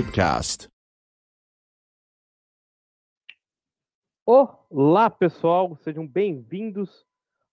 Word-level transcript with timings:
Pipecast. 0.00 0.66
Olá, 4.24 5.10
pessoal, 5.10 5.76
sejam 5.76 6.08
bem-vindos 6.08 7.04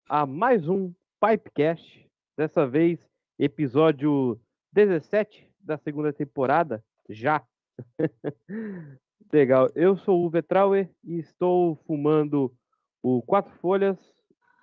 a 0.08 0.26
mais 0.26 0.66
um 0.70 0.94
Pipecast. 1.20 2.10
Dessa 2.38 2.66
vez, 2.66 3.06
episódio 3.38 4.40
17 4.72 5.52
da 5.60 5.78
segunda 5.78 6.14
temporada, 6.14 6.82
já. 7.10 7.46
Legal, 9.34 9.70
eu 9.76 9.98
sou 9.98 10.26
o 10.26 10.30
Vetrauer 10.30 10.90
e 11.04 11.20
estou 11.20 11.76
fumando 11.86 12.56
o 13.04 13.22
Quatro 13.24 13.54
Folhas. 13.60 13.98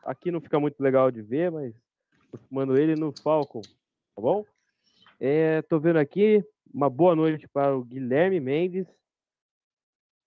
Aqui 0.05 0.31
não 0.31 0.41
fica 0.41 0.59
muito 0.59 0.83
legal 0.83 1.11
de 1.11 1.21
ver, 1.21 1.51
mas 1.51 1.75
estou 2.25 2.41
fumando 2.49 2.79
ele 2.79 2.95
no 2.95 3.13
Falcon, 3.23 3.61
tá 3.61 4.23
bom? 4.23 4.43
Estou 5.21 5.79
vendo 5.79 5.99
aqui 5.99 6.43
uma 6.73 6.89
boa 6.89 7.15
noite 7.15 7.47
para 7.49 7.77
o 7.77 7.85
Guilherme 7.85 8.41
Mendes. 8.41 8.87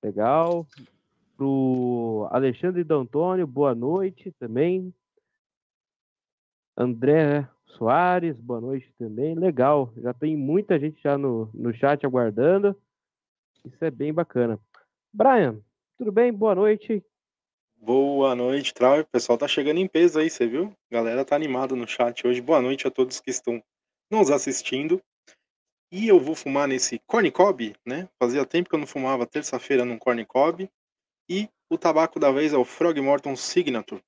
Legal. 0.04 0.66
Para 1.36 1.45
o 1.45 2.28
Alexandre 2.31 2.84
D'Antônio, 2.84 3.45
boa 3.45 3.75
noite 3.75 4.31
também. 4.39 4.94
André 6.75 7.48
Soares, 7.78 8.39
boa 8.39 8.62
noite 8.62 8.92
também. 8.98 9.36
Legal. 9.36 9.92
Já 9.98 10.13
tem 10.13 10.36
muita 10.36 10.80
gente 10.80 11.01
já 11.01 11.18
no, 11.18 11.50
no 11.54 11.74
chat 11.74 12.06
aguardando. 12.06 12.75
Isso 13.66 13.84
é 13.84 13.92
bem 13.92 14.13
bacana. 14.13 14.60
Brian, 15.13 15.60
tudo 15.98 16.12
bem? 16.12 16.31
Boa 16.31 16.56
noite. 16.56 17.04
Boa 17.75 18.36
noite, 18.36 18.74
Trau. 18.74 19.00
O 19.00 19.06
pessoal 19.06 19.38
tá 19.38 19.48
chegando 19.48 19.80
em 19.80 19.88
peso 19.88 20.19
aí, 20.19 20.30
você 20.30 20.48
viu? 20.48 20.74
A 20.92 20.95
galera 20.95 21.25
tá 21.25 21.36
animada 21.36 21.75
no 21.75 21.88
chat 21.88 22.25
hoje. 22.25 22.42
Boa 22.42 22.62
noite 22.62 22.88
a 22.88 22.92
todos 22.92 23.19
que 23.19 23.30
estão 23.30 23.62
nos 24.10 24.31
assistindo. 24.31 25.01
E 25.89 26.07
eu 26.07 26.19
vou 26.19 26.36
fumar 26.36 26.68
nesse 26.68 27.00
corn 27.07 27.31
cob, 27.31 27.74
né? 27.86 28.10
Fazia 28.19 28.45
tempo 28.45 28.69
que 28.69 28.75
eu 28.75 28.80
não 28.80 28.88
fumava 28.88 29.25
terça-feira 29.25 29.86
num 29.86 29.98
corn 29.98 30.25
cob. 30.25 30.69
E 31.30 31.50
o 31.69 31.78
tabaco 31.78 32.19
da 32.19 32.30
vez 32.30 32.51
é 32.51 32.57
o 32.57 32.66
Frog 32.66 33.00
Morton 33.00 33.36
Signature. 33.38 34.04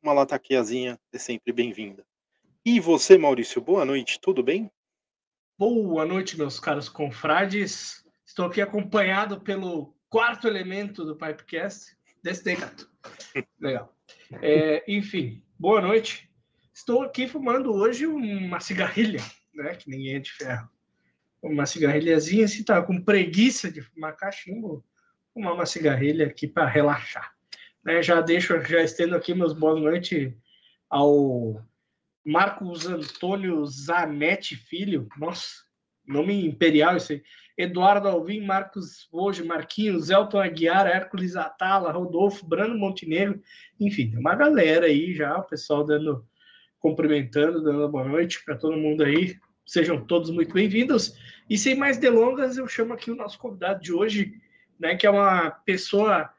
Uma 0.00 0.12
lataqueazinha 0.12 0.98
é 1.12 1.18
sempre 1.18 1.52
bem-vinda. 1.52 2.06
E 2.64 2.78
você, 2.78 3.18
Maurício, 3.18 3.60
boa 3.60 3.84
noite, 3.84 4.20
tudo 4.20 4.42
bem? 4.42 4.70
Boa 5.58 6.06
noite, 6.06 6.36
meus 6.36 6.60
caros 6.60 6.88
confrades. 6.88 8.04
Estou 8.24 8.46
aqui 8.46 8.60
acompanhado 8.60 9.40
pelo 9.40 9.94
quarto 10.08 10.46
elemento 10.46 11.04
do 11.04 11.16
Pipecast. 11.16 11.96
Desse 12.22 12.44
daí, 12.44 12.56
gato. 12.56 12.88
Legal. 13.60 13.92
É, 14.40 14.84
enfim, 14.86 15.44
boa 15.58 15.80
noite. 15.80 16.30
Estou 16.72 17.02
aqui 17.02 17.26
fumando 17.26 17.72
hoje 17.72 18.06
uma 18.06 18.60
cigarrilha, 18.60 19.20
né? 19.52 19.74
Que 19.74 19.90
ninguém 19.90 20.16
é 20.16 20.20
de 20.20 20.32
ferro. 20.32 20.73
Uma 21.44 21.66
cigarrilhazinha, 21.66 22.48
se 22.48 22.64
tá 22.64 22.82
com 22.82 22.98
preguiça 22.98 23.70
de 23.70 23.82
fumar 23.82 24.16
cachimbo, 24.16 24.82
fumar 25.34 25.52
uma 25.52 25.66
cigarrilha 25.66 26.26
aqui 26.26 26.48
para 26.48 26.66
relaxar. 26.66 27.34
Né, 27.84 28.02
já 28.02 28.22
deixo, 28.22 28.58
já 28.62 28.82
estendo 28.82 29.14
aqui 29.14 29.34
meus 29.34 29.52
boas 29.52 29.78
noites 29.78 30.32
ao 30.88 31.62
Marcos 32.24 32.86
Antônio 32.86 33.64
Zanetti 33.66 34.56
Filho. 34.56 35.06
Nossa, 35.18 35.64
nome 36.06 36.46
imperial 36.46 36.96
esse 36.96 37.12
aí. 37.12 37.22
Eduardo 37.58 38.08
Alvim, 38.08 38.40
Marcos 38.40 39.06
Hoje, 39.12 39.44
Marquinhos, 39.44 40.08
Elton 40.08 40.40
Aguiar, 40.40 40.86
Hércules 40.86 41.36
Atala, 41.36 41.92
Rodolfo, 41.92 42.46
Brando 42.46 42.76
Montenegro, 42.76 43.40
enfim, 43.78 44.16
uma 44.16 44.34
galera 44.34 44.86
aí 44.86 45.14
já, 45.14 45.36
o 45.36 45.44
pessoal 45.44 45.84
dando, 45.84 46.26
cumprimentando, 46.80 47.62
dando 47.62 47.88
boa 47.88 48.08
noite 48.08 48.42
para 48.44 48.56
todo 48.56 48.76
mundo 48.76 49.04
aí. 49.04 49.36
Sejam 49.66 50.04
todos 50.04 50.30
muito 50.30 50.52
bem-vindos. 50.52 51.16
E 51.48 51.56
sem 51.56 51.74
mais 51.74 51.96
delongas, 51.96 52.56
eu 52.56 52.68
chamo 52.68 52.92
aqui 52.92 53.10
o 53.10 53.16
nosso 53.16 53.38
convidado 53.38 53.80
de 53.80 53.92
hoje, 53.92 54.34
né, 54.78 54.94
que 54.94 55.06
é 55.06 55.10
uma 55.10 55.50
pessoa, 55.50 56.30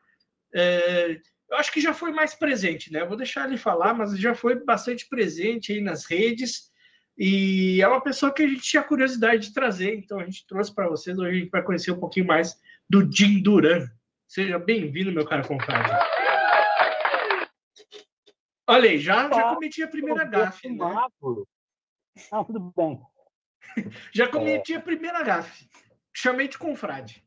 é, 0.54 1.20
eu 1.50 1.58
acho 1.58 1.72
que 1.72 1.82
já 1.82 1.94
foi 1.94 2.12
mais 2.12 2.36
presente, 2.36 2.92
né? 2.92 3.02
Eu 3.02 3.08
vou 3.08 3.18
deixar 3.18 3.48
ele 3.48 3.58
falar, 3.58 3.94
mas 3.94 4.18
já 4.20 4.36
foi 4.36 4.64
bastante 4.64 5.08
presente 5.08 5.72
aí 5.72 5.82
nas 5.82 6.06
redes. 6.06 6.72
E 7.18 7.82
é 7.82 7.88
uma 7.88 8.02
pessoa 8.02 8.34
que 8.34 8.44
a 8.44 8.48
gente 8.48 8.62
tinha 8.62 8.84
curiosidade 8.84 9.48
de 9.48 9.54
trazer, 9.54 9.96
então 9.96 10.20
a 10.20 10.26
gente 10.26 10.46
trouxe 10.46 10.74
para 10.74 10.88
vocês. 10.88 11.18
Hoje 11.18 11.30
a 11.30 11.40
gente 11.40 11.50
vai 11.50 11.64
conhecer 11.64 11.92
um 11.92 12.00
pouquinho 12.00 12.28
mais 12.28 12.60
do 12.90 13.10
Jim 13.12 13.42
Duran. 13.42 13.88
Seja 14.28 14.60
bem-vindo, 14.60 15.12
meu 15.12 15.26
cara 15.26 15.48
compadre. 15.48 15.92
Olha 18.68 18.90
aí, 18.90 19.00
já, 19.00 19.30
já 19.30 19.54
cometi 19.54 19.84
a 19.84 19.88
primeira 19.88 20.26
gafe. 20.26 20.70
Né? 20.70 20.78
Não, 22.32 22.44
tudo 22.44 22.74
bem. 22.76 23.00
Já 24.14 24.30
cometi 24.30 24.74
a 24.74 24.82
primeira 24.82 25.24
gafe. 25.24 25.70
Chamei 26.14 26.48
de 26.48 26.58
confrade. 26.58 27.24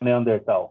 Neandertal. 0.00 0.70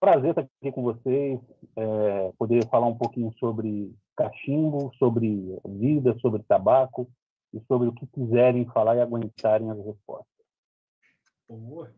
Prazer 0.00 0.30
estar 0.30 0.42
aqui 0.42 0.72
com 0.72 0.82
vocês, 0.82 1.40
é, 1.76 2.32
poder 2.38 2.68
falar 2.68 2.86
um 2.86 2.96
pouquinho 2.96 3.32
sobre 3.38 3.94
cachimbo, 4.16 4.92
sobre 4.98 5.58
vida, 5.64 6.18
sobre 6.20 6.42
tabaco 6.42 7.10
e 7.52 7.60
sobre 7.66 7.88
o 7.88 7.92
que 7.92 8.06
quiserem 8.06 8.66
falar 8.66 8.96
e 8.96 9.00
aguentarem 9.00 9.70
as 9.70 9.78
respostas. 9.78 10.46
Boa. 11.48 11.94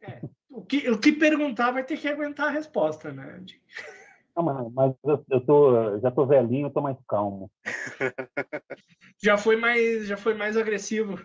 É, 0.00 0.20
o, 0.48 0.64
que, 0.64 0.88
o 0.90 0.98
que 0.98 1.12
perguntar 1.12 1.72
vai 1.72 1.84
ter 1.84 1.98
que 1.98 2.08
aguentar 2.08 2.48
a 2.48 2.52
resposta, 2.52 3.12
né? 3.12 3.44
Não, 4.38 4.44
mas, 4.44 4.72
mas 4.72 4.94
eu, 5.02 5.24
eu 5.30 5.40
tô, 5.40 5.98
já 5.98 6.12
tô 6.12 6.24
velhinho, 6.24 6.68
eu 6.68 6.70
tô 6.70 6.80
mais 6.80 6.96
calmo. 7.08 7.50
já 9.20 9.36
foi 9.36 9.56
mais, 9.56 10.06
já 10.06 10.16
foi 10.16 10.34
mais 10.34 10.56
agressivo. 10.56 11.20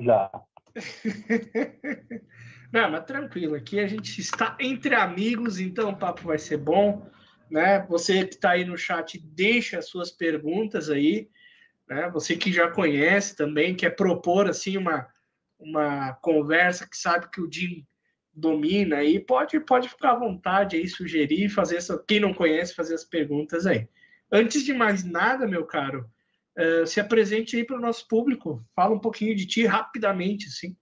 Já. 0.00 0.30
Não, 2.72 2.90
mas 2.90 3.04
tranquilo, 3.04 3.56
aqui 3.56 3.80
a 3.80 3.86
gente 3.88 4.20
está 4.20 4.56
entre 4.60 4.94
amigos, 4.94 5.58
então 5.58 5.90
o 5.90 5.96
papo 5.96 6.22
vai 6.22 6.38
ser 6.38 6.58
bom, 6.58 7.04
né? 7.50 7.84
Você 7.86 8.24
que 8.24 8.34
está 8.34 8.50
aí 8.52 8.64
no 8.64 8.76
chat, 8.76 9.18
deixa 9.20 9.78
as 9.78 9.88
suas 9.88 10.12
perguntas 10.12 10.88
aí, 10.88 11.28
né? 11.88 12.08
Você 12.10 12.36
que 12.36 12.52
já 12.52 12.70
conhece 12.70 13.34
também, 13.34 13.74
quer 13.74 13.90
propor 13.96 14.48
assim 14.48 14.76
uma, 14.76 15.08
uma 15.58 16.14
conversa 16.14 16.88
que 16.88 16.96
sabe 16.96 17.28
que 17.30 17.40
o 17.40 17.50
Jim 17.50 17.84
domina 18.36 18.96
aí, 18.96 19.18
pode, 19.18 19.58
pode 19.60 19.88
ficar 19.88 20.12
à 20.12 20.18
vontade 20.18 20.76
aí, 20.76 20.86
sugerir, 20.86 21.48
fazer 21.48 21.76
essa, 21.76 21.98
quem 22.06 22.20
não 22.20 22.34
conhece, 22.34 22.74
fazer 22.74 22.94
as 22.94 23.04
perguntas 23.04 23.66
aí. 23.66 23.88
Antes 24.30 24.62
de 24.62 24.74
mais 24.74 25.02
nada, 25.02 25.46
meu 25.46 25.64
caro, 25.64 26.10
uh, 26.58 26.86
se 26.86 27.00
apresente 27.00 27.56
aí 27.56 27.64
para 27.64 27.76
o 27.76 27.80
nosso 27.80 28.06
público, 28.06 28.62
fala 28.74 28.94
um 28.94 28.98
pouquinho 28.98 29.34
de 29.34 29.46
ti 29.46 29.64
rapidamente, 29.64 30.48
assim. 30.48 30.76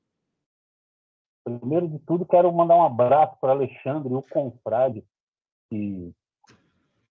Primeiro 1.45 1.87
de 1.87 1.99
tudo, 2.01 2.27
quero 2.27 2.53
mandar 2.53 2.77
um 2.77 2.85
abraço 2.85 3.39
para 3.41 3.53
Alexandre, 3.53 4.13
o 4.13 4.23
confrade, 4.23 5.05
que 5.71 6.13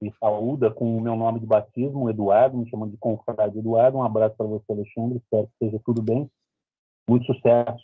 me 0.02 0.14
saúda 0.20 0.70
com 0.70 0.98
o 0.98 1.00
meu 1.00 1.16
nome 1.16 1.40
de 1.40 1.46
batismo, 1.46 2.10
Eduardo, 2.10 2.58
me 2.58 2.70
chamando 2.70 2.92
de 2.92 2.98
confrade 2.98 3.58
Eduardo. 3.58 3.98
Um 3.98 4.04
abraço 4.04 4.36
para 4.36 4.48
você, 4.48 4.66
Alexandre, 4.70 5.20
espero 5.20 5.48
que 5.48 5.54
esteja 5.54 5.82
tudo 5.86 6.02
bem. 6.02 6.30
Muito 7.08 7.26
sucesso. 7.26 7.84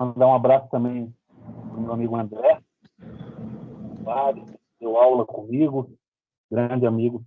Mandar 0.00 0.26
um 0.26 0.34
abraço 0.34 0.68
também 0.68 1.14
para 1.46 1.78
o 1.78 1.80
meu 1.80 1.92
amigo 1.92 2.16
André, 2.16 2.60
deu 4.80 4.96
aula 4.96 5.24
comigo, 5.24 5.90
grande 6.50 6.86
amigo. 6.86 7.24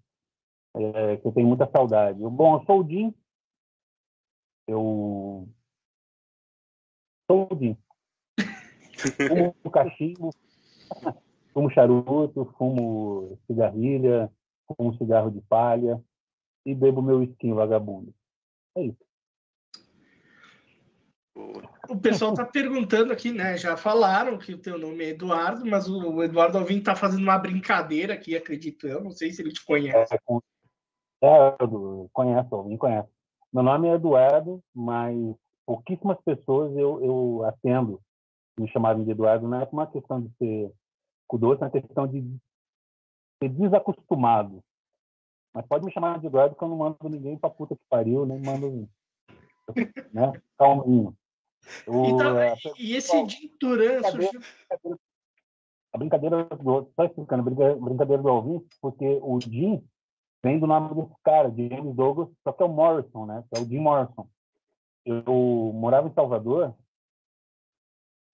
é, 0.76 1.18
que 1.18 1.28
eu 1.28 1.32
tenho 1.32 1.48
muita 1.48 1.70
saudade. 1.70 2.20
Bom, 2.20 2.58
eu 2.58 2.66
sou 2.66 2.82
o 2.82 2.88
Jim. 2.88 3.14
Eu 4.68 5.50
sou 7.30 7.48
o 7.52 7.58
Jim. 7.58 7.78
Fumo 9.28 9.72
cachimbo, 9.72 10.30
fumo 11.54 11.70
charuto, 11.72 12.46
fumo 12.58 13.40
cigarrilha, 13.48 14.32
fumo 14.68 14.94
cigarro 14.98 15.32
de 15.32 15.42
palha 15.42 16.04
e 16.66 16.76
bebo 16.76 17.02
meu 17.02 17.24
skin 17.24 17.54
vagabundo. 17.54 18.14
É 18.76 18.84
isso. 18.84 19.09
O 21.90 21.98
pessoal 21.98 22.32
está 22.32 22.46
perguntando 22.46 23.12
aqui, 23.12 23.32
né? 23.32 23.58
Já 23.58 23.76
falaram 23.76 24.38
que 24.38 24.54
o 24.54 24.58
teu 24.58 24.78
nome 24.78 25.04
é 25.04 25.10
Eduardo, 25.10 25.66
mas 25.66 25.90
o 25.90 26.22
Eduardo 26.22 26.58
Alvim 26.58 26.78
está 26.78 26.96
fazendo 26.96 27.24
uma 27.24 27.38
brincadeira 27.38 28.14
aqui, 28.14 28.36
acredito 28.36 28.88
eu. 28.88 29.04
Não 29.04 29.12
sei 29.12 29.32
se 29.32 29.42
ele 29.42 29.52
te 29.52 29.66
conhece. 29.66 30.14
É, 31.22 31.48
é 31.48 31.56
conheço, 32.14 32.56
Alvim 32.56 32.78
conhece. 32.78 33.10
Meu 33.52 33.64
nome 33.64 33.88
é 33.88 33.94
Eduardo, 33.94 34.62
mas 34.74 35.16
pouquíssimas 35.66 36.18
pessoas 36.24 36.76
eu, 36.78 37.04
eu 37.04 37.44
atendo 37.46 38.00
me 38.60 38.68
chamavam 38.70 39.04
de 39.04 39.12
Eduardo. 39.12 39.48
Não 39.48 39.62
é 39.62 39.68
uma 39.72 39.88
questão 39.88 40.22
de 40.22 40.30
ser 40.38 40.72
cuidoso, 41.28 41.64
é 41.64 41.66
uma 41.66 41.72
questão 41.72 42.08
de 42.08 42.22
ser 43.42 43.50
desacostumado. 43.50 44.62
Mas 45.54 45.66
pode 45.66 45.86
me 45.86 45.92
chamar 45.92 46.20
de 46.20 46.28
Eduardo 46.28 46.56
que 46.56 46.64
eu 46.64 46.68
não 46.68 46.78
mando 46.78 46.98
ninguém 47.10 47.38
pra 47.38 47.50
puta 47.50 47.76
que 47.76 47.82
pariu, 47.90 48.26
nem 48.26 48.40
mando. 48.40 48.88
Né? 50.12 50.32
Calminho. 50.58 51.16
Eu, 51.86 52.06
então, 52.06 52.40
é, 52.40 52.56
e 52.78 52.96
esse 52.96 53.26
Jim 53.28 53.52
Duran 53.60 54.02
surgiu. 54.04 54.42
A 55.92 55.98
brincadeira 55.98 56.44
do. 56.46 56.92
Só 56.96 57.04
explicando, 57.06 57.42
a 57.42 57.76
brincadeira 57.76 58.22
do 58.22 58.30
Alvin, 58.30 58.66
porque 58.82 59.20
o 59.22 59.40
Jim 59.42 59.84
vem 60.44 60.60
do 60.60 60.68
nome 60.68 60.96
desse 60.96 61.16
cara, 61.24 61.50
de 61.50 61.68
James 61.68 61.96
Douglas, 61.96 62.30
só 62.44 62.52
que 62.52 62.62
é 62.62 62.66
o 62.66 62.70
Morrison, 62.70 63.26
né? 63.26 63.44
Que 63.52 63.60
é 63.60 63.64
o 63.64 63.66
Jim 63.66 63.80
Morrison. 63.80 64.28
Eu 65.06 65.72
morava 65.74 66.08
em 66.08 66.14
Salvador 66.14 66.76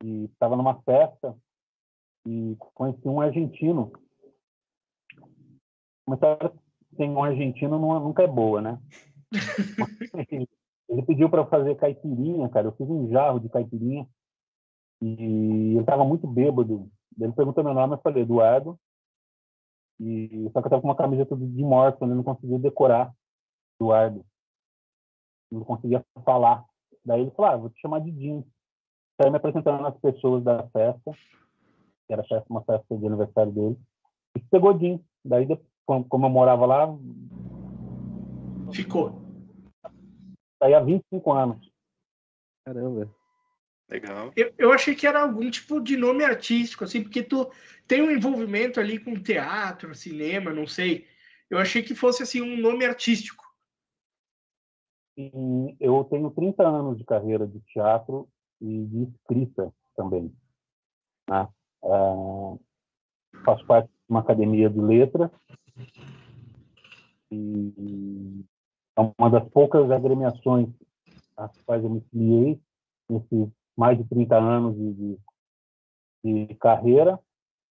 e 0.03 0.25
estava 0.25 0.55
numa 0.55 0.81
festa 0.81 1.35
e 2.27 2.57
conheci 2.73 3.07
um 3.07 3.21
argentino. 3.21 3.93
Uma 6.05 6.15
história 6.15 6.51
sem 6.97 7.09
um 7.09 7.23
argentino 7.23 7.79
nunca 7.79 8.23
é 8.23 8.27
boa, 8.27 8.61
né? 8.61 8.79
Ele 10.89 11.01
pediu 11.03 11.29
para 11.29 11.45
fazer 11.45 11.75
caipirinha, 11.75 12.47
cara. 12.49 12.67
Eu 12.67 12.71
fiz 12.73 12.87
um 12.87 13.09
jarro 13.09 13.39
de 13.39 13.49
caipirinha 13.49 14.07
e 15.01 15.71
ele 15.73 15.79
estava 15.79 16.03
muito 16.03 16.27
bêbado. 16.27 16.89
Ele 17.19 17.33
perguntou 17.33 17.63
meu 17.63 17.73
nome, 17.73 17.95
eu 17.95 17.99
falei 17.99 18.23
Eduardo. 18.23 18.79
E 19.99 20.49
só 20.51 20.61
que 20.61 20.65
eu 20.65 20.67
estava 20.67 20.81
com 20.81 20.87
uma 20.87 20.95
camiseta 20.95 21.35
de 21.35 21.63
Morrison, 21.63 22.05
ele 22.05 22.15
não 22.15 22.23
conseguia 22.23 22.59
decorar 22.59 23.13
Eduardo. 23.79 24.25
Não 25.51 25.63
conseguia 25.63 26.05
falar. 26.23 26.65
Daí 27.03 27.21
ele 27.21 27.31
falou: 27.31 27.51
ah, 27.51 27.57
vou 27.57 27.69
te 27.69 27.79
chamar 27.79 27.99
de 27.99 28.11
Jim. 28.11 28.43
Saí 29.19 29.29
me 29.31 29.37
apresentando 29.37 29.85
às 29.85 29.97
pessoas 29.99 30.43
da 30.43 30.67
festa, 30.69 31.11
que 32.07 32.13
era 32.13 32.23
uma 32.49 32.63
festa 32.63 32.97
de 32.97 33.07
aniversário 33.07 33.51
dele. 33.51 33.79
E 34.35 34.39
pegou 34.41 34.77
Jim. 34.77 35.03
Daí, 35.23 35.47
como 35.85 36.25
eu 36.25 36.29
morava 36.29 36.65
lá. 36.65 36.97
Ficou. 38.73 39.24
Saí 40.65 40.73
há 40.73 40.79
25 40.79 41.31
anos. 41.31 41.71
Caramba. 42.65 43.13
Legal. 43.87 44.33
Eu, 44.35 44.51
eu 44.57 44.73
achei 44.73 44.95
que 44.95 45.05
era 45.05 45.21
algum 45.21 45.47
tipo 45.51 45.79
de 45.79 45.95
nome 45.95 46.23
artístico, 46.23 46.83
assim, 46.83 47.03
porque 47.03 47.21
tu 47.21 47.51
tem 47.87 48.01
um 48.01 48.09
envolvimento 48.09 48.79
ali 48.79 48.97
com 48.97 49.13
teatro, 49.13 49.93
cinema, 49.93 50.51
não 50.51 50.65
sei. 50.65 51.07
Eu 51.51 51.59
achei 51.59 51.83
que 51.83 51.93
fosse 51.93 52.23
assim 52.23 52.41
um 52.41 52.57
nome 52.57 52.83
artístico. 52.83 53.45
E 55.15 55.77
eu 55.79 56.03
tenho 56.05 56.31
30 56.31 56.67
anos 56.67 56.97
de 56.97 57.03
carreira 57.03 57.45
de 57.45 57.59
teatro 57.59 58.27
e 58.59 58.85
de 58.85 59.03
escrita 59.03 59.71
também. 59.95 60.35
Né? 61.29 61.47
É, 61.83 63.39
faço 63.45 63.63
parte 63.67 63.87
de 63.87 63.93
uma 64.09 64.21
academia 64.21 64.67
de 64.67 64.79
letras 64.79 65.29
e 67.31 68.43
é 68.97 69.13
uma 69.17 69.29
das 69.29 69.47
poucas 69.49 69.89
agremiações 69.91 70.69
às 71.35 71.51
quais 71.61 71.83
eu 71.83 71.89
me 71.89 72.01
filiei 72.09 72.59
nesses 73.09 73.49
mais 73.75 73.97
de 73.97 74.05
30 74.05 74.37
anos 74.37 74.75
de, 74.75 75.19
de, 76.23 76.45
de 76.47 76.55
carreira. 76.55 77.19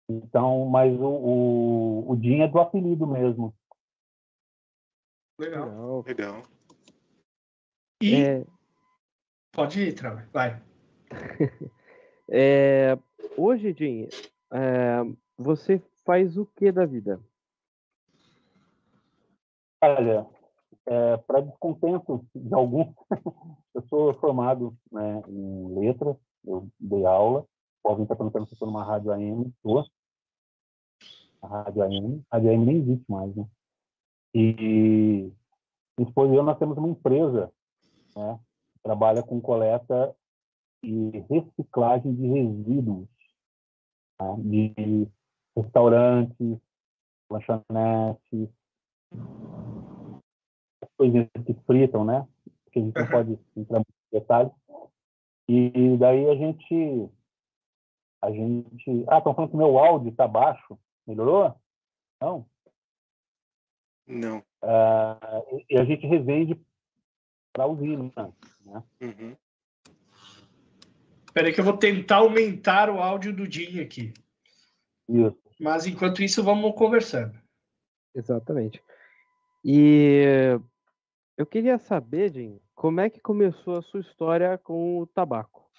Então, 0.09 0.67
mas 0.67 0.93
o, 1.01 1.07
o, 1.07 2.13
o 2.13 2.17
Jim 2.21 2.41
é 2.41 2.49
do 2.49 2.61
apelido 2.61 3.07
mesmo. 3.07 3.55
Legal. 5.41 6.05
Legal. 6.07 6.43
E. 8.03 8.23
É... 8.23 8.47
Pode 9.53 9.81
ir, 9.81 9.95
Trava. 9.95 10.29
Vai. 10.33 10.63
é... 12.29 12.99
Hoje, 13.37 13.73
Jim, 13.73 14.09
é... 14.53 15.01
você 15.39 15.83
faz 16.05 16.37
o 16.37 16.45
que 16.45 16.71
da 16.71 16.85
vida? 16.85 17.19
Olha, 19.83 20.27
é, 20.87 21.17
para 21.19 21.41
descontento 21.41 22.25
de 22.35 22.55
alguns, 22.55 22.95
eu 23.75 23.83
sou 23.89 24.15
formado 24.15 24.77
né, 24.93 25.23
em 25.29 25.75
letras, 25.79 26.17
eu 26.45 26.69
dei 26.79 27.05
aula. 27.05 27.47
O 27.83 27.89
Alvin 27.89 28.03
está 28.03 28.17
perguntando 28.17 28.47
se 28.47 28.55
estou 28.55 28.69
numa 28.69 28.85
rádio 28.85 29.13
AM, 29.13 29.47
estou. 29.49 29.85
A 31.43 31.47
rádio 31.47 31.83
AM, 31.83 32.25
a 32.31 32.37
rádio 32.37 32.51
AM 32.51 32.65
nem 32.65 32.77
existe 32.79 33.05
mais, 33.09 33.35
né? 33.35 33.47
E 34.35 35.31
e 35.99 36.03
eu, 36.17 36.43
nós 36.43 36.59
temos 36.59 36.77
uma 36.77 36.89
empresa, 36.89 37.53
né? 38.17 38.41
Que 38.73 38.81
trabalha 38.83 39.23
com 39.23 39.41
coleta 39.41 40.15
e 40.83 41.25
reciclagem 41.31 42.15
de 42.15 42.27
resíduos 42.27 43.09
né, 44.21 44.37
de 44.39 45.09
restaurantes, 45.57 46.59
lanchonetes, 47.31 48.49
coisinhas 50.97 51.29
que 51.47 51.55
fritam, 51.67 52.05
né? 52.05 52.27
Que 52.73 52.81
a 52.81 52.83
gente 52.83 52.97
não 52.97 53.07
pode 53.07 53.39
entrar 53.57 53.81
em 53.81 53.85
detalhes. 54.13 54.53
E 55.49 55.97
daí 55.99 56.29
a 56.29 56.35
gente. 56.35 57.11
A 58.23 58.31
gente. 58.31 59.05
Ah, 59.09 59.19
estão 59.19 59.35
falando 59.35 59.51
que 59.51 59.57
meu 59.57 59.79
áudio 59.79 60.11
está 60.11 60.27
baixo. 60.27 60.79
Melhorou? 61.07 61.55
Não? 62.21 62.47
Não. 64.07 64.39
Uh, 64.63 65.65
e 65.69 65.79
a 65.79 65.85
gente 65.85 66.07
revende 66.07 66.59
para 67.53 67.67
usina. 67.67 68.11
Né? 68.65 68.83
Uhum. 69.03 69.37
Espera 71.27 71.49
aí 71.49 71.53
que 71.53 71.61
eu 71.61 71.65
vou 71.65 71.77
tentar 71.77 72.17
aumentar 72.17 72.89
o 72.89 73.01
áudio 73.01 73.35
do 73.35 73.51
Jim 73.51 73.81
aqui. 73.81 74.15
Isso. 75.09 75.37
Mas 75.61 75.87
enquanto 75.87 76.23
isso, 76.23 76.43
vamos 76.43 76.75
conversando. 76.75 77.39
Exatamente. 78.15 78.83
E 79.65 80.59
eu 81.37 81.47
queria 81.47 81.79
saber, 81.79 82.33
Jim, 82.33 82.61
como 82.75 83.01
é 83.01 83.11
que 83.11 83.21
começou 83.21 83.79
a 83.79 83.83
sua 83.83 84.01
história 84.01 84.59
com 84.59 85.01
o 85.01 85.07
tabaco? 85.07 85.71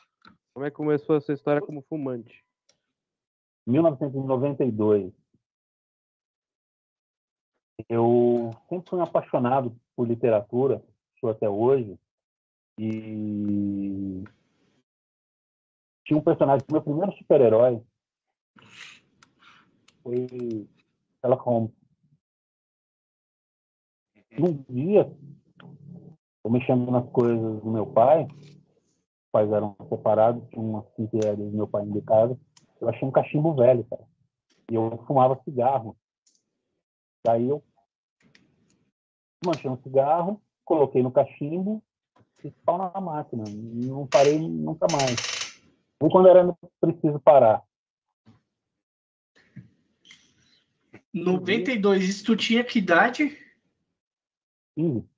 Como 0.54 0.66
é 0.66 0.70
que 0.70 0.78
começou 0.78 1.16
a 1.16 1.22
sua 1.22 1.34
história 1.34 1.62
como 1.62 1.82
fumante? 1.84 2.44
1992. 3.68 5.14
Eu 7.90 8.52
sempre 8.70 8.90
fui 8.90 9.02
apaixonado 9.02 9.76
por 9.96 10.08
literatura, 10.08 10.84
sou 11.20 11.30
até 11.30 11.50
hoje, 11.50 12.00
e 12.78 14.24
tinha 16.06 16.20
um 16.20 16.24
personagem, 16.24 16.66
meu 16.72 16.82
primeiro 16.82 17.12
super-herói 17.14 17.82
foi 20.04 20.28
Sherlock 21.20 21.44
Holmes. 21.44 21.72
Um 24.38 24.64
dia, 24.70 25.12
eu 26.46 26.52
mexendo 26.52 26.92
nas 26.92 27.10
coisas 27.10 27.64
do 27.64 27.72
meu 27.72 27.88
pai, 27.88 28.26
os 28.26 29.32
pais 29.32 29.52
eram 29.52 29.76
separados, 29.90 30.48
tinha 30.50 30.62
umas 30.62 30.86
15 30.96 31.20
anos 31.28 31.52
meu 31.52 31.68
pai 31.68 31.84
em 31.84 32.02
casa, 32.02 32.40
eu 32.80 32.88
achei 32.88 33.08
um 33.08 33.12
cachimbo 33.12 33.56
velho, 33.56 33.84
cara. 33.86 34.06
E 34.72 34.76
eu 34.76 35.04
fumava 35.08 35.42
cigarro. 35.44 35.98
Daí 37.26 37.50
eu 37.50 37.64
manchei 39.44 39.72
um 39.72 39.82
cigarro, 39.82 40.40
coloquei 40.64 41.02
no 41.02 41.12
cachimbo 41.12 41.84
e 42.44 42.52
pau 42.52 42.78
na 42.78 43.02
máquina. 43.02 43.44
Não 43.50 44.06
parei 44.06 44.38
nunca 44.38 44.88
mais. 44.88 45.18
Nem 46.00 46.12
quando 46.12 46.30
era 46.30 46.56
preciso 46.80 47.20
parar. 47.22 47.64
92, 51.12 52.04
isso 52.04 52.26
tu 52.26 52.36
tinha 52.36 52.64
que 52.64 52.78
idade? 52.78 53.36
15. 54.76 55.15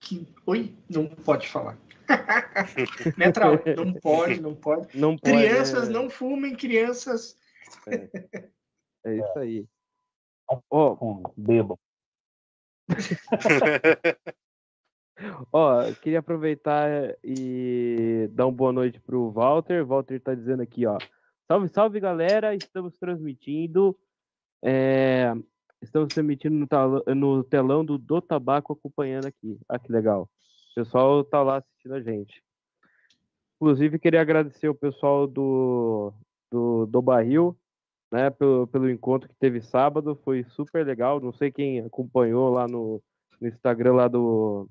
Que... 0.00 0.26
Oi? 0.46 0.76
Não 0.88 1.06
pode 1.06 1.48
falar. 1.48 1.78
Netra, 3.16 3.46
não 3.76 3.92
pode, 3.94 4.40
não 4.40 4.54
pode. 4.54 4.98
Não 4.98 5.16
pode 5.16 5.36
crianças, 5.36 5.88
é... 5.88 5.92
não 5.92 6.10
fumem, 6.10 6.56
crianças. 6.56 7.38
É, 7.86 8.08
é 9.04 9.16
isso 9.16 9.38
aí. 9.38 9.66
Oh, 10.68 11.22
beba. 11.36 11.78
Ó, 15.52 15.92
queria 16.02 16.20
aproveitar 16.20 16.88
e 17.22 18.28
dar 18.32 18.46
uma 18.46 18.52
boa 18.52 18.72
noite 18.72 18.98
pro 19.00 19.30
Walter. 19.30 19.84
Walter 19.84 20.18
tá 20.20 20.34
dizendo 20.34 20.62
aqui, 20.62 20.86
ó. 20.86 20.98
Salve, 21.46 21.68
salve, 21.68 22.00
galera. 22.00 22.54
Estamos 22.54 22.96
transmitindo. 22.96 23.96
é, 24.62 25.34
estamos 25.82 26.08
transmitindo 26.12 26.56
no, 26.56 27.14
no 27.14 27.44
telão 27.44 27.84
do 27.84 27.96
Do 27.98 28.20
Tabaco 28.20 28.72
acompanhando 28.72 29.26
aqui. 29.26 29.58
Ah, 29.68 29.78
que 29.78 29.90
legal. 29.90 30.28
O 30.72 30.74
pessoal 30.74 31.24
tá 31.24 31.42
lá 31.42 31.56
assistindo 31.58 31.94
a 31.94 32.00
gente. 32.00 32.42
Inclusive, 33.56 33.98
queria 33.98 34.20
agradecer 34.20 34.68
o 34.68 34.74
pessoal 34.74 35.26
do, 35.26 36.12
do, 36.50 36.86
do 36.86 37.02
Barril, 37.02 37.56
né, 38.10 38.30
pelo, 38.30 38.66
pelo 38.66 38.88
encontro 38.88 39.28
que 39.28 39.34
teve 39.36 39.60
sábado. 39.60 40.18
Foi 40.24 40.44
super 40.44 40.86
legal. 40.86 41.20
Não 41.20 41.32
sei 41.32 41.50
quem 41.50 41.80
acompanhou 41.80 42.50
lá 42.50 42.66
no, 42.66 43.02
no 43.40 43.48
Instagram 43.48 43.94
lá 43.94 44.08
do, 44.08 44.68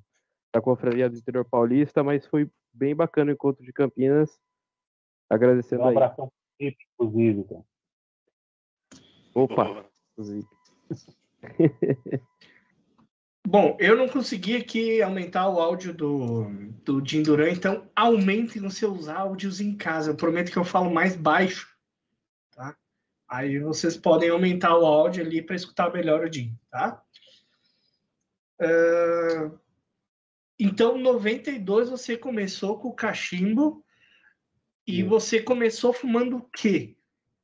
da 0.53 0.61
Confraria 0.61 1.09
do 1.09 1.17
Interior 1.17 1.45
Paulista, 1.45 2.03
mas 2.03 2.25
foi 2.25 2.49
bem 2.73 2.95
bacana 2.95 3.31
o 3.31 3.33
encontro 3.33 3.63
de 3.63 3.71
Campinas. 3.73 4.39
Agradecendo 5.29 5.83
Um 5.83 5.87
aí. 5.87 5.95
abração 5.95 6.27
pro 6.27 6.35
Felipe, 6.57 6.83
inclusive. 6.93 7.43
cara. 7.43 7.63
Opa, 9.35 9.85
inclusive. 10.13 10.47
Bom, 13.47 13.77
eu 13.79 13.95
não 13.97 14.07
consegui 14.07 14.55
aqui 14.55 15.01
aumentar 15.01 15.49
o 15.49 15.59
áudio 15.59 15.93
do, 15.93 16.49
do 16.85 17.03
Jim 17.03 17.23
Duran, 17.23 17.49
então 17.49 17.89
aumentem 17.95 18.63
os 18.65 18.75
seus 18.75 19.07
áudios 19.07 19.59
em 19.59 19.75
casa. 19.75 20.11
Eu 20.11 20.15
prometo 20.15 20.51
que 20.51 20.57
eu 20.57 20.63
falo 20.63 20.91
mais 20.91 21.15
baixo, 21.15 21.67
tá? 22.51 22.77
Aí 23.27 23.57
vocês 23.59 23.97
podem 23.97 24.29
aumentar 24.29 24.77
o 24.77 24.85
áudio 24.85 25.23
ali 25.23 25.41
para 25.41 25.55
escutar 25.55 25.91
melhor 25.91 26.25
o 26.25 26.31
Jim, 26.31 26.55
tá? 26.69 27.01
Ah, 28.59 29.51
então, 30.59 30.97
em 30.97 31.01
92 31.01 31.89
você 31.89 32.17
começou 32.17 32.77
com 32.77 32.89
o 32.89 32.93
cachimbo 32.93 33.83
e 34.85 35.01
você 35.01 35.41
começou 35.41 35.93
fumando 35.93 36.37
o 36.37 36.49
quê? 36.49 36.97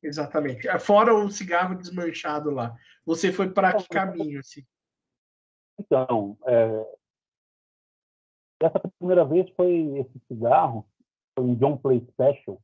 Exatamente. 0.04 0.68
Fora 0.80 1.16
o 1.16 1.32
cigarro 1.32 1.75
desmanchado 1.75 2.52
lá. 2.52 2.75
Você 3.06 3.32
foi 3.32 3.50
para 3.50 3.76
que 3.76 3.88
caminho, 3.88 4.40
assim? 4.40 4.64
Então, 5.80 6.38
é, 6.46 6.98
essa 8.62 8.80
primeira 8.98 9.24
vez 9.26 9.50
foi 9.52 10.00
esse 10.00 10.20
cigarro, 10.28 10.86
foi 11.38 11.46
um 11.46 11.56
John 11.56 11.78
Play 11.78 12.02
Special. 12.12 12.60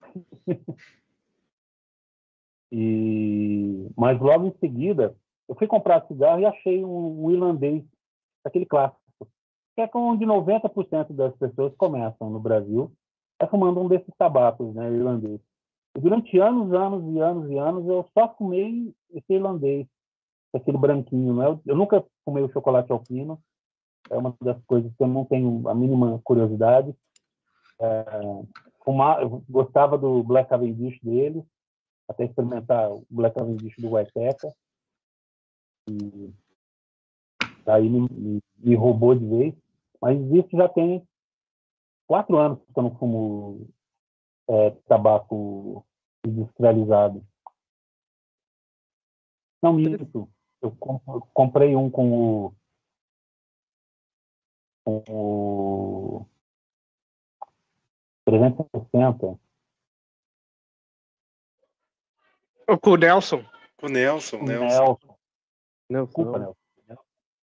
e, 2.72 3.88
mas 3.96 4.20
logo 4.20 4.46
em 4.46 4.58
seguida, 4.58 5.16
eu 5.48 5.54
fui 5.54 5.66
comprar 5.66 6.06
cigarro 6.06 6.40
e 6.40 6.46
achei 6.46 6.84
um, 6.84 7.26
um 7.26 7.30
irlandês, 7.30 7.84
aquele 8.44 8.66
clássico, 8.66 9.00
que 9.74 9.80
é 9.80 9.88
onde 9.94 10.24
90% 10.26 11.12
das 11.12 11.36
pessoas 11.36 11.74
começam 11.76 12.28
no 12.30 12.40
Brasil, 12.40 12.92
é 13.38 13.46
fumando 13.46 13.80
um 13.80 13.88
desses 13.88 14.12
tabacos, 14.16 14.74
né, 14.74 14.90
irlandês. 14.90 15.40
Durante 15.98 16.38
anos, 16.38 16.72
anos 16.72 17.14
e 17.14 17.20
anos 17.20 17.50
e 17.50 17.58
anos, 17.58 17.86
eu 17.86 18.08
só 18.14 18.34
fumei 18.34 18.94
esse 19.12 19.32
irlandês 19.32 19.86
aquele 20.52 20.78
branquinho. 20.78 21.34
Né? 21.34 21.46
Eu, 21.46 21.60
eu 21.66 21.76
nunca 21.76 22.04
fumei 22.24 22.42
o 22.42 22.52
chocolate 22.52 22.92
alpino, 22.92 23.42
é 24.10 24.16
uma 24.16 24.34
das 24.40 24.62
coisas 24.64 24.92
que 24.94 25.02
eu 25.02 25.06
não 25.06 25.24
tenho 25.24 25.68
a 25.68 25.74
mínima 25.74 26.20
curiosidade. 26.24 26.94
É, 27.80 28.04
fumar, 28.84 29.22
eu 29.22 29.42
gostava 29.48 29.96
do 29.96 30.22
Black 30.22 30.50
Cavendish 30.50 31.00
dele, 31.02 31.44
até 32.08 32.24
experimentar 32.24 32.90
o 32.90 33.06
Black 33.08 33.36
Cavendish 33.36 33.74
do 33.78 33.88
Guaipeca. 33.88 34.52
E 35.88 36.32
daí 37.64 37.88
me, 37.88 38.08
me, 38.10 38.40
me 38.58 38.74
roubou 38.74 39.14
de 39.14 39.26
vez. 39.26 39.54
Mas 40.00 40.20
isso 40.32 40.48
já 40.52 40.68
tem 40.68 41.02
quatro 42.06 42.36
anos 42.36 42.58
que 42.58 42.78
eu 42.78 42.82
não 42.82 42.96
fumo 42.96 43.68
é, 44.48 44.70
tabaco 44.88 45.84
industrializado. 46.26 47.26
Não, 49.62 49.78
isso. 49.78 50.28
Eu 50.60 50.70
comp- 50.76 51.28
comprei 51.32 51.74
um 51.76 51.90
com 51.90 52.46
o. 52.46 52.54
Com 54.84 55.04
o. 55.08 56.26
360. 58.24 59.38
Com 62.80 62.90
o 62.90 62.96
Nelson. 62.96 63.44
Com 63.76 63.86
o 63.86 63.88
Nelson, 63.90 64.36
O 64.38 64.44
Nelson. 64.44 64.64
Nelson. 64.66 65.18
Não, 65.90 66.04
Desculpa. 66.06 66.38
Nelson. 66.38 66.56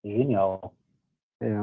Genial. 0.04 0.74
É. 1.40 1.54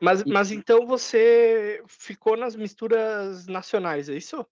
Mas, 0.00 0.22
E- 0.22 0.28
mas 0.28 0.50
então 0.50 0.86
você 0.86 1.82
ficou 1.86 2.36
nas 2.36 2.54
misturas 2.56 3.46
nacionais, 3.46 4.08
é 4.08 4.14
isso? 4.14 4.44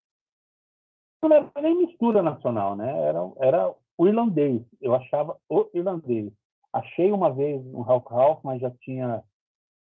Não 1.23 1.33
era 1.33 1.51
nem 1.61 1.77
mistura 1.77 2.23
nacional, 2.23 2.75
né? 2.75 2.91
Era, 3.03 3.19
era 3.39 3.75
o 3.97 4.07
irlandês. 4.09 4.63
Eu 4.81 4.95
achava 4.95 5.39
o 5.49 5.69
irlandês. 5.73 6.33
Achei 6.73 7.13
uma 7.13 7.33
vez 7.33 7.65
um 7.67 7.83
Ralph 7.83 8.07
Ralph, 8.07 8.43
mas 8.43 8.61
já 8.61 8.71
tinha. 8.71 9.23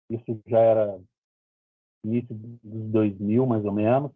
Isso 0.10 0.42
já 0.48 0.60
era 0.60 1.00
início 2.04 2.34
dos 2.34 2.92
2000, 2.92 3.46
mais 3.46 3.66
ou 3.66 3.72
menos. 3.72 4.12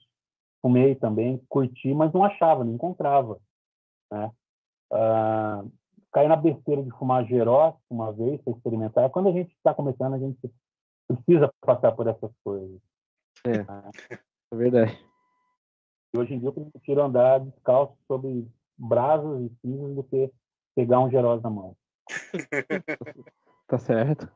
Fumei 0.61 0.95
também, 0.95 1.37
curti, 1.49 1.93
mas 1.93 2.13
não 2.13 2.23
achava, 2.23 2.63
não 2.63 2.73
encontrava. 2.73 3.39
Né? 4.11 4.31
Ah, 4.91 5.63
caí 6.11 6.27
na 6.27 6.35
besteira 6.35 6.83
de 6.83 6.91
fumar 6.91 7.25
Gerox 7.25 7.79
uma 7.89 8.11
vez 8.11 8.41
para 8.41 8.53
experimentar. 8.53 9.09
Quando 9.09 9.29
a 9.29 9.31
gente 9.31 9.51
está 9.55 9.73
começando, 9.73 10.13
a 10.13 10.19
gente 10.19 10.51
precisa 11.15 11.53
passar 11.61 11.91
por 11.93 12.07
essas 12.07 12.31
coisas. 12.43 12.79
É 13.45 14.55
verdade. 14.55 14.97
E 16.13 16.17
hoje 16.17 16.33
em 16.33 16.39
dia 16.39 16.49
eu 16.49 16.71
prefiro 16.71 17.01
andar 17.01 17.39
descalço 17.39 17.97
sobre 18.07 18.47
brasas 18.77 19.41
e 19.43 19.55
cinzas 19.61 19.95
do 19.95 20.03
que 20.03 20.31
pegar 20.75 20.99
um 20.99 21.09
Geroz 21.09 21.41
na 21.41 21.49
mão. 21.49 21.75
Tá 23.67 23.77
certo. 23.77 24.29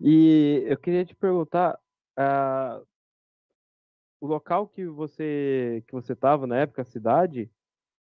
E 0.00 0.64
eu 0.66 0.76
queria 0.76 1.04
te 1.04 1.14
perguntar, 1.14 1.78
ah, 2.16 2.82
o 4.20 4.26
local 4.26 4.66
que 4.66 4.84
você 4.84 5.84
que 5.86 5.92
você 5.92 6.12
estava 6.12 6.44
na 6.44 6.56
época, 6.56 6.82
a 6.82 6.84
cidade, 6.84 7.48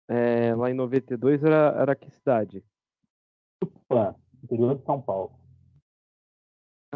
eh, 0.08 0.54
lá 0.54 0.70
em 0.70 0.74
92, 0.74 1.42
era, 1.42 1.74
era 1.80 1.96
que 1.96 2.10
cidade? 2.10 2.62
Pã, 3.88 4.14
interior 4.42 4.76
de 4.76 4.84
São 4.84 5.00
Paulo. 5.00 5.32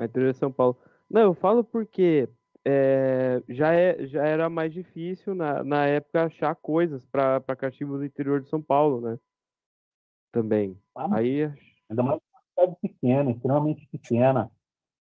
A 0.01 0.05
interior 0.05 0.33
de 0.33 0.39
São 0.39 0.53
Paulo. 0.53 0.77
Não, 1.11 1.23
eu 1.23 1.35
falo 1.35 1.65
porque 1.65 2.29
eh, 2.65 3.43
já, 3.49 3.73
é, 3.73 4.07
já 4.07 4.27
era 4.27 4.51
mais 4.51 4.73
difícil 4.73 5.35
na, 5.35 5.65
na 5.65 5.87
época 5.87 6.25
achar 6.25 6.55
coisas 6.55 7.05
para 7.07 7.41
cachimbo 7.57 7.97
do 7.97 8.05
interior 8.05 8.41
de 8.41 8.49
São 8.49 8.61
Paulo, 8.61 9.01
né? 9.01 9.19
Também. 10.31 10.79
Ah, 10.95 11.17
Aí, 11.17 11.45
Ainda 11.89 12.03
mais 12.03 12.21
uma 12.21 12.41
cidade 12.67 12.81
pequena, 12.83 13.31
extremamente 13.31 13.87
pequena, 13.87 14.51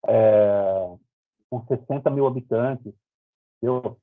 é, 0.07 0.97
com 1.51 1.67
60 1.67 2.11
mil 2.11 2.27
habitantes. 2.27 2.95
Eu, 3.61 3.99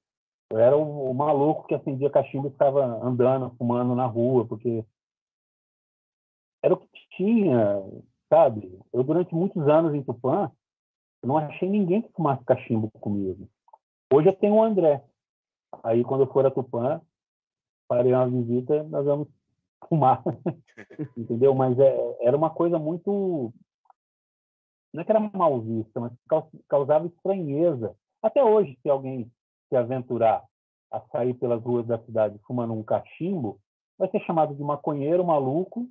eu 0.52 0.60
era 0.60 0.76
o, 0.76 1.10
o 1.10 1.14
maluco 1.14 1.66
que 1.68 1.76
acendia 1.76 2.10
cachimbo 2.10 2.48
e 2.48 2.52
ficava 2.52 2.84
andando, 2.84 3.56
fumando 3.58 3.96
na 3.96 4.06
rua, 4.06 4.46
porque 4.46 4.84
era 6.62 6.74
o 6.74 6.78
que 6.78 7.08
tinha, 7.16 7.82
sabe? 8.30 8.78
Eu, 8.92 9.04
durante 9.04 9.34
muitos 9.34 9.66
anos 9.68 9.94
em 9.94 10.04
Tupã, 10.04 10.52
eu 11.24 11.28
não 11.28 11.38
achei 11.38 11.70
ninguém 11.70 12.02
que 12.02 12.12
fumasse 12.12 12.44
cachimbo 12.44 12.92
comigo. 13.00 13.48
Hoje 14.12 14.28
eu 14.28 14.36
tenho 14.36 14.56
o 14.56 14.64
André. 14.64 15.02
Aí, 15.82 16.04
quando 16.04 16.22
eu 16.22 16.32
for 16.34 16.46
a 16.46 16.52
Tupã, 16.52 17.02
farei 17.88 18.14
uma 18.14 18.28
visita, 18.28 18.84
nós 18.84 19.06
vamos 19.06 19.30
fumar. 19.88 20.22
Entendeu? 21.18 21.56
Mas 21.56 21.80
é, 21.80 22.18
era 22.28 22.36
uma 22.36 22.50
coisa 22.50 22.78
muito. 22.78 23.54
Não 24.94 25.02
é 25.02 25.06
que 25.06 25.12
era 25.12 25.20
mal 25.34 25.62
vista, 25.62 26.00
mas 26.00 26.12
caus- 26.28 26.52
causava 26.68 27.08
estranheza. 27.08 27.96
Até 28.22 28.44
hoje, 28.44 28.78
se 28.82 28.90
alguém 28.90 29.32
se 29.70 29.76
aventurar 29.78 30.44
a 30.92 31.00
sair 31.08 31.34
pelas 31.36 31.64
ruas 31.64 31.88
da 31.88 31.98
cidade 32.00 32.38
fumando 32.46 32.74
um 32.74 32.84
cachimbo, 32.84 33.60
vai 33.98 34.10
ser 34.10 34.20
chamado 34.22 34.54
de 34.54 34.62
maconheiro, 34.62 35.26
maluco, 35.26 35.90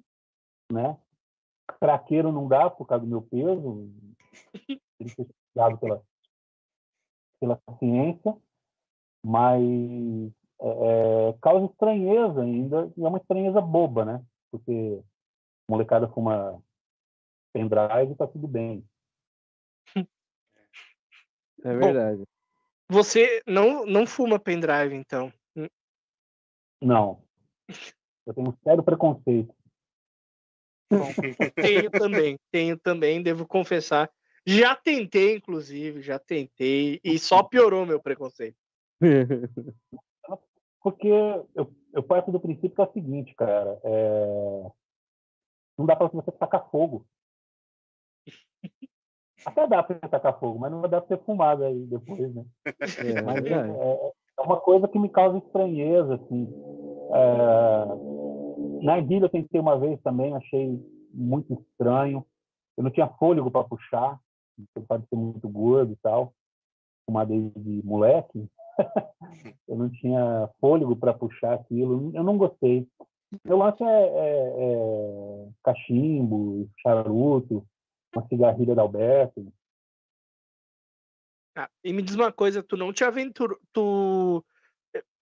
né? 0.70 0.96
Craqueiro 1.80 2.30
não 2.30 2.46
dá 2.46 2.68
por 2.68 2.86
causa 2.86 3.04
do 3.04 3.10
meu 3.10 3.22
peso, 3.22 3.90
ele 5.02 5.10
foi 5.10 5.24
estudado 5.24 5.78
pela, 5.78 6.02
pela 7.40 7.60
ciência, 7.78 8.36
mas 9.24 9.62
é, 10.60 11.28
é, 11.28 11.32
causa 11.40 11.66
estranheza 11.66 12.42
ainda, 12.42 12.92
e 12.96 13.04
é 13.04 13.08
uma 13.08 13.18
estranheza 13.18 13.60
boba, 13.60 14.04
né? 14.04 14.24
Porque 14.50 15.00
a 15.68 15.72
molecada 15.72 16.08
fuma 16.08 16.62
pendrive 17.52 18.12
e 18.12 18.16
tá 18.16 18.26
tudo 18.26 18.46
bem. 18.46 18.84
é 19.96 20.02
Bom, 21.72 21.78
verdade. 21.78 22.22
Você 22.90 23.42
não, 23.46 23.84
não 23.84 24.06
fuma 24.06 24.38
pendrive, 24.38 24.94
então. 24.94 25.32
Não. 26.80 27.22
Eu 28.26 28.34
tenho 28.34 28.50
um 28.50 28.56
sério 28.62 28.82
preconceito. 28.82 29.54
Bom, 30.90 31.08
tenho 31.54 31.90
também, 31.90 32.38
tenho 32.50 32.78
também, 32.78 33.22
devo 33.22 33.46
confessar. 33.46 34.10
Já 34.46 34.74
tentei, 34.74 35.36
inclusive, 35.36 36.02
já 36.02 36.18
tentei, 36.18 37.00
e 37.04 37.18
só 37.18 37.42
piorou 37.42 37.86
meu 37.86 38.00
preconceito. 38.00 38.56
Porque 40.82 41.06
eu, 41.08 41.72
eu 41.92 42.02
parto 42.02 42.32
do 42.32 42.40
princípio 42.40 42.70
que 42.70 42.80
é 42.80 42.84
o 42.84 42.92
seguinte, 42.92 43.34
cara. 43.34 43.80
É... 43.84 44.70
Não 45.78 45.86
dá 45.86 45.94
para 45.94 46.08
você 46.08 46.32
tacar 46.32 46.68
fogo. 46.70 47.06
Até 49.46 49.66
dá 49.66 49.82
para 49.82 50.08
tacar 50.08 50.38
fogo, 50.38 50.58
mas 50.58 50.70
não 50.70 50.80
vai 50.80 50.90
dar 50.90 51.00
para 51.00 51.16
ser 51.16 51.24
fumado 51.24 51.64
aí 51.64 51.86
depois, 51.86 52.34
né? 52.34 52.44
É, 52.64 53.22
Mas 53.22 53.44
é, 53.44 53.50
é, 53.50 54.12
é 54.38 54.42
uma 54.42 54.60
coisa 54.60 54.86
que 54.86 54.98
me 54.98 55.08
causa 55.08 55.38
estranheza, 55.38 56.14
assim. 56.14 56.48
É, 57.12 58.84
na 58.84 58.98
ervilha 58.98 59.24
eu 59.24 59.30
tentei 59.30 59.60
uma 59.60 59.78
vez 59.78 60.00
também, 60.02 60.34
achei 60.34 60.80
muito 61.12 61.54
estranho. 61.54 62.24
Eu 62.76 62.84
não 62.84 62.90
tinha 62.90 63.08
fôlego 63.08 63.50
para 63.50 63.64
puxar, 63.64 64.18
eu 64.74 64.82
pode 64.82 65.06
ser 65.08 65.16
muito 65.16 65.48
gordo 65.48 65.92
e 65.92 65.96
tal, 65.96 66.34
fumar 67.06 67.26
desde 67.26 67.82
moleque. 67.84 68.46
eu 69.68 69.76
não 69.76 69.90
tinha 69.90 70.48
fôlego 70.60 70.96
para 70.96 71.14
puxar 71.14 71.54
aquilo, 71.54 72.10
eu 72.14 72.22
não 72.22 72.36
gostei. 72.36 72.86
Meu 73.44 73.56
lance 73.56 73.82
é, 73.82 73.86
é, 73.86 74.48
é 74.58 75.48
cachimbo, 75.64 76.68
charuto, 76.80 77.66
uma 78.14 78.26
cigarrilha 78.28 78.74
da 78.74 78.82
Alberto. 78.82 79.52
Ah, 81.56 81.70
e 81.84 81.92
me 81.92 82.02
diz 82.02 82.14
uma 82.14 82.32
coisa, 82.32 82.62
tu 82.62 82.76
não 82.76 82.92
te 82.92 83.04
aventurou, 83.04 83.58
tu, 83.72 84.44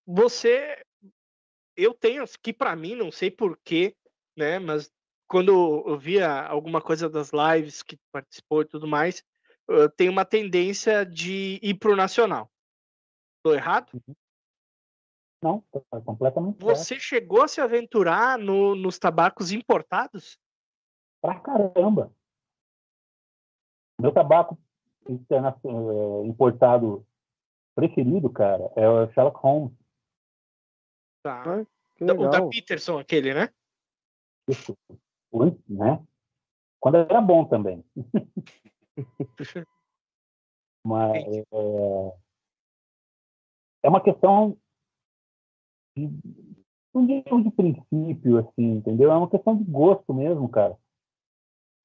você, 0.05 0.81
eu 1.75 1.93
tenho 1.93 2.23
aqui 2.23 2.53
para 2.53 2.75
mim, 2.75 2.95
não 2.95 3.11
sei 3.11 3.29
porquê, 3.29 3.95
né, 4.37 4.57
mas 4.57 4.89
quando 5.31 5.83
eu 5.87 5.97
via 5.97 6.29
alguma 6.45 6.81
coisa 6.81 7.09
das 7.09 7.31
lives 7.31 7.81
que 7.81 7.97
participou 8.11 8.63
e 8.63 8.65
tudo 8.65 8.85
mais, 8.85 9.23
eu 9.65 9.89
tenho 9.89 10.11
uma 10.11 10.25
tendência 10.25 11.05
de 11.05 11.57
ir 11.63 11.75
pro 11.79 11.95
nacional. 11.95 12.51
Tô 13.41 13.53
errado? 13.53 13.89
Não, 15.41 15.61
tá 15.71 16.01
completamente 16.01 16.57
certo. 16.57 16.77
Você 16.77 16.99
chegou 16.99 17.43
a 17.43 17.47
se 17.47 17.61
aventurar 17.61 18.37
no- 18.37 18.75
nos 18.75 18.99
tabacos 18.99 19.53
importados? 19.53 20.37
Pra 21.21 21.39
caramba. 21.39 22.13
Meu 24.01 24.11
tabaco 24.13 24.57
eh, 25.07 26.25
importado 26.25 27.07
preferido, 27.73 28.29
cara, 28.29 28.69
é 28.75 28.87
o 28.87 29.09
Sherlock 29.13 29.37
Holmes. 29.39 29.71
Tá. 31.23 31.43
Ah, 31.45 31.65
O 32.01 32.29
da. 32.29 32.45
Peterson, 32.49 32.99
aquele, 32.99 33.33
né? 33.33 33.49
Isso. 34.49 34.75
Antes, 35.33 35.67
né? 35.69 36.03
Quando 36.79 36.97
era 36.97 37.21
bom 37.21 37.45
também. 37.45 37.83
Mas 40.83 41.23
é, 41.23 41.45
é 43.83 43.89
uma 43.89 44.01
questão 44.01 44.57
de, 45.95 46.09
não 46.93 47.05
digo 47.05 47.43
de 47.43 47.51
princípio, 47.51 48.39
assim, 48.39 48.73
entendeu? 48.73 49.11
É 49.11 49.15
uma 49.15 49.29
questão 49.29 49.55
de 49.55 49.63
gosto 49.63 50.13
mesmo, 50.13 50.49
cara. 50.49 50.77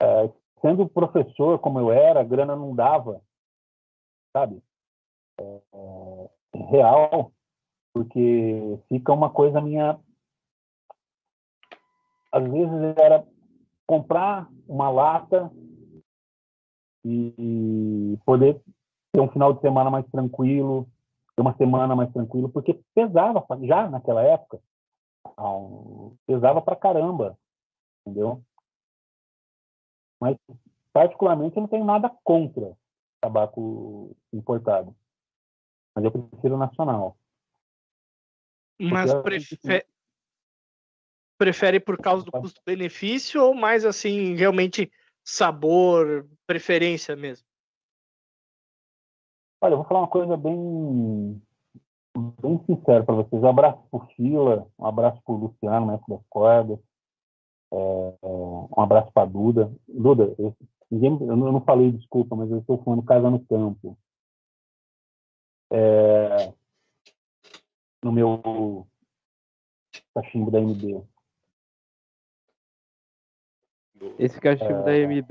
É, 0.01 0.33
sendo 0.61 0.89
professor 0.89 1.59
como 1.59 1.79
eu 1.79 1.93
era, 1.93 2.21
a 2.21 2.25
grana 2.25 2.57
não 2.57 2.75
dava, 2.75 3.23
sabe? 4.33 4.63
É, 5.39 5.63
é, 5.75 6.31
real, 6.71 7.33
porque 7.93 8.79
fica 8.89 9.13
uma 9.13 9.31
coisa 9.31 9.61
minha. 9.61 10.01
Às 12.33 12.45
vezes 12.45 12.97
era 12.99 13.27
comprar 13.87 14.51
uma 14.69 14.91
lata 14.91 15.51
e 17.05 18.19
poder 18.25 18.61
ter 19.13 19.21
um 19.21 19.31
final 19.31 19.53
de 19.53 19.61
semana 19.61 19.91
mais 19.91 20.05
tranquilo, 20.11 20.89
ter 21.37 21.43
uma 21.43 21.57
semana 21.57 21.95
mais 21.95 22.13
tranquilo, 22.13 22.49
porque 22.49 22.81
pesava 22.95 23.47
já 23.63 23.89
naquela 23.89 24.23
época, 24.23 24.61
pesava 26.27 26.61
pra 26.61 26.75
caramba, 26.75 27.39
entendeu? 28.05 28.43
Mas 30.21 30.37
particularmente 30.93 31.57
eu 31.57 31.61
não 31.63 31.69
tenho 31.69 31.85
nada 31.85 32.11
contra 32.25 32.77
tabaco 33.21 34.17
importado, 34.33 34.97
mas 35.95 36.05
eu 36.05 36.11
prefiro 36.11 36.57
nacional. 36.57 37.17
Mas 38.81 39.11
eu- 39.11 39.23
prefe- 39.23 39.87
prefere 41.39 41.79
por 41.81 41.99
causa 41.99 42.25
do 42.25 42.33
custo-benefício 42.33 43.43
ou 43.43 43.55
mais 43.55 43.85
assim, 43.85 44.35
realmente 44.35 44.91
sabor, 45.25 46.27
preferência 46.47 47.17
mesmo? 47.17 47.47
Olha, 49.61 49.73
eu 49.73 49.79
vou 49.79 49.87
falar 49.87 50.01
uma 50.01 50.09
coisa 50.09 50.37
bem, 50.37 51.43
bem 52.41 52.65
sincera 52.67 53.05
para 53.05 53.15
vocês. 53.15 53.43
Um 53.43 53.49
abraço 53.49 53.83
pro 53.91 54.07
Fila, 54.15 54.67
um 54.79 54.87
abraço 54.87 55.21
pro 55.25 55.35
Luciano, 55.35 55.87
mestre 55.87 56.15
das 56.15 56.27
cordas, 56.29 56.79
é, 57.73 57.77
é, 57.77 58.27
um 58.27 58.81
abraço 58.81 59.11
para 59.13 59.27
Duda. 59.27 59.73
Duda, 59.89 60.35
eu, 60.39 60.55
eu 60.91 61.37
não 61.37 61.61
falei 61.63 61.91
desculpa, 61.93 62.37
mas 62.37 62.51
eu 62.51 62.59
estou 62.59 62.83
falando 62.83 63.03
Casa 63.03 63.31
no 63.31 63.45
Campo. 63.47 63.99
É, 65.73 66.53
no 68.05 68.13
meu 68.13 68.87
cachimbo 70.15 70.51
da 70.51 70.61
MD. 70.61 71.03
Esse 74.19 74.41
cachimbo 74.41 74.83
da 74.85 74.93
É. 74.95 75.03
MB, 75.07 75.31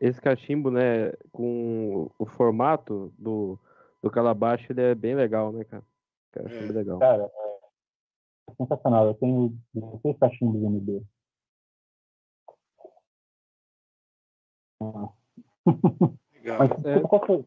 esse 0.00 0.20
cachimbo, 0.20 0.70
né, 0.70 1.12
com 1.32 2.10
o 2.18 2.26
formato 2.26 3.12
do, 3.18 3.58
do 4.02 4.10
calabacho, 4.10 4.72
ele 4.72 4.80
é 4.82 4.94
bem 4.94 5.14
legal, 5.14 5.52
né, 5.52 5.64
cara? 5.64 5.82
Cachimbo 6.32 6.72
É. 6.72 6.76
legal. 6.76 6.98
Cara, 6.98 7.30
é 8.48 8.54
sensacional. 8.54 9.06
Eu 9.06 9.14
tenho 9.14 9.56
16 9.74 10.18
cachimbos 10.18 10.62
MD. 10.62 11.02
Ah. 14.80 15.08
Legal. 16.34 16.58
Mas 16.58 16.84
É. 16.84 17.00
qual, 17.00 17.26
foi, 17.26 17.44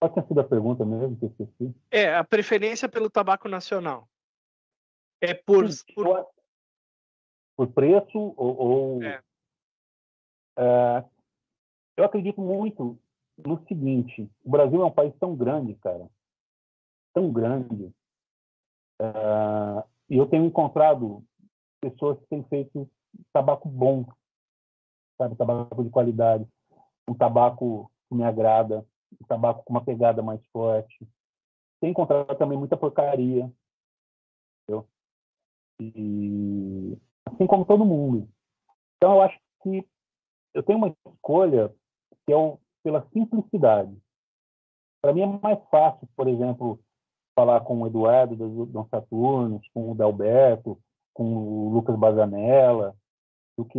qual 0.00 0.12
tinha 0.12 0.26
sido 0.26 0.40
a 0.40 0.44
pergunta 0.44 0.84
mesmo 0.84 1.16
que 1.16 1.24
eu 1.24 1.28
esqueci? 1.30 1.74
É, 1.90 2.14
a 2.14 2.24
preferência 2.24 2.88
pelo 2.88 3.10
tabaco 3.10 3.48
nacional. 3.48 4.08
É 5.20 5.34
por, 5.34 5.70
Sim, 5.70 5.84
por- 5.94 6.26
por 7.56 7.68
preço 7.72 8.18
ou, 8.36 8.56
ou- 8.56 9.02
É. 9.04 9.22
É, 10.56 11.04
eu 11.96 12.04
acredito 12.04 12.40
muito 12.40 12.98
no 13.38 13.64
seguinte 13.66 14.30
o 14.44 14.50
Brasil 14.50 14.82
é 14.82 14.84
um 14.84 14.90
país 14.90 15.14
tão 15.18 15.34
grande 15.34 15.74
cara 15.76 16.06
tão 17.14 17.32
grande 17.32 17.90
é, 19.00 19.84
e 20.10 20.18
eu 20.18 20.26
tenho 20.26 20.44
encontrado 20.44 21.24
pessoas 21.80 22.18
que 22.20 22.26
têm 22.26 22.44
feito 22.44 22.88
tabaco 23.32 23.68
bom 23.68 24.04
sabe 25.16 25.36
tabaco 25.36 25.82
de 25.82 25.90
qualidade 25.90 26.46
um 27.08 27.14
tabaco 27.14 27.90
que 28.08 28.14
me 28.14 28.24
agrada 28.24 28.86
um 29.20 29.26
tabaco 29.26 29.64
com 29.64 29.72
uma 29.72 29.84
pegada 29.84 30.22
mais 30.22 30.44
forte 30.48 31.08
tem 31.80 31.90
encontrado 31.90 32.36
também 32.36 32.58
muita 32.58 32.76
porcaria 32.76 33.50
entendeu? 34.62 34.86
e 35.80 36.98
assim 37.26 37.46
como 37.46 37.64
todo 37.64 37.84
mundo. 37.84 38.28
Então, 38.96 39.14
eu 39.14 39.22
acho 39.22 39.38
que 39.62 39.86
eu 40.54 40.62
tenho 40.62 40.78
uma 40.78 40.94
escolha 41.06 41.72
que 42.26 42.32
é 42.32 42.36
o, 42.36 42.58
pela 42.82 43.06
simplicidade. 43.12 43.96
Para 45.00 45.12
mim 45.12 45.22
é 45.22 45.26
mais 45.26 45.58
fácil, 45.70 46.08
por 46.16 46.28
exemplo, 46.28 46.78
falar 47.34 47.60
com 47.62 47.80
o 47.82 47.86
Eduardo 47.86 48.36
do 48.36 48.66
Dom 48.66 48.86
Saturnos, 48.88 49.66
com 49.74 49.90
o 49.90 49.94
Dalberto, 49.94 50.78
com 51.14 51.24
o 51.24 51.68
Lucas 51.70 51.98
Bazanella, 51.98 52.94
do 53.56 53.64
que 53.64 53.78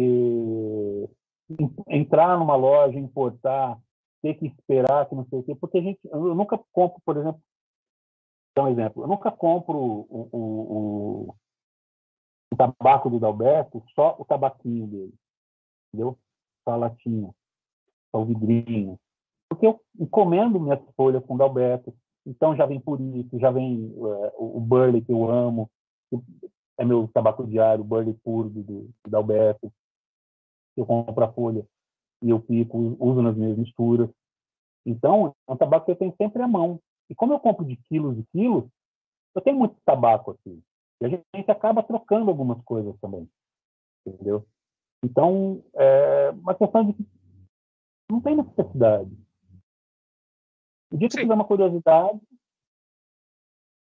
en- 1.60 1.76
entrar 1.88 2.38
numa 2.38 2.56
loja, 2.56 2.98
importar, 3.00 3.80
ter 4.22 4.36
que 4.36 4.48
esperar, 4.48 5.08
que 5.08 5.16
não 5.16 5.26
sei 5.28 5.40
o 5.40 5.44
quê, 5.44 5.56
porque 5.56 5.78
a 5.78 5.82
gente, 5.82 6.00
eu 6.06 6.36
nunca 6.36 6.58
compro, 6.72 7.02
por 7.06 7.18
exemplo, 7.18 7.42
dar 8.56 8.64
um 8.64 8.70
exemplo, 8.70 9.04
eu 9.04 9.08
nunca 9.08 9.32
compro 9.32 9.78
o, 9.78 10.08
o, 10.10 10.30
o, 10.32 11.36
o 12.54 12.56
tabaco 12.56 13.10
do 13.10 13.20
Dalberto, 13.20 13.84
só 13.96 14.16
o 14.20 14.26
tabaquinho 14.26 14.88
dele, 14.88 15.14
entendeu? 15.90 16.18
Só 16.64 16.72
a 16.72 16.76
latinha, 16.76 17.34
só 18.12 18.22
o 18.22 18.26
vidrinho. 18.26 19.00
Porque 19.50 19.68
eu 19.68 19.80
encomendo 20.00 20.60
minhas 20.60 20.80
folhas 20.96 21.24
com 21.26 21.38
Dalberto, 21.38 21.94
então 22.26 22.56
já 22.56 22.66
vem 22.66 22.80
por 22.80 23.00
isso, 23.00 23.38
já 23.38 23.52
vem 23.52 23.94
é, 23.96 24.34
o, 24.38 24.60
Burley 24.60 25.02
que 25.02 25.12
eu 25.12 25.30
amo, 25.30 25.70
que 26.10 26.18
é 26.78 26.86
meu 26.86 27.08
tabaco 27.14 27.46
diário, 27.46 27.84
o 27.84 27.88
Burley 27.88 28.14
puro 28.24 28.50
do, 28.50 28.64
do 28.64 29.10
Dalberto. 29.10 29.72
Eu 30.76 30.86
compro 30.86 31.24
a 31.24 31.32
folha 31.32 31.66
e 32.22 32.30
eu 32.30 32.40
pico, 32.40 32.98
uso 33.00 33.22
nas 33.22 33.36
minhas 33.36 33.58
misturas. 33.58 34.10
Então, 34.86 35.36
é 35.48 35.52
um 35.52 35.58
tabaco 35.58 35.86
que 35.86 35.92
eu 35.92 35.96
tenho 35.96 36.16
sempre 36.18 36.42
à 36.42 36.48
mão. 36.48 36.80
E 37.10 37.16
como 37.16 37.34
eu 37.34 37.40
compro 37.40 37.66
de 37.66 37.76
quilos 37.76 38.18
e 38.18 38.24
quilos, 38.32 38.66
eu 39.36 39.42
tenho 39.42 39.58
muito 39.58 39.76
tabaco 39.86 40.32
aqui. 40.32 40.62
E 41.02 41.06
a 41.06 41.10
gente 41.10 41.52
acaba 41.52 41.84
trocando 41.84 42.30
algumas 42.30 42.62
coisas 42.64 42.96
também. 43.00 43.30
Entendeu? 44.06 44.46
Então, 45.04 45.64
é 45.74 46.30
uma 46.32 46.56
questão 46.56 46.86
de 46.86 46.94
que 46.94 47.06
não 48.10 48.22
tem 48.22 48.38
necessidade. 48.38 49.12
O 50.92 50.98
dia 50.98 51.10
que 51.10 51.18
tiver 51.18 51.34
uma 51.34 51.46
curiosidade, 51.46 52.22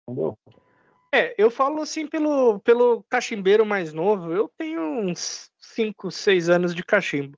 entendeu? 0.07 0.37
É, 1.13 1.35
eu 1.37 1.51
falo 1.51 1.81
assim 1.81 2.07
pelo, 2.07 2.59
pelo 2.59 3.03
cachimbeiro 3.03 3.65
mais 3.65 3.93
novo. 3.93 4.33
Eu 4.33 4.49
tenho 4.57 4.81
uns 4.81 5.51
5, 5.59 6.09
6 6.09 6.49
anos 6.49 6.73
de 6.73 6.83
cachimbo. 6.83 7.37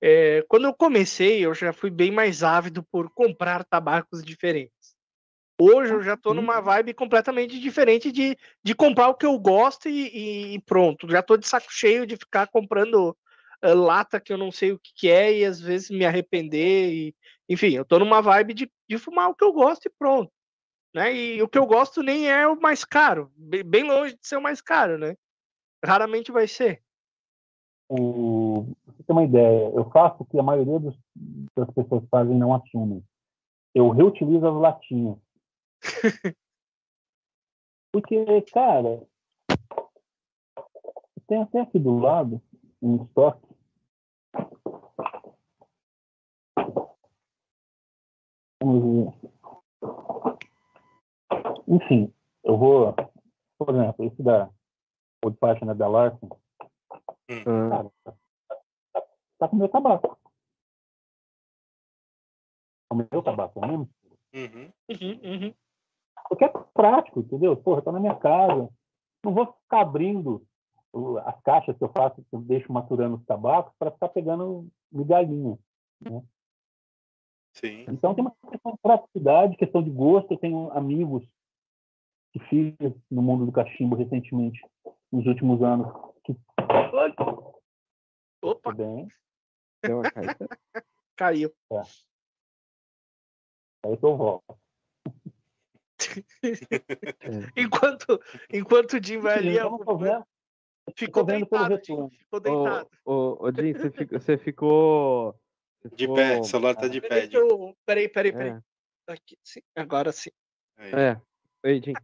É, 0.00 0.44
quando 0.48 0.66
eu 0.66 0.74
comecei, 0.74 1.44
eu 1.44 1.54
já 1.54 1.72
fui 1.72 1.90
bem 1.90 2.10
mais 2.10 2.42
ávido 2.42 2.82
por 2.84 3.10
comprar 3.10 3.64
tabacos 3.64 4.22
diferentes. 4.22 4.72
Hoje 5.60 5.92
eu 5.92 6.02
já 6.02 6.16
tô 6.16 6.32
numa 6.32 6.60
vibe 6.60 6.94
completamente 6.94 7.58
diferente 7.58 8.12
de, 8.12 8.36
de 8.62 8.74
comprar 8.76 9.08
o 9.08 9.14
que 9.14 9.26
eu 9.26 9.36
gosto 9.38 9.88
e, 9.88 10.54
e- 10.54 10.60
pronto. 10.62 11.10
Já 11.10 11.20
tô 11.20 11.36
de 11.36 11.48
saco 11.48 11.66
cheio 11.68 12.06
de 12.06 12.16
ficar 12.16 12.46
comprando 12.46 13.16
eh, 13.62 13.74
lata 13.74 14.20
que 14.20 14.32
eu 14.32 14.38
não 14.38 14.52
sei 14.52 14.70
o 14.70 14.78
que, 14.78 14.92
que 14.94 15.10
é 15.10 15.36
e 15.38 15.44
às 15.44 15.60
vezes 15.60 15.90
me 15.90 16.06
arrepender. 16.06 16.92
E, 16.92 17.14
enfim, 17.48 17.70
eu 17.70 17.84
tô 17.84 17.98
numa 17.98 18.22
vibe 18.22 18.54
de, 18.54 18.72
de 18.88 18.98
fumar 18.98 19.30
o 19.30 19.34
que 19.34 19.42
eu 19.42 19.52
gosto 19.52 19.86
e 19.86 19.92
pronto. 19.98 20.30
Né? 20.94 21.14
E 21.14 21.42
o 21.42 21.48
que 21.48 21.58
eu 21.58 21.66
gosto 21.66 22.02
nem 22.02 22.30
é 22.30 22.46
o 22.46 22.60
mais 22.60 22.84
caro, 22.84 23.30
bem, 23.36 23.82
longe 23.82 24.14
de 24.14 24.26
ser 24.26 24.36
o 24.36 24.42
mais 24.42 24.60
caro, 24.60 24.96
né? 24.96 25.16
Raramente 25.84 26.32
vai 26.32 26.46
ser. 26.46 26.82
O, 27.88 28.66
você 28.86 29.02
ter 29.02 29.12
uma 29.12 29.24
ideia, 29.24 29.70
eu 29.74 29.90
faço 29.90 30.22
o 30.22 30.24
que 30.24 30.38
a 30.38 30.42
maioria 30.42 30.78
dos, 30.78 30.96
das 31.56 31.70
pessoas 31.70 32.04
fazem 32.10 32.36
não 32.36 32.54
assumem. 32.54 33.02
Eu 33.74 33.90
reutilizo 33.90 34.46
as 34.46 34.54
latinhas. 34.54 35.18
Porque, 37.92 38.42
cara, 38.52 39.06
tem 41.26 41.42
até 41.42 41.60
aqui 41.60 41.78
do 41.78 41.98
lado 41.98 42.40
um 42.80 43.04
estoque. 43.04 43.46
Vamos 48.62 49.14
ver. 49.22 49.28
Enfim, 51.68 52.12
eu 52.44 52.56
vou, 52.56 52.94
por 53.58 53.74
exemplo, 53.74 54.06
esse 54.06 54.22
da 54.22 54.50
Old 55.24 55.36
Fashioned 55.38 55.78
da 55.78 55.88
Larsen, 55.88 56.28
Ah, 57.30 57.44
cara, 57.70 57.92
tá, 59.38 59.48
com 59.48 59.56
meu 59.56 59.68
tabaco. 59.68 60.18
O 62.90 62.94
meu 62.94 63.22
tabaco 63.22 63.60
mesmo. 63.60 63.90
Uhum. 64.34 64.72
Uhum, 64.88 65.20
uhum. 65.22 65.54
Porque 66.28 66.44
é 66.44 66.48
prático, 66.74 67.20
entendeu? 67.20 67.56
Porra, 67.56 67.82
tá 67.82 67.92
na 67.92 68.00
minha 68.00 68.14
casa. 68.14 68.68
Não 69.24 69.34
vou 69.34 69.46
ficar 69.46 69.80
abrindo 69.80 70.42
as 71.24 71.40
caixas 71.42 71.76
que 71.76 71.84
eu 71.84 71.88
faço, 71.90 72.22
que 72.22 72.34
eu 72.34 72.40
deixo 72.40 72.72
maturando 72.72 73.16
os 73.16 73.24
tabacos, 73.24 73.72
para 73.78 73.90
ficar 73.90 74.08
pegando 74.08 74.68
migalhinha. 74.90 75.58
Sim. 77.54 77.84
Então 77.88 78.14
tem 78.14 78.24
uma 78.24 78.34
questão 78.50 78.72
de 78.72 78.78
praticidade, 78.78 79.56
questão 79.56 79.82
de 79.82 79.90
gosto. 79.90 80.32
Eu 80.32 80.38
tenho 80.38 80.70
amigos 80.72 81.26
que 82.32 82.38
fiz 82.40 82.74
no 83.10 83.22
mundo 83.22 83.46
do 83.46 83.52
cachimbo 83.52 83.96
recentemente, 83.96 84.60
nos 85.10 85.26
últimos 85.26 85.62
anos, 85.62 85.92
que 86.24 86.36
Opa, 88.42 88.72
bem. 88.72 89.08
deu 89.82 90.00
uma 90.00 90.10
caída. 90.10 90.36
caiu. 91.16 91.52
Aí 93.84 93.96
que 93.96 94.04
eu 94.04 94.16
volto. 94.16 94.67
Enquanto, 97.56 98.20
enquanto 98.52 98.94
o 98.94 99.02
Jim 99.04 99.18
vai 99.18 99.38
ali, 99.38 99.58
vendo, 99.58 99.78
ficou 100.96 101.24
tô 101.24 101.32
vendo 101.32 101.46
pelo 101.46 101.68
deitado, 101.68 101.84
Jim, 101.84 101.92
retorno. 101.92 102.10
ficou 102.10 102.40
deitado. 102.40 102.88
Ô, 103.04 103.12
ô, 103.12 103.46
ô, 103.46 103.52
Jim, 103.52 103.72
você 103.72 103.90
ficou. 103.90 104.20
Você 104.20 104.38
ficou, 104.38 105.40
você 105.82 105.88
De 105.96 105.96
ficou- 106.04 106.16
pé, 106.16 106.38
o 106.40 106.44
celular 106.44 106.74
tá 106.76 106.88
de 106.88 107.00
pé. 107.00 107.08
Deixa 107.08 107.28
Di. 107.28 107.36
eu- 107.36 107.76
Peraí, 107.84 108.08
peraí, 108.08 108.32
peraí. 108.32 108.50
É, 108.50 109.12
Aqui, 109.12 109.38
sim, 109.42 109.60
agora 109.74 110.12
sim. 110.12 110.30
Aí. 110.76 110.92
é. 110.92 111.20
Oi, 111.64 111.80
Jim. 111.82 111.94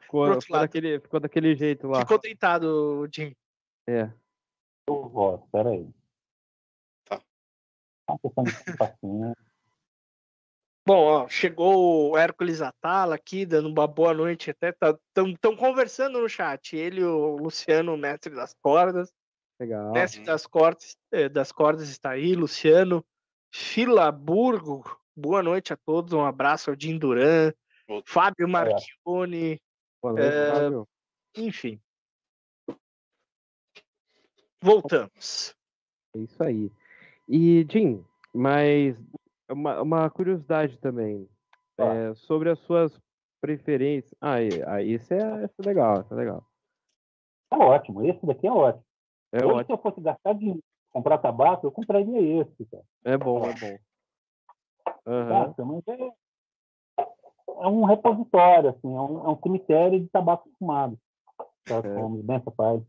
Ficou, 0.00 0.40
ficou, 0.40 0.58
daquele, 0.60 1.00
ficou 1.00 1.20
daquele 1.20 1.54
jeito 1.56 1.88
lá. 1.88 2.00
Ficou 2.00 2.18
deitado, 2.18 3.08
Jim. 3.12 3.34
É. 3.88 4.10
Eu 4.88 5.08
volto, 5.08 5.48
peraí. 5.50 5.88
Tá. 7.04 7.20
De 8.08 8.76
paciência. 8.76 9.43
Bom, 10.86 11.02
ó, 11.02 11.28
chegou 11.28 12.10
o 12.10 12.18
Hércules 12.18 12.60
Atala 12.60 13.14
aqui, 13.14 13.46
dando 13.46 13.68
uma 13.70 13.86
boa 13.86 14.12
noite. 14.12 14.50
Até 14.50 14.68
estão 14.68 15.56
conversando 15.56 16.20
no 16.20 16.28
chat. 16.28 16.76
Ele 16.76 17.00
e 17.00 17.04
o 17.04 17.36
Luciano, 17.36 17.94
o 17.94 17.96
mestre 17.96 18.34
das 18.34 18.54
cordas. 18.60 19.10
Legal. 19.58 19.92
mestre 19.92 20.22
das 20.24 20.46
cordas, 20.46 20.96
eh, 21.12 21.28
das 21.28 21.52
cordas 21.52 21.88
está 21.88 22.10
aí, 22.10 22.34
Luciano. 22.34 23.04
Filaburgo, 23.52 24.84
boa 25.16 25.42
noite 25.42 25.72
a 25.72 25.76
todos. 25.76 26.12
Um 26.12 26.24
abraço 26.24 26.70
ao 26.70 26.76
Jim 26.78 26.98
Duran. 26.98 27.52
Fábio 28.04 28.48
Marchione, 28.48 29.60
Boa 30.02 30.14
noite, 30.14 30.34
É, 30.34 30.52
Fábio. 30.52 30.88
enfim. 31.36 31.80
Voltamos. 34.60 35.54
É 36.14 36.18
isso 36.18 36.42
aí. 36.42 36.70
E, 37.28 37.66
Jim, 37.70 38.04
mas 38.34 38.96
uma, 39.54 39.82
uma 39.82 40.10
curiosidade 40.10 40.78
também. 40.78 41.28
Tá. 41.76 41.92
é, 41.92 42.14
sobre 42.14 42.50
as 42.50 42.58
suas 42.60 42.96
preferências. 43.40 44.14
Ah, 44.20 44.36
ah, 44.66 44.82
esse 44.82 45.12
é, 45.12 45.44
esse 45.44 45.54
é 45.58 45.66
legal, 45.66 46.06
é 46.10 46.14
legal. 46.14 46.46
Tá 47.50 47.58
ótimo, 47.58 48.04
esse 48.04 48.24
daqui 48.24 48.46
é 48.46 48.52
ótimo. 48.52 48.84
É 49.32 49.38
Hoje, 49.38 49.54
ótimo, 49.54 49.64
se 49.66 49.72
eu 49.72 49.78
fosse 49.78 50.00
gastar 50.00 50.34
dinheiro 50.34 50.62
comprar 50.92 51.18
tabaco, 51.18 51.66
eu 51.66 51.72
compraria 51.72 52.40
esse, 52.40 52.64
cara. 52.66 52.84
é 53.04 53.18
bom, 53.18 53.44
é 53.44 53.54
bom. 53.54 53.78
Tá? 55.04 55.64
Mas 55.64 55.82
é, 55.88 56.12
é 57.48 57.66
um 57.66 57.84
repositório, 57.84 58.70
assim, 58.70 58.94
é 58.94 59.00
um, 59.00 59.26
é 59.26 59.28
um 59.28 59.40
cemitério 59.42 60.00
de 60.00 60.08
tabaco 60.08 60.48
fumado. 60.58 60.96
É. 61.68 62.22
Bem, 62.22 62.40
papai. 62.40 62.82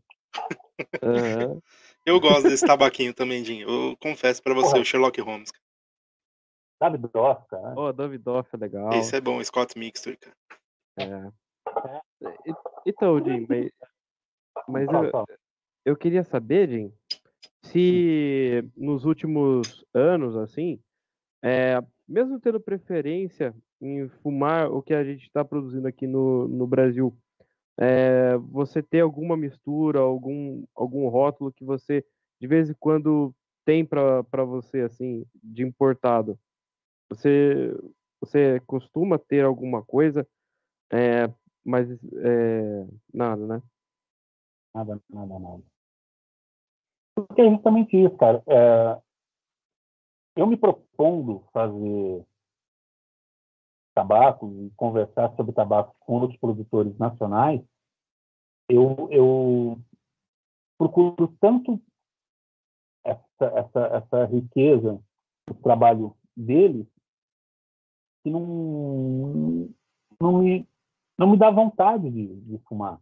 aham. 1.02 1.60
Eu 2.04 2.20
gosto 2.20 2.48
desse 2.48 2.64
tabaquinho 2.64 3.12
também, 3.12 3.44
Jim. 3.44 3.62
Eu 3.62 3.96
confesso 4.00 4.40
pra 4.40 4.54
você, 4.54 4.70
Porra. 4.70 4.82
o 4.82 4.84
Sherlock 4.84 5.20
Holmes. 5.20 5.50
Dross, 6.80 7.44
cara. 7.48 7.74
Ó, 7.76 7.92
Davidoff 7.92 8.48
é 8.54 8.56
legal. 8.58 8.92
Esse 8.92 9.16
é 9.16 9.20
bom, 9.20 9.42
Scott 9.42 9.78
Mixture, 9.78 10.16
cara. 10.16 10.36
É. 10.98 11.30
E- 12.46 12.54
Então, 12.86 13.22
Jim, 13.24 13.46
mas, 13.48 13.70
mas 14.68 14.88
eu, 14.92 15.12
eu 15.84 15.96
queria 15.96 16.22
saber, 16.22 16.68
Jim, 16.68 16.92
se 17.62 18.62
nos 18.76 19.04
últimos 19.04 19.84
anos, 19.92 20.36
assim, 20.36 20.78
é, 21.42 21.82
mesmo 22.08 22.38
tendo 22.40 22.60
preferência 22.60 23.54
em 23.80 24.08
fumar 24.22 24.70
o 24.70 24.80
que 24.82 24.94
a 24.94 25.04
gente 25.04 25.22
está 25.24 25.44
produzindo 25.44 25.86
aqui 25.88 26.06
no, 26.06 26.46
no 26.48 26.66
Brasil, 26.66 27.16
é, 27.78 28.36
você 28.38 28.82
tem 28.82 29.00
alguma 29.00 29.36
mistura, 29.36 29.98
algum, 29.98 30.64
algum 30.74 31.08
rótulo 31.08 31.52
que 31.52 31.64
você 31.64 32.04
de 32.40 32.46
vez 32.46 32.70
em 32.70 32.74
quando 32.78 33.34
tem 33.64 33.84
para 33.84 34.44
você, 34.44 34.80
assim, 34.80 35.26
de 35.42 35.62
importado? 35.62 36.38
Você, 37.08 37.72
você 38.20 38.60
costuma 38.60 39.18
ter 39.18 39.44
alguma 39.44 39.82
coisa, 39.84 40.26
é, 40.92 41.32
mas 41.64 41.88
é, 41.90 42.86
nada, 43.12 43.46
né? 43.46 43.62
Nada, 44.74 45.00
nada, 45.08 45.38
nada. 45.38 45.62
Porque 47.14 47.42
é 47.42 47.50
justamente 47.50 47.96
isso, 47.96 48.16
cara. 48.16 48.42
É, 48.46 49.00
eu 50.36 50.46
me 50.46 50.56
propondo 50.56 51.44
fazer 51.52 52.26
tabaco 53.94 54.52
e 54.52 54.70
conversar 54.76 55.34
sobre 55.34 55.54
tabaco 55.54 55.96
com 56.00 56.20
outros 56.20 56.38
produtores 56.38 56.96
nacionais, 56.98 57.62
eu, 58.68 59.08
eu 59.10 59.78
procuro 60.76 61.34
tanto 61.40 61.80
essa, 63.02 63.24
essa, 63.40 63.80
essa 63.96 64.24
riqueza 64.26 65.02
do 65.48 65.54
trabalho 65.54 66.14
deles 66.36 66.86
que 68.26 68.30
não, 68.30 69.68
não, 70.20 70.38
me, 70.40 70.66
não 71.16 71.30
me 71.30 71.36
dá 71.38 71.48
vontade 71.50 72.10
de, 72.10 72.26
de 72.42 72.58
fumar, 72.68 73.00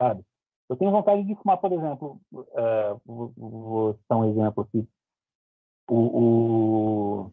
sabe? 0.00 0.24
Eu 0.68 0.76
tenho 0.76 0.90
vontade 0.92 1.24
de 1.24 1.34
fumar, 1.36 1.58
por 1.58 1.72
exemplo, 1.72 2.20
é, 2.54 2.94
vou, 3.06 3.32
vou 3.36 3.94
citar 3.94 4.18
um 4.18 4.24
exemplo 4.30 4.64
aqui. 4.64 4.88
O, 5.88 5.96
o- 7.24 7.32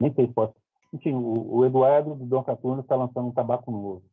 nem 0.00 0.14
sei 0.14 0.26
se 0.28 0.32
posso. 0.34 0.54
Enfim, 0.92 1.14
o, 1.14 1.56
o 1.58 1.66
Eduardo 1.66 2.14
do 2.14 2.26
Dom 2.26 2.44
Caturno 2.44 2.82
está 2.82 2.96
lançando 2.96 3.28
um 3.28 3.32
tabaco 3.32 3.70
novo. 3.70 4.04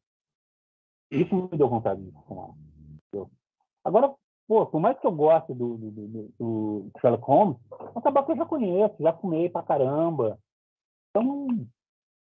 Isso 1.12 1.36
me 1.36 1.58
deu 1.58 1.70
vontade 1.70 2.02
de 2.04 2.12
fumar. 2.28 2.50
entendeu? 3.08 3.30
Agora, 3.84 4.14
pô, 4.48 4.66
por 4.68 4.80
mais 4.82 5.00
que 5.00 5.08
eu 5.08 5.12
goste 5.12 5.54
do, 5.54 5.78
do, 5.78 5.92
do, 5.92 6.34
do 6.40 6.92
Sherlock 7.00 7.26
Holmes, 7.26 7.58
é 7.96 8.00
um 8.00 8.02
tabaco 8.02 8.32
eu 8.32 8.38
já 8.38 8.46
conheço, 8.46 8.96
já 9.02 9.14
fumei 9.14 9.50
pra 9.50 9.64
caramba. 9.64 10.40
Então, 11.12 11.48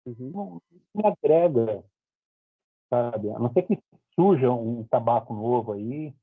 Uhum. 0.08 0.30
não 0.32 0.62
me 0.94 1.06
agrega, 1.06 1.84
sabe? 2.90 3.30
A 3.30 3.38
não 3.38 3.52
ser 3.52 3.62
que 3.62 3.78
surja 4.14 4.50
um 4.50 4.84
tabaco 4.84 5.34
novo 5.34 5.72
aí, 5.72 6.14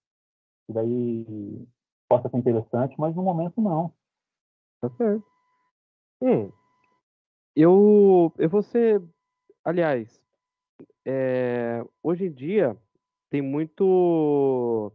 e 0.67 0.73
daí 0.73 1.67
possa 2.09 2.29
ser 2.29 2.37
interessante, 2.37 2.95
mas 2.97 3.15
no 3.15 3.23
momento 3.23 3.61
não. 3.61 3.93
Tá 4.81 4.89
certo. 4.89 5.25
Hum, 6.21 6.51
eu, 7.55 8.33
eu 8.37 8.49
vou 8.49 8.61
ser, 8.61 9.01
aliás, 9.63 10.21
é, 11.05 11.81
hoje 12.03 12.25
em 12.25 12.31
dia 12.31 12.77
tem 13.29 13.41
muito, 13.41 14.91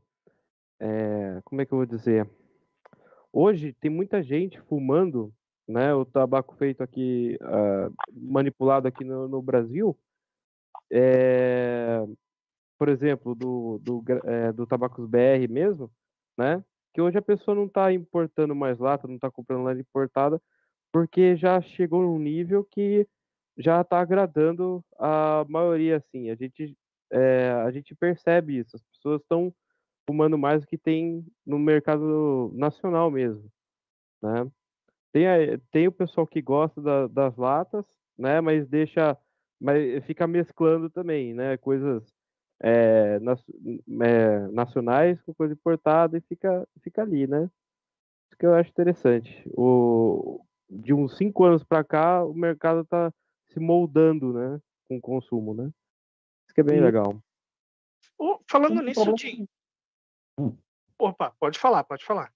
é, 0.78 1.40
como 1.44 1.60
é 1.60 1.66
que 1.66 1.72
eu 1.72 1.78
vou 1.78 1.86
dizer? 1.86 2.28
Hoje 3.32 3.72
tem 3.72 3.90
muita 3.90 4.22
gente 4.22 4.60
fumando, 4.62 5.32
né? 5.70 5.94
O 5.94 6.04
tabaco 6.04 6.54
feito 6.56 6.82
aqui, 6.82 7.38
uh, 7.42 7.94
manipulado 8.12 8.88
aqui 8.88 9.04
no, 9.04 9.28
no 9.28 9.40
Brasil, 9.40 9.96
é, 10.92 12.04
por 12.78 12.88
exemplo, 12.88 13.34
do, 13.34 13.78
do, 13.78 14.04
é, 14.24 14.52
do 14.52 14.66
Tabacos 14.66 15.06
BR 15.06 15.48
mesmo, 15.48 15.90
né? 16.36 16.64
Que 16.92 17.00
hoje 17.00 17.18
a 17.18 17.22
pessoa 17.22 17.54
não 17.54 17.66
está 17.66 17.92
importando 17.92 18.54
mais 18.54 18.78
lata, 18.78 19.06
não 19.06 19.14
está 19.14 19.30
comprando 19.30 19.64
lata 19.64 19.80
importada, 19.80 20.42
porque 20.92 21.36
já 21.36 21.60
chegou 21.60 22.02
num 22.02 22.18
nível 22.18 22.64
que 22.64 23.06
já 23.56 23.80
está 23.82 24.00
agradando 24.00 24.84
a 24.98 25.44
maioria, 25.48 25.98
assim. 25.98 26.30
A 26.30 26.34
gente, 26.34 26.76
é, 27.12 27.50
a 27.64 27.70
gente 27.70 27.94
percebe 27.94 28.58
isso. 28.58 28.76
As 28.76 28.82
pessoas 28.82 29.20
estão 29.22 29.54
fumando 30.08 30.36
mais 30.38 30.62
do 30.62 30.66
que 30.66 30.78
tem 30.78 31.24
no 31.46 31.58
mercado 31.58 32.50
nacional 32.54 33.10
mesmo, 33.10 33.48
né? 34.22 34.50
Tem, 35.12 35.26
a, 35.26 35.58
tem 35.70 35.88
o 35.88 35.92
pessoal 35.92 36.26
que 36.26 36.40
gosta 36.40 36.80
da, 36.80 37.06
das 37.06 37.36
latas, 37.36 37.84
né? 38.18 38.40
Mas 38.40 38.68
deixa, 38.68 39.16
mas 39.60 40.04
fica 40.04 40.26
mesclando 40.26 40.88
também, 40.88 41.34
né? 41.34 41.56
Coisas 41.56 42.02
é, 42.60 43.18
nas, 43.20 43.42
é, 44.02 44.38
nacionais 44.48 45.20
com 45.22 45.34
coisa 45.34 45.54
importada 45.54 46.18
e 46.18 46.20
fica, 46.20 46.68
fica 46.82 47.02
ali, 47.02 47.26
né? 47.26 47.50
Isso 48.28 48.38
que 48.38 48.46
eu 48.46 48.54
acho 48.54 48.70
interessante. 48.70 49.42
O, 49.56 50.44
de 50.68 50.94
uns 50.94 51.16
cinco 51.16 51.44
anos 51.44 51.64
para 51.64 51.82
cá, 51.82 52.24
o 52.24 52.34
mercado 52.34 52.82
está 52.82 53.12
se 53.48 53.58
moldando, 53.58 54.32
né? 54.32 54.60
Com 54.88 54.98
o 54.98 55.00
consumo, 55.00 55.54
né? 55.54 55.72
Isso 56.46 56.54
que 56.54 56.60
é 56.60 56.64
bem 56.64 56.78
e... 56.78 56.80
legal. 56.80 57.20
Oh, 58.18 58.38
falando 58.48 58.82
nisso, 58.82 59.12
Tim. 59.14 59.48
Hum. 60.38 60.56
Opa, 60.98 61.34
pode 61.40 61.58
falar, 61.58 61.82
pode 61.84 62.04
falar. 62.04 62.32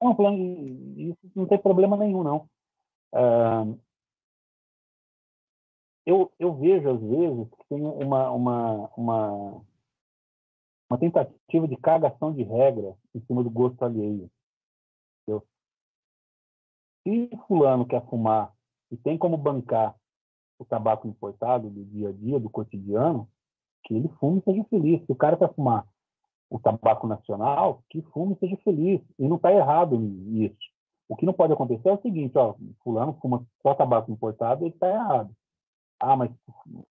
Não, 0.00 0.14
falando 0.14 0.38
isso 0.98 1.18
não 1.34 1.46
tem 1.46 1.58
problema 1.58 1.96
nenhum, 1.96 2.22
não. 2.22 2.48
Uh, 3.14 3.80
eu, 6.04 6.30
eu 6.38 6.54
vejo, 6.54 6.90
às 6.90 7.00
vezes, 7.00 7.48
que 7.50 7.64
tem 7.68 7.80
uma, 7.80 8.30
uma, 8.30 8.88
uma, 8.96 9.64
uma 10.90 10.98
tentativa 10.98 11.66
de 11.66 11.76
cagação 11.76 12.32
de 12.32 12.42
regra 12.42 12.94
em 13.14 13.20
cima 13.24 13.42
do 13.42 13.50
gosto 13.50 13.82
alheio. 13.82 14.30
Entendeu? 15.22 15.46
Se 17.02 17.30
fulano 17.46 17.86
quer 17.86 18.04
fumar 18.08 18.52
e 18.90 18.96
tem 18.96 19.16
como 19.16 19.36
bancar 19.36 19.96
o 20.58 20.64
tabaco 20.64 21.08
importado 21.08 21.70
do 21.70 21.84
dia 21.84 22.10
a 22.10 22.12
dia, 22.12 22.38
do 22.38 22.50
cotidiano, 22.50 23.28
que 23.84 23.94
ele 23.94 24.08
fume 24.20 24.40
e 24.40 24.42
seja 24.42 24.64
feliz. 24.64 25.04
Se 25.04 25.12
o 25.12 25.16
cara 25.16 25.36
quer 25.36 25.52
fumar 25.54 25.86
o 26.50 26.58
tabaco 26.58 27.06
nacional, 27.06 27.82
que 27.90 28.02
fume 28.12 28.36
seja 28.38 28.56
feliz. 28.58 29.00
E 29.18 29.28
não 29.28 29.36
está 29.36 29.52
errado 29.52 29.98
nisso. 29.98 30.56
O 31.08 31.16
que 31.16 31.26
não 31.26 31.32
pode 31.32 31.52
acontecer 31.52 31.88
é 31.88 31.92
o 31.92 32.00
seguinte, 32.00 32.36
ó, 32.38 32.54
fulano 32.82 33.14
fuma 33.20 33.44
só 33.62 33.74
tabaco 33.74 34.10
importado, 34.10 34.64
ele 34.64 34.74
está 34.74 34.88
errado. 34.88 35.30
Ah, 36.00 36.16
mas 36.16 36.30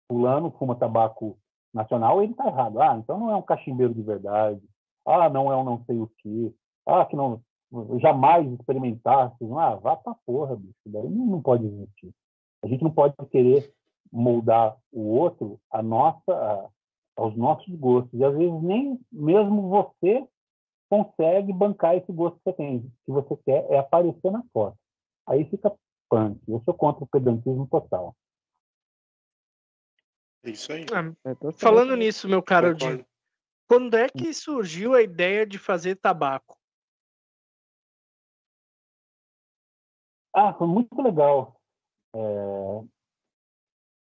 fulano 0.07 0.51
fuma 0.51 0.75
tabaco 0.75 1.37
nacional, 1.73 2.21
ele 2.21 2.31
está 2.31 2.47
errado. 2.47 2.81
Ah, 2.81 2.97
então 2.97 3.19
não 3.19 3.31
é 3.31 3.35
um 3.35 3.41
cachimbeiro 3.41 3.93
de 3.93 4.01
verdade. 4.01 4.61
Ah, 5.05 5.29
não 5.29 5.51
é 5.51 5.57
um 5.57 5.63
não 5.63 5.83
sei 5.85 5.99
o 5.99 6.09
quê. 6.19 6.53
Ah, 6.87 7.05
que 7.05 7.15
não 7.15 7.41
jamais 7.99 8.51
experimentar. 8.53 9.35
Ah, 9.57 9.75
vá 9.75 9.95
pra 9.95 10.15
porra, 10.25 10.55
bicho. 10.55 10.73
Daí 10.85 11.09
não 11.09 11.41
pode 11.41 11.65
existir. 11.65 12.13
A 12.63 12.67
gente 12.67 12.83
não 12.83 12.91
pode 12.91 13.13
querer 13.31 13.73
moldar 14.11 14.77
o 14.91 15.01
outro 15.01 15.59
a 15.71 15.81
nossa, 15.83 16.69
aos 17.15 17.35
nossos 17.35 17.73
gostos. 17.75 18.13
E 18.13 18.23
às 18.23 18.35
vezes 18.35 18.61
nem 18.61 18.99
mesmo 19.11 19.69
você 19.69 20.27
consegue 20.89 21.51
bancar 21.53 21.95
esse 21.95 22.11
gosto 22.11 22.37
que 22.37 22.43
você 22.45 22.53
tem. 22.53 22.77
O 22.77 22.91
que 23.05 23.11
você 23.11 23.37
quer 23.45 23.65
é 23.71 23.79
aparecer 23.79 24.31
na 24.31 24.43
foto. 24.53 24.77
Aí 25.27 25.45
fica 25.45 25.73
punk. 26.09 26.39
Eu 26.47 26.61
sou 26.63 26.73
contra 26.73 27.03
o 27.03 27.07
pedantismo 27.07 27.67
total. 27.67 28.15
É 30.43 30.49
isso 30.51 30.71
aí. 30.71 30.85
Ah, 30.93 31.11
é, 31.29 31.51
falando 31.53 31.95
nisso, 31.95 32.29
meu 32.29 32.43
caro 32.43 32.75
quando 33.67 33.95
é 33.95 34.07
que 34.07 34.31
surgiu 34.33 34.93
a 34.93 35.01
ideia 35.01 35.45
de 35.45 35.57
fazer 35.57 35.95
tabaco? 35.95 36.55
Ah, 40.33 40.53
foi 40.53 40.67
muito 40.67 41.01
legal. 41.01 41.59
É... 42.15 42.19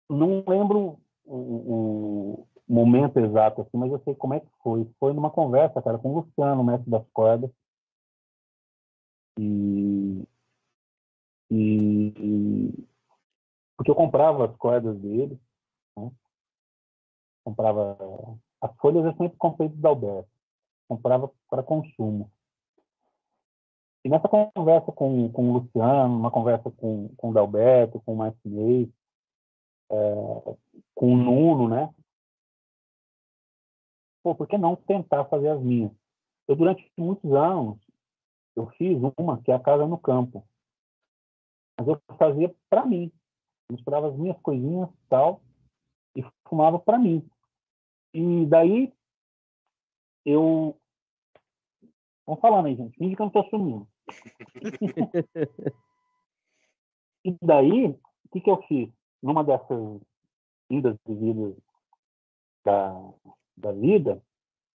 Não 0.09 0.43
lembro 0.47 0.99
o, 1.23 1.35
o, 1.35 2.47
momento 2.67 3.17
exato, 3.19 3.61
assim, 3.61 3.77
mas 3.77 3.91
eu 3.91 4.01
sei 4.03 4.15
como 4.15 4.33
é 4.33 4.39
que 4.39 4.49
foi. 4.63 4.89
Foi 4.99 5.13
numa 5.13 5.29
conversa, 5.29 5.81
cara, 5.81 5.97
com 5.97 6.13
o 6.13 6.19
Luciano, 6.19 6.63
mestre 6.63 6.89
das 6.89 7.05
cordas. 7.13 7.51
E, 9.37 10.23
e, 11.51 12.87
porque 13.77 13.91
eu 13.91 13.95
comprava 13.95 14.45
as 14.45 14.55
cordas 14.57 14.97
dele, 14.99 15.39
né? 15.97 16.11
comprava 17.43 17.97
as 18.61 18.75
folhas 18.77 19.05
eu 19.05 19.15
sempre 19.17 19.37
comprei 19.37 19.69
do 19.69 19.75
Dalberto, 19.75 20.29
comprava 20.87 21.29
para 21.49 21.61
consumo. 21.61 22.31
E 24.03 24.09
nessa 24.09 24.27
conversa 24.27 24.91
com, 24.91 25.31
com 25.31 25.49
o 25.49 25.53
Luciano, 25.53 26.15
uma 26.15 26.31
conversa 26.31 26.71
com, 26.71 27.09
com 27.17 27.29
o 27.29 27.33
Dalberto, 27.33 28.01
com 28.01 28.13
o 28.13 28.17
Marcinez, 28.17 28.87
é, 29.91 30.55
com 30.93 31.13
o 31.13 31.17
Nuno, 31.17 31.67
né? 31.67 31.93
Pô, 34.25 34.33
por 34.33 34.47
que 34.47 34.57
não 34.57 34.75
tentar 34.75 35.25
fazer 35.25 35.49
as 35.49 35.61
minhas? 35.61 35.91
Eu, 36.47 36.55
durante 36.55 36.91
muitos 36.97 37.31
anos, 37.31 37.77
eu 38.55 38.65
fiz 38.71 38.97
uma 39.15 39.39
que 39.43 39.51
é 39.51 39.53
a 39.53 39.59
Casa 39.59 39.85
no 39.85 39.99
Campo. 39.99 40.43
Mas 41.77 41.87
eu 41.87 42.01
fazia 42.17 42.51
para 42.67 42.87
mim. 42.87 43.11
Misturava 43.71 44.07
as 44.07 44.17
minhas 44.17 44.35
coisinhas 44.41 44.89
tal, 45.07 45.43
e 46.17 46.25
fumava 46.49 46.79
para 46.79 46.97
mim. 46.97 47.23
E 48.15 48.47
daí 48.47 48.91
eu. 50.25 50.75
Vamos 52.25 52.41
falando 52.41 52.65
aí, 52.65 52.75
gente. 52.75 52.97
Finge 52.97 53.15
que 53.15 53.21
eu 53.21 53.25
não 53.25 53.39
estou 53.39 53.47
sumindo. 53.51 53.87
e 57.23 57.37
daí, 57.43 57.89
o 57.89 57.99
que, 58.31 58.41
que 58.41 58.49
eu 58.49 58.59
fiz? 58.63 58.91
Numa 59.21 59.43
dessas 59.43 60.01
indas 60.67 60.97
e 61.07 61.55
da, 62.65 63.13
da 63.57 63.71
vida, 63.71 64.21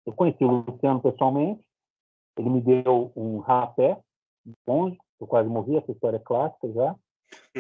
eu 0.06 0.14
conheci 0.14 0.44
o 0.44 0.62
Luciano 0.62 1.02
pessoalmente, 1.02 1.64
ele 2.38 2.50
me 2.50 2.62
deu 2.62 3.12
um 3.16 3.40
rapé 3.40 4.00
longe, 4.68 4.98
eu 5.20 5.28
quase 5.28 5.50
morri, 5.50 5.78
essa 5.78 5.92
história 5.92 6.18
é 6.18 6.22
clássica 6.22 6.72
já. 6.72 6.96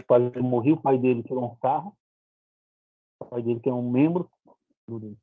Quase 0.07 0.39
morri, 0.39 0.73
o 0.73 0.81
pai 0.81 0.97
dele 0.97 1.23
tirou 1.23 1.51
um 1.51 1.57
sarro. 1.57 1.97
O 3.19 3.25
pai 3.25 3.41
dele, 3.41 3.59
que 3.59 3.69
é 3.69 3.73
um 3.73 3.89
membro 3.89 4.29
do, 4.87 5.17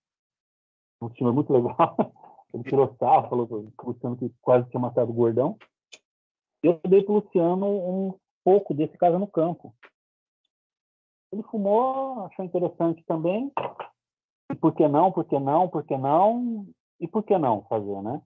um 1.01 1.09
time 1.11 1.31
muito 1.31 1.53
legal. 1.53 1.97
Ele 2.53 2.65
tirou 2.65 2.95
sarro, 2.99 3.29
falou 3.29 3.47
que 3.47 3.55
o 3.55 3.87
Luciano 3.87 4.17
que 4.17 4.33
quase 4.41 4.69
tinha 4.71 4.81
matado 4.81 5.11
o 5.11 5.15
gordão. 5.15 5.57
Eu 6.63 6.81
dei 6.89 7.03
para 7.03 7.13
o 7.13 7.17
Luciano 7.17 7.67
um 7.67 8.19
pouco 8.45 8.73
desse 8.73 8.97
Casa 8.97 9.19
no 9.19 9.27
Campo. 9.27 9.75
Ele 11.33 11.43
fumou, 11.45 12.25
achou 12.27 12.45
interessante 12.45 13.03
também. 13.07 13.53
Por 14.65 14.75
que 14.75 14.89
não, 14.89 15.13
por 15.13 15.27
que 15.27 15.39
não, 15.39 15.69
por 15.69 15.85
que 15.85 15.95
não? 15.95 16.67
E 16.99 17.07
por 17.07 17.23
que 17.23 17.37
não 17.37 17.65
fazer, 17.65 18.01
né? 18.01 18.23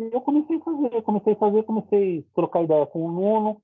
E 0.00 0.10
eu 0.12 0.20
comecei 0.20 0.56
a 0.56 0.60
fazer, 0.64 1.02
comecei 1.02 1.32
a 1.32 1.36
fazer, 1.36 1.62
comecei 1.62 2.18
a 2.18 2.34
trocar 2.34 2.64
ideia 2.64 2.84
com 2.86 3.04
o 3.04 3.12
Nuno, 3.12 3.62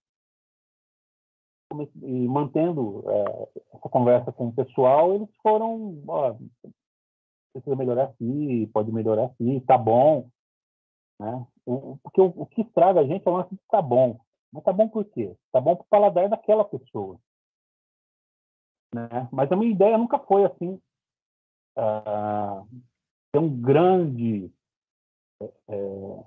e 2.00 2.28
mantendo 2.28 3.02
é, 3.10 3.48
essa 3.74 3.88
conversa 3.88 4.30
com 4.30 4.46
o 4.46 4.52
pessoal, 4.52 5.14
eles 5.14 5.28
foram, 5.42 6.00
ó, 6.06 6.36
precisa 7.52 7.74
melhorar 7.74 8.04
aqui, 8.04 8.70
pode 8.72 8.92
melhorar 8.92 9.24
aqui, 9.24 9.60
tá 9.66 9.76
bom. 9.76 10.28
Né? 11.18 11.44
O, 11.66 11.98
porque 12.04 12.20
o, 12.20 12.26
o 12.36 12.46
que 12.46 12.60
estraga 12.60 13.00
a 13.00 13.04
gente 13.04 13.26
é 13.26 13.30
o 13.32 13.34
lance 13.34 13.52
de 13.52 13.60
tá 13.68 13.82
bom. 13.82 14.20
Mas 14.52 14.62
tá 14.62 14.72
bom 14.72 14.88
por 14.88 15.04
quê? 15.06 15.36
Tá 15.50 15.60
bom 15.60 15.74
pro 15.74 15.86
paladar 15.90 16.28
daquela 16.28 16.64
pessoa. 16.64 17.18
Né? 18.94 19.28
Mas 19.32 19.50
a 19.50 19.56
minha 19.56 19.72
ideia 19.72 19.98
nunca 19.98 20.20
foi 20.20 20.44
assim 20.44 20.80
uh, 21.76 22.66
ser 23.30 23.38
um 23.38 23.60
grande 23.60 24.52
é, 25.68 26.24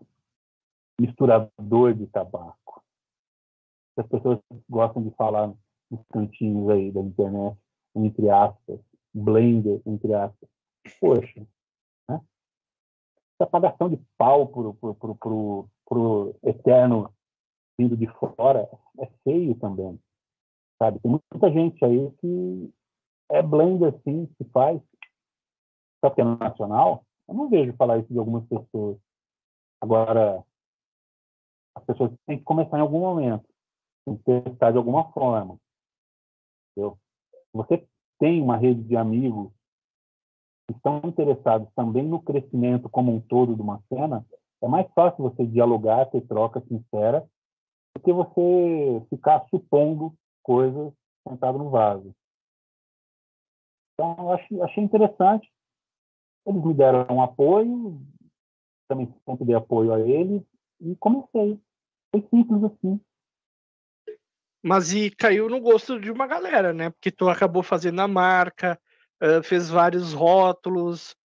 misturador 0.99 1.93
de 1.93 2.07
tabaco. 2.07 2.83
As 3.97 4.07
pessoas 4.07 4.39
gostam 4.69 5.03
de 5.03 5.11
falar 5.15 5.53
nos 5.91 6.05
cantinhos 6.11 6.69
aí 6.69 6.91
da 6.91 7.01
internet, 7.01 7.57
entre 7.95 8.29
aspas, 8.29 8.79
blender, 9.13 9.81
entre 9.85 10.13
aspas. 10.13 10.49
Poxa, 10.99 11.47
né? 12.09 12.21
essa 13.39 13.49
pagação 13.49 13.89
de 13.89 13.97
pau 14.17 14.47
pro, 14.47 14.73
pro 15.85 16.35
eterno 16.43 17.13
vindo 17.79 17.95
de 17.95 18.07
fora 18.07 18.69
é 18.99 19.05
feio 19.23 19.55
também, 19.55 19.99
sabe? 20.81 20.99
Tem 20.99 21.11
muita 21.11 21.51
gente 21.51 21.83
aí 21.83 22.11
que 22.19 22.73
é 23.31 23.41
blender, 23.41 23.93
sim, 24.03 24.27
que 24.37 24.43
faz, 24.45 24.81
só 26.03 26.09
que 26.09 26.19
é 26.19 26.23
nacional. 26.25 27.05
Eu 27.27 27.33
não 27.33 27.49
vejo 27.49 27.73
falar 27.77 27.99
isso 27.99 28.11
de 28.11 28.19
algumas 28.19 28.45
pessoas. 28.47 28.97
Agora, 29.79 30.43
as 31.75 31.83
pessoas 31.85 32.11
têm 32.25 32.37
que 32.37 32.43
começar 32.43 32.77
em 32.77 32.81
algum 32.81 32.99
momento, 32.99 33.47
tem 34.05 34.17
que 34.17 34.41
testar 34.41 34.71
de 34.71 34.77
alguma 34.77 35.09
forma. 35.13 35.57
Entendeu? 36.71 36.97
Você 37.53 37.87
tem 38.19 38.41
uma 38.41 38.57
rede 38.57 38.83
de 38.83 38.97
amigos 38.97 39.51
que 40.67 40.75
estão 40.75 41.01
interessados 41.05 41.69
também 41.73 42.03
no 42.03 42.21
crescimento 42.21 42.89
como 42.89 43.13
um 43.13 43.21
todo 43.21 43.55
de 43.55 43.61
uma 43.61 43.81
cena, 43.87 44.25
é 44.61 44.67
mais 44.67 44.89
fácil 44.93 45.23
você 45.23 45.45
dialogar, 45.45 46.09
ter 46.09 46.21
troca 46.21 46.61
sincera, 46.61 47.27
do 47.95 48.01
que 48.01 48.11
você 48.11 49.05
ficar 49.09 49.45
supondo 49.49 50.13
coisas 50.41 50.93
sentado 51.27 51.57
no 51.57 51.69
vaso. 51.69 52.13
Então, 53.93 54.15
eu 54.17 54.31
achei, 54.31 54.61
achei 54.61 54.83
interessante. 54.83 55.51
Eles 56.45 56.63
me 56.63 56.73
deram 56.73 57.05
um 57.09 57.21
apoio, 57.21 58.01
também 58.87 59.13
sempre 59.25 59.45
dei 59.45 59.55
apoio 59.55 59.93
a 59.93 59.99
eles, 59.99 60.41
e 60.81 60.95
comecei. 60.97 61.59
Foi 62.11 62.21
simples 62.29 62.63
assim. 62.63 62.99
Mas 64.61 64.93
e 64.93 65.09
caiu 65.09 65.49
no 65.49 65.59
gosto 65.59 65.99
de 65.99 66.11
uma 66.11 66.25
galera, 66.25 66.71
né? 66.71 66.89
Porque 66.89 67.11
tu 67.11 67.27
acabou 67.29 67.63
fazendo 67.63 67.99
a 67.99 68.07
marca, 68.07 68.79
fez 69.43 69.69
vários 69.69 70.13
rótulos, 70.13 71.15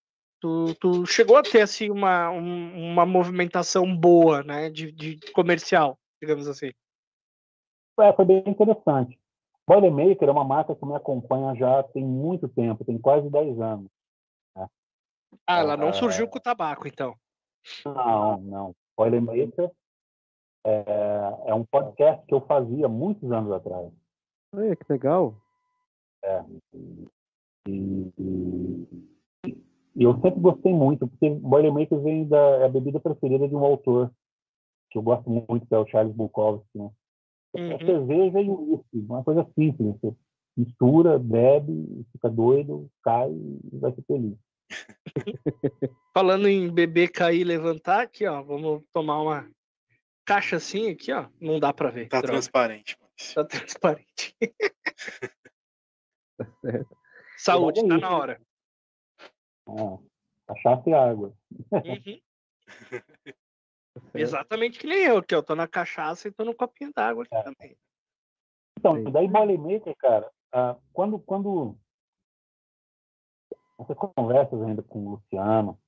tu, 0.41 0.75
tu, 0.75 1.07
chegou 1.07 1.37
a 1.37 1.43
ter 1.43 1.61
assim 1.61 1.91
uma, 1.91 2.31
um, 2.31 2.93
uma 2.93 3.07
movimentação 3.07 3.97
boa, 3.97 4.43
né? 4.43 4.71
De, 4.71 4.91
de, 4.93 5.21
comercial, 5.33 5.99
digamos 6.21 6.49
assim. 6.49 6.73
É, 8.01 8.12
foi 8.12 8.25
bem 8.25 8.43
interessante. 8.47 9.19
Boilermaker 9.66 10.29
é 10.29 10.33
uma 10.33 10.45
marca 10.45 10.75
que 10.75 10.87
me 10.87 10.95
acompanha 10.95 11.55
já 11.55 11.83
tem 11.83 12.05
muito 12.05 12.49
tempo, 12.49 12.85
tem 12.85 12.99
quase 12.99 13.29
10 13.29 13.61
anos. 13.61 13.91
Ah, 15.47 15.61
ela 15.61 15.76
não 15.76 15.93
surgiu 15.93 16.29
com 16.29 16.39
o 16.39 16.43
tabaco, 16.43 16.87
então. 16.87 17.14
Não, 17.85 18.41
não. 18.41 18.74
Boilermaker 18.97 19.70
é, 20.66 20.85
é 21.47 21.55
um 21.55 21.64
podcast 21.64 22.24
que 22.26 22.35
eu 22.35 22.41
fazia 22.43 22.89
muitos 22.89 23.31
anos 23.31 23.53
atrás. 23.53 23.93
Olha, 24.55 24.76
que 24.76 24.93
legal. 24.93 25.35
É. 26.24 26.45
E, 27.68 28.12
e, 28.18 28.89
e, 29.47 30.03
eu 30.03 30.14
sempre 30.20 30.41
gostei 30.41 30.72
muito, 30.72 31.07
porque 31.07 31.31
Boilermaker 31.31 32.01
vem 32.01 32.26
da 32.26 32.39
é 32.39 32.64
a 32.64 32.68
bebida 32.68 32.99
preferida 32.99 33.49
de 33.49 33.55
um 33.55 33.64
autor 33.64 34.11
que 34.91 34.99
eu 34.99 35.03
gosto 35.03 35.29
muito, 35.29 35.66
que 35.66 35.74
é 35.74 35.79
o 35.79 35.87
Charles 35.87 36.14
Bukowski. 36.14 36.66
Né? 36.74 36.91
Uhum. 37.55 37.72
É 37.72 37.79
cerveja 37.79 38.41
e 38.41 38.51
uísque, 38.51 38.99
uma 39.09 39.22
coisa 39.22 39.47
simples. 39.55 39.97
Você 40.01 40.14
mistura, 40.57 41.18
bebe, 41.18 42.05
fica 42.12 42.29
doido, 42.29 42.91
cai 43.03 43.31
e 43.31 43.79
vai 43.79 43.93
ser 43.93 44.03
feliz. 44.03 44.37
Falando 46.12 46.49
em 46.49 46.73
beber, 46.73 47.11
cair 47.11 47.41
e 47.41 47.45
levantar, 47.45 48.03
aqui, 48.03 48.27
ó, 48.27 48.43
vamos 48.43 48.83
tomar 48.93 49.21
uma 49.21 49.51
caixa 50.25 50.57
assim 50.57 50.91
aqui, 50.91 51.12
ó. 51.12 51.29
Não 51.41 51.59
dá 51.59 51.73
para 51.73 51.91
ver. 51.91 52.09
Tá 52.09 52.21
droga. 52.21 52.35
transparente. 52.35 52.97
Mas... 53.01 53.35
Tá 53.35 53.45
transparente. 53.45 54.37
Saúde, 57.39 57.87
tá 57.87 57.99
na 57.99 58.16
hora. 58.16 58.41
Ah, 59.69 59.99
cachaça 60.47 60.91
e 60.91 60.95
água. 60.95 61.33
Uhum. 61.73 62.21
Exatamente 64.14 64.79
que 64.79 64.87
nem 64.87 65.05
eu, 65.05 65.23
que 65.23 65.35
eu 65.35 65.43
tô 65.43 65.55
na 65.55 65.66
cachaça 65.66 66.29
e 66.29 66.33
tô 66.33 66.45
no 66.45 66.55
copinho 66.55 66.93
d'água 66.95 67.25
aqui 67.25 67.35
é. 67.35 67.43
também. 67.43 67.77
Então, 68.79 69.03
daí 69.11 69.27
Boilermaker, 69.27 69.95
cara, 69.97 70.31
ah, 70.53 70.77
quando, 70.93 71.19
quando 71.19 71.77
essas 73.79 73.97
conversas 73.97 74.61
ainda 74.62 74.83
com 74.83 74.99
o 74.99 75.11
Luciano, 75.11 75.79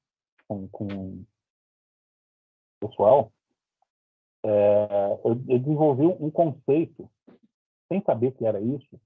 com, 0.46 0.68
com 0.68 0.86
o 0.86 1.26
pessoal, 2.80 3.32
é, 4.44 5.20
eu, 5.24 5.32
eu, 5.48 5.58
desenvolvi 5.58 6.06
um 6.06 6.30
conceito, 6.30 7.10
sem 7.88 8.02
saber 8.02 8.32
que 8.32 8.46
era 8.46 8.60
isso, 8.60 9.00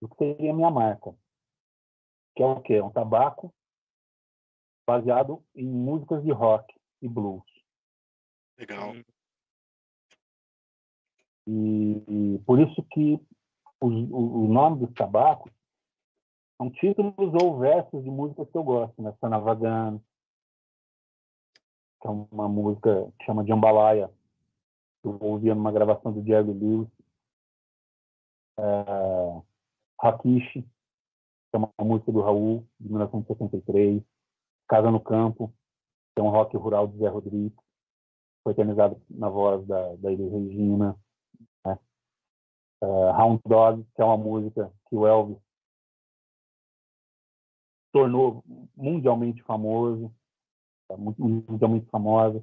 do 0.00 0.08
que 0.08 0.16
seria 0.16 0.52
a 0.52 0.54
minha 0.54 0.70
marca. 0.70 1.14
Que 2.34 2.42
é 2.42 2.46
o 2.46 2.60
quê? 2.60 2.80
Um 2.80 2.90
tabaco 2.90 3.52
baseado 4.86 5.44
em 5.54 5.66
músicas 5.66 6.22
de 6.22 6.30
rock 6.30 6.72
e 7.02 7.08
blues. 7.08 7.44
Legal. 8.56 8.94
E, 11.46 12.04
e 12.08 12.38
por 12.46 12.60
isso 12.60 12.82
que 12.84 13.14
o, 13.80 13.86
o, 13.86 14.44
o 14.44 14.48
nome 14.48 14.86
dos 14.86 14.94
tabacos 14.94 15.52
são 16.58 16.70
títulos 16.70 17.14
ou 17.40 17.56
versos 17.58 18.02
de 18.02 18.10
músicas 18.10 18.50
que 18.50 18.58
eu 18.58 18.64
gosto, 18.64 19.00
né? 19.00 19.14
Sanavagan, 19.20 20.00
que 22.00 22.08
é 22.08 22.10
uma 22.10 22.48
música 22.48 23.10
que 23.18 23.24
chama 23.24 23.46
Jambalaya, 23.46 24.10
que 25.00 25.08
eu 25.08 25.16
ouvia 25.20 25.54
numa 25.54 25.70
gravação 25.70 26.12
do 26.12 26.24
Jerry 26.24 26.52
Lewis. 26.52 26.88
É, 28.58 29.42
Hakishi, 30.00 30.62
que 30.62 31.54
é 31.54 31.58
uma 31.58 31.72
música 31.80 32.10
do 32.10 32.20
Raul, 32.20 32.66
de 32.80 32.88
1973. 32.88 34.02
Casa 34.68 34.90
no 34.90 35.00
Campo, 35.00 35.52
que 36.14 36.20
é 36.20 36.22
um 36.22 36.30
rock 36.30 36.56
rural 36.56 36.88
do 36.88 36.98
Zé 36.98 37.08
Rodrigues. 37.08 37.56
Foi 38.42 38.52
eternizado 38.52 39.00
na 39.08 39.28
voz 39.28 39.64
da, 39.66 39.94
da 39.96 40.12
Elis 40.12 40.30
Regina. 40.30 40.96
Né? 41.64 41.78
É, 42.82 42.86
Hound 42.86 43.40
Dog, 43.46 43.84
que 43.94 44.02
é 44.02 44.04
uma 44.04 44.16
música 44.16 44.72
que 44.88 44.96
o 44.96 45.06
Elvis 45.06 45.38
tornou 47.92 48.44
mundialmente 48.76 49.42
famoso 49.42 50.12
mundialmente 50.96 51.86
famosa. 51.90 52.42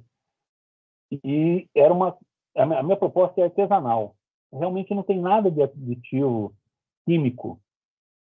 E 1.10 1.68
era 1.74 1.92
uma 1.92 2.16
a 2.56 2.82
minha 2.82 2.96
proposta 2.96 3.40
é 3.40 3.44
artesanal. 3.44 4.16
Realmente 4.52 4.94
não 4.94 5.02
tem 5.02 5.20
nada 5.20 5.50
de 5.50 5.62
aditivo 5.62 6.54
químico 7.04 7.60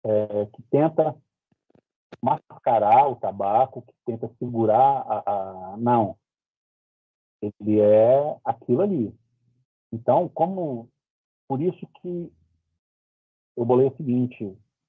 é, 0.05 0.45
que 0.45 0.61
tenta 0.63 1.15
mascarar 2.22 3.09
o 3.09 3.15
tabaco, 3.15 3.82
que 3.82 3.93
tenta 4.05 4.32
segurar 4.39 5.01
a, 5.01 5.74
a, 5.74 5.78
não. 5.78 6.17
Ele 7.41 7.80
é 7.82 8.38
aquilo 8.45 8.82
ali. 8.82 9.13
Então, 9.91 10.30
como 10.30 10.89
por 11.47 11.61
isso 11.61 11.86
que 12.01 12.32
eu 13.57 13.65
bolei 13.65 13.88
o 13.88 13.97
seguinte, 13.97 14.43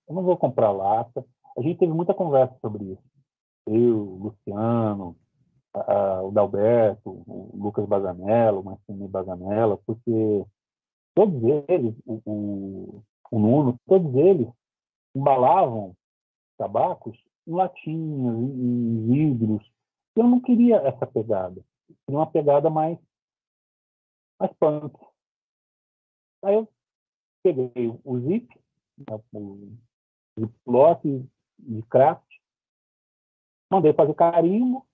eu 0.08 0.14
não 0.14 0.22
vou 0.22 0.36
comprar 0.36 0.70
lata. 0.70 1.24
A 1.57 1.62
gente 1.62 1.78
teve 1.78 1.92
muita 1.92 2.14
conversa 2.14 2.57
sobre 2.61 2.84
isso. 2.84 3.03
Eu, 3.66 4.05
Luciano, 4.05 5.16
a, 5.74 6.22
o 6.22 6.30
Dalberto, 6.30 7.11
o 7.11 7.50
Lucas 7.55 7.86
Bazanello, 7.86 8.61
o 8.61 8.64
Marcinho 8.64 9.09
Bazanella, 9.09 9.78
porque 9.86 10.44
todos 11.14 11.42
eles, 11.68 11.94
o, 12.07 12.20
o, 12.24 13.03
o 13.30 13.38
Nuno, 13.38 13.78
todos 13.86 14.14
eles 14.14 14.48
embalavam 15.14 15.94
tabacos 16.57 17.16
em 17.46 17.53
latinhas, 17.53 18.34
em, 18.34 19.07
vidros. 19.07 19.70
Eu 20.16 20.24
não 20.24 20.40
queria 20.40 20.76
essa 20.76 21.07
pegada. 21.07 21.62
Eu 21.88 21.96
queria 22.07 22.18
uma 22.18 22.30
pegada 22.30 22.70
mais, 22.70 22.98
mais 24.38 24.53
punk. 24.55 24.94
Aí 26.44 26.55
eu 26.55 26.68
peguei 27.42 27.88
o 28.05 28.20
Zip, 28.20 28.48
né, 28.98 29.20
o 29.32 29.72
Ziploc 30.38 31.05
de 31.62 31.82
craft, 31.82 32.22
mandei 33.70 33.92
fazer 33.92 34.14
carimbo, 34.14 34.86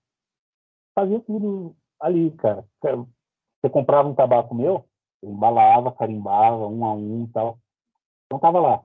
fazia 0.95 1.19
tudo 1.19 1.75
ali, 1.99 2.31
cara. 2.31 2.65
Você 2.81 3.69
comprava 3.69 4.07
um 4.07 4.15
tabaco 4.15 4.55
meu, 4.55 4.85
eu 5.21 5.29
embalava, 5.29 5.91
carimbava, 5.91 6.67
um 6.67 6.85
a 6.85 6.93
um 6.93 7.23
e 7.23 7.27
tal. 7.27 7.59
Então 8.25 8.39
tava 8.39 8.59
lá, 8.59 8.83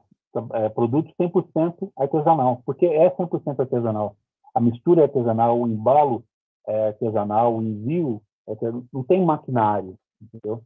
é, 0.54 0.68
produto 0.68 1.12
100% 1.20 1.92
artesanal, 1.96 2.62
porque 2.64 2.86
é 2.86 3.10
100% 3.10 3.60
artesanal. 3.60 4.16
A 4.54 4.60
mistura 4.60 5.02
é 5.02 5.04
artesanal, 5.04 5.60
o 5.60 5.68
embalo 5.68 6.24
é 6.66 6.88
artesanal, 6.88 7.56
o 7.56 7.62
envio 7.62 8.22
é 8.48 8.52
artesanal, 8.52 8.84
não 8.92 9.04
tem 9.04 9.24
maquinário, 9.24 9.96
entendeu? 10.20 10.62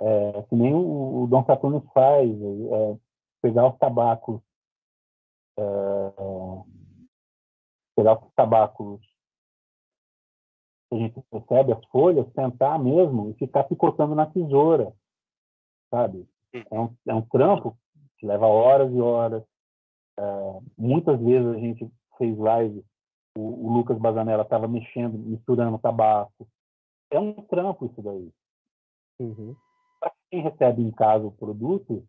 É, 0.00 0.42
que 0.42 0.54
nem 0.54 0.74
o, 0.74 1.24
o 1.24 1.26
Dom 1.26 1.44
Saturno 1.44 1.80
faz, 1.92 2.30
é, 2.30 2.96
pegar 3.42 3.68
os 3.68 3.78
tabacos, 3.78 4.40
é, 5.58 6.62
pegar 7.96 8.24
os 8.24 8.32
tabacos 8.34 9.00
a 10.90 10.96
gente 10.96 11.22
recebe 11.32 11.72
as 11.72 11.84
folhas, 11.86 12.32
sentar 12.32 12.78
mesmo 12.78 13.30
e 13.30 13.34
ficar 13.34 13.64
picotando 13.64 14.14
na 14.14 14.26
tesoura, 14.26 14.94
sabe? 15.90 16.26
Hum. 16.54 16.62
É 16.70 16.80
um, 16.80 16.96
é 17.08 17.14
um 17.14 17.22
trampo 17.22 17.76
que 18.18 18.26
leva 18.26 18.46
horas 18.46 18.90
e 18.92 19.00
horas. 19.00 19.44
É, 20.18 20.22
muitas 20.78 21.20
vezes 21.20 21.46
a 21.46 21.58
gente 21.58 21.90
fez 22.16 22.36
live, 22.38 22.84
o, 23.36 23.66
o 23.66 23.72
Lucas 23.72 23.98
Bazanella 23.98 24.42
estava 24.42 24.66
mexendo, 24.66 25.18
misturando 25.18 25.78
tabaco. 25.78 26.48
é 27.10 27.20
um 27.20 27.34
trampo 27.34 27.86
isso 27.86 28.00
daí. 28.02 28.32
Uhum. 29.20 29.54
Para 30.00 30.12
quem 30.30 30.42
recebe 30.42 30.82
em 30.82 30.90
casa 30.90 31.26
o 31.26 31.32
produto, 31.32 32.06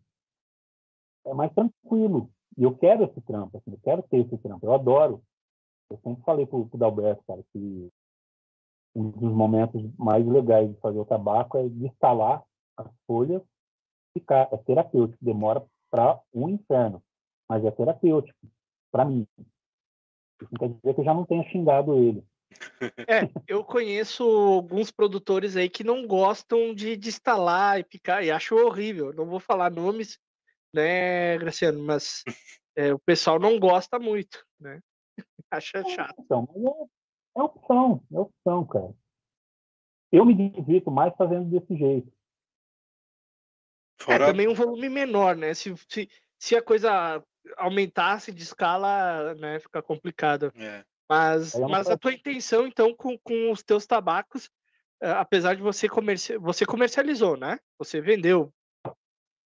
é 1.26 1.34
mais 1.34 1.52
tranquilo. 1.52 2.30
E 2.56 2.62
eu 2.64 2.76
quero 2.76 3.04
esse 3.04 3.20
trampo, 3.22 3.56
assim, 3.56 3.72
eu 3.72 3.80
quero 3.82 4.02
ter 4.02 4.18
esse 4.18 4.36
trampo, 4.38 4.66
eu 4.66 4.74
adoro. 4.74 5.22
Eu 5.90 5.98
sempre 6.04 6.22
falei 6.24 6.46
pro, 6.46 6.66
pro 6.66 6.78
Dalberto, 6.78 7.22
cara, 7.26 7.42
que 7.52 7.90
um 8.94 9.10
dos 9.10 9.32
momentos 9.32 9.82
mais 9.96 10.26
legais 10.26 10.68
de 10.68 10.80
fazer 10.80 10.98
o 10.98 11.04
tabaco 11.04 11.58
é 11.58 11.68
de 11.68 11.86
instalar 11.86 12.42
as 12.76 12.86
folhas 13.06 13.42
ficar. 14.12 14.48
É 14.52 14.56
terapêutico, 14.56 15.24
demora 15.24 15.64
para 15.90 16.20
um 16.32 16.48
inferno, 16.48 17.02
mas 17.48 17.64
é 17.64 17.70
terapêutico, 17.70 18.38
para 18.90 19.04
mim. 19.04 19.26
Isso 20.42 20.50
quer 20.58 20.68
dizer 20.68 20.94
que 20.94 21.00
eu 21.00 21.04
já 21.04 21.14
não 21.14 21.24
tenha 21.24 21.44
xingado 21.50 21.94
ele. 21.94 22.24
É, 23.06 23.28
eu 23.46 23.64
conheço 23.64 24.24
alguns 24.24 24.90
produtores 24.90 25.56
aí 25.56 25.68
que 25.68 25.84
não 25.84 26.06
gostam 26.06 26.74
de, 26.74 26.96
de 26.96 27.08
instalar 27.08 27.78
e 27.78 27.84
picar, 27.84 28.24
e 28.24 28.30
acho 28.30 28.56
horrível. 28.56 29.12
Não 29.12 29.26
vou 29.26 29.38
falar 29.38 29.70
nomes, 29.70 30.18
né, 30.72 31.38
Graciano, 31.38 31.82
mas 31.82 32.22
é, 32.76 32.92
o 32.92 32.98
pessoal 32.98 33.38
não 33.38 33.58
gosta 33.58 33.98
muito, 33.98 34.44
né? 34.58 34.80
Acha 35.50 35.82
chato. 35.84 36.14
Então, 36.20 36.48
é, 37.36 37.40
é 37.40 37.42
opção, 37.42 38.02
é 38.12 38.18
opção, 38.18 38.66
cara. 38.66 38.94
Eu 40.12 40.24
me 40.24 40.34
divirto 40.34 40.90
mais 40.90 41.14
fazendo 41.16 41.44
desse 41.44 41.76
jeito. 41.76 42.12
É 44.00 44.04
Fora, 44.04 44.26
também 44.26 44.48
um 44.48 44.54
volume 44.54 44.88
menor, 44.88 45.36
né? 45.36 45.54
Se, 45.54 45.74
se, 45.88 46.08
se 46.38 46.56
a 46.56 46.62
coisa 46.62 47.22
aumentasse 47.56 48.32
de 48.32 48.42
escala, 48.42 49.34
né, 49.34 49.60
fica 49.60 49.82
complicado. 49.82 50.52
é, 50.56 50.84
Mas, 51.08 51.54
é 51.54 51.66
mas 51.66 51.88
a 51.88 51.96
tua 51.96 52.12
intenção, 52.12 52.66
então, 52.66 52.94
com, 52.94 53.18
com 53.18 53.50
os 53.50 53.62
teus 53.62 53.86
tabacos, 53.86 54.50
eh, 55.02 55.10
apesar 55.10 55.54
de 55.54 55.62
você 55.62 55.88
comerci... 55.88 56.36
você 56.38 56.66
comercializou, 56.66 57.36
né? 57.36 57.58
Você 57.78 58.00
vendeu. 58.00 58.52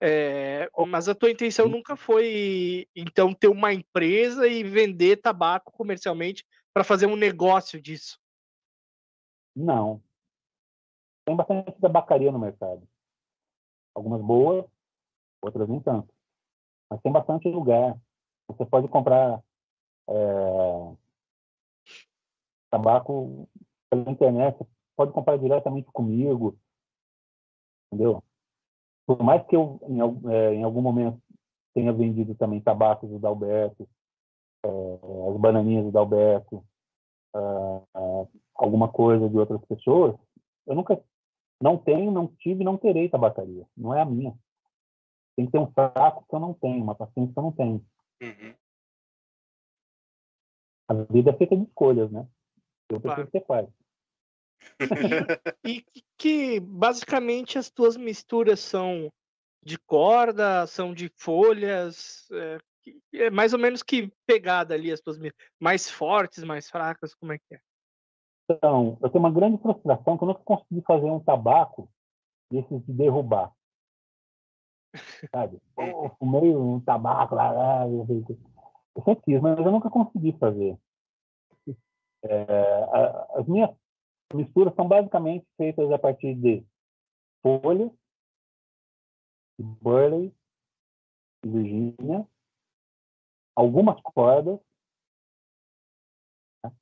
É, 0.07 0.69
mas 0.87 1.09
a 1.09 1.15
tua 1.15 1.31
intenção 1.31 1.67
nunca 1.67 1.97
foi, 1.97 2.87
então, 2.95 3.33
ter 3.33 3.49
uma 3.49 3.73
empresa 3.73 4.47
e 4.47 4.63
vender 4.63 5.17
tabaco 5.17 5.73
comercialmente 5.73 6.45
para 6.75 6.85
fazer 6.85 7.07
um 7.07 7.17
negócio 7.17 7.81
disso. 7.81 8.21
Não. 9.57 10.03
Tem 11.25 11.35
bastante 11.35 11.73
tabacaria 11.81 12.31
no 12.31 12.39
mercado. 12.39 12.87
Algumas 13.95 14.21
boas, 14.21 14.67
outras 15.41 15.67
nem 15.71 15.81
tanto. 15.81 16.13
Mas 16.91 17.01
tem 17.01 17.11
bastante 17.11 17.49
lugar. 17.49 17.99
Você 18.49 18.67
pode 18.67 18.89
comprar 18.89 19.43
é, 20.07 20.97
tabaco 22.71 23.49
pela 23.89 24.11
internet, 24.11 24.59
você 24.59 24.69
pode 24.95 25.13
comprar 25.13 25.39
diretamente 25.39 25.91
comigo. 25.93 26.59
Entendeu? 27.91 28.23
Por 29.07 29.23
mais 29.23 29.45
que 29.47 29.57
eu, 29.57 29.81
em, 29.87 30.01
é, 30.33 30.55
em 30.55 30.65
algum 30.65 30.81
momento, 30.81 31.21
tenha 31.75 31.93
vendido 31.93 32.35
também 32.35 32.61
tabacos 32.61 33.11
do 33.11 33.19
Dalberto, 33.19 33.89
é, 34.65 34.69
as 35.31 35.37
bananinhas 35.41 35.85
do 35.85 35.93
Dalberto, 35.93 36.65
ah, 37.35 37.83
ah, 37.95 38.27
alguma 38.55 38.89
coisa 38.89 39.29
de 39.29 39.37
outras 39.37 39.61
pessoas, 39.67 40.15
eu 40.67 40.75
nunca 40.75 41.03
não 41.61 41.77
tenho, 41.77 42.11
não 42.11 42.29
tive, 42.29 42.65
não 42.65 42.77
terei 42.77 43.09
tabacaria. 43.09 43.67
Não 43.77 43.95
é 43.95 44.01
a 44.01 44.05
minha. 44.05 44.35
Tem 45.37 45.47
que 45.47 45.53
ter 45.53 45.59
um 45.59 45.71
saco 45.73 46.25
que 46.29 46.35
eu 46.35 46.41
não 46.41 46.55
tenho, 46.55 46.83
uma 46.83 46.95
paciência 46.95 47.33
que 47.33 47.39
eu 47.39 47.43
não 47.43 47.53
tenho. 47.53 47.85
uhum. 48.23 48.55
A 50.87 50.95
vida 51.11 51.31
é 51.31 51.37
feita 51.37 51.57
de 51.57 51.63
escolhas, 51.65 52.11
né? 52.11 52.29
Eu 52.91 53.01
Claro. 53.01 53.17
preciso 53.17 53.33
ter 53.33 53.41
quais. 53.41 53.69
E 55.65 55.85
que, 56.19 56.61
basicamente 56.61 57.59
as 57.59 57.71
tuas 57.71 57.97
misturas 57.97 58.61
são 58.61 59.11
de 59.63 59.79
corda, 59.79 60.67
são 60.67 60.93
de 60.93 61.11
folhas, 61.17 62.29
é, 62.33 62.59
é 63.15 63.31
mais 63.31 63.53
ou 63.53 63.59
menos 63.59 63.83
que 63.83 64.13
pegada 64.27 64.75
ali 64.75 64.93
as 64.93 65.01
tuas 65.01 65.19
mais 65.59 65.91
fortes, 65.91 66.45
mais 66.45 66.69
fracas, 66.69 67.15
como 67.15 67.33
é 67.33 67.39
que 67.39 67.55
é? 67.55 67.59
Então, 68.51 68.99
eu 69.01 69.09
tenho 69.09 69.25
uma 69.25 69.33
grande 69.33 69.61
frustração 69.61 70.19
que 70.19 70.25
eu 70.25 70.29
nunca 70.29 70.43
consegui 70.45 70.83
fazer 70.87 71.07
um 71.07 71.21
tabaco 71.21 71.89
desses 72.51 72.85
de 72.85 72.93
derrubar. 72.93 73.51
Sabe? 75.31 75.59
Eu 75.77 76.15
fumei 76.19 76.55
um 76.55 76.79
tabaco 76.81 77.35
lá, 77.35 77.51
lá, 77.51 77.89
eu 77.89 78.07
sempre 79.05 79.25
quis, 79.25 79.41
mas 79.41 79.59
eu 79.59 79.73
nunca 79.73 79.91
consegui 79.91 80.33
fazer. 80.39 80.79
É, 82.23 83.35
as 83.35 83.45
minhas 83.47 83.71
misturas 84.35 84.75
são 84.75 84.87
basicamente 84.87 85.47
feitas 85.57 85.91
a 85.91 85.99
partir 85.99 86.35
de 86.35 86.65
folhas, 87.43 87.91
burley, 89.59 90.35
Virgínia, 91.45 92.27
algumas 93.55 94.01
cordas, 94.01 94.59
né? 96.65 96.73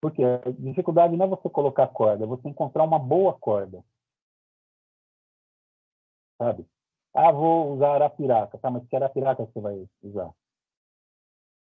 porque 0.00 0.22
a 0.22 0.38
dificuldade 0.58 1.16
não 1.16 1.26
é 1.26 1.28
você 1.28 1.50
colocar 1.50 1.88
corda, 1.88 2.24
é 2.24 2.26
você 2.26 2.48
encontrar 2.48 2.84
uma 2.84 2.98
boa 2.98 3.38
corda. 3.38 3.84
Sabe? 6.38 6.66
Ah, 7.12 7.30
vou 7.30 7.74
usar 7.74 7.94
arapiraca. 7.94 8.58
Tá, 8.58 8.70
mas 8.70 8.86
que 8.88 8.96
arapiraca 8.96 9.44
você 9.44 9.60
vai 9.60 9.88
usar? 10.02 10.34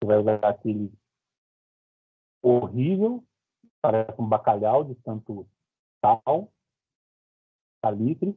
Você 0.00 0.06
vai 0.06 0.18
usar 0.18 0.36
aquele 0.42 0.92
horrível, 2.42 3.24
parece 3.84 4.18
um 4.18 4.26
bacalhau 4.26 4.82
de 4.82 4.94
tanto 4.94 5.46
sal, 6.00 6.50
salitre, 7.84 8.34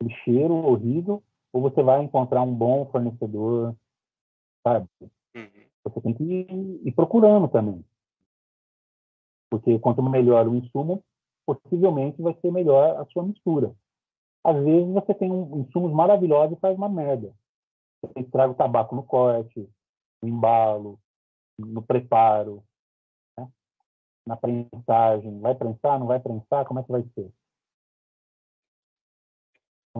aquele 0.00 0.14
cheiro 0.22 0.54
horrível, 0.54 1.22
ou 1.52 1.60
você 1.60 1.82
vai 1.82 2.02
encontrar 2.02 2.40
um 2.40 2.54
bom 2.54 2.90
fornecedor, 2.90 3.76
sabe? 4.66 4.88
Uhum. 5.34 5.66
Você 5.84 6.00
tem 6.00 6.14
que 6.14 6.24
ir, 6.24 6.88
ir 6.88 6.92
procurando 6.92 7.48
também. 7.48 7.84
Porque 9.50 9.78
quanto 9.78 10.02
melhor 10.02 10.48
o 10.48 10.54
insumo, 10.54 11.04
possivelmente 11.44 12.22
vai 12.22 12.34
ser 12.40 12.50
melhor 12.50 12.98
a 12.98 13.04
sua 13.12 13.24
mistura. 13.24 13.76
Às 14.42 14.56
vezes 14.64 14.90
você 14.90 15.12
tem 15.12 15.30
um, 15.30 15.60
insumos 15.60 15.92
maravilhosos 15.92 16.56
e 16.56 16.60
faz 16.60 16.74
uma 16.78 16.88
merda. 16.88 17.30
Você 18.00 18.20
estraga 18.20 18.52
o 18.52 18.56
tabaco 18.56 18.96
no 18.96 19.02
corte, 19.02 19.68
no 20.22 20.28
embalo, 20.30 20.98
no 21.58 21.82
preparo? 21.82 22.64
Na 24.26 24.36
prensagem. 24.36 25.40
Vai 25.40 25.54
prensar, 25.54 25.98
não 25.98 26.06
vai 26.06 26.18
prensar? 26.18 26.64
Como 26.64 26.80
é 26.80 26.82
que 26.82 26.92
vai 26.92 27.02
ser? 27.14 27.30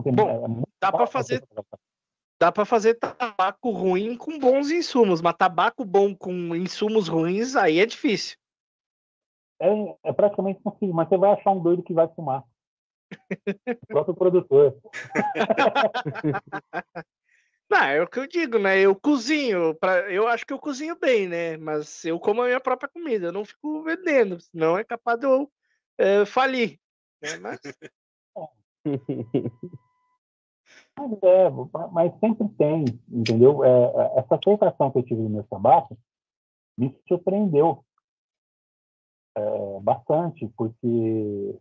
Tem- 0.03 0.13
Bom, 0.13 0.29
é 0.29 0.47
muito 0.47 0.67
Dá 0.79 0.91
para 0.91 1.07
fazer 1.07 1.43
dá 2.39 2.51
para 2.51 2.65
fazer 2.65 2.93
tabaco 2.95 3.71
ruim 3.71 4.15
com 4.15 4.37
bons 4.37 4.69
insumos, 4.69 5.21
mas 5.21 5.35
tabaco 5.35 5.83
bom 5.83 6.15
com 6.15 6.55
insumos 6.55 7.07
ruins 7.07 7.55
aí 7.55 7.79
é 7.79 7.85
difícil. 7.85 8.37
É, 9.59 9.69
é 10.03 10.13
praticamente 10.13 10.59
impossível, 10.59 10.93
mas 10.93 11.09
você 11.09 11.17
vai 11.17 11.31
achar 11.31 11.49
um 11.49 11.59
doido 11.59 11.81
que 11.81 11.93
vai 11.93 12.07
fumar. 12.09 12.43
O 13.67 13.87
próprio 13.87 14.15
produtor. 14.15 14.77
Não, 17.69 17.83
é 17.83 18.01
o 18.01 18.07
que 18.07 18.19
eu 18.19 18.27
digo, 18.27 18.57
né? 18.57 18.79
Eu 18.79 18.95
cozinho, 18.95 19.75
pra, 19.75 20.09
eu 20.11 20.27
acho 20.27 20.45
que 20.45 20.53
eu 20.53 20.59
cozinho 20.59 20.97
bem, 20.97 21.27
né? 21.27 21.57
Mas 21.57 22.05
eu 22.05 22.19
como 22.19 22.41
a 22.41 22.45
minha 22.45 22.61
própria 22.61 22.89
comida, 22.89 23.27
eu 23.27 23.33
não 23.33 23.43
fico 23.43 23.83
vendendo, 23.83 24.39
senão 24.39 24.77
é 24.77 24.83
capaz 24.83 25.19
de 25.19 25.25
eu 25.25 25.51
eh, 25.97 26.25
falir. 26.25 26.79
Né? 27.21 27.37
Mas 27.37 27.59
Mas, 30.97 31.11
é, 31.23 31.49
mas 31.91 32.19
sempre 32.19 32.49
tem, 32.57 32.85
entendeu? 33.07 33.63
É, 33.63 33.69
é, 33.69 34.19
essa 34.19 34.35
aceitação 34.35 34.91
que 34.91 34.97
eu 34.97 35.03
tive 35.03 35.21
no 35.21 35.29
meu 35.29 35.43
tabaco 35.43 35.97
me 36.77 36.95
surpreendeu 37.07 37.85
é, 39.35 39.79
bastante, 39.81 40.47
porque 40.57 41.59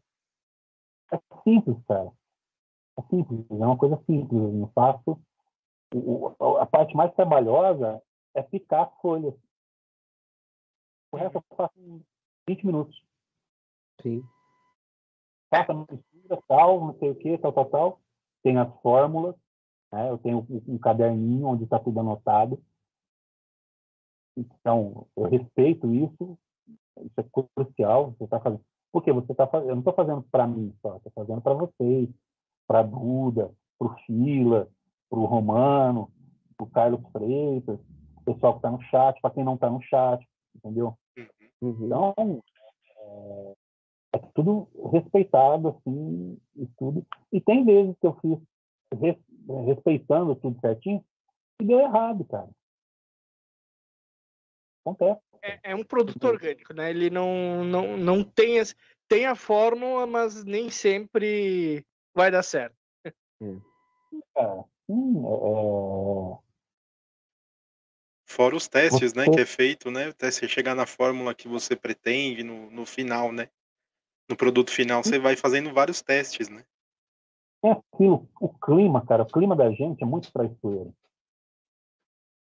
é 1.12 1.18
simples, 1.44 1.76
cara. 1.86 2.10
É 2.98 3.02
simples, 3.10 3.44
é 3.50 3.54
uma 3.54 3.76
coisa 3.76 3.96
simples. 4.06 4.40
Eu 4.40 4.52
não 4.52 4.68
faço. 4.74 5.20
O- 5.94 6.34
o- 6.38 6.56
A 6.58 6.66
parte 6.66 6.94
mais 6.96 7.12
trabalhosa 7.14 8.02
é 8.34 8.42
picar 8.42 8.86
as 8.88 9.00
folhas. 9.00 9.34
O 11.12 11.16
resto 11.16 11.36
eu 11.38 11.56
faço 11.56 11.78
em 11.78 12.04
20 12.48 12.66
minutos. 12.66 13.02
Sim. 14.02 14.22
faça 15.48 15.72
a 15.72 15.74
mistura, 15.74 16.42
tal, 16.48 16.80
não 16.80 16.98
sei 16.98 17.10
o 17.10 17.14
que, 17.14 17.38
tal, 17.38 17.52
tal, 17.52 17.64
tal. 17.70 18.00
Tem 18.42 18.58
as 18.58 18.68
fórmulas, 18.82 19.34
né? 19.92 20.10
eu 20.10 20.18
tenho 20.18 20.38
um, 20.50 20.74
um 20.74 20.78
caderninho 20.78 21.46
onde 21.46 21.64
está 21.64 21.78
tudo 21.78 22.00
anotado. 22.00 22.62
Então, 24.36 25.06
eu 25.16 25.24
respeito 25.24 25.92
isso, 25.94 26.38
isso 27.00 27.20
é 27.20 27.24
crucial. 27.54 28.10
Você 28.18 28.26
tá 28.26 28.40
fazendo, 28.40 28.62
porque 28.92 29.12
você 29.12 29.32
está 29.32 29.46
fazendo, 29.46 29.70
eu 29.70 29.74
não 29.76 29.80
estou 29.80 29.94
fazendo 29.94 30.22
para 30.30 30.46
mim 30.46 30.74
só, 30.82 30.96
estou 30.96 31.12
fazendo 31.14 31.40
para 31.40 31.54
vocês, 31.54 32.10
para 32.66 32.80
a 32.80 32.82
Duda, 32.82 33.54
para 33.78 33.88
o 33.88 33.94
Fila, 34.00 34.68
para 35.08 35.18
o 35.18 35.24
Romano, 35.24 36.10
para 36.56 36.64
o 36.66 36.70
Carlos 36.70 37.00
Freitas, 37.12 37.78
o 38.16 38.22
pessoal 38.24 38.54
que 38.54 38.58
está 38.58 38.70
no 38.70 38.82
chat, 38.82 39.20
para 39.20 39.30
quem 39.30 39.44
não 39.44 39.54
está 39.54 39.70
no 39.70 39.82
chat, 39.82 40.26
entendeu? 40.54 40.96
Uhum. 41.60 41.86
Então, 41.86 42.42
é, 42.98 43.52
é 44.14 44.18
tudo 44.34 44.68
respeitado, 44.92 45.68
assim, 45.68 46.38
e 46.56 46.66
tudo. 46.78 47.06
E 47.32 47.40
tem 47.40 47.64
vezes 47.64 47.94
que 48.00 48.06
eu 48.06 48.14
fiz 48.20 48.38
res, 49.00 49.16
respeitando 49.66 50.34
tudo 50.36 50.60
certinho 50.60 51.04
e 51.60 51.64
deu 51.64 51.80
errado, 51.80 52.24
cara. 52.24 52.48
Acontece. 54.84 55.20
É, 55.42 55.72
é 55.72 55.74
um 55.74 55.84
produto 55.84 56.24
orgânico, 56.24 56.72
né? 56.72 56.90
Ele 56.90 57.10
não, 57.10 57.64
não, 57.64 57.96
não 57.96 58.24
tem, 58.24 58.56
esse- 58.58 58.74
tem 59.08 59.26
a 59.26 59.34
fórmula, 59.34 60.06
mas 60.06 60.44
nem 60.44 60.70
sempre 60.70 61.84
vai 62.14 62.30
dar 62.30 62.42
certo. 62.42 62.76
Cara, 64.34 64.64
é, 64.88 66.46
Fora 68.28 68.56
os 68.56 68.68
testes, 68.68 69.14
né, 69.14 69.24
que 69.24 69.40
é 69.40 69.46
feito, 69.46 69.90
né, 69.90 70.08
até 70.08 70.30
você 70.30 70.48
chegar 70.48 70.74
na 70.74 70.84
fórmula 70.84 71.34
que 71.34 71.48
você 71.48 71.76
pretende 71.76 72.42
no, 72.42 72.70
no 72.70 72.84
final, 72.84 73.32
né, 73.32 73.48
no 74.28 74.36
produto 74.36 74.70
final, 74.70 75.02
você 75.02 75.18
vai 75.18 75.36
fazendo 75.36 75.72
vários 75.72 76.02
testes, 76.02 76.48
né. 76.48 76.64
é 77.64 77.70
aquilo, 77.70 78.28
o 78.40 78.48
clima, 78.48 79.04
cara, 79.06 79.22
o 79.22 79.26
clima 79.26 79.54
da 79.56 79.70
gente 79.70 80.02
é 80.02 80.06
muito 80.06 80.32
traiçoeiro. 80.32 80.92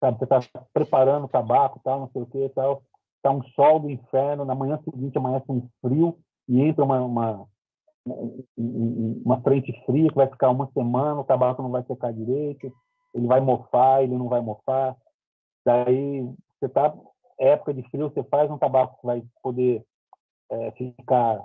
Sabe, 0.01 0.19
você 0.19 0.27
tá 0.27 0.41
preparando 0.73 1.25
o 1.25 1.29
tabaco, 1.29 1.81
tal, 1.85 2.01
não 2.01 2.11
sei 2.11 2.23
o 2.23 2.27
que, 2.27 2.49
tal, 2.51 2.83
tá 3.23 3.31
um 3.31 3.43
sol 3.51 3.81
do 3.81 3.91
inferno, 3.91 4.45
na 4.45 4.55
manhã 4.55 4.81
seguinte 4.83 5.17
amanhece 5.17 5.47
um 5.49 5.69
frio 5.81 6.19
e 6.49 6.61
entra 6.61 6.85
uma, 6.85 7.01
uma, 7.01 7.33
um- 7.33 7.47
um- 7.47 7.49
uma 8.57 9.41
frente 9.43 9.73
fria 9.85 10.09
que 10.09 10.15
vai 10.15 10.29
ficar 10.29 10.51
uma 10.51 10.71
semana, 10.73 11.21
o 11.21 11.25
tabaco 11.25 11.63
não 11.63 11.71
vai 11.71 11.83
secar 11.85 12.13
direito, 12.13 12.73
ele 13.13 13.27
vai 13.27 13.41
mofar, 13.41 14.03
ele 14.03 14.17
não 14.17 14.29
vai 14.29 14.41
mofar. 14.41 14.97
Daí, 15.65 16.23
você 16.59 16.69
tá, 16.69 16.95
época 17.39 17.75
de 17.75 17.83
frio, 17.91 18.09
você 18.09 18.23
faz 18.25 18.51
um 18.51 18.59
tabaco 18.59 19.01
que 19.01 19.07
vai 19.07 19.23
poder 19.43 19.85
é, 20.51 20.71
ficar 20.73 21.45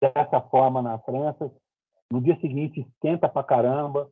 dessa 0.00 0.40
forma 0.40 0.82
na 0.82 0.98
prensa, 0.98 1.50
no 2.10 2.20
dia 2.20 2.38
seguinte 2.40 2.80
esquenta 2.80 3.28
pra 3.28 3.44
caramba. 3.44 4.10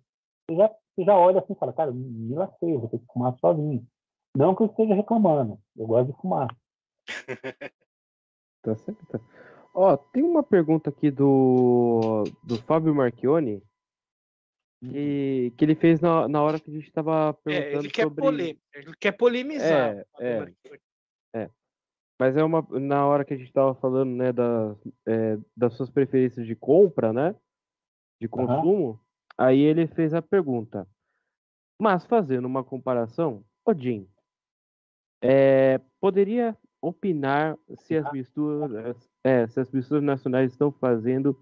Você 0.49 0.57
já, 0.57 0.69
você 0.69 1.05
já 1.05 1.17
olha 1.17 1.41
assim 1.41 1.53
e 1.53 1.57
fala, 1.57 1.73
cara, 1.73 1.91
me 1.91 2.35
lasquei, 2.35 2.75
eu 2.75 2.81
vou 2.81 2.89
ter 2.89 2.99
que 2.99 3.07
fumar 3.13 3.37
sozinho. 3.39 3.85
Não 4.37 4.55
que 4.55 4.63
eu 4.63 4.67
esteja 4.67 4.95
reclamando, 4.95 5.59
eu 5.77 5.87
gosto 5.87 6.13
de 6.13 6.21
fumar. 6.21 6.49
Tá 8.63 8.75
certo. 8.75 9.21
Ó, 9.79 9.95
tem 9.95 10.23
uma 10.23 10.43
pergunta 10.43 10.89
aqui 10.89 11.11
do, 11.11 12.25
do 12.43 12.57
Fábio 12.63 12.95
Marchione 12.95 13.63
que, 14.81 15.53
que 15.57 15.65
ele 15.65 15.75
fez 15.75 16.01
na, 16.01 16.27
na 16.27 16.43
hora 16.43 16.59
que 16.59 16.71
a 16.71 16.73
gente 16.73 16.87
estava 16.87 17.37
É, 17.45 17.61
perguntando 17.61 17.85
ele 17.85 17.91
quer 17.91 18.03
sobre. 18.05 18.23
polêmica, 18.23 18.61
ele 18.75 18.97
quer 18.99 19.13
polemizar. 19.13 19.97
É, 19.99 20.07
é. 20.19 20.39
Marquinhos. 20.39 20.87
Mas 22.19 22.35
é 22.37 22.43
uma 22.43 22.67
na 22.81 23.07
hora 23.07 23.25
que 23.25 23.35
a 23.35 23.37
gente 23.37 23.49
estava 23.49 23.75
falando, 23.75 24.17
né, 24.17 24.33
das, 24.33 24.79
é, 25.07 25.39
das 25.55 25.75
suas 25.75 25.91
preferências 25.91 26.47
de 26.47 26.57
compra, 26.57 27.13
né? 27.13 27.35
De 28.19 28.27
consumo. 28.27 28.99
Aí 29.37 29.61
ele 29.61 29.87
fez 29.87 30.15
a 30.15 30.23
pergunta. 30.23 30.89
Mas 31.79 32.07
fazendo 32.07 32.47
uma 32.47 32.65
comparação, 32.65 33.45
Jim, 33.77 34.09
é, 35.23 35.79
poderia 36.01 36.57
opinar 36.81 37.59
se 37.81 37.97
as 37.97 38.11
misturas, 38.11 38.97
é, 39.27 39.47
se 39.49 39.59
as 39.59 39.71
misturas 39.73 40.03
nacionais 40.03 40.53
estão 40.53 40.71
fazendo 40.71 41.37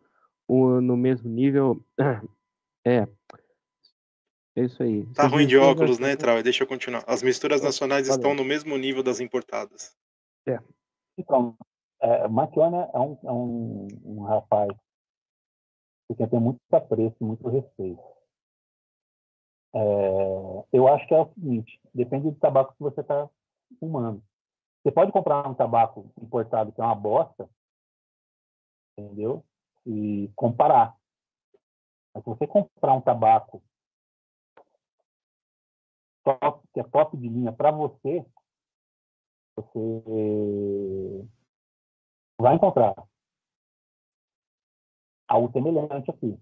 o, 0.48 0.80
no 0.80 0.96
mesmo 0.96 1.28
nível? 1.28 1.84
É. 2.86 3.08
É 4.54 4.64
isso 4.64 4.82
aí. 4.82 5.06
Se 5.06 5.14
Tá 5.14 5.24
as 5.24 5.32
ruim 5.32 5.46
de 5.46 5.56
óculos, 5.56 5.98
né, 5.98 6.16
Trau? 6.16 6.42
Deixa 6.42 6.62
eu 6.62 6.66
continuar. 6.66 7.02
As 7.06 7.22
misturas 7.22 7.62
Oh, 7.62 7.64
nacionais 7.64 8.08
valeu. 8.08 8.20
estão 8.20 8.34
no 8.34 8.44
mesmo 8.44 8.76
nível 8.76 9.02
das 9.02 9.20
importadas. 9.20 9.96
Então, 11.16 11.56
é, 12.02 12.24
é 12.24 12.28
um, 12.28 13.18
é 13.24 13.32
um, 13.32 13.88
um 14.04 14.22
rapaz 14.24 14.68
que 16.14 16.26
tem 16.26 16.38
muito 16.38 16.60
apreço, 16.70 17.16
muito 17.22 17.48
respeito. 17.48 18.02
É, 19.74 20.64
eu 20.74 20.86
acho 20.88 21.08
que 21.08 21.14
é 21.14 21.18
o 21.20 21.32
seguinte, 21.32 21.80
depende 21.94 22.30
do 22.30 22.36
tabaco 22.36 22.74
que 22.74 22.82
você 22.82 23.00
está 23.00 23.28
fumando. 23.80 24.22
Você 24.82 24.92
pode 24.92 25.10
comprar 25.10 25.48
um 25.48 25.54
tabaco 25.54 26.12
importado 26.20 26.70
que 26.70 26.82
é 26.82 26.84
uma 26.84 26.94
bosta, 26.94 27.48
entendeu? 28.96 29.44
E 29.86 30.30
comparar. 30.34 30.96
Mas 32.14 32.22
se 32.24 32.30
você 32.30 32.46
comprar 32.46 32.94
um 32.94 33.00
tabaco 33.00 33.62
top, 36.24 36.66
que 36.72 36.80
é 36.80 36.84
top 36.84 37.16
de 37.16 37.28
linha 37.28 37.52
para 37.52 37.70
você, 37.70 38.24
você 39.56 41.28
vai 42.40 42.54
encontrar 42.54 42.94
algo 45.28 45.52
semelhante 45.52 46.10
aqui. 46.10 46.38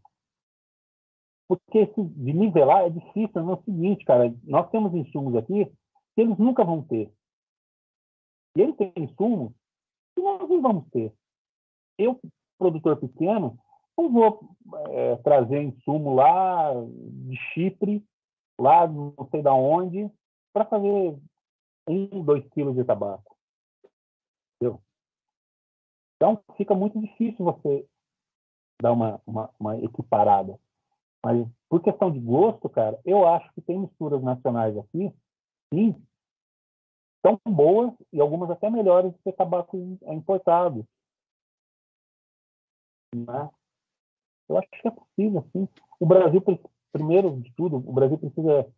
Porque 1.48 1.78
esse, 1.78 2.02
de 2.02 2.32
nivelar 2.32 2.84
é 2.84 2.90
difícil, 2.90 3.42
não 3.42 3.52
é 3.52 3.56
o 3.56 3.64
seguinte, 3.64 4.04
cara, 4.04 4.34
nós 4.44 4.70
temos 4.70 4.94
insumos 4.94 5.34
aqui 5.36 5.66
que 6.14 6.20
eles 6.20 6.38
nunca 6.38 6.64
vão 6.64 6.82
ter. 6.82 7.12
E 8.56 8.60
ele 8.60 8.72
tem 8.74 8.92
insumos 8.96 9.52
que 10.14 10.22
nós 10.22 10.48
não 10.48 10.62
vamos 10.62 10.88
ter. 10.90 11.12
Eu, 11.98 12.18
produtor 12.62 12.96
pequeno, 12.96 13.58
não 13.98 14.10
vou 14.10 14.40
eh, 14.90 15.16
trazer 15.16 15.62
insumo 15.62 16.14
lá 16.14 16.72
de 16.86 17.36
Chipre, 17.52 18.04
lá 18.58 18.86
não 18.86 19.14
sei 19.30 19.42
da 19.42 19.52
onde, 19.52 20.08
para 20.52 20.64
fazer 20.64 21.18
um, 21.88 22.22
dois 22.22 22.46
quilos 22.50 22.76
de 22.76 22.84
tabaco. 22.84 23.36
Entendeu? 24.56 24.80
Então 26.16 26.40
fica 26.56 26.74
muito 26.74 26.98
difícil 27.00 27.44
você 27.44 27.84
dar 28.80 28.92
uma, 28.92 29.20
uma, 29.26 29.50
uma 29.58 29.78
equiparada. 29.78 30.58
Mas 31.24 31.46
por 31.68 31.82
questão 31.82 32.10
de 32.10 32.20
gosto, 32.20 32.68
cara, 32.68 32.98
eu 33.04 33.26
acho 33.26 33.52
que 33.54 33.60
tem 33.60 33.78
misturas 33.78 34.22
nacionais 34.22 34.76
aqui, 34.78 35.12
sim, 35.72 35.94
tão 37.22 37.38
boas 37.44 37.92
e 38.12 38.20
algumas 38.20 38.50
até 38.50 38.70
melhores 38.70 39.12
do 39.12 39.18
que 39.18 39.32
tabaco 39.32 39.76
importado. 40.06 40.86
Né? 43.14 43.50
Eu 44.48 44.58
acho 44.58 44.68
que 44.70 44.88
é 44.88 44.90
possível, 44.90 45.46
sim. 45.52 45.68
O 46.00 46.06
Brasil, 46.06 46.42
primeiro 46.92 47.40
de 47.40 47.52
tudo, 47.54 47.76
o 47.76 47.92
Brasil 47.92 48.18
precisa 48.18 48.72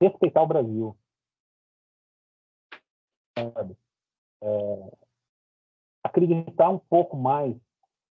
respeitar 0.00 0.42
o 0.42 0.46
Brasil. 0.46 0.96
Sabe? 3.54 3.76
É, 4.42 4.96
acreditar 6.04 6.70
um 6.70 6.78
pouco 6.78 7.16
mais 7.16 7.54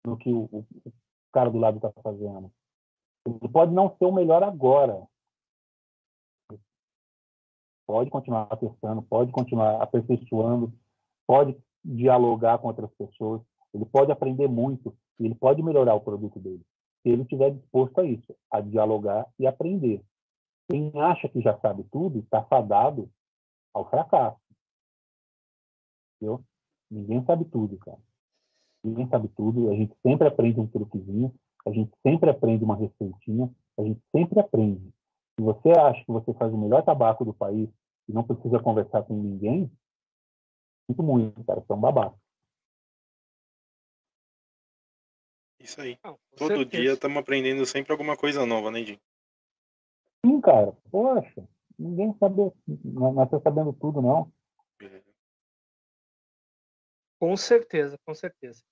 no 0.06 0.18
que 0.18 0.32
o- 0.32 0.46
o 0.46 0.66
cara 1.32 1.50
do 1.50 1.60
lado 1.60 1.78
está 1.78 1.92
fazendo. 2.02 2.52
Ele 3.26 3.50
pode 3.50 3.72
não 3.74 3.96
ser 3.98 4.06
o 4.06 4.12
melhor 4.12 4.44
agora. 4.44 5.08
Pode 7.88 8.10
continuar 8.10 8.48
testando, 8.58 9.02
pode 9.04 9.32
continuar 9.32 9.82
aperfeiçoando, 9.82 10.74
pode 11.28 11.56
dialogar 11.84 12.58
com 12.60 12.68
outras 12.68 12.92
pessoas, 12.96 13.42
ele 13.74 13.86
pode 13.86 14.12
aprender 14.12 14.48
muito 14.48 14.96
ele 15.26 15.36
pode 15.36 15.62
melhorar 15.62 15.96
o 15.96 16.02
produto 16.02 16.40
dele. 16.40 16.64
Se 17.02 17.10
ele 17.10 17.24
estiver 17.24 17.52
disposto 17.52 18.00
a 18.00 18.06
isso, 18.06 18.36
a 18.50 18.62
dialogar 18.62 19.28
e 19.40 19.48
aprender. 19.48 20.04
Quem 20.70 20.92
acha 20.96 21.28
que 21.28 21.42
já 21.42 21.58
sabe 21.60 21.84
tudo 21.92 22.20
está 22.20 22.44
fadado 22.44 23.10
ao 23.74 23.90
fracasso. 23.90 24.40
Entendeu? 26.16 26.44
Ninguém 26.90 27.24
sabe 27.26 27.46
tudo, 27.46 27.78
cara. 27.78 28.00
Ninguém 28.84 29.08
sabe 29.10 29.28
tudo. 29.30 29.72
A 29.72 29.76
gente 29.76 29.96
sempre 30.02 30.28
aprende 30.28 30.60
um 30.60 30.68
truquezinho, 30.68 31.34
a 31.66 31.72
gente 31.72 31.92
sempre 32.06 32.30
aprende 32.30 32.64
uma 32.64 32.76
receitinha, 32.76 33.50
a 33.78 33.84
gente 33.84 34.02
sempre 34.16 34.40
aprende. 34.40 34.94
Se 35.36 35.44
você 35.44 35.72
acha 35.72 36.04
que 36.04 36.12
você 36.12 36.34
faz 36.34 36.54
o 36.54 36.58
melhor 36.58 36.84
tabaco 36.84 37.26
do 37.26 37.34
país 37.34 37.70
e 38.08 38.14
não 38.14 38.24
precisa 38.24 38.60
conversar 38.60 39.04
com 39.04 39.16
ninguém, 39.16 39.72
sinto 40.88 41.02
muito, 41.04 41.44
cara, 41.44 41.62
você 41.62 41.72
é 41.72 41.76
um 41.76 41.80
babaca. 41.80 42.21
Isso 45.64 45.80
aí. 45.82 45.98
Não, 46.04 46.20
Todo 46.36 46.48
certeza. 46.48 46.84
dia 46.84 46.94
estamos 46.94 47.18
aprendendo 47.18 47.66
sempre 47.66 47.92
alguma 47.92 48.18
coisa 48.18 48.46
nova, 48.46 48.72
né, 48.72 48.84
Jim? 48.84 49.00
Sim, 50.26 50.42
cara, 50.42 50.72
poxa, 50.92 51.48
ninguém 51.78 52.16
sabe, 52.20 52.52
não 52.84 53.14
não 53.14 53.24
está 53.24 53.40
sabendo 53.40 53.74
tudo, 53.74 54.02
não. 54.02 54.32
Com 57.20 57.38
certeza, 57.38 57.98
com 58.06 58.16
certeza. 58.16 58.64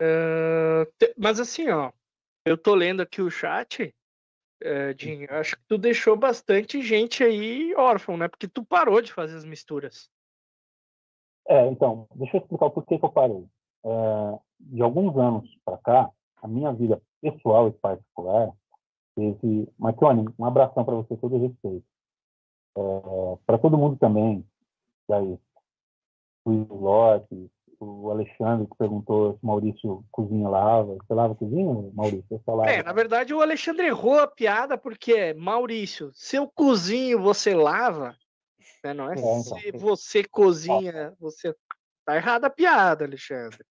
Eh, 0.00 0.84
te- 0.98 1.14
mas 1.16 1.38
assim, 1.38 1.68
ó, 1.68 1.92
eu 2.44 2.58
tô 2.58 2.74
lendo 2.74 3.00
aqui 3.02 3.22
o 3.22 3.30
chat, 3.30 3.94
eh, 4.60 4.94
Jim, 4.98 5.26
acho 5.30 5.56
que 5.56 5.62
tu 5.68 5.78
deixou 5.78 6.16
bastante 6.16 6.82
gente 6.82 7.22
aí 7.22 7.72
órfão, 7.76 8.16
né? 8.16 8.26
Porque 8.26 8.48
tu 8.48 8.64
parou 8.64 9.00
de 9.00 9.12
fazer 9.12 9.36
as 9.36 9.44
misturas. 9.44 10.10
É, 11.46 11.66
então, 11.68 12.08
deixa 12.14 12.36
eu 12.36 12.40
explicar 12.40 12.66
o 12.66 12.70
porquê 12.70 12.98
que 12.98 13.04
eu 13.04 13.12
parei. 13.12 13.44
É, 13.84 14.38
de 14.60 14.82
alguns 14.82 15.16
anos 15.16 15.56
para 15.64 15.78
cá, 15.78 16.10
a 16.42 16.48
minha 16.48 16.72
vida 16.72 17.00
pessoal 17.20 17.68
e 17.68 17.72
particular 17.72 18.52
teve. 19.14 19.68
Marconi, 19.78 20.26
um 20.38 20.44
abração 20.44 20.84
para 20.84 20.94
você, 20.94 21.16
todo 21.16 21.38
respeito. 21.38 21.84
É, 22.76 23.38
para 23.46 23.58
todo 23.58 23.78
mundo 23.78 23.96
também, 23.96 24.44
daí, 25.08 25.38
Luiz 26.44 26.68
Lopes, 26.68 27.50
o 27.78 28.10
Alexandre 28.10 28.66
que 28.66 28.76
perguntou 28.76 29.32
se 29.32 29.38
o 29.42 29.46
Maurício 29.46 30.04
cozinha 30.10 30.48
lava. 30.48 30.94
Você 30.96 31.14
lava 31.14 31.34
cozinha, 31.34 31.90
Maurício? 31.94 32.40
É, 32.66 32.82
na 32.82 32.92
verdade, 32.92 33.34
o 33.34 33.40
Alexandre 33.40 33.86
errou 33.86 34.18
a 34.20 34.26
piada 34.26 34.78
porque, 34.78 35.34
Maurício, 35.34 36.10
se 36.14 36.36
eu 36.36 36.48
cozinho, 36.48 37.20
você 37.20 37.54
lava. 37.54 38.16
Né? 38.84 38.94
Não 38.94 39.10
é, 39.10 39.14
É, 39.14 39.18
então. 39.18 39.42
se 39.58 39.72
você 39.72 40.24
cozinha, 40.24 41.14
você. 41.18 41.54
Tá 42.04 42.16
errada 42.16 42.48
a 42.48 42.50
piada, 42.50 43.04
Alexandre. 43.04 43.64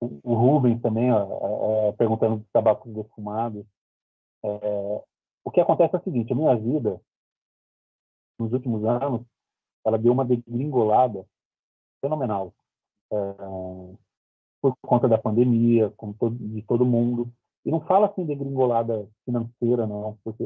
O 0.00 0.34
Rubens 0.34 0.80
também, 0.82 1.10
ó, 1.12 1.22
é, 1.22 1.88
é, 1.88 1.92
perguntando 1.92 2.36
dos 2.36 2.50
tabacos 2.52 2.92
defumados. 2.92 3.64
É, 4.44 5.02
o 5.44 5.50
que 5.50 5.60
acontece 5.60 5.94
é 5.94 5.98
o 5.98 6.02
seguinte, 6.02 6.32
a 6.32 6.36
minha 6.36 6.54
vida, 6.56 7.00
nos 8.38 8.52
últimos 8.52 8.84
anos, 8.84 9.22
ela 9.84 9.98
deu 9.98 10.12
uma 10.12 10.24
degringolada 10.24 11.24
fenomenal. 12.00 12.52
Por 14.60 14.74
conta 14.82 15.08
da 15.08 15.16
pandemia, 15.16 15.90
como 15.96 16.12
todo, 16.14 16.34
de 16.36 16.60
todo 16.62 16.84
mundo. 16.84 17.32
E 17.64 17.70
não 17.70 17.80
fala 17.80 18.08
assim 18.08 18.26
degringolada 18.26 19.08
financeira, 19.24 19.86
não, 19.86 20.18
porque 20.24 20.44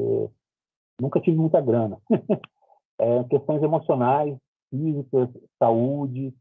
nunca 0.99 1.19
tive 1.19 1.37
muita 1.37 1.59
grana. 1.59 1.99
é, 2.99 3.23
questões 3.25 3.61
emocionais, 3.61 4.37
físicas, 4.69 5.29
saúde. 5.59 6.33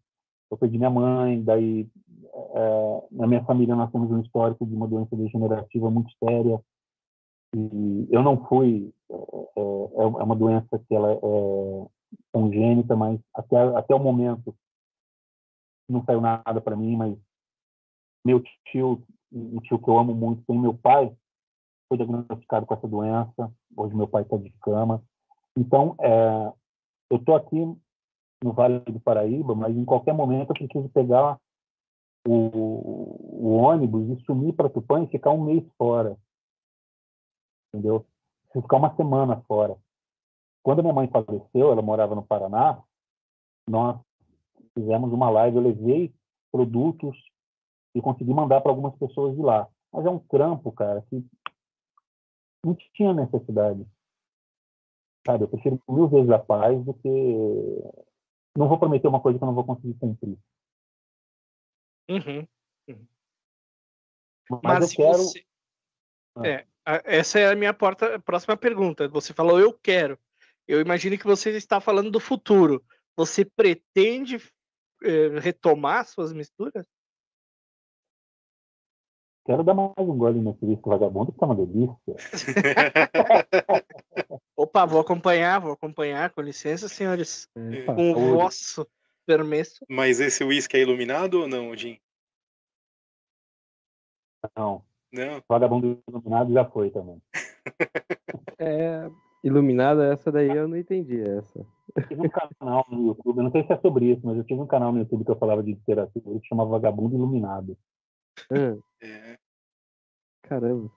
Eu 0.50 0.56
perdi 0.56 0.78
minha 0.78 0.90
mãe, 0.90 1.42
daí 1.42 1.88
é, 2.34 3.04
na 3.12 3.26
minha 3.26 3.44
família 3.44 3.76
nós 3.76 3.90
temos 3.90 4.10
um 4.10 4.20
histórico 4.20 4.66
de 4.66 4.74
uma 4.74 4.88
doença 4.88 5.14
degenerativa 5.16 5.90
muito 5.90 6.10
séria. 6.18 6.60
E 7.54 8.08
eu 8.10 8.22
não 8.22 8.44
fui, 8.46 8.92
é, 9.10 9.14
é, 9.14 10.02
é 10.02 10.04
uma 10.04 10.36
doença 10.36 10.78
que 10.78 10.94
ela 10.94 11.12
é 11.12 11.20
congênita, 12.32 12.96
mas 12.96 13.20
até, 13.34 13.56
até 13.76 13.94
o 13.94 13.98
momento 13.98 14.54
não 15.88 16.04
saiu 16.04 16.20
nada 16.20 16.60
para 16.60 16.76
mim, 16.76 16.96
mas 16.96 17.16
meu 18.24 18.42
tio, 18.70 19.02
um 19.32 19.60
tio 19.60 19.78
que 19.78 19.88
eu 19.88 19.98
amo 19.98 20.14
muito, 20.14 20.44
tem 20.44 20.58
meu 20.58 20.74
pai, 20.74 21.12
foi 21.88 21.98
diagnosticado 21.98 22.66
com 22.66 22.74
essa 22.74 22.86
doença, 22.86 23.52
hoje 23.76 23.94
meu 23.94 24.06
pai 24.06 24.22
está 24.22 24.36
de 24.36 24.50
cama. 24.62 25.02
Então, 25.56 25.96
é, 26.00 26.52
eu 27.10 27.16
estou 27.16 27.34
aqui 27.34 27.76
no 28.42 28.52
Vale 28.52 28.80
do 28.80 29.00
Paraíba, 29.00 29.54
mas 29.54 29.76
em 29.76 29.84
qualquer 29.84 30.14
momento 30.14 30.50
eu 30.50 30.54
preciso 30.54 30.88
pegar 30.90 31.38
o, 32.26 32.32
o 32.32 33.52
ônibus 33.56 34.08
e 34.08 34.24
sumir 34.24 34.54
para 34.54 34.68
Tupã 34.68 35.02
e 35.02 35.08
ficar 35.08 35.30
um 35.30 35.44
mês 35.44 35.64
fora. 35.76 36.16
Entendeu? 37.68 38.06
Preciso 38.44 38.62
ficar 38.62 38.76
uma 38.76 38.94
semana 38.96 39.40
fora. 39.46 39.76
Quando 40.62 40.82
minha 40.82 40.94
mãe 40.94 41.08
faleceu, 41.08 41.72
ela 41.72 41.82
morava 41.82 42.14
no 42.14 42.22
Paraná, 42.22 42.82
nós 43.68 43.98
fizemos 44.74 45.12
uma 45.12 45.30
live, 45.30 45.56
eu 45.56 45.62
levei 45.62 46.14
produtos 46.52 47.16
e 47.94 48.00
consegui 48.00 48.32
mandar 48.32 48.60
para 48.60 48.70
algumas 48.70 48.94
pessoas 48.96 49.34
de 49.34 49.42
lá. 49.42 49.68
Mas 49.92 50.04
é 50.04 50.10
um 50.10 50.18
trampo, 50.18 50.70
cara, 50.72 51.02
que 51.08 51.24
não 52.64 52.76
tinha 52.94 53.12
necessidade. 53.14 53.86
Sabe, 55.26 55.44
eu 55.44 55.48
prefiro 55.48 55.80
mil 55.88 56.08
vezes 56.08 56.30
a 56.30 56.38
paz 56.38 56.82
do 56.84 56.94
que. 56.94 57.08
Não 58.56 58.68
vou 58.68 58.78
prometer 58.78 59.08
uma 59.08 59.20
coisa 59.20 59.38
que 59.38 59.44
eu 59.44 59.46
não 59.46 59.54
vou 59.54 59.64
conseguir 59.64 59.94
cumprir. 59.94 60.36
Uhum. 62.10 62.46
Mas, 64.50 64.60
Mas 64.62 64.90
eu 64.92 64.96
quero. 64.96 65.18
você- 65.18 65.44
Ah. 66.36 66.46
É, 66.46 66.66
essa 67.04 67.38
é 67.38 67.50
a 67.52 67.56
minha 67.56 67.72
porta, 67.74 68.18
próxima 68.20 68.56
pergunta. 68.56 69.06
Você 69.08 69.32
falou 69.32 69.60
eu 69.60 69.72
quero. 69.72 70.18
Eu 70.66 70.80
imagino 70.80 71.16
que 71.18 71.24
você 71.24 71.50
está 71.56 71.80
falando 71.80 72.10
do 72.10 72.18
futuro. 72.20 72.84
Você 73.16 73.44
pretende 73.44 74.36
eh, 75.02 75.38
retomar 75.40 76.06
suas 76.06 76.32
misturas? 76.32 76.86
Quero 79.46 79.64
dar 79.64 79.74
mais 79.74 79.92
um 79.98 80.16
gole 80.18 80.40
nesse 80.40 80.64
whisky 80.64 80.88
vagabundo, 80.88 81.32
que 81.32 81.38
tá 81.38 81.46
uma 81.46 81.56
delícia. 81.56 81.96
Opa, 84.60 84.84
vou 84.84 85.00
acompanhar, 85.00 85.58
vou 85.58 85.72
acompanhar, 85.72 86.28
com 86.34 86.42
licença, 86.42 86.86
senhores. 86.86 87.48
É, 87.56 87.82
Com 87.84 88.12
o 88.12 88.36
vosso 88.36 88.86
permesso. 89.24 89.86
Mas 89.88 90.20
esse 90.20 90.44
uísque 90.44 90.76
é 90.76 90.82
iluminado 90.82 91.40
ou 91.40 91.48
não, 91.48 91.74
Jim? 91.74 91.98
Não, 94.54 94.84
Não. 95.10 95.42
vagabundo 95.48 96.02
iluminado 96.06 96.52
já 96.52 96.66
foi 96.66 96.90
também. 96.90 97.22
é, 98.58 99.10
iluminada, 99.42 100.12
essa 100.12 100.30
daí 100.30 100.50
eu 100.54 100.68
não 100.68 100.76
entendi 100.76 101.22
essa. 101.22 101.66
Eu 101.96 102.06
tive 102.06 102.20
um 102.26 102.28
canal 102.28 102.86
no 102.90 103.06
YouTube, 103.08 103.38
eu 103.38 103.44
não 103.44 103.50
sei 103.52 103.64
se 103.66 103.72
é 103.72 103.80
sobre 103.80 104.12
isso, 104.12 104.20
mas 104.26 104.36
eu 104.36 104.44
tive 104.44 104.60
um 104.60 104.66
canal 104.66 104.92
no 104.92 104.98
YouTube 104.98 105.24
que 105.24 105.30
eu 105.30 105.38
falava 105.38 105.62
de 105.62 105.72
literatura 105.72 106.38
que 106.38 106.46
chamava 106.46 106.68
Vagabundo 106.68 107.16
Iluminado. 107.16 107.78
Ah, 108.50 108.76
É. 109.00 109.38
caramba. 110.42 110.92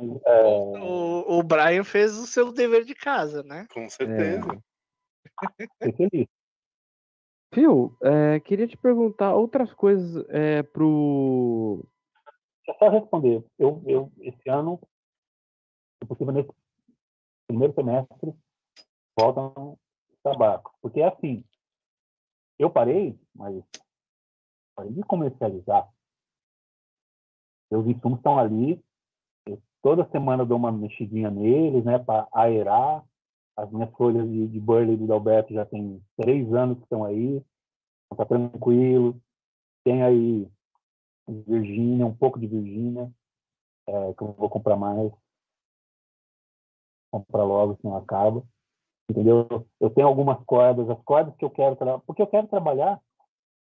É, 0.00 0.42
O, 0.80 1.38
o 1.38 1.42
Brian 1.42 1.82
fez 1.82 2.16
o 2.16 2.26
seu 2.26 2.52
dever 2.52 2.84
de 2.84 2.94
casa, 2.94 3.42
né? 3.42 3.66
Com 3.72 3.88
certeza. 3.88 4.62
fiquei 5.82 6.08
feliz. 6.08 6.28
Phil, 7.52 7.96
é, 8.02 8.40
queria 8.40 8.68
te 8.68 8.76
perguntar 8.76 9.34
outras 9.34 9.72
coisas 9.72 10.24
é, 10.28 10.62
pro. 10.62 11.84
Deixa 12.66 12.72
eu 12.72 12.78
só 12.78 12.88
responder. 12.90 13.44
Eu, 13.58 13.82
eu, 13.86 14.12
esse 14.20 14.48
ano, 14.48 14.78
se 16.00 16.06
possível, 16.06 16.32
nesse 16.34 16.50
primeiro 17.48 17.74
semestre, 17.74 18.34
voltam 19.18 19.78
os 20.10 20.22
tabacos. 20.22 20.72
Porque 20.82 21.00
é 21.00 21.08
assim, 21.08 21.42
eu 22.58 22.70
parei, 22.70 23.18
mas 23.34 23.64
parei 24.76 24.92
de 24.92 25.02
comercializar. 25.02 25.88
Meus 27.70 27.86
insumos 27.86 28.18
estão 28.18 28.38
ali, 28.38 28.82
toda 29.82 30.08
semana 30.10 30.44
dou 30.44 30.56
uma 30.56 30.72
mexidinha 30.72 31.30
neles, 31.30 31.84
né, 31.84 31.98
para 31.98 32.26
aerar. 32.32 33.04
As 33.56 33.70
minhas 33.70 33.90
folhas 33.90 34.28
de, 34.28 34.46
de 34.46 34.60
Burley 34.60 34.96
do 34.96 35.12
Alberto 35.12 35.52
já 35.52 35.66
tem 35.66 36.00
três 36.16 36.52
anos 36.52 36.76
que 36.78 36.84
estão 36.84 37.04
aí, 37.04 37.42
então 38.06 38.16
tá 38.16 38.24
tranquilo. 38.24 39.20
Tem 39.84 40.02
aí 40.02 40.48
Virgínia, 41.28 42.06
um 42.06 42.14
pouco 42.14 42.38
de 42.38 42.46
Virgínia, 42.46 43.10
é, 43.86 44.14
que 44.14 44.22
eu 44.22 44.32
vou 44.32 44.48
comprar 44.48 44.76
mais. 44.76 45.12
Comprar 47.10 47.44
logo, 47.44 47.76
senão 47.80 47.96
acaba. 47.96 48.42
Entendeu? 49.10 49.66
Eu 49.80 49.90
tenho 49.90 50.06
algumas 50.06 50.42
cordas, 50.44 50.88
as 50.90 51.02
cordas 51.02 51.34
que 51.36 51.44
eu 51.44 51.50
quero 51.50 51.74
trabalhar, 51.76 52.00
porque 52.06 52.20
eu 52.20 52.26
quero 52.26 52.46
trabalhar, 52.46 53.00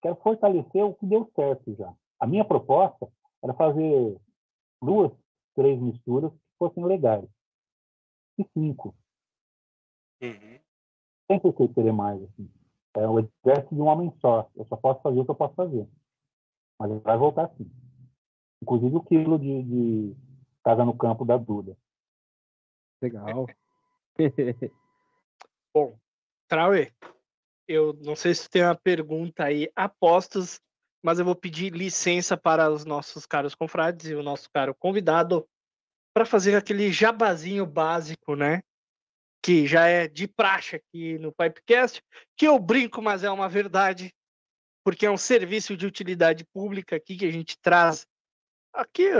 quero 0.01 0.15
fortalecer 0.15 0.83
o 0.83 0.95
que 0.95 1.05
deu 1.05 1.29
certo 1.35 1.73
já. 1.75 1.93
A 2.19 2.25
minha 2.25 2.43
proposta 2.43 3.07
era 3.43 3.53
fazer 3.53 4.17
duas, 4.81 5.11
três 5.55 5.79
misturas 5.79 6.31
que 6.31 6.57
fossem 6.59 6.85
legais. 6.85 7.27
E 8.37 8.45
cinco. 8.53 8.95
Uhum. 10.21 10.59
Sem 11.27 11.39
por 11.39 11.53
que 11.53 11.67
querer 11.69 11.93
mais. 11.93 12.21
Assim. 12.21 12.49
É 12.97 13.07
o 13.07 13.19
exército 13.19 13.75
de 13.75 13.81
um 13.81 13.85
homem 13.85 14.13
só. 14.19 14.49
Eu 14.55 14.65
só 14.65 14.75
posso 14.75 15.01
fazer 15.01 15.19
o 15.19 15.25
que 15.25 15.31
eu 15.31 15.35
posso 15.35 15.55
fazer. 15.55 15.87
Mas 16.79 17.01
vai 17.01 17.17
voltar 17.17 17.49
sim. 17.57 17.69
Inclusive 18.61 18.95
o 18.95 19.03
quilo 19.03 19.39
de, 19.39 19.63
de 19.63 20.15
casa 20.63 20.83
no 20.83 20.97
campo 20.97 21.25
da 21.25 21.37
Duda. 21.37 21.77
Legal. 23.01 23.45
Bom, 25.73 25.99
Trauê, 26.47 26.93
eu 27.67 27.93
não 27.93 28.15
sei 28.15 28.33
se 28.33 28.49
tem 28.49 28.63
uma 28.63 28.75
pergunta 28.75 29.43
aí, 29.43 29.69
apostos, 29.75 30.61
mas 31.05 31.19
eu 31.19 31.25
vou 31.25 31.35
pedir 31.35 31.71
licença 31.71 32.35
para 32.35 32.67
os 32.71 32.83
nossos 32.83 33.27
caros 33.27 33.53
confrades 33.53 34.07
e 34.07 34.15
o 34.15 34.23
nosso 34.23 34.49
caro 34.51 34.73
convidado 34.73 35.47
para 36.11 36.25
fazer 36.25 36.55
aquele 36.55 36.91
jabazinho 36.91 37.63
básico, 37.63 38.35
né? 38.35 38.63
Que 39.43 39.67
já 39.67 39.87
é 39.87 40.07
de 40.07 40.27
praxe 40.27 40.77
aqui 40.77 41.19
no 41.19 41.31
Pipecast, 41.31 42.01
que 42.35 42.47
eu 42.47 42.57
brinco, 42.57 43.03
mas 43.03 43.23
é 43.23 43.29
uma 43.29 43.47
verdade, 43.47 44.11
porque 44.83 45.05
é 45.05 45.11
um 45.11 45.17
serviço 45.17 45.77
de 45.77 45.85
utilidade 45.85 46.43
pública 46.51 46.95
aqui 46.95 47.15
que 47.15 47.25
a 47.25 47.31
gente 47.31 47.55
traz 47.61 48.07
aqui 48.73 49.11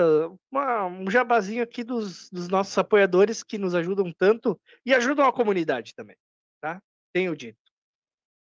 uma- 0.51 0.88
um 0.88 1.09
jabazinho 1.11 1.61
aqui 1.61 1.83
dos, 1.83 2.31
dos 2.31 2.49
nossos 2.49 2.75
apoiadores 2.77 3.43
que 3.43 3.59
nos 3.59 3.75
ajudam 3.75 4.11
tanto 4.11 4.59
e 4.83 4.91
ajudam 4.91 5.25
a 5.27 5.31
comunidade 5.31 5.93
também 5.93 6.17
tá? 6.59 6.81
Tenho 7.13 7.36
dito. 7.36 7.59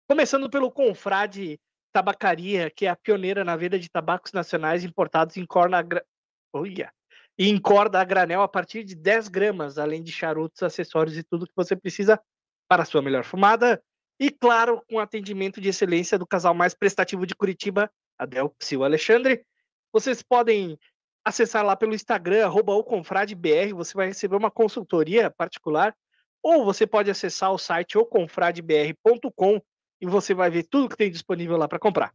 Começando 0.07 0.47
pelo 0.47 0.71
Confrade 0.71 1.59
Tabacaria, 1.91 2.69
que 2.69 2.85
é 2.85 2.89
a 2.89 2.95
pioneira 2.95 3.43
na 3.43 3.55
venda 3.55 3.77
de 3.77 3.89
tabacos 3.89 4.31
nacionais 4.31 4.83
importados 4.83 5.37
em 5.37 5.45
corda 5.45 5.77
a 5.77 5.81
gra... 5.81 6.05
Olha! 6.53 6.91
Em 7.37 7.59
corda 7.59 7.99
a 7.99 8.03
granel 8.03 8.41
a 8.41 8.47
partir 8.47 8.83
de 8.83 8.95
10 8.95 9.27
gramas, 9.27 9.77
além 9.77 10.03
de 10.03 10.11
charutos, 10.11 10.61
acessórios 10.61 11.17
e 11.17 11.23
tudo 11.23 11.47
que 11.47 11.55
você 11.55 11.75
precisa 11.75 12.21
para 12.67 12.83
a 12.83 12.85
sua 12.85 13.01
melhor 13.01 13.23
fumada. 13.23 13.81
E, 14.19 14.29
claro, 14.29 14.81
com 14.89 14.99
atendimento 14.99 15.59
de 15.59 15.69
excelência 15.69 16.17
do 16.17 16.27
casal 16.27 16.53
mais 16.53 16.73
prestativo 16.73 17.25
de 17.25 17.33
Curitiba, 17.33 17.91
Adel 18.17 18.49
Psil 18.59 18.83
Alexandre. 18.83 19.43
Vocês 19.91 20.21
podem 20.21 20.77
acessar 21.25 21.65
lá 21.65 21.75
pelo 21.75 21.95
Instagram, 21.95 22.45
arroba 22.45 22.73
o 22.73 22.83
ConfradeBR, 22.83 23.73
você 23.73 23.93
vai 23.93 24.07
receber 24.07 24.35
uma 24.35 24.51
consultoria 24.51 25.31
particular 25.31 25.95
ou 26.43 26.65
você 26.65 26.87
pode 26.87 27.09
acessar 27.09 27.51
o 27.51 27.57
site 27.57 27.97
oconfradebr.com 27.97 29.61
e 30.01 30.05
você 30.07 30.33
vai 30.33 30.49
ver 30.49 30.63
tudo 30.63 30.89
que 30.89 30.97
tem 30.97 31.11
disponível 31.11 31.55
lá 31.57 31.67
para 31.67 31.79
comprar. 31.79 32.13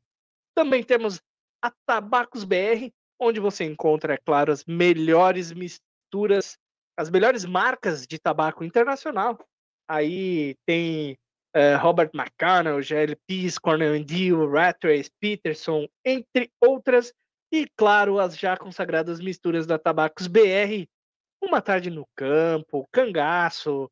Também 0.55 0.83
temos 0.83 1.23
a 1.63 1.71
Tabacos 1.87 2.45
BR, 2.45 2.91
onde 3.21 3.41
você 3.41 3.65
encontra, 3.65 4.15
é 4.15 4.19
claro, 4.19 4.53
as 4.53 4.65
melhores 4.65 5.53
misturas, 5.53 6.59
as 6.99 7.09
melhores 7.09 7.45
marcas 7.45 8.07
de 8.07 8.19
tabaco 8.19 8.65
internacional. 8.65 9.39
Aí 9.89 10.57
tem 10.67 11.17
uh, 11.55 11.79
Robert 11.81 12.11
McConnell, 12.13 12.83
GLPs, 12.83 13.59
Cornell 13.59 14.03
Deal, 14.05 14.51
Ratrace, 14.51 15.11
Peterson, 15.21 15.87
entre 16.05 16.51
outras. 16.61 17.13
E, 17.53 17.67
claro, 17.77 18.19
as 18.19 18.37
já 18.37 18.57
consagradas 18.57 19.21
misturas 19.21 19.67
da 19.67 19.79
Tabacos 19.79 20.27
BR, 20.27 20.87
Uma 21.41 21.63
Tarde 21.63 21.91
no 21.91 22.05
Campo, 22.17 22.89
Cangaço, 22.93 23.89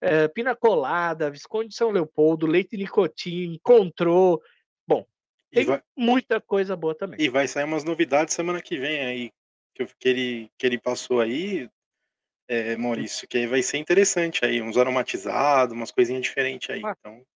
é, 0.00 0.28
Pina 0.28 0.54
Colada, 0.54 1.30
Visconde 1.30 1.74
São 1.74 1.90
Leopoldo, 1.90 2.46
Leite 2.46 2.76
Nicotim, 2.76 3.58
Contrô. 3.62 4.40
Bom, 4.86 5.06
tem 5.50 5.64
vai... 5.64 5.82
muita 5.96 6.40
coisa 6.40 6.76
boa 6.76 6.94
também. 6.94 7.20
E 7.20 7.28
vai 7.28 7.48
sair 7.48 7.64
umas 7.64 7.84
novidades 7.84 8.34
semana 8.34 8.62
que 8.62 8.78
vem 8.78 9.00
aí, 9.00 9.32
que, 9.74 9.86
que, 9.98 10.08
ele, 10.08 10.50
que 10.56 10.66
ele 10.66 10.78
passou 10.78 11.20
aí, 11.20 11.68
é, 12.48 12.76
Maurício, 12.76 13.26
que 13.28 13.38
aí 13.38 13.46
vai 13.46 13.62
ser 13.62 13.78
interessante 13.78 14.44
aí, 14.44 14.62
uns 14.62 14.76
aromatizados, 14.76 15.74
umas 15.74 15.90
coisinhas 15.90 16.22
diferentes 16.22 16.70
aí. 16.70 16.82
Ah, 16.84 16.94
então, 16.98 17.18
o 17.18 17.26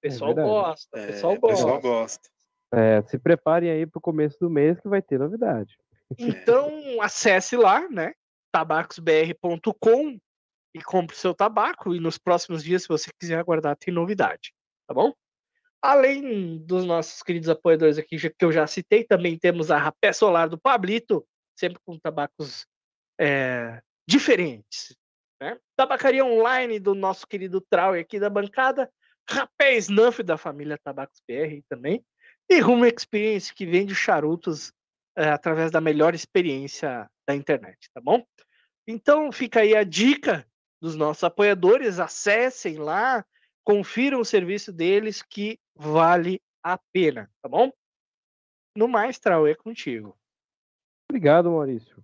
pessoal 0.00 0.30
é 0.32 0.34
gosta, 0.34 0.98
o 0.98 1.06
pessoal, 1.06 1.36
gosta. 1.38 1.56
pessoal 1.56 1.80
gosta. 1.80 2.30
É, 2.72 3.02
se 3.02 3.18
preparem 3.18 3.70
aí 3.70 3.86
para 3.86 3.98
o 3.98 4.02
começo 4.02 4.38
do 4.40 4.48
mês 4.48 4.80
que 4.80 4.88
vai 4.88 5.02
ter 5.02 5.18
novidade. 5.18 5.76
Então, 6.18 7.00
acesse 7.00 7.56
lá, 7.56 7.88
né? 7.88 8.12
tabacosbr.com 8.52 10.18
e 10.74 10.82
compre 10.82 11.16
seu 11.16 11.34
tabaco. 11.34 11.94
E 11.94 12.00
nos 12.00 12.18
próximos 12.18 12.62
dias, 12.62 12.82
se 12.82 12.88
você 12.88 13.10
quiser 13.18 13.38
aguardar, 13.38 13.76
tem 13.76 13.92
novidade, 13.92 14.52
tá 14.86 14.94
bom? 14.94 15.12
Além 15.82 16.58
dos 16.58 16.84
nossos 16.84 17.22
queridos 17.22 17.48
apoiadores 17.48 17.96
aqui 17.96 18.16
que 18.18 18.44
eu 18.44 18.52
já 18.52 18.66
citei, 18.66 19.02
também 19.02 19.38
temos 19.38 19.70
a 19.70 19.78
Rapé 19.78 20.12
Solar 20.12 20.48
do 20.48 20.60
Pablito, 20.60 21.26
sempre 21.58 21.80
com 21.84 21.98
tabacos 21.98 22.66
é, 23.18 23.80
diferentes. 24.06 24.94
Né? 25.40 25.58
Tabacaria 25.76 26.24
online 26.24 26.78
do 26.78 26.94
nosso 26.94 27.26
querido 27.26 27.62
Trau 27.62 27.94
aqui 27.94 28.20
da 28.20 28.28
bancada, 28.28 28.90
Rapé 29.28 29.76
Snuff 29.76 30.22
da 30.22 30.36
família 30.36 30.78
Tabacos 30.82 31.22
BR 31.26 31.62
também, 31.66 32.04
e 32.48 32.60
Rumo 32.60 32.84
Experience, 32.84 33.54
que 33.54 33.64
vende 33.64 33.94
charutos 33.94 34.72
é, 35.16 35.30
através 35.30 35.70
da 35.70 35.80
melhor 35.80 36.14
experiência 36.14 37.08
da 37.26 37.34
internet, 37.34 37.88
tá 37.94 38.00
bom? 38.00 38.22
Então 38.86 39.30
fica 39.30 39.60
aí 39.60 39.74
a 39.74 39.84
dica 39.84 40.46
dos 40.80 40.96
nossos 40.96 41.22
apoiadores, 41.24 41.98
acessem 41.98 42.78
lá, 42.78 43.24
confiram 43.64 44.20
o 44.20 44.24
serviço 44.24 44.72
deles 44.72 45.22
que 45.22 45.58
vale 45.74 46.40
a 46.62 46.78
pena, 46.92 47.30
tá 47.42 47.48
bom? 47.48 47.70
No 48.76 48.88
mais, 48.88 49.18
Trau, 49.18 49.46
é 49.46 49.54
contigo. 49.54 50.16
Obrigado, 51.10 51.50
Maurício. 51.50 52.02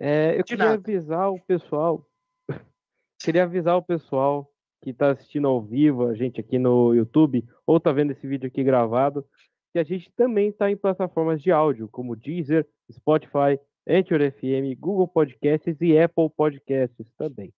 É, 0.00 0.34
eu 0.34 0.38
De 0.38 0.44
queria 0.44 0.64
nada. 0.64 0.74
avisar 0.74 1.30
o 1.30 1.38
pessoal, 1.40 2.04
queria 3.22 3.44
avisar 3.44 3.76
o 3.76 3.82
pessoal 3.82 4.50
que 4.82 4.90
está 4.90 5.12
assistindo 5.12 5.46
ao 5.46 5.62
vivo, 5.62 6.08
a 6.08 6.14
gente 6.14 6.40
aqui 6.40 6.58
no 6.58 6.92
YouTube, 6.92 7.48
ou 7.64 7.76
está 7.76 7.92
vendo 7.92 8.10
esse 8.10 8.26
vídeo 8.26 8.48
aqui 8.48 8.64
gravado, 8.64 9.24
que 9.72 9.78
a 9.78 9.84
gente 9.84 10.10
também 10.12 10.48
está 10.48 10.70
em 10.70 10.76
plataformas 10.76 11.40
de 11.40 11.52
áudio, 11.52 11.88
como 11.88 12.16
Deezer, 12.16 12.66
Spotify, 12.90 13.60
Anchor 13.86 14.18
FM, 14.32 14.78
Google 14.78 15.06
Podcasts 15.06 15.80
e 15.80 15.98
Apple 15.98 16.30
Podcasts 16.36 17.06
também. 17.16 17.52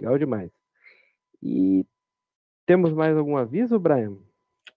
Legal 0.00 0.18
demais. 0.18 0.50
E 1.42 1.84
temos 2.66 2.92
mais 2.92 3.16
algum 3.16 3.36
aviso, 3.36 3.78
Brian? 3.78 4.16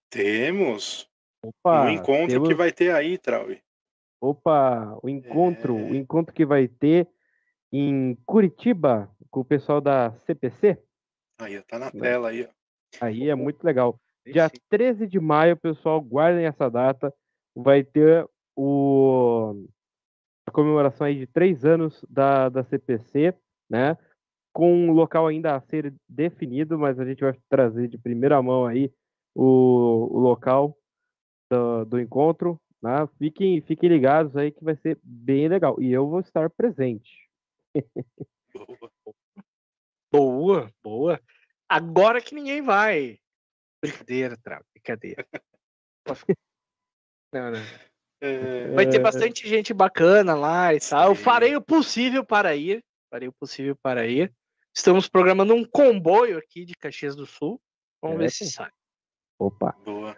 Temos. 0.08 1.08
Opa, 1.42 1.84
um 1.84 1.90
encontro 1.90 2.28
temos... 2.28 2.48
que 2.48 2.54
vai 2.54 2.72
ter 2.72 2.94
aí, 2.94 3.18
Trauy. 3.18 3.60
Opa, 4.20 4.98
o 5.02 5.08
encontro, 5.08 5.78
é... 5.78 5.82
o 5.82 5.94
encontro 5.94 6.34
que 6.34 6.44
vai 6.44 6.68
ter 6.68 7.08
em 7.72 8.16
Curitiba 8.26 9.10
com 9.30 9.40
o 9.40 9.44
pessoal 9.44 9.80
da 9.80 10.12
CPC. 10.12 10.78
Aí, 11.40 11.60
tá 11.62 11.78
na 11.78 11.90
tela 11.90 12.28
aí. 12.28 12.48
Aí 13.00 13.30
é 13.30 13.34
muito 13.34 13.64
legal. 13.64 13.98
Dia 14.26 14.50
13 14.68 15.06
de 15.06 15.18
maio, 15.18 15.56
pessoal, 15.56 16.00
guardem 16.00 16.44
essa 16.44 16.68
data. 16.68 17.14
Vai 17.54 17.82
ter 17.82 18.28
o 18.54 19.66
a 20.46 20.52
comemoração 20.52 21.06
aí 21.06 21.16
de 21.16 21.26
três 21.26 21.64
anos 21.64 22.04
da, 22.08 22.48
da 22.48 22.64
CPC, 22.64 23.34
né? 23.68 23.96
Com 24.52 24.72
um 24.72 24.92
local 24.92 25.26
ainda 25.26 25.56
a 25.56 25.60
ser 25.60 25.94
definido, 26.08 26.78
mas 26.78 26.98
a 26.98 27.04
gente 27.04 27.20
vai 27.20 27.32
trazer 27.48 27.88
de 27.88 27.96
primeira 27.98 28.42
mão 28.42 28.66
aí 28.66 28.92
o, 29.34 30.08
o 30.10 30.18
local 30.18 30.76
do, 31.50 31.84
do 31.84 32.00
encontro. 32.00 32.60
Né? 32.82 33.06
Fiquem, 33.18 33.60
fiquem 33.60 33.88
ligados 33.88 34.36
aí 34.36 34.50
que 34.50 34.64
vai 34.64 34.76
ser 34.76 34.98
bem 35.02 35.48
legal. 35.48 35.80
E 35.80 35.92
eu 35.92 36.08
vou 36.08 36.20
estar 36.20 36.48
presente. 36.50 37.28
boa, 40.12 40.72
boa. 40.82 41.20
Agora 41.68 42.20
que 42.20 42.34
ninguém 42.34 42.62
vai. 42.62 43.18
Brincadeira, 43.82 44.36
Trau, 44.36 44.62
brincadeira. 44.74 45.26
Não, 47.32 47.52
não. 47.52 47.60
É... 48.20 48.70
Vai 48.72 48.88
ter 48.88 48.98
bastante 48.98 49.48
gente 49.48 49.72
bacana 49.72 50.34
lá 50.34 50.74
e 50.74 50.80
tal. 50.80 51.10
Eu 51.10 51.14
farei 51.14 51.56
o 51.56 51.62
possível 51.62 52.24
para 52.24 52.54
ir. 52.54 52.84
Farei 53.10 53.28
o 53.28 53.32
possível 53.32 53.76
para 53.76 54.06
ir. 54.06 54.32
Estamos 54.74 55.08
programando 55.08 55.54
um 55.54 55.64
comboio 55.64 56.38
aqui 56.38 56.64
de 56.64 56.74
Caxias 56.74 57.16
do 57.16 57.26
Sul. 57.26 57.60
Vamos 58.00 58.16
é. 58.16 58.20
ver 58.20 58.30
se 58.30 58.46
sai. 58.46 58.70
Opa. 59.38 59.76
Boa. 59.84 60.16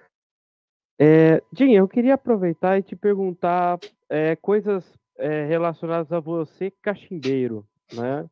É, 1.00 1.42
Jim, 1.53 1.72
eu 1.72 1.88
queria 1.88 2.14
aproveitar 2.14 2.78
e 2.78 2.82
te 2.82 2.94
perguntar 2.94 3.78
é, 4.09 4.36
coisas 4.36 4.84
é, 5.18 5.46
relacionadas 5.46 6.12
a 6.12 6.20
você, 6.20 6.70
cachimbeiro, 6.82 7.66
né? 7.92 8.28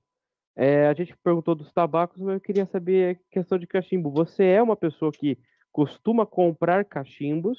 É, 0.56 0.88
a 0.88 0.94
gente 0.94 1.16
perguntou 1.16 1.54
dos 1.54 1.72
tabacos, 1.72 2.20
mas 2.20 2.34
eu 2.34 2.40
queria 2.40 2.66
saber 2.66 3.16
a 3.16 3.32
questão 3.32 3.58
de 3.58 3.66
cachimbo. 3.66 4.10
Você 4.10 4.44
é 4.44 4.62
uma 4.62 4.76
pessoa 4.76 5.10
que 5.10 5.38
costuma 5.72 6.26
comprar 6.26 6.84
cachimbos 6.84 7.58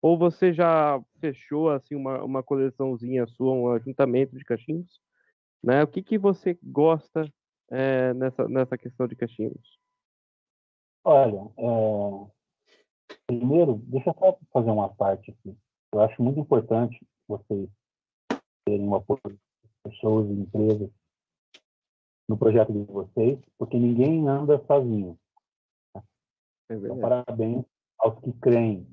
ou 0.00 0.18
você 0.18 0.52
já 0.52 1.00
fechou 1.20 1.70
assim 1.70 1.94
uma, 1.94 2.24
uma 2.24 2.42
coleçãozinha 2.42 3.26
sua, 3.26 3.52
um 3.52 3.68
ajuntamento 3.68 4.36
de 4.36 4.44
cachimbos? 4.44 5.00
Né? 5.62 5.84
O 5.84 5.86
que, 5.86 6.02
que 6.02 6.18
você 6.18 6.58
gosta 6.62 7.32
é, 7.72 8.12
nessa, 8.14 8.46
nessa 8.48 8.76
questão 8.76 9.08
de 9.08 9.16
cachimbos? 9.16 9.78
Olha, 11.04 11.50
é... 11.56 13.16
primeiro, 13.26 13.76
deixa 13.86 14.10
eu 14.10 14.14
só 14.14 14.38
fazer 14.52 14.70
uma 14.70 14.88
parte 14.94 15.30
aqui. 15.30 15.56
Eu 15.92 16.00
acho 16.00 16.22
muito 16.22 16.38
importante 16.38 17.04
vocês 17.26 17.68
terem 18.64 18.88
o 18.88 18.94
apoio 18.94 19.20
de 19.26 19.38
pessoas 19.84 20.28
e 20.28 20.32
empresas 20.32 20.90
no 22.28 22.36
projeto 22.36 22.72
de 22.72 22.84
vocês, 22.84 23.38
porque 23.58 23.78
ninguém 23.78 24.28
anda 24.28 24.64
sozinho. 24.66 25.18
É 25.96 26.74
então, 26.74 27.00
parabéns 27.00 27.64
aos 27.98 28.18
que 28.20 28.32
creem 28.34 28.86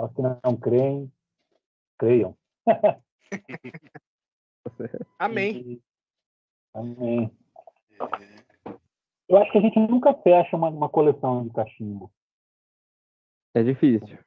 aos 0.00 0.12
que 0.14 0.22
não 0.22 0.56
creem, 0.56 1.12
creiam. 1.98 2.36
Amém. 5.18 5.82
Amém. 6.74 7.30
Eu 9.28 9.38
acho 9.38 9.52
que 9.52 9.58
a 9.58 9.60
gente 9.60 9.78
nunca 9.78 10.14
fecha 10.14 10.56
uma, 10.56 10.68
uma 10.68 10.88
coleção 10.88 11.46
de 11.46 11.52
cachimbo. 11.52 12.10
É 13.54 13.62
difícil. 13.62 14.18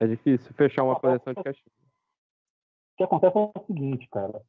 É 0.00 0.06
difícil 0.06 0.52
fechar 0.54 0.84
uma 0.84 0.98
coleção 0.98 1.32
de 1.32 1.42
cachimbo. 1.42 1.70
O 2.92 2.96
que 2.96 3.04
acontece 3.04 3.36
é 3.36 3.40
o 3.40 3.66
seguinte, 3.66 4.08
cara. 4.08 4.42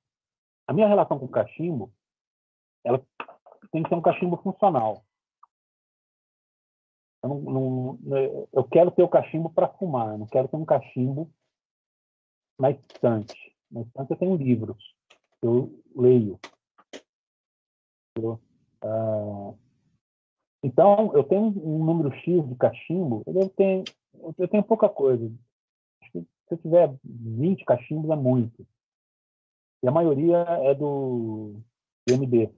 A 0.67 0.73
minha 0.73 0.87
relação 0.87 1.19
com 1.19 1.25
o 1.25 1.29
cachimbo, 1.29 1.93
ela 2.83 3.01
tem 3.71 3.83
que 3.83 3.89
ser 3.89 3.95
um 3.95 4.01
cachimbo 4.01 4.37
funcional. 4.37 5.03
Eu, 7.23 7.29
não, 7.29 7.41
não, 7.41 7.93
né, 8.01 8.25
eu 8.51 8.63
quero 8.63 8.91
ter 8.91 9.03
o 9.03 9.09
cachimbo 9.09 9.49
para 9.49 9.67
fumar, 9.67 10.13
eu 10.13 10.17
não 10.17 10.27
quero 10.27 10.47
ter 10.47 10.55
um 10.57 10.65
cachimbo 10.65 11.31
na 12.59 12.71
estante. 12.71 13.55
Na 13.69 13.81
estante 13.81 14.11
eu 14.11 14.17
tenho 14.17 14.35
livros, 14.35 14.95
eu 15.41 15.81
leio. 15.95 16.39
Uh, 18.17 19.57
então, 20.63 21.11
eu 21.15 21.23
tenho 21.23 21.43
um 21.43 21.83
número 21.83 22.11
X 22.17 22.47
de 22.47 22.55
cachimbo, 22.55 23.23
eu 23.25 23.49
tenho, 23.49 23.83
eu 24.37 24.47
tenho 24.47 24.63
pouca 24.63 24.87
coisa. 24.87 25.31
se 26.11 26.27
eu 26.49 26.57
tiver 26.57 26.93
20 27.03 27.65
cachimbos, 27.65 28.11
é 28.11 28.15
muito. 28.15 28.65
E 29.83 29.87
a 29.87 29.91
maioria 29.91 30.37
é 30.37 30.75
do, 30.75 31.55
do 32.07 32.13
MD. 32.13 32.49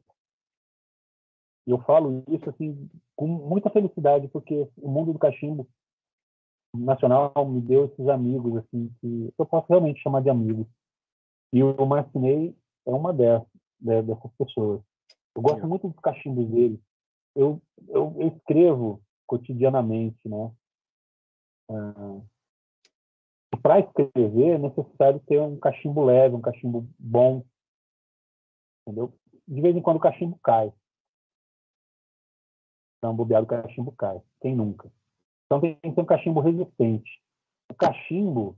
E 1.66 1.72
eu 1.72 1.78
falo 1.84 2.24
isso 2.28 2.50
assim 2.50 2.90
com 3.16 3.28
muita 3.28 3.70
felicidade, 3.70 4.28
porque 4.28 4.68
o 4.78 4.90
mundo 4.90 5.14
do 5.14 5.20
cachimbo 5.20 5.68
nacional 6.76 7.32
me 7.48 7.62
deu 7.62 7.86
esses 7.86 8.08
amigos 8.10 8.58
assim 8.58 8.92
que 9.00 9.34
eu 9.38 9.46
posso 9.46 9.68
realmente 9.70 10.02
chamar 10.02 10.22
de 10.22 10.30
amigos. 10.30 10.68
E 11.54 11.64
o 11.64 11.86
Marcinei 11.86 12.54
é 12.86 12.92
uma 12.92 13.14
dessas, 13.14 13.48
né, 13.80 14.02
dessas 14.02 14.32
pessoas. 14.34 14.82
Eu 15.36 15.42
gosto 15.42 15.68
muito 15.68 15.88
dos 15.90 16.00
cachimbos 16.00 16.48
dele. 16.50 16.82
Eu, 17.36 17.62
eu, 17.88 18.16
eu 18.20 18.28
escrevo 18.28 19.02
cotidianamente, 19.26 20.18
né? 20.28 20.52
Ah, 21.70 22.22
para 23.62 23.80
escrever 23.80 24.56
é 24.56 24.58
necessário 24.58 25.20
ter 25.22 25.40
um 25.40 25.58
cachimbo 25.58 26.04
leve, 26.04 26.36
um 26.36 26.42
cachimbo 26.42 26.88
bom, 27.00 27.46
entendeu? 28.82 29.14
De 29.48 29.62
vez 29.62 29.76
em 29.76 29.82
quando 29.82 29.98
o 29.98 30.02
cachimbo 30.02 30.38
cai. 30.44 30.72
Então, 32.98 33.16
bobeado 33.16 33.46
o 33.46 33.50
cachimbo 33.50 33.92
cai. 33.94 34.22
Quem 34.42 34.56
nunca? 34.56 34.92
Então 35.46 35.60
tem 35.60 35.76
que 35.76 35.92
ter 35.92 36.02
um 36.02 36.06
cachimbo 36.06 36.40
resistente. 36.40 37.22
O 37.72 37.76
cachimbo, 37.76 38.58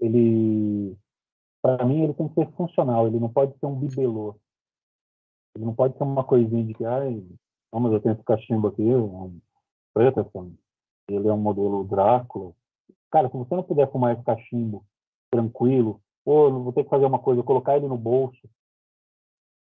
ele, 0.00 0.96
para 1.62 1.84
mim, 1.84 2.02
ele 2.04 2.14
tem 2.14 2.28
que 2.28 2.34
ser 2.34 2.50
funcional. 2.52 3.06
Ele 3.06 3.18
não 3.18 3.32
pode 3.32 3.56
ser 3.58 3.66
um 3.66 3.78
bibelô. 3.78 4.38
Ele 5.58 5.64
não 5.64 5.74
pode 5.74 5.98
ser 5.98 6.04
uma 6.04 6.22
coisinha 6.22 6.64
de 6.64 6.72
que, 6.72 6.84
ai, 6.84 7.20
vamos, 7.72 7.92
eu 7.92 8.00
tenho 8.00 8.14
esse 8.14 8.22
cachimbo 8.22 8.68
aqui, 8.68 8.80
um 8.80 9.40
Peterson. 9.92 10.52
Ele 11.08 11.26
é 11.26 11.32
um 11.32 11.38
modelo 11.38 11.82
Drácula. 11.82 12.54
Cara, 13.10 13.28
se 13.28 13.36
você 13.36 13.56
não 13.56 13.64
puder 13.64 13.90
fumar 13.90 14.14
esse 14.14 14.22
cachimbo 14.22 14.86
tranquilo, 15.32 16.00
ou 16.24 16.62
vou 16.62 16.72
ter 16.72 16.84
que 16.84 16.90
fazer 16.90 17.06
uma 17.06 17.18
coisa, 17.18 17.42
colocar 17.42 17.76
ele 17.76 17.88
no 17.88 17.98
bolso. 17.98 18.38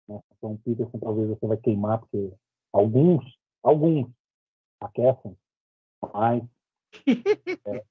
Né? 0.08 0.22
Então, 0.38 0.56
Peterson 0.64 0.98
talvez 1.00 1.28
você 1.28 1.46
vai 1.46 1.58
queimar, 1.58 2.00
porque 2.00 2.32
alguns, 2.72 3.38
alguns 3.62 4.10
aquecem, 4.80 5.38
mas. 6.14 6.44
é, 7.68 7.84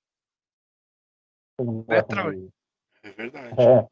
é, 1.88 1.98
é 3.02 3.10
verdade. 3.10 3.60
É. 3.60 3.86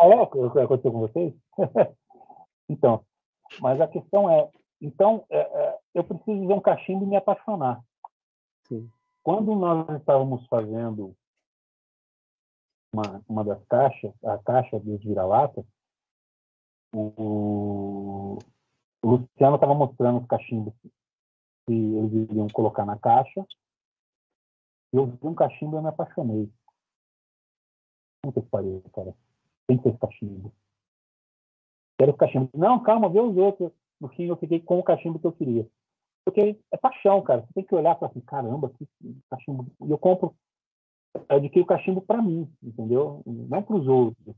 Ah, 0.00 0.06
é? 0.06 0.22
Aconteceu 0.22 0.90
com 0.90 1.00
vocês? 1.00 1.34
então, 2.70 3.04
mas 3.60 3.80
a 3.80 3.88
questão 3.88 4.30
é, 4.30 4.50
então, 4.80 5.24
é, 5.30 5.38
é, 5.38 5.78
eu 5.94 6.02
preciso 6.02 6.46
ver 6.46 6.54
um 6.54 6.60
cachimbo 6.60 7.04
e 7.04 7.08
me 7.08 7.16
apaixonar. 7.16 7.82
Sim. 8.66 8.90
Quando 9.22 9.54
nós 9.54 9.88
estávamos 10.00 10.44
fazendo 10.48 11.14
uma, 12.92 13.22
uma 13.28 13.44
das 13.44 13.64
caixas, 13.66 14.12
a 14.24 14.38
caixa 14.38 14.80
dos 14.80 15.00
vira-lata, 15.02 15.64
o, 16.92 18.38
o 19.02 19.08
Luciano 19.08 19.54
estava 19.54 19.74
mostrando 19.74 20.20
os 20.20 20.26
cachimbos 20.26 20.74
que 21.66 21.72
eles 21.72 22.30
iriam 22.30 22.48
colocar 22.48 22.84
na 22.84 22.98
caixa. 22.98 23.46
Eu 24.92 25.06
vi 25.06 25.18
um 25.22 25.34
cachimbo 25.34 25.78
e 25.78 25.80
me 25.80 25.88
apaixonei. 25.88 26.52
Como 28.20 28.32
que 28.34 28.42
pariu, 28.42 28.82
cara? 28.92 29.14
Tem 29.66 29.76
que 29.76 29.84
ter 29.84 29.90
esse 29.90 29.98
cachimbo. 29.98 30.52
Quero 31.98 32.10
esse 32.10 32.18
cachimbo. 32.18 32.50
Não, 32.54 32.82
calma, 32.82 33.08
vê 33.08 33.20
os 33.20 33.36
outros. 33.36 33.72
No 34.00 34.08
fim, 34.08 34.24
eu 34.24 34.36
fiquei 34.36 34.60
com 34.60 34.78
o 34.78 34.82
cachimbo 34.82 35.18
que 35.18 35.26
eu 35.26 35.32
queria. 35.32 35.68
Porque 36.24 36.58
é 36.70 36.76
paixão, 36.76 37.22
cara. 37.22 37.42
Você 37.42 37.52
tem 37.54 37.64
que 37.64 37.74
olhar 37.74 37.94
para 37.94 38.08
assim, 38.08 38.20
caramba, 38.20 38.70
que 38.70 38.86
cachimbo. 39.30 39.66
E 39.80 39.90
eu 39.90 39.98
compro, 39.98 40.34
eu 41.14 41.36
adquiro 41.36 41.64
o 41.64 41.68
cachimbo 41.68 42.00
para 42.00 42.22
mim, 42.22 42.50
entendeu? 42.62 43.22
Não 43.26 43.62
para 43.62 43.76
os 43.76 43.86
outros. 43.86 44.36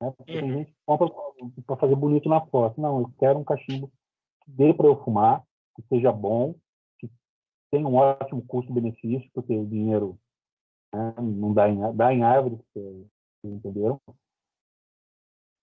Né? 0.00 0.12
Porque 0.16 0.32
tem 0.32 0.52
gente 0.52 0.70
que 0.70 0.78
compra 0.84 1.08
para 1.66 1.76
fazer 1.76 1.96
bonito 1.96 2.28
na 2.28 2.40
foto. 2.46 2.80
Não, 2.80 3.00
eu 3.00 3.10
quero 3.18 3.38
um 3.38 3.44
cachimbo 3.44 3.90
que 4.44 4.50
dê 4.50 4.74
para 4.74 4.86
eu 4.86 5.02
fumar, 5.02 5.42
que 5.74 5.82
seja 5.88 6.12
bom, 6.12 6.54
que 6.98 7.10
tenha 7.70 7.86
um 7.86 7.94
ótimo 7.94 8.44
custo-benefício, 8.46 9.30
porque 9.32 9.56
o 9.56 9.66
dinheiro 9.66 10.18
né, 10.94 11.14
não 11.18 11.52
dá 11.52 11.68
em, 11.68 11.96
dá 11.96 12.12
em 12.12 12.22
árvore, 12.22 12.60
vocês 12.72 13.06
entenderam? 13.44 14.00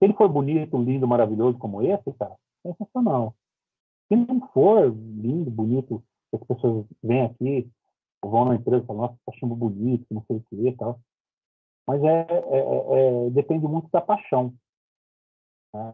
Se 0.04 0.08
ele 0.08 0.16
for 0.16 0.28
bonito, 0.28 0.78
lindo, 0.84 1.08
maravilhoso 1.08 1.58
como 1.58 1.82
esse, 1.82 2.12
cara, 2.20 2.36
é 2.66 2.74
sensacional. 2.74 3.34
Se 4.10 4.18
não 4.18 4.46
for 4.50 4.94
lindo, 4.94 5.50
bonito, 5.50 6.04
as 6.34 6.44
pessoas 6.44 6.86
vêm 7.02 7.22
aqui, 7.22 7.72
vão 8.22 8.44
na 8.44 8.56
empresa 8.56 8.84
e 8.84 8.86
falam, 8.86 9.04
nossa, 9.04 9.18
cachimbo 9.26 9.56
bonito, 9.56 10.06
não 10.12 10.22
sei 10.26 10.36
o 10.36 10.42
que 10.42 10.68
e 10.68 10.76
tal. 10.76 11.00
Mas 11.88 12.04
é, 12.04 12.20
é, 12.20 12.58
é, 12.58 13.28
é, 13.28 13.30
depende 13.30 13.66
muito 13.66 13.90
da 13.92 14.02
paixão. 14.02 14.54
Né? 15.74 15.94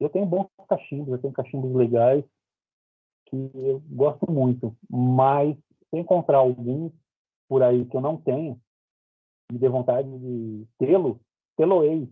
Eu 0.00 0.10
tenho 0.10 0.26
bons 0.26 0.48
cachimbos, 0.68 1.12
eu 1.12 1.18
tenho 1.20 1.32
cachimbos 1.32 1.72
legais 1.72 2.24
que 3.26 3.50
eu 3.54 3.80
gosto 3.90 4.28
muito, 4.28 4.76
mas 4.90 5.56
se 5.88 5.96
encontrar 5.96 6.38
algum 6.38 6.90
por 7.48 7.62
aí 7.62 7.84
que 7.84 7.96
eu 7.96 8.00
não 8.00 8.16
tenho, 8.16 8.60
me 9.52 9.56
dê 9.56 9.68
vontade 9.68 10.08
de 10.18 10.66
tê-lo, 10.78 11.20
tê-lo-ei. 11.60 12.08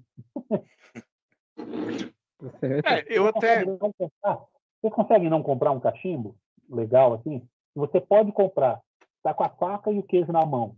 É, 2.85 3.05
eu 3.09 3.27
até. 3.27 3.65
Você 3.65 4.91
consegue 4.91 5.29
não 5.29 5.43
comprar 5.43 5.73
um 5.73 5.81
cachimbo 5.81 6.37
legal 6.69 7.15
assim? 7.15 7.49
Você 7.75 8.01
pode 8.01 8.31
comprar, 8.33 8.81
tá 9.23 9.33
com 9.33 9.43
a 9.43 9.49
faca 9.49 9.91
e 9.91 9.99
o 9.99 10.03
queijo 10.03 10.31
na 10.31 10.45
mão. 10.45 10.77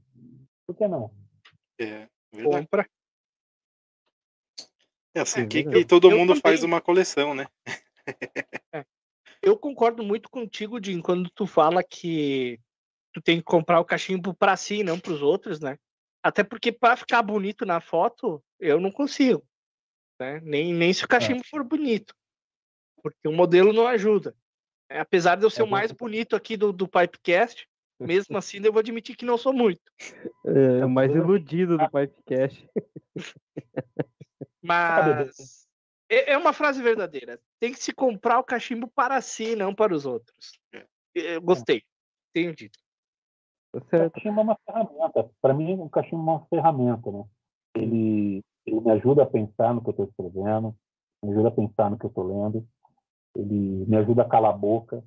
Por 0.67 0.77
que 0.77 0.87
não? 0.87 1.11
É, 1.79 2.09
verdade. 2.33 2.65
Compra. 2.65 2.89
É 5.15 5.21
assim 5.21 5.43
É, 5.43 5.47
que, 5.47 5.65
que 5.65 5.85
todo 5.85 6.11
Eu 6.11 6.17
mundo 6.17 6.37
faz 6.37 6.63
uma 6.63 6.81
coleção, 6.81 7.35
né? 7.35 7.47
Eu 9.43 9.59
concordo 9.59 10.05
muito 10.05 10.31
contigo, 10.31 10.83
Jim, 10.83 11.01
quando 11.01 11.29
tu 11.31 11.47
fala 11.47 11.83
que 11.83 12.61
tu 13.13 13.21
tem 13.21 13.39
que 13.39 13.45
comprar 13.45 13.81
o 13.81 13.85
cachimbo 13.85 14.35
para 14.35 14.57
si 14.57 14.77
e 14.77 14.85
não 14.85 15.01
para 15.01 15.13
os 15.13 15.23
outros, 15.23 15.61
né? 15.61 15.77
Até 16.23 16.45
porque 16.45 16.71
para 16.71 16.97
ficar 16.97 17.23
bonito 17.23 17.65
na 17.65 17.81
foto, 17.81 18.43
eu 18.59 18.81
não 18.81 18.91
consigo. 18.91 19.45
Né? 20.19 20.41
Nem, 20.43 20.75
nem 20.75 20.93
se 20.93 21.05
o 21.05 21.09
cachimbo 21.09 21.43
for 21.45 21.65
bonito. 21.65 22.15
Porque 23.03 23.27
o 23.27 23.33
modelo 23.33 23.73
não 23.73 23.87
ajuda. 23.87 24.35
É, 24.89 25.01
apesar 25.01 25.37
de 25.37 25.45
eu 25.45 25.51
ser 25.51 25.63
É 25.63 25.65
o 25.65 25.71
mais 25.71 25.93
bonito 25.93 26.37
aqui 26.37 26.57
do, 26.57 26.73
do 26.73 26.87
Pipecast, 26.87 27.67
mesmo 27.99 28.37
assim 28.39 28.59
eu 28.63 28.73
vou 28.73 28.81
admitir 28.81 29.17
que 29.17 29.25
não 29.25 29.39
sou 29.39 29.53
muito. 29.53 29.81
É, 30.45 30.85
o 30.85 30.91
mais 30.91 31.11
iludido 31.15 31.79
do 31.79 31.91
Pipecast. 31.91 32.69
Mas 34.63 35.69
é 36.11 36.33
é 36.33 36.37
uma 36.37 36.53
frase 36.53 36.83
verdadeira. 36.83 37.41
Tem 37.59 37.73
que 37.73 37.83
se 37.83 37.93
comprar 37.93 38.41
o 38.41 38.45
cachimbo 38.45 38.89
para 38.89 39.21
si, 39.21 39.55
não 39.55 39.75
para 39.75 39.95
os 39.95 40.05
outros. 40.05 40.59
É. 40.73 40.85
Eu 41.15 41.41
gostei. 41.41 41.83
Entendi. 42.35 42.71
Tá 43.73 43.79
O 43.79 43.89
certo. 43.89 44.13
cachimbo 44.15 44.41
é 44.41 44.43
uma 44.43 44.59
ferramenta. 44.67 45.31
Para 45.41 45.55
mim, 45.55 45.81
o 45.81 45.89
cachimbo 45.89 46.17
é 46.31 46.35
uma 46.35 46.47
ferramenta, 46.47 47.11
né? 47.11 47.25
Ele, 47.77 48.43
ele 48.67 48.81
me 48.81 48.91
ajuda 48.91 49.23
a 49.23 49.27
pensar 49.27 49.73
no 49.75 49.81
que 49.81 49.89
eu 49.89 49.93
estou 49.93 50.07
escrevendo, 50.07 50.75
me 51.23 51.31
ajuda 51.33 51.49
a 51.49 51.53
pensar 51.53 51.91
no 51.91 51.99
que 51.99 52.05
eu 52.05 52.09
estou 52.09 52.25
lendo, 52.27 52.67
ele 53.37 53.85
me 53.87 53.97
ajuda 53.97 54.23
a 54.23 54.29
calar 54.29 54.53
a 54.53 54.57
boca. 54.57 55.05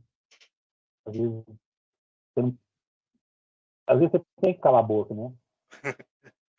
Às 1.06 1.14
vezes, 1.16 1.44
você 1.46 2.42
não- 2.42 2.58
às 3.86 4.00
vezes 4.00 4.12
você 4.14 4.22
tem 4.42 4.54
que 4.54 4.62
calar 4.62 4.80
a 4.80 4.88
boca, 4.88 5.14
né? 5.14 5.34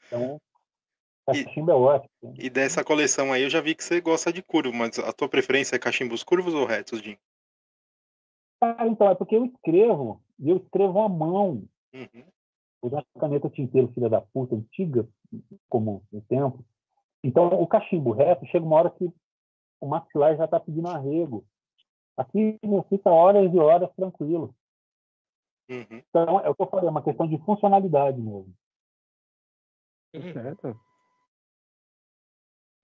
Então, 0.06 0.40
o 1.26 1.32
E- 1.34 1.44
cachimbo 1.44 1.70
é 1.70 1.74
ótimo. 1.74 2.34
E 2.36 2.50
dessa 2.50 2.84
coleção 2.84 3.32
aí 3.32 3.42
eu 3.42 3.50
já 3.50 3.60
vi 3.62 3.74
que 3.74 3.82
você 3.82 4.00
gosta 4.00 4.30
de 4.30 4.42
curvo, 4.42 4.72
mas 4.74 4.98
a 4.98 5.12
tua 5.12 5.28
preferência 5.28 5.76
é 5.76 5.78
cachimbos 5.78 6.22
curvos 6.22 6.52
ou 6.52 6.66
retos, 6.66 7.00
Jim? 7.00 7.16
Cara, 8.60 8.86
então, 8.86 9.08
é 9.08 9.14
porque 9.14 9.36
eu 9.36 9.46
escrevo, 9.46 10.22
e 10.38 10.50
eu 10.50 10.58
escrevo 10.58 11.00
à 11.00 11.08
mão. 11.08 11.64
Uhum. 11.94 12.24
usar 12.82 13.04
caneta 13.18 13.48
tinteiro, 13.48 13.92
filha 13.92 14.08
da 14.08 14.20
puta, 14.20 14.56
antiga, 14.56 15.08
como 15.68 16.04
o 16.12 16.20
tempo. 16.22 16.64
Então, 17.22 17.48
o 17.48 17.66
cachimbo 17.66 18.12
reto, 18.12 18.44
chega 18.46 18.66
uma 18.66 18.76
hora 18.76 18.90
que 18.90 19.10
o 19.80 19.86
maxilar 19.86 20.36
já 20.36 20.44
está 20.44 20.58
pedindo 20.60 20.88
arrego. 20.88 21.46
Aqui 22.16 22.58
não 22.62 22.82
fica 22.82 23.08
horas 23.10 23.52
e 23.52 23.58
horas 23.58 23.90
tranquilo. 23.94 24.54
Uhum. 25.70 25.86
Então, 25.90 26.40
é 26.40 26.50
o 26.50 26.54
que 26.54 26.62
eu 26.62 26.66
falei, 26.66 26.86
é 26.86 26.90
uma 26.90 27.02
questão 27.02 27.26
de 27.26 27.38
funcionalidade 27.38 28.20
mesmo. 28.20 28.54
Certo. 30.32 30.78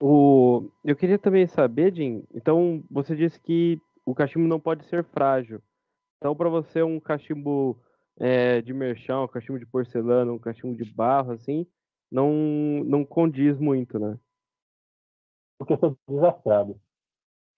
O... 0.01 0.69
Eu 0.83 0.95
queria 0.95 1.19
também 1.19 1.45
saber, 1.45 1.93
Jim, 1.93 2.25
então 2.33 2.83
você 2.89 3.15
disse 3.15 3.39
que 3.39 3.79
o 4.03 4.15
cachimbo 4.15 4.47
não 4.47 4.59
pode 4.59 4.83
ser 4.85 5.03
frágil. 5.03 5.61
Então, 6.17 6.35
para 6.35 6.49
você, 6.49 6.81
um 6.81 6.99
cachimbo 6.99 7.79
é, 8.19 8.61
de 8.61 8.73
merchão, 8.73 9.23
um 9.23 9.27
cachimbo 9.27 9.59
de 9.59 9.65
porcelana, 9.65 10.31
um 10.31 10.39
cachimbo 10.39 10.75
de 10.75 10.91
barro, 10.93 11.31
assim, 11.31 11.65
não, 12.11 12.31
não 12.83 13.05
condiz 13.05 13.57
muito, 13.57 13.97
né? 13.97 14.19
Porque 15.57 15.73
eu 15.73 15.79
sou 15.79 15.97
desastrado. 16.07 16.79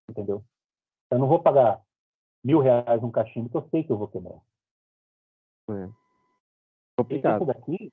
Entendeu? 0.09 0.43
Eu 1.09 1.19
não 1.19 1.27
vou 1.27 1.41
pagar 1.41 1.81
mil 2.43 2.59
reais 2.59 3.01
num 3.01 3.11
cachimbo 3.11 3.49
que 3.49 3.57
eu 3.57 3.67
sei 3.69 3.83
que 3.83 3.91
eu 3.91 3.97
vou 3.97 4.07
quebrar. 4.07 4.41
Esse 5.69 5.93
Complicado. 6.97 7.45
daqui, 7.45 7.91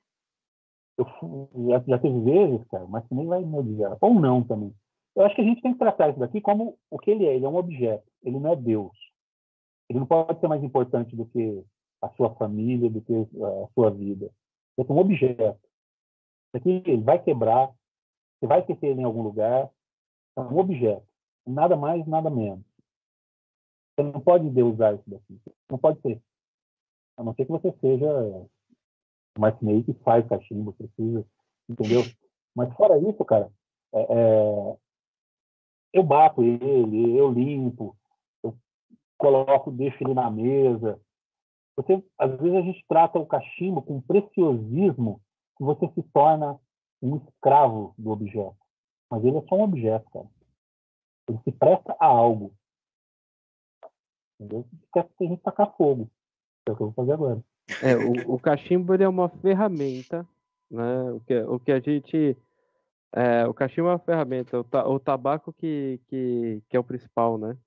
eu 0.97 1.49
já, 1.69 1.79
já 1.87 1.99
teve 1.99 2.19
vezes, 2.21 2.67
cara, 2.67 2.85
mas 2.85 3.03
nem 3.09 3.25
vai 3.25 3.43
me 3.43 3.57
odiar. 3.57 3.97
Ou 4.01 4.13
não 4.13 4.43
também. 4.43 4.75
Eu 5.15 5.25
acho 5.25 5.35
que 5.35 5.41
a 5.41 5.45
gente 5.45 5.61
tem 5.61 5.73
que 5.73 5.79
tratar 5.79 6.09
isso 6.09 6.19
daqui 6.19 6.39
como 6.39 6.77
o 6.89 6.99
que 6.99 7.11
ele 7.11 7.25
é. 7.25 7.35
Ele 7.35 7.45
é 7.45 7.49
um 7.49 7.55
objeto. 7.55 8.09
Ele 8.23 8.39
não 8.39 8.51
é 8.51 8.55
Deus. 8.55 8.95
Ele 9.89 9.99
não 9.99 10.05
pode 10.05 10.39
ser 10.39 10.47
mais 10.47 10.63
importante 10.63 11.15
do 11.15 11.25
que 11.25 11.63
a 12.01 12.09
sua 12.09 12.33
família, 12.35 12.89
do 12.89 13.01
que 13.01 13.13
a 13.13 13.67
sua 13.73 13.91
vida. 13.91 14.31
É 14.77 14.91
um 14.91 14.97
objeto. 14.97 15.59
Aqui 16.53 16.83
ele 16.85 17.03
vai 17.03 17.21
quebrar. 17.21 17.73
Você 18.39 18.47
vai 18.47 18.65
ele 18.67 19.01
em 19.01 19.03
algum 19.03 19.21
lugar. 19.21 19.69
É 20.35 20.41
um 20.41 20.57
objeto. 20.57 21.05
Nada 21.45 21.75
mais, 21.75 22.05
nada 22.07 22.29
menos. 22.29 22.65
Você 23.95 24.03
não 24.03 24.19
pode 24.19 24.49
deusar 24.49 24.95
isso 24.95 25.09
daqui. 25.09 25.39
Não 25.69 25.77
pode 25.77 26.01
ser 26.01 26.21
A 27.17 27.23
não 27.23 27.33
ser 27.35 27.45
que 27.45 27.51
você 27.51 27.71
seja 27.79 28.47
marceneiro 29.37 29.83
que 29.83 29.93
faz 30.03 30.27
cachimbo, 30.27 30.73
precisa, 30.73 31.25
entendeu? 31.69 32.01
Mas 32.55 32.73
fora 32.75 32.97
isso, 32.97 33.23
cara, 33.23 33.51
é, 33.93 34.01
é, 34.01 34.77
eu 35.93 36.03
bato 36.03 36.43
ele, 36.43 37.17
eu 37.17 37.31
limpo, 37.31 37.95
eu 38.43 38.57
coloco, 39.17 39.71
deixo 39.71 40.03
ele 40.03 40.13
na 40.13 40.29
mesa. 40.29 40.99
Você, 41.75 42.03
às 42.17 42.39
vezes 42.39 42.57
a 42.57 42.61
gente 42.61 42.85
trata 42.87 43.19
o 43.19 43.25
cachimbo 43.25 43.81
com 43.81 44.01
preciosismo 44.01 45.21
que 45.57 45.63
você 45.63 45.87
se 45.93 46.03
torna 46.13 46.59
um 47.01 47.17
escravo 47.17 47.93
do 47.97 48.11
objeto. 48.11 48.55
Mas 49.09 49.23
ele 49.23 49.37
é 49.37 49.41
só 49.47 49.55
um 49.55 49.63
objeto, 49.63 50.09
cara. 50.11 50.27
Ele 51.27 51.39
se 51.43 51.51
presta 51.51 51.95
a 51.99 52.05
algo. 52.05 52.53
Entendeu? 54.39 54.65
Quer 54.93 55.07
que 55.17 55.25
a 55.25 55.27
gente 55.27 55.41
tacar 55.41 55.75
fogo. 55.75 56.09
É 56.67 56.71
o 56.71 56.75
que 56.75 56.81
eu 56.83 56.87
vou 56.87 56.93
fazer 56.93 57.13
agora. 57.13 57.43
É, 57.81 57.95
o, 57.95 58.35
o 58.35 58.39
cachimbo 58.39 58.93
é 58.93 59.07
uma 59.07 59.29
ferramenta, 59.29 60.27
né? 60.69 61.11
O 61.11 61.19
que, 61.21 61.39
o 61.41 61.59
que 61.59 61.71
a 61.71 61.79
gente. 61.79 62.37
É, 63.13 63.45
o 63.45 63.53
cachimbo 63.53 63.89
é 63.89 63.91
uma 63.91 63.99
ferramenta, 63.99 64.59
o, 64.59 64.63
ta, 64.63 64.87
o 64.87 64.99
tabaco 64.99 65.51
que, 65.53 65.99
que, 66.07 66.63
que 66.69 66.77
é 66.77 66.79
o 66.79 66.83
principal, 66.83 67.37
né? 67.37 67.57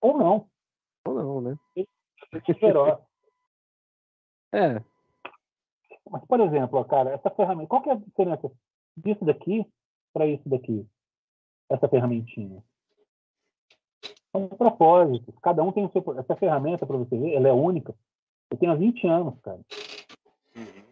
Ou 0.00 0.18
não. 0.18 0.50
Ou 1.06 1.14
não, 1.14 1.40
né? 1.40 1.56
é. 4.52 4.82
Mas, 6.10 6.24
por 6.26 6.40
exemplo, 6.40 6.78
ó, 6.78 6.84
cara, 6.84 7.10
essa 7.10 7.30
ferramenta, 7.30 7.68
qual 7.68 7.82
que 7.82 7.90
é 7.90 7.92
a 7.92 7.96
diferença 7.96 8.50
disso 8.96 9.24
daqui 9.24 9.66
para 10.12 10.26
isso 10.26 10.48
daqui? 10.48 10.86
Essa 11.70 11.88
ferramentinha. 11.88 12.62
São 14.30 14.48
propósitos. 14.48 15.34
Cada 15.42 15.62
um 15.62 15.72
tem 15.72 15.84
o 15.84 15.92
seu. 15.92 16.02
Essa 16.18 16.36
ferramenta, 16.36 16.86
para 16.86 16.96
você 16.96 17.16
ver, 17.16 17.34
ela 17.34 17.48
é 17.48 17.52
única. 17.52 17.94
Eu 18.50 18.58
tenho 18.58 18.72
há 18.72 18.74
20 18.74 19.06
anos, 19.06 19.38
cara. 19.40 19.60
Uhum. 20.56 20.84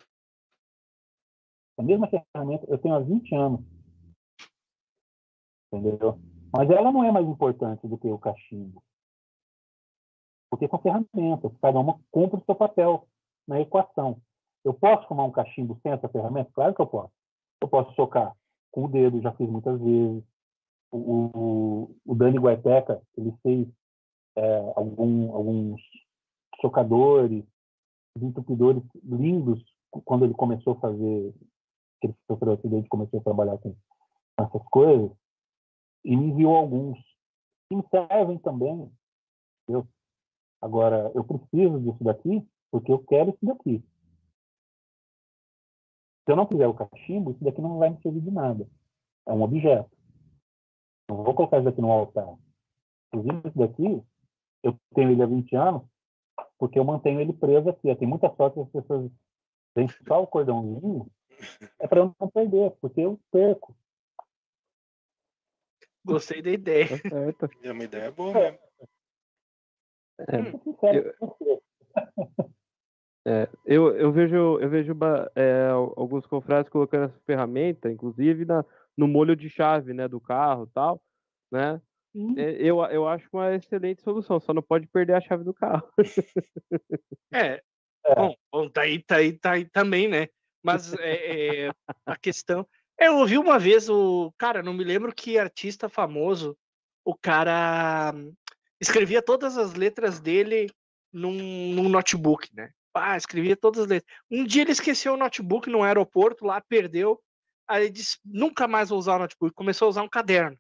A 1.79 1.83
mesma 1.83 2.09
ferramenta, 2.09 2.67
eu 2.69 2.79
tenho 2.79 2.95
há 2.95 3.01
20 3.01 3.35
anos. 3.35 3.61
Entendeu? 5.73 6.19
Mas 6.53 6.69
ela 6.71 6.93
não 6.93 7.05
é 7.05 7.13
mais 7.13 7.27
importante 7.27 7.87
do 7.87 7.97
que 7.97 8.09
o 8.09 8.19
cachimbo. 8.19 8.83
Porque 10.51 10.69
são 10.69 10.79
ferramentas. 10.81 11.53
Cada 11.63 11.79
uma 11.79 11.99
cumpre 12.11 12.41
o 12.41 12.45
seu 12.45 12.55
papel 12.55 13.07
na 13.47 13.61
equação. 13.61 14.21
Eu 14.65 14.75
posso 14.75 15.07
fumar 15.09 15.27
um 15.27 15.31
cachimbo 15.31 15.79
sem 15.83 15.93
essa 15.93 16.09
ferramenta? 16.09 16.51
Claro 16.53 16.75
que 16.75 16.83
eu 16.83 16.87
posso. 16.87 17.13
Eu 17.63 17.69
posso 17.69 17.95
socar 17.95 18.35
com 18.73 18.85
o 18.85 18.89
dedo, 18.89 19.21
já 19.21 19.33
fiz 19.33 19.49
muitas 19.49 19.81
vezes. 19.81 20.25
O, 20.93 20.99
o, 20.99 21.97
o 22.05 22.15
Dani 22.15 22.39
Guaiteca, 22.39 23.01
ele 23.17 23.33
fez 23.43 23.69
é, 24.37 24.73
algum, 24.75 25.35
alguns 25.35 25.81
socadores, 26.61 27.45
entupidores 28.21 28.83
lindos 29.05 29.63
quando 30.05 30.25
ele 30.25 30.35
começou 30.35 30.75
a 30.75 30.81
fazer, 30.81 31.35
que 32.01 32.07
ele 32.07 32.15
sofreu 32.27 32.53
acidente 32.55 32.89
começou 32.89 33.21
a 33.21 33.23
trabalhar 33.25 33.59
com 33.59 33.75
essas 34.39 34.63
coisas, 34.69 35.11
e 36.05 36.17
me 36.17 36.27
enviou 36.27 36.57
alguns. 36.57 36.99
que 37.69 37.77
me 37.77 37.85
servem 37.91 38.39
também. 38.39 38.91
Eu, 39.69 39.87
agora, 40.61 41.11
eu 41.15 41.25
preciso 41.25 41.81
disso 41.81 42.03
daqui 42.05 42.47
porque 42.71 42.93
eu 42.93 42.99
quero 43.05 43.31
isso 43.31 43.45
daqui. 43.45 43.83
Se 46.25 46.33
eu 46.33 46.37
não 46.37 46.47
quiser 46.47 46.69
o 46.69 46.75
cachimbo, 46.75 47.33
isso 47.33 47.43
daqui 47.43 47.61
não 47.61 47.79
vai 47.79 47.91
me 47.91 48.01
servir 48.03 48.21
de 48.21 48.31
nada. 48.31 48.69
É 49.27 49.33
um 49.33 49.43
objeto. 49.43 49.91
Não 51.09 51.25
vou 51.25 51.35
colocar 51.35 51.57
isso 51.57 51.65
daqui 51.65 51.81
no 51.81 51.91
altar. 51.91 52.37
Inclusive, 53.13 53.49
isso 53.49 53.59
daqui, 53.59 54.03
eu 54.63 54.79
tenho 54.95 55.11
ele 55.11 55.23
há 55.23 55.27
20 55.27 55.57
anos, 55.57 55.83
porque 56.59 56.79
eu 56.79 56.85
mantenho 56.85 57.21
ele 57.21 57.33
preso 57.33 57.69
aqui. 57.69 57.95
Tem 57.97 58.07
muita 58.07 58.33
sorte 58.37 58.55
que 58.55 58.61
as 58.61 58.71
pessoas 58.71 59.11
vêm 59.75 59.89
só 60.07 60.23
o 60.23 60.27
cordãozinho, 60.27 61.11
é 61.79 61.89
para 61.89 62.01
eu 62.01 62.15
não 62.21 62.29
perder, 62.29 62.71
porque 62.81 63.01
eu 63.01 63.19
perco. 63.33 63.75
Gostei 66.05 66.41
da 66.43 66.51
ideia. 66.51 66.89
Tá 67.39 67.49
é 67.63 67.73
uma 67.73 67.85
ideia 67.85 68.11
boa 68.11 68.33
mesmo. 68.33 68.59
É, 70.29 70.97
eu, 70.97 71.63
é, 73.27 73.49
eu, 73.65 73.97
eu 73.97 74.13
vejo, 74.13 74.59
eu 74.61 74.69
vejo 74.69 74.97
é, 75.35 75.69
alguns 75.97 76.27
confrades 76.27 76.71
colocando 76.71 77.05
essa 77.05 77.21
ferramenta, 77.27 77.91
inclusive 77.91 78.45
na, 78.45 78.65
no 78.97 79.07
molho 79.07 79.37
de 79.37 79.49
chave 79.49 79.93
né, 79.93 80.09
do 80.09 80.21
carro 80.21 80.67
tal, 80.75 81.01
né? 81.51 81.81
É, 82.37 82.57
eu, 82.59 82.83
eu 82.87 83.07
acho 83.07 83.29
uma 83.33 83.55
excelente 83.55 84.03
solução, 84.03 84.41
só 84.41 84.53
não 84.53 84.63
pode 84.63 84.87
perder 84.89 85.15
a 85.15 85.21
chave 85.21 85.45
do 85.45 85.55
carro. 85.55 85.89
É, 87.33 87.41
é. 88.05 88.15
Bom, 88.15 88.35
bom, 88.51 88.69
tá 88.69 88.83
aí, 88.83 89.03
tá 89.03 89.17
aí, 89.17 89.33
tá 89.33 89.53
aí 89.53 89.65
também, 89.65 90.09
né? 90.09 90.27
Mas 90.63 90.93
é, 90.95 91.67
é, 91.67 91.71
a 92.05 92.17
questão. 92.17 92.67
Eu 92.99 93.19
ouvi 93.19 93.39
uma 93.39 93.59
vez 93.59 93.89
o. 93.89 94.33
Cara, 94.37 94.63
não 94.63 94.75
me 94.75 94.85
lembro 94.85 95.15
que 95.15 95.39
artista 95.39 95.89
famoso, 95.89 96.57
o 97.05 97.15
cara 97.15 98.13
escrevia 98.81 99.23
todas 99.23 99.59
as 99.59 99.75
letras 99.75 100.21
dele 100.21 100.71
num, 101.13 101.75
num 101.75 101.89
notebook, 101.89 102.49
né? 102.55 102.73
Ah, 102.95 103.17
escrevia 103.17 103.57
todas 103.57 103.83
as 103.83 103.87
letras. 103.89 104.13
Um 104.31 104.45
dia 104.45 104.63
ele 104.63 104.73
esqueceu 104.73 105.15
o 105.15 105.17
notebook 105.17 105.69
no 105.69 105.83
aeroporto, 105.83 106.45
lá 106.45 106.61
perdeu. 106.61 107.23
Aí 107.69 107.85
ele 107.85 107.91
disse: 107.91 108.19
nunca 108.25 108.67
mais 108.67 108.89
vou 108.89 108.99
usar 108.99 109.17
o 109.17 109.21
notebook. 109.21 109.55
Começou 109.55 109.87
a 109.87 109.89
usar 109.91 110.03
um 110.03 110.09
caderno. 110.09 110.59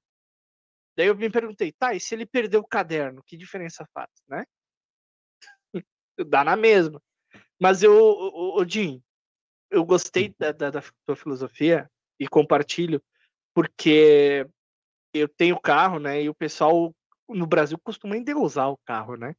Daí 0.96 1.06
eu 1.06 1.16
me 1.16 1.30
perguntei, 1.30 1.72
tá, 1.72 1.94
e 1.94 2.00
se 2.00 2.14
ele 2.14 2.26
perdeu 2.26 2.60
o 2.60 2.66
caderno, 2.66 3.22
que 3.24 3.36
diferença 3.36 3.86
faz, 3.94 4.10
né? 4.28 4.44
Dá 6.28 6.44
na 6.44 6.56
mesma. 6.56 7.00
Mas 7.58 7.82
eu, 7.82 7.92
o, 7.92 8.60
o 8.60 8.68
Jim, 8.68 9.02
eu 9.70 9.84
gostei 9.84 10.34
da, 10.38 10.52
da, 10.52 10.70
da 10.70 10.82
tua 11.06 11.16
filosofia 11.16 11.90
e 12.18 12.28
compartilho, 12.28 13.02
porque 13.54 14.46
eu 15.14 15.28
tenho 15.28 15.60
carro, 15.60 15.98
né? 15.98 16.22
E 16.22 16.28
o 16.28 16.34
pessoal 16.34 16.94
no 17.34 17.46
Brasil 17.46 17.78
costuma 17.78 18.16
endeusar 18.16 18.70
o 18.70 18.78
carro, 18.84 19.16
né? 19.16 19.34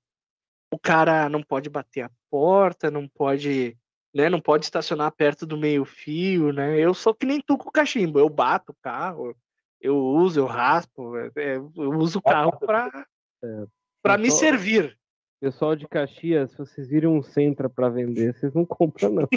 O 0.73 0.79
cara 0.79 1.27
não 1.27 1.43
pode 1.43 1.69
bater 1.69 2.01
a 2.01 2.11
porta, 2.29 2.89
não 2.89 3.07
pode, 3.07 3.77
né? 4.13 4.29
Não 4.29 4.39
pode 4.39 4.65
estacionar 4.65 5.11
perto 5.11 5.45
do 5.45 5.57
meio 5.57 5.83
fio, 5.85 6.51
né? 6.51 6.79
Eu 6.79 6.93
sou 6.93 7.13
que 7.13 7.25
nem 7.25 7.41
tu 7.41 7.57
com 7.57 7.69
o 7.69 7.71
cachimbo, 7.71 8.19
eu 8.19 8.29
bato 8.29 8.71
o 8.71 8.77
carro, 8.81 9.35
eu 9.79 9.97
uso, 9.97 10.39
eu 10.39 10.45
raspo, 10.45 11.17
é, 11.17 11.31
é, 11.35 11.55
eu 11.57 11.91
uso 11.97 12.19
o 12.19 12.21
carro 12.21 12.57
para 12.59 13.05
é, 13.43 13.65
para 14.01 14.17
me 14.17 14.31
servir. 14.31 14.97
Pessoal 15.39 15.75
de 15.75 15.87
Caxias, 15.87 16.51
se 16.51 16.57
vocês 16.57 16.87
viram 16.87 17.17
um 17.17 17.23
Centra 17.23 17.67
para 17.67 17.89
vender, 17.89 18.35
vocês 18.35 18.53
não 18.53 18.63
compram 18.63 19.11
não. 19.11 19.27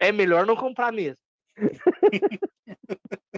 É 0.00 0.12
melhor 0.12 0.46
não 0.46 0.54
comprar 0.54 0.92
mesmo. 0.92 1.20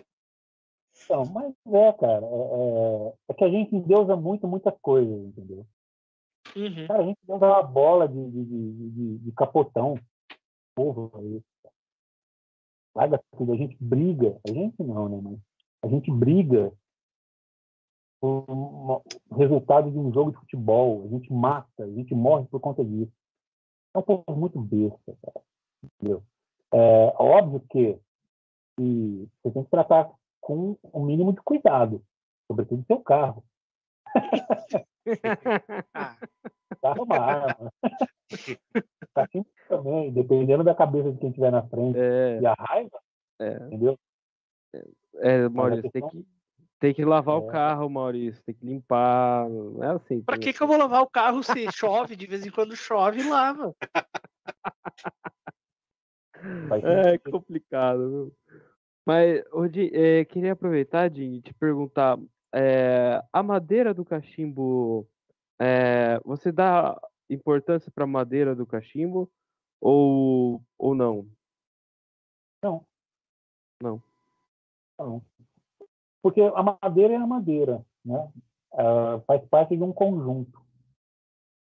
Então, 1.04 1.24
mas 1.26 1.54
é, 1.66 1.92
cara, 1.94 2.26
é, 2.26 3.08
é, 3.08 3.14
é 3.28 3.34
que 3.34 3.44
a 3.44 3.48
gente 3.48 3.74
endeusa 3.74 4.16
muito, 4.16 4.46
muitas 4.46 4.74
coisas, 4.80 5.18
entendeu? 5.26 5.66
Uhum. 6.56 6.86
Cara, 6.86 7.02
a 7.02 7.06
gente 7.06 7.18
deu 7.24 7.36
uma 7.36 7.62
bola 7.62 8.08
de, 8.08 8.30
de, 8.30 8.44
de, 8.44 9.18
de 9.18 9.32
capotão. 9.32 9.94
Porra, 10.74 11.22
isso. 11.24 11.44
Larga 12.94 13.22
tudo, 13.36 13.52
a 13.52 13.56
gente 13.56 13.76
briga. 13.80 14.38
A 14.46 14.52
gente 14.52 14.82
não, 14.82 15.08
né? 15.08 15.20
Mas 15.22 15.40
a 15.82 15.88
gente 15.88 16.10
briga 16.10 16.72
por 18.20 18.44
o 18.48 19.34
resultado 19.34 19.90
de 19.90 19.98
um 19.98 20.12
jogo 20.12 20.32
de 20.32 20.38
futebol. 20.38 21.04
A 21.04 21.08
gente 21.08 21.32
mata, 21.32 21.84
a 21.84 21.90
gente 21.90 22.14
morre 22.14 22.46
por 22.46 22.60
conta 22.60 22.84
disso. 22.84 23.12
É 23.94 23.98
um 23.98 24.02
povo 24.02 24.24
muito 24.36 24.60
besta, 24.60 25.16
cara. 25.22 25.40
Entendeu? 25.82 26.22
É 26.72 27.14
óbvio 27.16 27.60
que, 27.70 27.98
que 28.76 29.28
você 29.42 29.50
tem 29.52 29.64
que 29.64 29.70
tratar 29.70 30.12
com 30.50 30.76
o 30.82 31.04
mínimo 31.04 31.32
de 31.32 31.40
cuidado, 31.42 32.02
sobretudo 32.50 32.84
seu 32.86 33.00
carro. 33.00 33.44
carro 36.82 36.98
é 36.98 37.02
uma 37.02 37.16
arma. 37.16 37.72
Cachimbo 39.14 39.46
também, 39.68 40.12
dependendo 40.12 40.64
da 40.64 40.74
cabeça 40.74 41.12
de 41.12 41.18
quem 41.18 41.28
estiver 41.28 41.52
na 41.52 41.62
frente 41.62 41.98
é. 41.98 42.40
e 42.40 42.46
a 42.46 42.54
raiva, 42.58 42.98
é. 43.40 43.54
entendeu? 43.66 43.96
É, 45.16 45.48
Maurício, 45.48 45.90
tem 45.90 46.08
que, 46.08 46.26
tem 46.80 46.94
que 46.94 47.04
lavar 47.04 47.36
é. 47.36 47.38
o 47.38 47.46
carro, 47.46 47.88
Maurício, 47.88 48.42
tem 48.44 48.54
que 48.54 48.66
limpar. 48.66 49.48
Não 49.48 49.84
é 49.84 49.94
assim. 49.94 50.22
Pra 50.22 50.38
que, 50.38 50.52
que 50.52 50.60
eu 50.60 50.66
vou 50.66 50.76
lavar 50.76 51.02
o 51.02 51.10
carro 51.10 51.42
se 51.42 51.70
chove? 51.72 52.16
De 52.16 52.26
vez 52.26 52.44
em 52.44 52.50
quando 52.50 52.74
chove, 52.74 53.22
lava. 53.22 53.72
É 56.82 57.18
complicado, 57.18 58.10
viu? 58.10 58.34
Mas, 59.06 59.42
Rodi, 59.50 59.90
é, 59.94 60.24
queria 60.24 60.52
aproveitar 60.52 61.08
de 61.08 61.40
te 61.42 61.54
perguntar: 61.54 62.18
é, 62.54 63.22
a 63.32 63.42
madeira 63.42 63.94
do 63.94 64.04
cachimbo, 64.04 65.06
é, 65.58 66.18
você 66.24 66.52
dá 66.52 67.00
importância 67.28 67.90
para 67.90 68.04
a 68.04 68.08
madeira 68.08 68.54
do 68.54 68.66
cachimbo 68.66 69.30
ou, 69.80 70.62
ou 70.78 70.94
não? 70.94 71.26
Não. 72.62 72.84
Não. 73.82 74.02
Não. 74.98 75.22
Porque 76.22 76.40
a 76.42 76.62
madeira 76.62 77.14
é 77.14 77.16
a 77.16 77.26
madeira, 77.26 77.84
né? 78.04 78.30
Uh, 78.72 79.20
faz 79.26 79.44
parte 79.48 79.76
de 79.76 79.82
um 79.82 79.92
conjunto. 79.92 80.60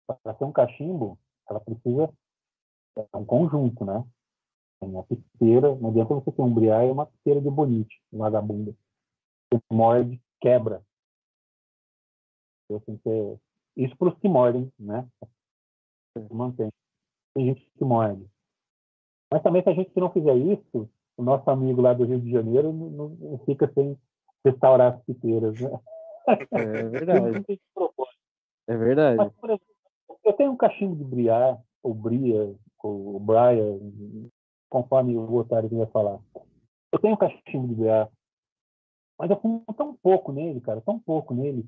para 0.07 0.35
ser 0.35 0.43
um 0.43 0.51
cachimbo, 0.51 1.17
ela 1.47 1.59
precisa 1.59 2.11
é 2.97 3.17
um 3.17 3.25
conjunto, 3.25 3.85
né? 3.85 4.03
Tem 4.79 4.97
a 4.97 5.03
piteira, 5.03 5.75
não 5.75 5.89
adianta 5.89 6.13
você 6.15 6.31
ter 6.31 6.41
um 6.41 6.53
briar 6.53 6.85
e 6.85 6.91
uma 6.91 7.05
piteira 7.05 7.41
de 7.41 7.49
bonite, 7.49 8.01
um 8.13 8.19
vagabunda. 8.19 8.73
Você 9.51 9.61
morde, 9.71 10.21
quebra. 10.39 10.81
Então. 12.69 13.39
Isso 13.75 13.95
para 13.97 14.09
os 14.09 14.19
que 14.19 14.27
mordem, 14.27 14.71
né? 14.79 15.07
Mantém. 16.31 16.69
Tem 17.33 17.45
gente 17.45 17.71
que 17.77 17.83
morde. 17.83 18.25
Mas 19.31 19.43
também 19.43 19.61
se 19.63 19.69
a 19.69 19.73
gente 19.73 19.91
não 19.95 20.11
fizer 20.11 20.35
isso, 20.35 20.89
o 21.17 21.23
nosso 21.23 21.49
amigo 21.49 21.81
lá 21.81 21.93
do 21.93 22.05
Rio 22.05 22.19
de 22.19 22.31
Janeiro 22.31 22.71
não, 22.73 23.09
não 23.09 23.39
fica 23.39 23.71
sem 23.73 23.97
restaurar 24.45 24.93
as 24.93 25.03
piteiras, 25.03 25.59
né? 25.59 25.79
É 26.51 26.83
verdade. 26.83 27.45
é 28.67 28.77
verdade. 28.77 29.17
Mas, 29.17 29.33
por 29.33 29.49
exemplo, 29.49 29.65
eu 30.23 30.33
tenho 30.33 30.51
um 30.51 30.57
cachimbo 30.57 30.95
de 30.95 31.03
briar, 31.03 31.59
ou 31.81 31.93
bria, 31.93 32.55
ou 32.83 33.19
Brian, 33.19 33.79
conforme 34.69 35.17
o 35.17 35.33
Otário 35.35 35.69
vai 35.69 35.87
falar. 35.87 36.19
Eu 36.91 36.99
tenho 36.99 37.17
cachimbo 37.17 37.67
de 37.67 37.75
briar, 37.75 38.09
mas 39.17 39.29
eu 39.29 39.39
fumo 39.39 39.63
tão 39.75 39.95
pouco 39.95 40.31
nele, 40.31 40.61
cara, 40.61 40.81
tão 40.81 40.99
pouco 40.99 41.33
nele, 41.33 41.67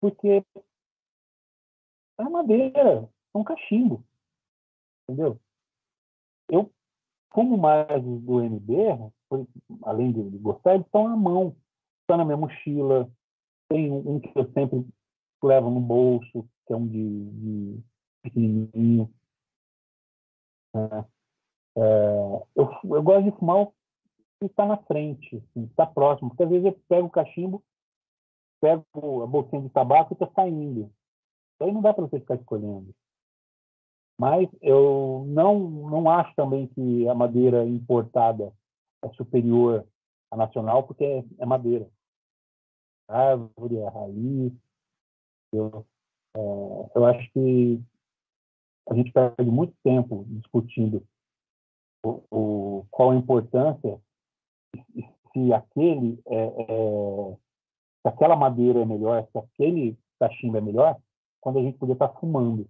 porque 0.00 0.44
é 2.18 2.22
madeira, 2.24 3.08
é 3.34 3.38
um 3.38 3.44
cachimbo, 3.44 4.04
entendeu? 5.04 5.38
Eu 6.48 6.72
fumo 7.34 7.58
mais 7.58 8.02
do 8.02 8.40
MB, 8.40 9.12
além 9.82 10.12
de 10.12 10.38
gostar, 10.38 10.74
eles 10.74 10.86
estão 10.86 11.08
na 11.08 11.16
mão, 11.16 11.56
estão 12.00 12.16
na 12.16 12.24
minha 12.24 12.36
mochila. 12.36 13.10
Tem 13.68 13.90
um 13.90 14.20
que 14.20 14.30
eu 14.34 14.50
sempre 14.52 14.86
levo 15.42 15.70
no 15.70 15.80
bolso, 15.80 16.48
que 16.66 16.72
é 16.72 16.76
um 16.76 16.86
de, 16.86 17.30
de 17.30 17.84
pequenininho. 18.22 19.12
É, 20.74 21.04
é, 21.76 22.42
eu, 22.56 22.70
eu 22.84 23.02
gosto 23.02 23.24
de 23.24 23.38
fumar 23.38 23.62
o 23.62 23.66
que 24.40 24.46
está 24.46 24.64
na 24.64 24.78
frente, 24.78 25.36
assim, 25.36 25.64
está 25.64 25.86
próximo, 25.86 26.30
porque 26.30 26.42
às 26.42 26.48
vezes 26.48 26.66
eu 26.66 26.80
pego 26.88 27.06
o 27.06 27.10
cachimbo, 27.10 27.62
pego 28.60 29.22
a 29.22 29.26
bolsinha 29.26 29.62
de 29.62 29.68
tabaco 29.68 30.12
e 30.12 30.14
está 30.14 30.26
saindo. 30.34 30.90
Aí 31.60 31.70
não 31.72 31.82
dá 31.82 31.92
para 31.92 32.06
você 32.06 32.18
ficar 32.18 32.36
escolhendo. 32.36 32.94
Mas 34.18 34.48
eu 34.62 35.24
não, 35.28 35.58
não 35.58 36.10
acho 36.10 36.34
também 36.34 36.66
que 36.68 37.06
a 37.08 37.14
madeira 37.14 37.66
importada 37.66 38.52
é 39.04 39.08
superior 39.10 39.86
à 40.30 40.36
nacional, 40.36 40.82
porque 40.84 41.04
é, 41.04 41.24
é 41.38 41.46
madeira. 41.46 41.86
A 43.08 43.18
árvore, 43.30 43.78
raiz. 43.84 44.52
Eu, 45.52 45.86
é, 46.34 46.40
eu 46.94 47.06
acho 47.06 47.30
que 47.32 47.82
a 48.88 48.94
gente 48.94 49.12
perde 49.12 49.50
muito 49.50 49.74
tempo 49.82 50.24
discutindo 50.28 51.06
o, 52.06 52.24
o 52.30 52.86
qual 52.90 53.10
a 53.10 53.16
importância 53.16 54.00
se 55.32 55.52
aquele 55.52 56.20
é, 56.26 56.46
é, 56.46 57.36
se 58.02 58.08
aquela 58.08 58.36
madeira 58.36 58.80
é 58.80 58.84
melhor, 58.84 59.26
se 59.30 59.38
aquele 59.38 59.98
cachimbo 60.18 60.56
é 60.56 60.60
melhor, 60.60 60.96
quando 61.40 61.58
a 61.58 61.62
gente 61.62 61.78
podia 61.78 61.94
estar 61.94 62.08
fumando. 62.08 62.68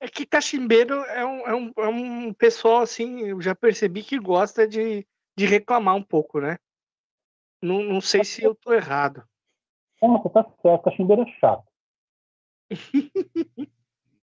É 0.00 0.08
que 0.08 0.26
cachimbeiro 0.26 0.94
é 1.06 1.24
um, 1.24 1.40
é 1.40 1.54
um, 1.54 1.72
é 1.78 1.88
um 1.88 2.32
pessoal 2.32 2.82
assim, 2.82 3.20
eu 3.20 3.40
já 3.40 3.54
percebi 3.54 4.02
que 4.02 4.18
gosta 4.18 4.66
de, 4.66 5.06
de 5.36 5.46
reclamar 5.46 5.94
um 5.96 6.02
pouco, 6.02 6.40
né? 6.40 6.58
Não, 7.62 7.82
não 7.82 8.00
sei 8.00 8.24
se 8.24 8.42
eu 8.42 8.54
tô 8.54 8.72
errado. 8.72 9.24
Não, 10.02 10.22
você 10.22 10.28
tá 10.28 10.44
certo, 10.60 10.82
cachimbeiro 10.82 11.22
é 11.22 11.26
chato. 11.38 11.64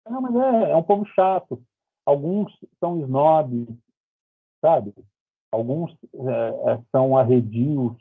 Não, 0.08 0.22
mas 0.22 0.34
é, 0.34 0.70
é 0.70 0.76
um 0.76 0.82
povo 0.82 1.04
chato. 1.06 1.62
Alguns 2.08 2.50
são 2.80 2.98
snob, 3.02 3.68
sabe? 4.62 4.94
Alguns 5.52 5.94
é, 6.14 6.72
é, 6.72 6.82
são 6.90 7.18
arredios. 7.18 7.98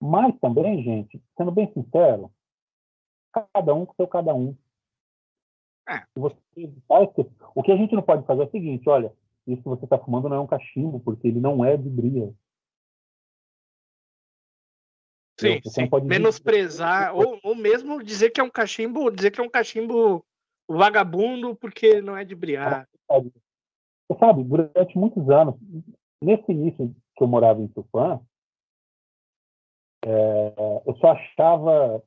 Mas 0.00 0.38
também, 0.38 0.80
gente, 0.80 1.20
sendo 1.36 1.50
bem 1.50 1.72
sincero, 1.72 2.32
cada 3.52 3.74
um 3.74 3.84
com 3.84 3.94
seu 3.94 4.06
cada 4.06 4.32
um. 4.32 4.56
É. 5.88 6.04
O 6.14 7.62
que 7.64 7.72
a 7.72 7.76
gente 7.76 7.96
não 7.96 8.02
pode 8.02 8.24
fazer 8.26 8.42
é 8.42 8.46
o 8.46 8.50
seguinte, 8.52 8.88
olha, 8.88 9.12
isso 9.44 9.60
que 9.60 9.68
você 9.68 9.82
está 9.82 9.98
fumando 9.98 10.28
não 10.28 10.36
é 10.36 10.40
um 10.40 10.46
cachimbo, 10.46 11.00
porque 11.00 11.26
ele 11.26 11.40
não 11.40 11.64
é 11.64 11.76
de 11.76 11.90
bria. 11.90 12.32
Sim, 15.36 15.60
sim. 15.64 15.88
Menosprezar, 16.04 17.12
ou, 17.12 17.40
ou 17.42 17.56
mesmo 17.56 18.00
dizer 18.04 18.30
que 18.30 18.40
é 18.40 18.44
um 18.44 18.50
cachimbo, 18.50 19.10
dizer 19.10 19.32
que 19.32 19.40
é 19.40 19.42
um 19.42 19.50
cachimbo 19.50 20.24
vagabundo 20.68 21.54
porque 21.56 22.00
não 22.00 22.16
é 22.16 22.24
de 22.24 22.34
briar. 22.34 22.88
Você 23.08 24.18
sabe, 24.18 24.44
durante 24.44 24.96
muitos 24.96 25.28
anos, 25.30 25.54
nesse 26.20 26.50
início 26.52 26.94
que 27.16 27.22
eu 27.22 27.28
morava 27.28 27.60
em 27.60 27.68
Tupã, 27.68 28.20
é, 30.04 30.54
eu 30.86 30.96
só 30.96 31.12
achava 31.12 32.02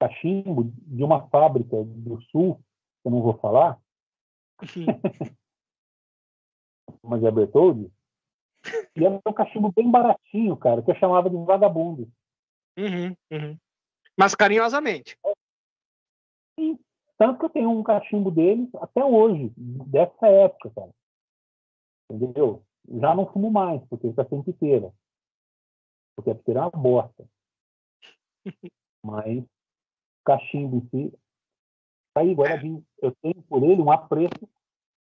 cachimbo 0.00 0.64
de 0.64 1.02
uma 1.02 1.28
fábrica 1.28 1.82
do 1.84 2.20
sul, 2.30 2.60
eu 3.04 3.10
não 3.10 3.22
vou 3.22 3.38
falar, 3.38 3.80
mas 7.02 7.22
é 7.22 7.30
Bertoldi, 7.30 7.90
e 8.96 9.04
era 9.04 9.14
um 9.14 9.32
cachimbo 9.32 9.72
bem 9.72 9.90
baratinho, 9.90 10.56
cara, 10.56 10.82
que 10.82 10.90
eu 10.90 10.96
chamava 10.96 11.30
de 11.30 11.36
vagabundo. 11.36 12.10
Uhum, 12.76 13.16
uhum. 13.30 13.58
Mas 14.18 14.34
carinhosamente. 14.34 15.18
Sim. 16.58 16.78
Tanto 17.18 17.38
que 17.38 17.44
eu 17.46 17.50
tenho 17.50 17.70
um 17.70 17.82
cachimbo 17.82 18.30
deles 18.30 18.68
até 18.76 19.04
hoje, 19.04 19.52
dessa 19.56 20.26
época, 20.26 20.70
cara. 20.70 20.90
Entendeu? 22.10 22.62
Já 22.88 23.14
não 23.14 23.30
fumo 23.32 23.50
mais, 23.50 23.82
porque 23.88 24.06
está 24.06 24.24
sem 24.26 24.42
piteira. 24.42 24.92
Porque 26.14 26.30
a 26.30 26.34
piteira 26.34 26.60
é 26.60 26.62
uma 26.64 26.70
bosta. 26.70 27.26
Mas 29.04 29.44
cachimbo 30.24 30.76
em 30.76 30.88
si, 30.88 31.18
tá 32.12 32.20
aí 32.20 32.34
guardadinho. 32.34 32.84
Eu 33.00 33.14
tenho 33.22 33.42
por 33.42 33.62
ele 33.62 33.80
um 33.80 33.90
apreço 33.90 34.48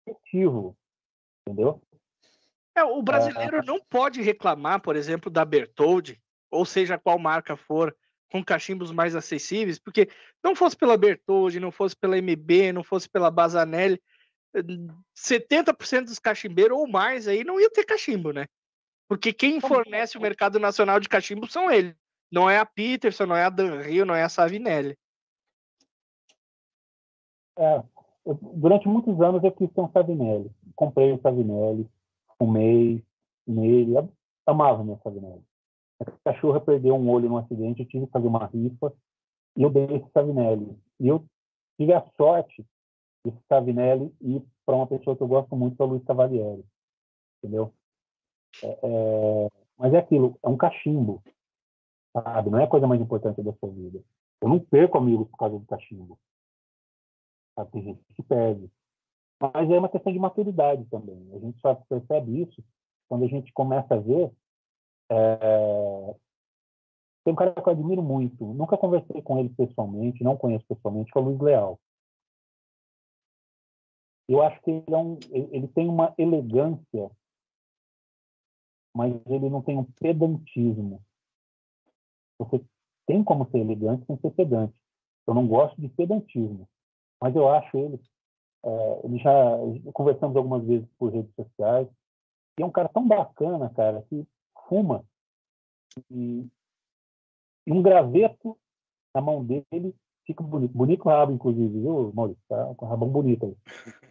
efetivo. 0.05 0.75
Entendeu? 1.47 1.81
É, 2.75 2.83
o 2.83 3.01
brasileiro 3.01 3.57
é... 3.57 3.63
não 3.63 3.79
pode 3.79 4.21
reclamar, 4.21 4.81
por 4.81 4.95
exemplo, 4.95 5.29
da 5.29 5.43
Bertoldi, 5.43 6.21
ou 6.49 6.65
seja, 6.65 6.97
qual 6.97 7.19
marca 7.19 7.55
for, 7.55 7.95
com 8.31 8.43
cachimbos 8.43 8.91
mais 8.91 9.13
acessíveis, 9.13 9.77
porque 9.77 10.09
não 10.41 10.55
fosse 10.55 10.75
pela 10.77 10.97
Bertoldi, 10.97 11.59
não 11.59 11.71
fosse 11.71 11.95
pela 11.95 12.17
MB, 12.17 12.71
não 12.73 12.83
fosse 12.83 13.09
pela 13.09 13.29
Bazanelli, 13.29 14.01
70% 15.15 16.05
dos 16.05 16.19
cachimbeiros 16.19 16.77
ou 16.77 16.87
mais 16.87 17.27
aí 17.27 17.43
não 17.43 17.59
ia 17.59 17.69
ter 17.69 17.85
cachimbo, 17.85 18.31
né? 18.31 18.47
Porque 19.07 19.33
quem 19.33 19.59
fornece 19.59 20.17
o 20.17 20.21
mercado 20.21 20.59
nacional 20.59 20.99
de 20.99 21.09
cachimbo 21.09 21.45
são 21.47 21.69
eles. 21.69 21.95
Não 22.31 22.49
é 22.49 22.57
a 22.57 22.65
Peterson, 22.65 23.25
não 23.25 23.35
é 23.35 23.43
a 23.43 23.49
Dan 23.49 23.81
Rio, 23.81 24.05
não 24.05 24.15
é 24.15 24.23
a 24.23 24.29
Savinelli. 24.29 24.97
É, 27.59 27.83
eu, 28.25 28.39
durante 28.41 28.87
muitos 28.87 29.19
anos 29.19 29.43
eu 29.43 29.51
quis 29.51 29.69
ter 29.71 29.81
um 29.81 29.91
Savinelli. 29.91 30.49
Comprei 30.75 31.11
um 31.11 31.19
Savinelli, 31.19 31.89
fumei 32.37 33.03
nele, 33.45 34.09
amava 34.45 34.83
meu 34.83 34.97
Savinelli. 35.03 35.43
A 36.01 36.33
cachorra 36.33 36.59
perdeu 36.59 36.95
um 36.95 37.09
olho 37.09 37.29
num 37.29 37.37
acidente, 37.37 37.81
eu 37.81 37.87
tive 37.87 38.05
que 38.07 38.11
fazer 38.11 38.27
uma 38.27 38.45
rifa 38.47 38.93
e 39.55 39.63
eu 39.63 39.69
dei 39.69 39.85
esse 39.85 40.09
Savinelli. 40.11 40.77
E 40.99 41.07
eu 41.07 41.25
tive 41.77 41.93
a 41.93 42.05
sorte 42.17 42.65
de 43.25 43.33
Savinelli 43.47 44.13
ir 44.21 44.43
para 44.65 44.75
uma 44.75 44.87
pessoa 44.87 45.15
que 45.15 45.21
eu 45.21 45.27
gosto 45.27 45.55
muito, 45.55 45.75
que 45.75 45.81
é 45.81 45.85
o 45.85 45.87
Luiz 45.89 46.03
Cavalieri. 46.03 46.65
Entendeu? 47.37 47.73
É, 48.63 48.67
é, 48.67 49.49
mas 49.77 49.93
é 49.93 49.99
aquilo, 49.99 50.37
é 50.43 50.49
um 50.49 50.57
cachimbo. 50.57 51.21
Sabe? 52.13 52.49
Não 52.49 52.59
é 52.59 52.63
a 52.63 52.69
coisa 52.69 52.87
mais 52.87 52.99
importante 52.99 53.41
da 53.41 53.53
sua 53.53 53.69
vida. 53.69 54.03
Eu 54.41 54.49
não 54.49 54.59
perco 54.59 54.97
amigos 54.97 55.27
por 55.29 55.37
causa 55.37 55.59
do 55.59 55.65
cachimbo. 55.65 56.19
Sabe? 57.55 57.71
Tem 57.71 57.83
gente 57.83 58.03
que 58.15 58.23
perde. 58.23 58.69
Mas 59.39 59.69
é 59.69 59.77
uma 59.77 59.89
questão 59.89 60.11
de 60.11 60.19
maturidade 60.19 60.85
também. 60.85 61.31
A 61.33 61.39
gente 61.39 61.59
só 61.59 61.75
percebe 61.75 62.41
isso 62.41 62.63
quando 63.07 63.25
a 63.25 63.27
gente 63.27 63.51
começa 63.53 63.95
a 63.95 63.99
ver 63.99 64.31
é... 65.11 66.15
Tem 67.23 67.33
um 67.33 67.35
cara 67.35 67.53
que 67.53 67.59
eu 67.67 67.73
admiro 67.73 68.01
muito, 68.01 68.43
nunca 68.45 68.77
conversei 68.77 69.21
com 69.21 69.37
ele 69.37 69.49
pessoalmente, 69.49 70.23
não 70.23 70.37
conheço 70.37 70.65
pessoalmente, 70.67 71.11
que 71.11 71.17
é 71.17 71.21
o 71.21 71.23
Luiz 71.23 71.39
Leal. 71.39 71.79
Eu 74.27 74.41
acho 74.41 74.59
que 74.61 74.71
ele, 74.71 74.83
é 74.87 74.97
um, 74.97 75.19
ele 75.31 75.67
tem 75.67 75.87
uma 75.87 76.15
elegância, 76.17 77.11
mas 78.95 79.13
ele 79.27 79.49
não 79.49 79.61
tem 79.61 79.77
um 79.77 79.83
pedantismo. 79.83 81.03
Você 82.39 82.63
tem 83.05 83.23
como 83.23 83.47
ser 83.51 83.59
elegante 83.59 84.05
sem 84.05 84.17
ser 84.17 84.31
pedante. 84.31 84.73
Eu 85.27 85.33
não 85.33 85.47
gosto 85.47 85.79
de 85.79 85.89
pedantismo, 85.89 86.67
mas 87.21 87.35
eu 87.35 87.47
acho 87.49 87.77
ele. 87.77 88.01
É, 88.63 89.05
ele 89.05 89.17
já 89.19 89.33
conversamos 89.93 90.35
algumas 90.35 90.65
vezes 90.65 90.87
por 90.97 91.11
redes 91.11 91.33
sociais. 91.35 91.87
E 92.57 92.63
é 92.63 92.65
um 92.65 92.71
cara 92.71 92.89
tão 92.89 93.07
bacana, 93.07 93.69
cara, 93.69 94.01
que 94.03 94.25
fuma 94.71 95.03
e, 96.09 96.47
e 97.67 97.71
um 97.73 97.81
graveto 97.81 98.57
na 99.13 99.19
mão 99.19 99.43
dele 99.43 99.93
fica 100.25 100.41
bonito. 100.41 100.71
Bonito 100.71 101.09
rabo, 101.09 101.33
inclusive, 101.33 101.67
viu, 101.67 102.13
Maurício? 102.15 102.41
Tá 102.47 102.73
com 102.75 102.85
rabão 102.85 103.09
bonito 103.09 103.45
aí. 103.45 103.57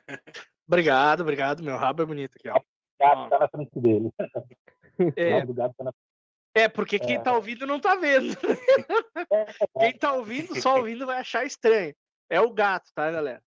Obrigado, 0.68 1.22
obrigado. 1.22 1.64
Meu 1.64 1.76
rabo 1.76 2.02
é 2.02 2.06
bonito 2.06 2.36
aqui, 2.36 2.48
ó. 2.48 2.56
O 2.56 2.62
gato 3.00 3.28
tá 3.30 3.38
na 3.40 3.48
frente 3.48 3.80
dele. 3.80 4.12
É, 5.16 5.30
O 5.30 5.32
rabo 5.32 5.46
do 5.46 5.54
gato 5.54 5.74
tá 5.78 5.84
na 5.84 5.92
é 6.54 6.68
porque 6.68 6.98
quem 6.98 7.20
tá 7.22 7.34
ouvindo 7.34 7.66
não 7.66 7.80
tá 7.80 7.96
vendo. 7.96 8.34
frente. 8.36 8.60
Quem 9.80 9.96
tá 9.96 10.12
ouvindo, 10.12 10.60
só 10.60 10.76
ouvindo, 10.76 11.06
vai 11.06 11.18
achar 11.18 11.46
estranho. 11.46 11.94
É 12.28 12.40
o 12.40 12.52
gato, 12.52 12.90
tá, 12.92 13.10
galera? 13.10 13.42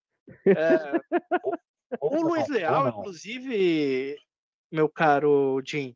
É, 0.48 1.98
o 2.02 2.23
Luiz 2.23 2.48
Leal, 2.48 2.88
inclusive, 2.88 4.18
meu 4.72 4.90
caro 4.90 5.61
Jim, 5.65 5.95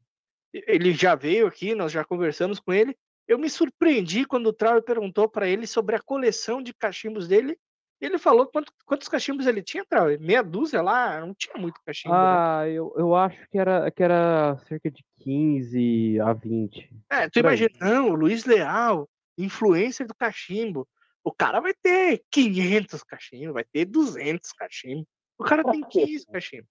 ele 0.53 0.94
já 0.94 1.15
veio 1.15 1.48
aqui, 1.48 1.76
nós 1.76 1.91
já 1.91 2.03
conversamos 2.03 2.60
com 2.60 2.74
ele. 2.74 2.95
Eu 3.28 3.38
me 3.38 3.49
surpreendi 3.49 4.26
quando 4.26 4.48
o 4.48 4.53
Trauer 4.53 4.82
perguntou 4.82 5.28
para 5.28 5.48
ele 5.48 5.68
sobre 5.68 5.95
a 5.95 5.99
coleção 6.02 6.61
de 6.61 6.74
cachimbos 6.74 7.28
dele. 7.28 7.57
Ele 7.99 8.18
falou 8.19 8.45
quanto- 8.45 8.72
quantos 8.86 9.07
cachimbos 9.10 9.48
ele 9.48 9.61
tinha, 9.61 9.84
Trauer? 9.84 10.19
Meia 10.22 10.44
dúzia 10.44 10.82
lá? 10.82 11.19
Não 11.19 11.34
tinha 11.34 11.56
muito 11.57 11.82
cachimbo. 11.86 12.14
né? 12.14 12.22
Ah, 12.22 12.64
eu, 12.69 12.94
eu 12.95 13.15
acho 13.15 13.38
que 13.49 13.57
era, 13.57 13.90
que 13.91 14.03
era 14.03 14.57
cerca 14.68 14.90
de 14.91 15.03
15 15.19 16.19
a 16.22 16.32
20. 16.34 16.90
É, 17.10 17.28
tu 17.30 17.40
imagina, 17.40 17.69
não, 17.82 18.11
o 18.11 18.15
Luiz 18.15 18.45
Leal, 18.45 19.10
influencer 19.38 20.06
do 20.07 20.15
cachimbo. 20.15 20.88
O 21.24 21.34
cara 21.34 21.60
vai 21.60 21.74
ter 21.74 22.24
500 22.32 23.03
cachimbos, 23.03 23.53
vai 23.53 23.64
ter 23.65 23.84
200 23.86 24.53
cachimbos. 24.53 25.06
O 25.38 25.44
cara 25.44 25.64
tem 25.64 25.82
Pra 25.82 25.90
quê? 25.90 26.06
15 26.06 26.26
cachimbos. 26.28 26.69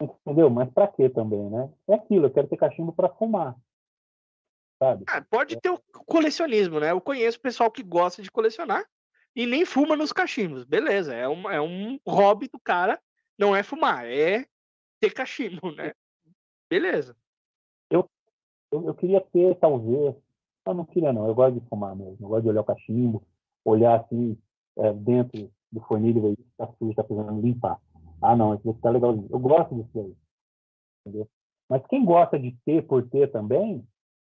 Entendeu? 0.00 0.50
Mas 0.50 0.70
pra 0.70 0.88
quê 0.88 1.08
também, 1.08 1.48
né? 1.50 1.70
É 1.88 1.94
aquilo, 1.94 2.26
eu 2.26 2.30
quero 2.30 2.48
ter 2.48 2.56
cachimbo 2.56 2.92
pra 2.92 3.08
fumar. 3.08 3.56
Sabe? 4.82 5.04
Ah, 5.08 5.22
pode 5.22 5.60
ter 5.60 5.70
o 5.70 5.80
colecionismo, 6.06 6.80
né? 6.80 6.90
Eu 6.90 7.00
conheço 7.00 7.40
pessoal 7.40 7.70
que 7.70 7.82
gosta 7.82 8.20
de 8.20 8.30
colecionar 8.30 8.84
e 9.34 9.46
nem 9.46 9.64
fuma 9.64 9.96
nos 9.96 10.12
cachimbos. 10.12 10.64
Beleza, 10.64 11.14
é 11.14 11.28
um, 11.28 11.48
é 11.50 11.60
um 11.60 11.98
hobby 12.06 12.48
do 12.48 12.58
cara, 12.58 13.00
não 13.38 13.54
é 13.54 13.62
fumar, 13.62 14.04
é 14.06 14.46
ter 15.00 15.12
cachimbo, 15.12 15.70
né? 15.72 15.92
Beleza. 16.68 17.16
Eu, 17.90 18.08
eu 18.72 18.94
queria 18.94 19.20
ter, 19.20 19.54
talvez. 19.56 20.14
Eu 20.66 20.74
não 20.74 20.84
queria, 20.84 21.12
não. 21.12 21.26
Eu 21.28 21.34
gosto 21.34 21.60
de 21.60 21.68
fumar 21.68 21.94
mesmo. 21.94 22.16
Eu 22.20 22.28
gosto 22.28 22.42
de 22.42 22.48
olhar 22.48 22.62
o 22.62 22.64
cachimbo, 22.64 23.22
olhar 23.64 24.00
assim, 24.00 24.36
é, 24.78 24.92
dentro 24.92 25.50
do 25.70 25.80
fornilho, 25.82 26.22
ver 26.22 26.36
se 26.36 26.44
tá 26.56 26.66
sujo, 26.78 26.94
tá 26.94 27.04
precisando 27.04 27.40
limpar. 27.40 27.80
Ah, 28.24 28.34
não, 28.34 28.54
esse 28.54 28.64
daqui 28.64 28.80
tá 28.80 28.88
legalzinho. 28.88 29.28
Eu 29.30 29.38
gosto 29.38 29.74
disso 29.74 30.00
aí. 30.00 30.16
Entendeu? 31.06 31.28
Mas 31.68 31.86
quem 31.86 32.02
gosta 32.04 32.38
de 32.38 32.56
ter 32.64 32.86
por 32.86 33.06
ter 33.08 33.30
também, 33.30 33.86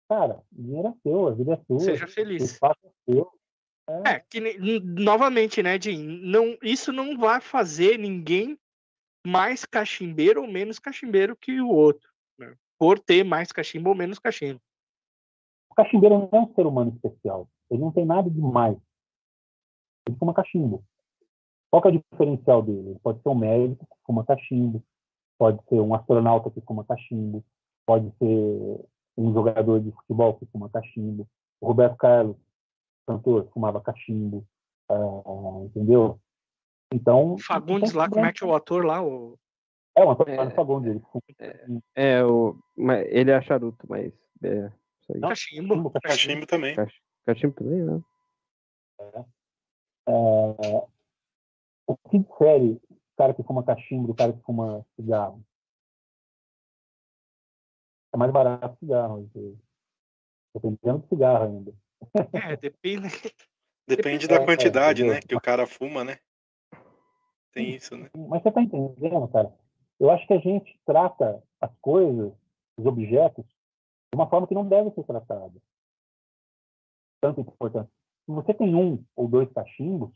cara, 0.09 0.43
o 0.53 0.63
dinheiro 0.63 0.89
é 0.89 0.95
seu, 1.03 1.29
a 1.29 1.31
vida 1.33 1.55
é 1.55 1.65
sua. 1.65 1.81
Seja 1.81 2.05
o 2.05 2.09
feliz. 2.09 2.43
espaço 2.43 2.79
é 2.85 2.91
seu. 3.13 3.33
É, 4.05 4.21
que 4.21 4.41
ne- 4.41 4.59
n- 4.59 4.81
novamente, 5.03 5.63
né, 5.63 5.81
Jim? 5.81 6.21
Não, 6.23 6.59
isso 6.63 6.93
não 6.93 7.17
vai 7.17 7.41
fazer 7.41 7.99
ninguém 7.99 8.59
mais 9.27 9.65
cachimbeiro 9.65 10.43
ou 10.43 10.49
menos 10.49 10.79
cachimbeiro 10.79 11.35
que 11.35 11.59
o 11.61 11.71
outro, 11.71 12.11
né? 12.39 12.55
Por 12.79 12.99
ter 12.99 13.25
mais 13.25 13.51
cachimbo 13.51 13.89
ou 13.89 13.97
menos 13.97 14.19
cachimbo. 14.19 14.61
O 15.71 15.75
cachimbeiro 15.75 16.19
não 16.19 16.29
é 16.33 16.43
um 16.43 16.55
ser 16.55 16.67
humano 16.67 16.91
especial. 16.95 17.49
Ele 17.71 17.81
não 17.81 17.91
tem 17.91 18.05
nada 18.05 18.29
de 18.29 18.39
mais. 18.39 18.77
Ele 20.07 20.17
fuma 20.19 20.35
cachimbo. 20.35 20.85
Qual 21.71 21.83
que 21.83 21.89
é 21.89 21.91
o 21.91 22.03
diferencial 22.13 22.63
dele? 22.63 22.91
Ele 22.91 22.99
pode 23.01 23.23
ser 23.23 23.29
um 23.29 23.35
médico 23.35 23.85
que 23.85 23.97
fuma 24.07 24.25
cachimbo, 24.25 24.83
pode 25.39 25.63
ser 25.69 25.81
um 25.81 25.95
astronauta 25.95 26.51
que 26.51 26.61
fuma 26.63 26.85
cachimbo, 26.85 27.45
pode 27.87 28.11
ser 28.19 28.85
um 29.17 29.33
jogador 29.33 29.81
de 29.81 29.91
futebol 29.93 30.35
que 30.35 30.47
fuma 30.47 30.69
cachimbo. 30.71 31.29
O 31.61 31.67
Roberto 31.67 31.97
Carlos, 31.97 32.37
cantor, 33.07 33.49
fumava 33.53 33.81
cachimbo. 33.81 34.47
ah, 34.89 35.65
entendeu? 35.65 36.19
Então. 36.93 37.35
O 37.35 37.39
Fagundes 37.39 37.93
lá, 37.93 38.09
como 38.09 38.25
é 38.25 38.33
que 38.33 38.43
é 38.43 38.47
o 38.47 38.55
ator 38.55 38.85
lá? 38.85 39.03
O... 39.03 39.39
É, 39.97 40.05
o 40.05 40.11
Antônio 40.11 40.41
É. 40.41 40.51
Fagundes. 40.51 40.91
Ele 40.91 41.01
fuma 41.01 41.83
É, 41.95 42.25
o, 42.25 42.57
mas 42.77 43.07
ele 43.11 43.31
é 43.31 43.43
charuto, 43.43 43.87
mas. 43.89 44.13
É, 44.43 44.73
isso 45.03 45.13
aí. 45.15 45.21
Cachimbo. 45.21 45.91
cachimbo, 45.91 46.01
Cachimbo 46.01 46.47
também. 46.47 46.77
Cachimbo 47.27 47.55
também, 47.55 47.83
né? 47.83 48.03
É, 50.09 50.87
o 51.89 51.97
que 51.97 52.19
difere 52.19 52.81
o 52.91 53.17
cara 53.17 53.35
que 53.35 53.43
fuma 53.43 53.65
cachimbo 53.65 54.09
do 54.09 54.15
cara 54.15 54.33
que 54.33 54.43
fuma 54.43 54.85
cigarro? 54.95 55.43
É 58.15 58.17
mais 58.17 58.31
barato 58.31 58.75
o 58.75 58.79
cigarro, 58.79 59.31
vezes. 59.35 59.59
Dependendo 60.55 60.99
do 60.99 61.09
cigarro 61.09 61.45
ainda. 61.45 61.75
É, 62.33 62.57
depende. 62.57 63.09
Depende 63.87 64.27
É, 64.27 64.29
da 64.29 64.37
é, 64.37 64.45
quantidade, 64.45 65.03
né? 65.03 65.17
entendeu? 65.17 65.29
Que 65.29 65.37
o 65.37 65.41
cara 65.41 65.67
fuma, 65.67 66.05
né? 66.05 66.19
Tem 67.53 67.75
isso, 67.75 67.97
né? 67.97 68.11
Mas 68.15 68.43
você 68.43 68.51
está 68.51 68.63
entendendo, 68.63 69.27
cara? 69.29 69.53
Eu 69.99 70.11
acho 70.11 70.27
que 70.27 70.35
a 70.35 70.39
gente 70.39 70.79
trata 70.85 71.43
as 71.61 71.75
coisas, 71.81 72.33
os 72.77 72.87
objetos, 72.87 73.45
de 73.47 74.15
uma 74.15 74.29
forma 74.29 74.47
que 74.47 74.55
não 74.55 74.69
deve 74.69 74.91
ser 74.91 75.05
tratada. 75.05 75.59
Tanto 77.21 77.41
importante. 77.41 77.91
Se 78.27 78.33
você 78.33 78.55
tem 78.55 78.75
um 78.75 79.03
ou 79.17 79.27
dois 79.27 79.51
cachimbos, 79.53 80.13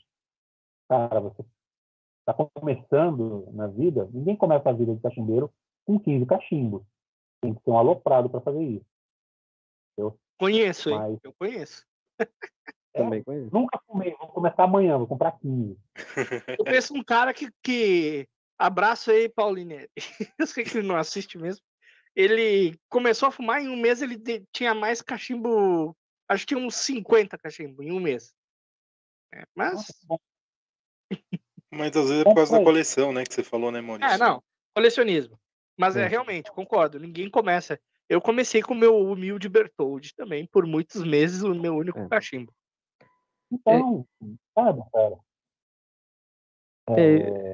cara, 0.89 1.19
você 1.21 1.43
está 2.23 2.33
começando 2.55 3.49
na 3.53 3.67
vida, 3.67 4.09
ninguém 4.13 4.37
começa 4.37 4.71
a 4.71 4.73
vida 4.73 4.95
de 4.95 5.01
cachimbeiro 5.01 5.53
com 5.85 5.99
15 5.99 6.27
cachimbos. 6.27 6.83
Tem 7.41 7.55
que 7.55 7.63
ser 7.63 7.71
um 7.71 7.79
aloprado 7.79 8.31
para 8.31 8.41
fazer 8.41 8.63
isso. 8.63 8.87
Conheço, 10.39 10.91
hein? 10.91 10.99
Mas- 10.99 11.19
Eu 11.23 11.33
conheço. 11.35 11.87
Também 12.95 13.23
conheço. 13.23 13.51
Nunca 13.53 13.81
fumei, 13.87 14.15
vou 14.17 14.29
começar 14.29 14.65
amanhã, 14.65 14.99
vou 14.99 15.07
comprar 15.07 15.33
15. 15.39 15.79
Eu 16.59 16.65
conheço 16.65 16.95
um 16.95 17.03
cara 17.03 17.33
que, 17.33 17.51
que... 17.63 18.29
Abraço 18.59 19.11
aí, 19.11 19.29
Paulinho. 19.29 19.89
Eu 20.39 20.47
sei 20.47 20.65
que 20.65 20.79
ele 20.79 20.87
não 20.87 20.97
assiste 20.97 21.39
mesmo. 21.39 21.65
Ele 22.15 22.79
começou 22.89 23.29
a 23.29 23.33
fumar 23.33 23.63
em 23.63 23.69
um 23.69 23.77
mês, 23.77 24.03
ele 24.03 24.21
tinha 24.53 24.75
mais 24.75 25.01
cachimbo. 25.01 25.97
Acho 26.29 26.47
que 26.47 26.55
tinha 26.55 26.65
uns 26.65 26.75
50 26.77 27.39
cachimbo 27.39 27.83
em 27.83 27.91
um 27.91 28.01
mês. 28.01 28.35
É, 29.35 29.45
mas. 29.55 29.75
Nossa. 29.75 30.23
Mas 31.73 31.97
às 31.97 32.09
vezes 32.09 32.21
é 32.21 32.25
por 32.25 32.35
causa 32.35 32.59
da 32.59 32.65
coleção, 32.65 33.13
né? 33.13 33.25
Que 33.25 33.35
você 33.35 33.43
falou, 33.43 33.73
né, 33.73 33.81
Maurício? 33.81 34.13
É, 34.15 34.19
não. 34.19 34.43
Colecionismo. 34.75 35.39
Mas 35.77 35.97
é 35.97 36.05
É. 36.05 36.07
realmente, 36.07 36.53
concordo. 36.53 37.01
Ninguém 37.01 37.31
começa. 37.31 37.81
Eu 38.09 38.21
comecei 38.21 38.61
com 38.61 38.75
o 38.75 38.77
meu 38.77 38.99
humilde 38.99 39.49
Bertold 39.49 40.15
também, 40.15 40.47
por 40.47 40.67
muitos 40.67 41.03
meses, 41.03 41.43
o 41.43 41.55
meu 41.55 41.75
único 41.75 41.99
É. 41.99 42.09
cachimbo. 42.09 42.53
Então, 43.51 44.07
sabe, 44.55 44.83
cara? 44.93 45.19
É, 46.91 47.53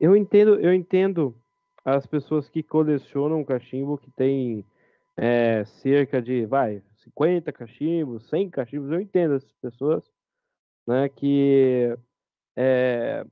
Eu 0.00 0.16
entendo, 0.16 0.60
eu 0.60 0.72
entendo 0.72 1.36
as 1.84 2.06
pessoas 2.06 2.48
que 2.48 2.62
colecionam 2.62 3.44
cachimbo 3.44 3.98
que 3.98 4.10
tem 4.12 4.64
é, 5.16 5.64
cerca 5.64 6.22
de, 6.22 6.46
vai, 6.46 6.82
50 7.02 7.52
cachimbos, 7.52 8.28
100 8.28 8.48
cachimbos. 8.48 8.92
Eu 8.92 9.00
entendo 9.00 9.34
essas 9.34 9.52
pessoas, 9.54 10.04
né, 10.86 11.08
que 11.08 11.96
é, 12.60 13.24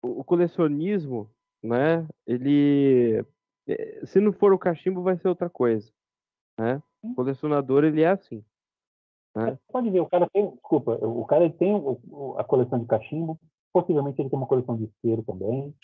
o 0.00 0.22
colecionismo, 0.22 1.28
né, 1.60 2.06
ele, 2.24 3.24
é, 3.66 4.06
se 4.06 4.20
não 4.20 4.32
for 4.32 4.52
o 4.52 4.58
cachimbo, 4.58 5.02
vai 5.02 5.16
ser 5.16 5.26
outra 5.26 5.50
coisa, 5.50 5.90
né? 6.56 6.80
O 7.02 7.12
colecionador, 7.14 7.82
ele 7.82 8.02
é 8.02 8.08
assim. 8.08 8.44
Você 9.34 9.58
pode 9.72 9.90
ver, 9.90 10.00
o 10.00 10.08
cara 10.08 10.28
tem, 10.32 10.48
desculpa, 10.50 10.94
o 11.04 11.24
cara 11.24 11.50
tem 11.50 11.74
a 12.36 12.44
coleção 12.44 12.78
de 12.78 12.86
cachimbo, 12.86 13.38
possivelmente 13.72 14.20
ele 14.20 14.30
tem 14.30 14.38
uma 14.38 14.46
coleção 14.46 14.76
de 14.76 14.84
isqueiro 14.84 15.24
também. 15.24 15.74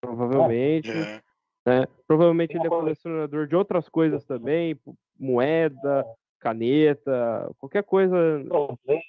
Provavelmente. 0.00 0.90
É. 0.90 1.22
né? 1.64 1.86
Provavelmente 2.08 2.50
Tem 2.50 2.60
ele 2.60 2.66
é 2.66 2.70
colecionador 2.70 3.46
de 3.46 3.54
outras 3.54 3.88
coisas 3.88 4.24
também, 4.24 4.78
moeda, 5.18 6.04
caneta, 6.40 7.52
qualquer 7.58 7.84
coisa. 7.84 8.16
Problema. 8.48 9.02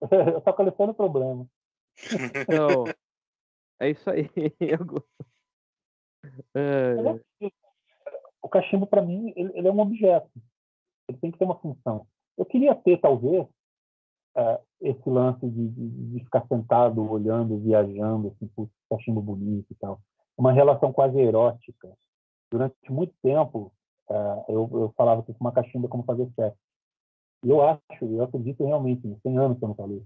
Eu 0.34 0.40
só 0.42 0.52
coleciono 0.54 0.94
problema. 0.94 1.46
Então, 2.34 2.84
é 3.80 3.90
isso 3.90 4.08
aí. 4.10 4.28
É, 6.54 6.96
O 8.42 8.48
cachimbo, 8.48 8.86
para 8.86 9.00
mim, 9.00 9.32
ele, 9.34 9.50
ele 9.54 9.68
é 9.68 9.72
um 9.72 9.80
objeto. 9.80 10.30
Ele 11.08 11.16
tem 11.16 11.30
que 11.30 11.38
ter 11.38 11.46
uma 11.46 11.58
função. 11.58 12.06
Eu 12.36 12.44
queria 12.44 12.74
ter, 12.74 13.00
talvez, 13.00 13.46
eh, 14.36 14.60
esse 14.80 15.08
lance 15.08 15.48
de, 15.48 15.68
de, 15.68 15.88
de 15.88 16.24
ficar 16.24 16.46
sentado, 16.46 17.10
olhando, 17.10 17.58
viajando, 17.58 18.28
assim, 18.28 18.46
putz, 18.48 18.72
cachimbo 18.88 19.20
bonito 19.20 19.66
e 19.70 19.74
tal. 19.74 20.00
Uma 20.36 20.52
relação 20.52 20.92
quase 20.92 21.18
erótica. 21.18 21.92
Durante 22.50 22.74
muito 22.90 23.14
tempo, 23.22 23.72
eh, 24.08 24.44
eu, 24.48 24.68
eu 24.72 24.94
falava 24.96 25.22
que 25.22 25.34
uma 25.40 25.52
cachimbo 25.52 25.86
é 25.86 25.90
como 25.90 26.04
fazer 26.04 26.30
sexo. 26.34 26.58
E 27.44 27.50
eu 27.50 27.62
acho, 27.62 28.04
eu 28.04 28.22
acredito 28.22 28.64
realmente, 28.64 29.02
tem 29.22 29.38
anos 29.38 29.58
que 29.58 29.64
eu 29.64 29.68
não 29.68 29.74
falei. 29.74 29.98
Eh, 29.98 30.04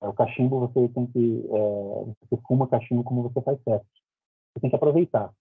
o 0.00 0.12
cachimbo, 0.12 0.60
você 0.60 0.88
tem 0.88 1.06
que. 1.06 1.44
eh, 1.46 2.14
você 2.30 2.42
fuma 2.46 2.68
cachimbo 2.68 3.04
como 3.04 3.22
você 3.22 3.40
faz 3.42 3.58
sexo. 3.62 3.86
Você 4.52 4.60
tem 4.60 4.70
que 4.70 4.76
aproveitar. 4.76 5.32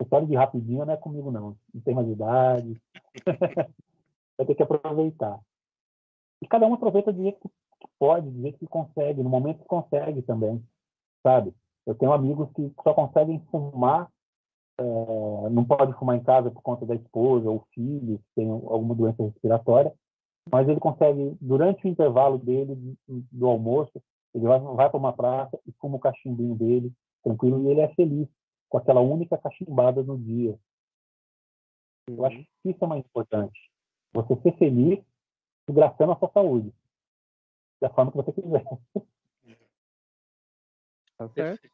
História 0.00 0.26
de 0.26 0.34
rapidinho 0.34 0.84
não 0.84 0.92
é 0.92 0.96
comigo, 0.96 1.30
não. 1.30 1.56
Não 1.72 1.80
tem 1.82 1.94
mais 1.94 2.08
idade. 2.08 2.80
Vai 4.36 4.46
ter 4.46 4.54
que 4.54 4.62
aproveitar. 4.62 5.40
E 6.42 6.46
cada 6.46 6.66
um 6.66 6.74
aproveita 6.74 7.12
do 7.12 7.22
jeito 7.22 7.40
que 7.40 7.88
pode, 7.98 8.28
do 8.28 8.42
jeito 8.42 8.58
que 8.58 8.66
consegue, 8.66 9.22
no 9.22 9.30
momento 9.30 9.60
que 9.60 9.68
consegue 9.68 10.20
também, 10.22 10.62
sabe? 11.22 11.54
Eu 11.86 11.94
tenho 11.94 12.12
amigos 12.12 12.50
que 12.52 12.72
só 12.82 12.92
conseguem 12.92 13.40
fumar, 13.50 14.10
é, 14.78 15.48
não 15.50 15.64
pode 15.64 15.92
fumar 15.94 16.16
em 16.16 16.22
casa 16.22 16.50
por 16.50 16.62
conta 16.62 16.84
da 16.84 16.94
esposa 16.94 17.48
ou 17.48 17.66
filho, 17.72 18.18
que 18.18 18.34
tem 18.34 18.50
alguma 18.50 18.94
doença 18.94 19.22
respiratória, 19.22 19.94
mas 20.50 20.68
ele 20.68 20.80
consegue, 20.80 21.36
durante 21.40 21.86
o 21.86 21.88
intervalo 21.88 22.38
dele, 22.38 22.96
do 23.08 23.46
almoço, 23.46 24.02
ele 24.34 24.44
vai, 24.44 24.60
vai 24.60 24.90
para 24.90 24.98
uma 24.98 25.12
praça 25.12 25.58
e 25.66 25.72
fuma 25.72 25.96
o 25.96 26.00
cachimbinho 26.00 26.54
dele, 26.54 26.92
tranquilo, 27.22 27.62
e 27.62 27.70
ele 27.70 27.80
é 27.80 27.94
feliz 27.94 28.28
com 28.68 28.78
aquela 28.78 29.00
única 29.00 29.38
cachimbada 29.38 30.02
no 30.02 30.18
dia. 30.18 30.58
Eu 32.08 32.24
acho 32.26 32.36
que 32.36 32.70
isso 32.70 32.84
é 32.84 32.86
mais 32.86 33.04
importante. 33.04 33.58
Você 34.12 34.36
ser 34.42 34.56
feliz 34.58 35.02
desgraçando 35.66 36.12
a 36.12 36.16
sua 36.16 36.30
saúde. 36.30 36.72
Da 37.80 37.90
forma 37.90 38.10
que 38.10 38.16
você 38.16 38.32
quiser. 38.32 38.64
Tá 41.16 41.28
certo. 41.28 41.70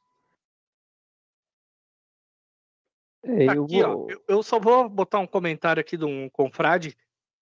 É, 3.23 3.49
aqui, 3.49 3.83
ó, 3.83 4.07
eu, 4.29 4.43
só 4.43 4.61
vou 4.61 4.87
botar 4.87 5.19
um 5.19 5.27
comentário 5.27 5.81
aqui 5.81 5.97
de 5.97 6.05
um 6.05 6.29
confrade 6.29 6.95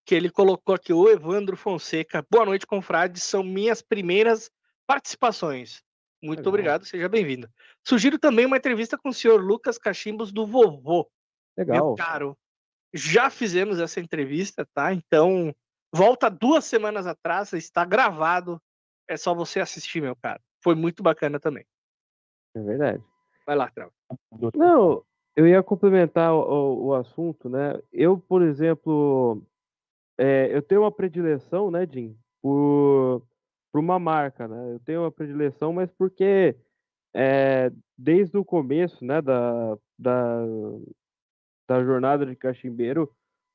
que 0.09 0.15
ele 0.15 0.31
colocou 0.31 0.73
aqui, 0.73 0.91
o 0.91 1.07
Evandro 1.07 1.55
Fonseca. 1.55 2.25
Boa 2.31 2.43
noite, 2.43 2.65
confrade. 2.65 3.19
São 3.19 3.43
minhas 3.43 3.79
primeiras 3.79 4.49
participações. 4.87 5.83
Muito 6.19 6.39
Legal. 6.39 6.49
obrigado, 6.49 6.85
seja 6.85 7.07
bem-vindo. 7.07 7.47
Sugiro 7.87 8.17
também 8.17 8.47
uma 8.47 8.57
entrevista 8.57 8.97
com 8.97 9.09
o 9.09 9.13
senhor 9.13 9.39
Lucas 9.39 9.77
Cachimbos 9.77 10.31
do 10.31 10.47
Vovô. 10.47 11.07
Legal. 11.55 11.89
Meu 11.89 11.95
caro, 11.95 12.35
já 12.91 13.29
fizemos 13.29 13.79
essa 13.79 13.99
entrevista, 13.99 14.67
tá? 14.73 14.91
Então, 14.91 15.53
volta 15.93 16.27
duas 16.27 16.65
semanas 16.65 17.05
atrás, 17.05 17.53
está 17.53 17.85
gravado. 17.85 18.59
É 19.07 19.15
só 19.15 19.35
você 19.35 19.59
assistir, 19.59 20.01
meu 20.01 20.15
caro. 20.15 20.41
Foi 20.63 20.73
muito 20.73 21.03
bacana 21.03 21.39
também. 21.39 21.67
É 22.55 22.61
verdade. 22.63 23.03
Vai 23.45 23.55
lá, 23.55 23.69
Trau. 23.69 23.91
Não, 24.55 25.05
eu 25.35 25.45
ia 25.45 25.61
complementar 25.61 26.33
o, 26.33 26.39
o, 26.39 26.85
o 26.87 26.93
assunto, 26.95 27.47
né? 27.47 27.79
Eu, 27.93 28.17
por 28.17 28.41
exemplo, 28.41 29.45
é, 30.19 30.53
eu 30.53 30.61
tenho 30.61 30.81
uma 30.81 30.91
predileção, 30.91 31.71
né, 31.71 31.87
Jim, 31.89 32.13
por, 32.41 33.25
por 33.71 33.79
uma 33.79 33.97
marca, 33.97 34.49
né? 34.49 34.73
Eu 34.73 34.79
tenho 34.81 35.01
uma 35.01 35.11
predileção, 35.11 35.71
mas 35.71 35.89
porque 35.93 36.57
é, 37.15 37.71
desde 37.97 38.37
o 38.37 38.43
começo, 38.43 39.03
né, 39.05 39.21
da, 39.21 39.77
da, 39.97 40.41
da 41.69 41.83
jornada 41.85 42.25
de 42.25 42.35
cachimbeiro, 42.35 43.09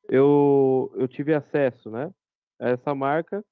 eu, 0.08 0.90
eu 0.96 1.06
tive 1.06 1.34
acesso, 1.34 1.90
né, 1.90 2.10
a 2.58 2.70
essa 2.70 2.94
marca 2.94 3.44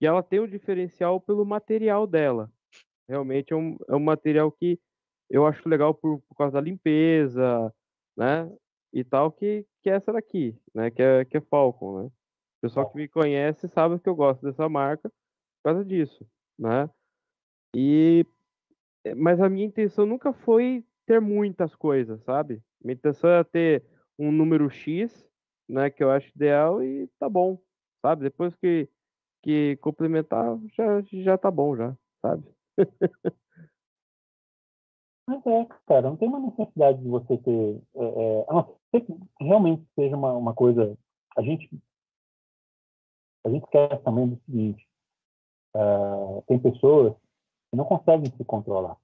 e 0.00 0.06
ela 0.06 0.22
tem 0.22 0.38
um 0.38 0.46
diferencial 0.46 1.20
pelo 1.20 1.44
material 1.44 2.06
dela. 2.06 2.48
Realmente 3.08 3.52
é 3.52 3.56
um, 3.56 3.76
é 3.88 3.96
um 3.96 4.00
material 4.00 4.52
que 4.52 4.78
eu 5.28 5.44
acho 5.46 5.68
legal 5.68 5.92
por, 5.92 6.20
por 6.28 6.36
causa 6.36 6.52
da 6.52 6.60
limpeza, 6.60 7.74
né, 8.16 8.48
e 8.92 9.02
tal, 9.02 9.32
que, 9.32 9.66
que 9.82 9.90
é 9.90 9.94
essa 9.94 10.12
daqui, 10.12 10.56
né, 10.72 10.92
que 10.92 11.02
é, 11.02 11.24
que 11.24 11.36
é 11.38 11.40
Falcon, 11.40 12.04
né. 12.04 12.10
O 12.62 12.68
pessoal 12.68 12.88
que 12.88 12.96
me 12.96 13.08
conhece 13.08 13.66
sabe 13.68 13.98
que 13.98 14.08
eu 14.08 14.14
gosto 14.14 14.42
dessa 14.42 14.68
marca 14.68 15.08
por 15.08 15.72
causa 15.72 15.84
disso, 15.84 16.24
né. 16.58 16.88
E 17.74 18.24
eh, 19.04 19.14
mas 19.14 19.40
a 19.40 19.48
minha 19.48 19.66
intenção 19.66 20.06
nunca 20.06 20.32
foi 20.32 20.84
ter 21.06 21.20
muitas 21.20 21.74
coisas, 21.74 22.22
sabe? 22.22 22.62
Minha 22.82 22.94
intenção 22.94 23.30
é 23.30 23.44
ter 23.44 23.84
um 24.18 24.30
número 24.30 24.70
X, 24.70 25.28
né, 25.68 25.90
que 25.90 26.04
eu 26.04 26.10
acho 26.10 26.30
ideal 26.36 26.82
e 26.82 27.08
tá 27.18 27.28
bom, 27.28 27.58
sabe? 28.00 28.22
Depois 28.22 28.54
que, 28.56 28.88
que 29.42 29.76
complementar, 29.80 30.58
já, 30.74 31.02
já 31.02 31.36
tá 31.38 31.50
bom, 31.50 31.76
já, 31.76 31.96
sabe? 32.20 32.44
Mas 35.28 35.46
é, 35.46 35.66
cara, 35.86 36.02
não 36.02 36.16
tem 36.16 36.28
uma 36.28 36.40
necessidade 36.40 37.00
de 37.00 37.08
você 37.08 37.38
ter. 37.38 37.82
É, 37.94 38.04
é, 38.04 38.44
a 38.48 38.54
não 38.54 38.76
ser 38.90 39.00
que 39.02 39.14
realmente 39.40 39.86
seja 39.94 40.16
uma, 40.16 40.32
uma 40.32 40.54
coisa. 40.54 40.96
A 41.36 41.42
gente. 41.42 41.70
A 43.44 43.50
gente 43.50 43.66
quer 43.68 44.00
também 44.02 44.28
do 44.28 44.40
seguinte: 44.44 44.86
uh, 45.76 46.42
tem 46.46 46.58
pessoas 46.58 47.14
que 47.70 47.76
não 47.76 47.84
conseguem 47.84 48.30
se 48.36 48.44
controlar. 48.44 48.96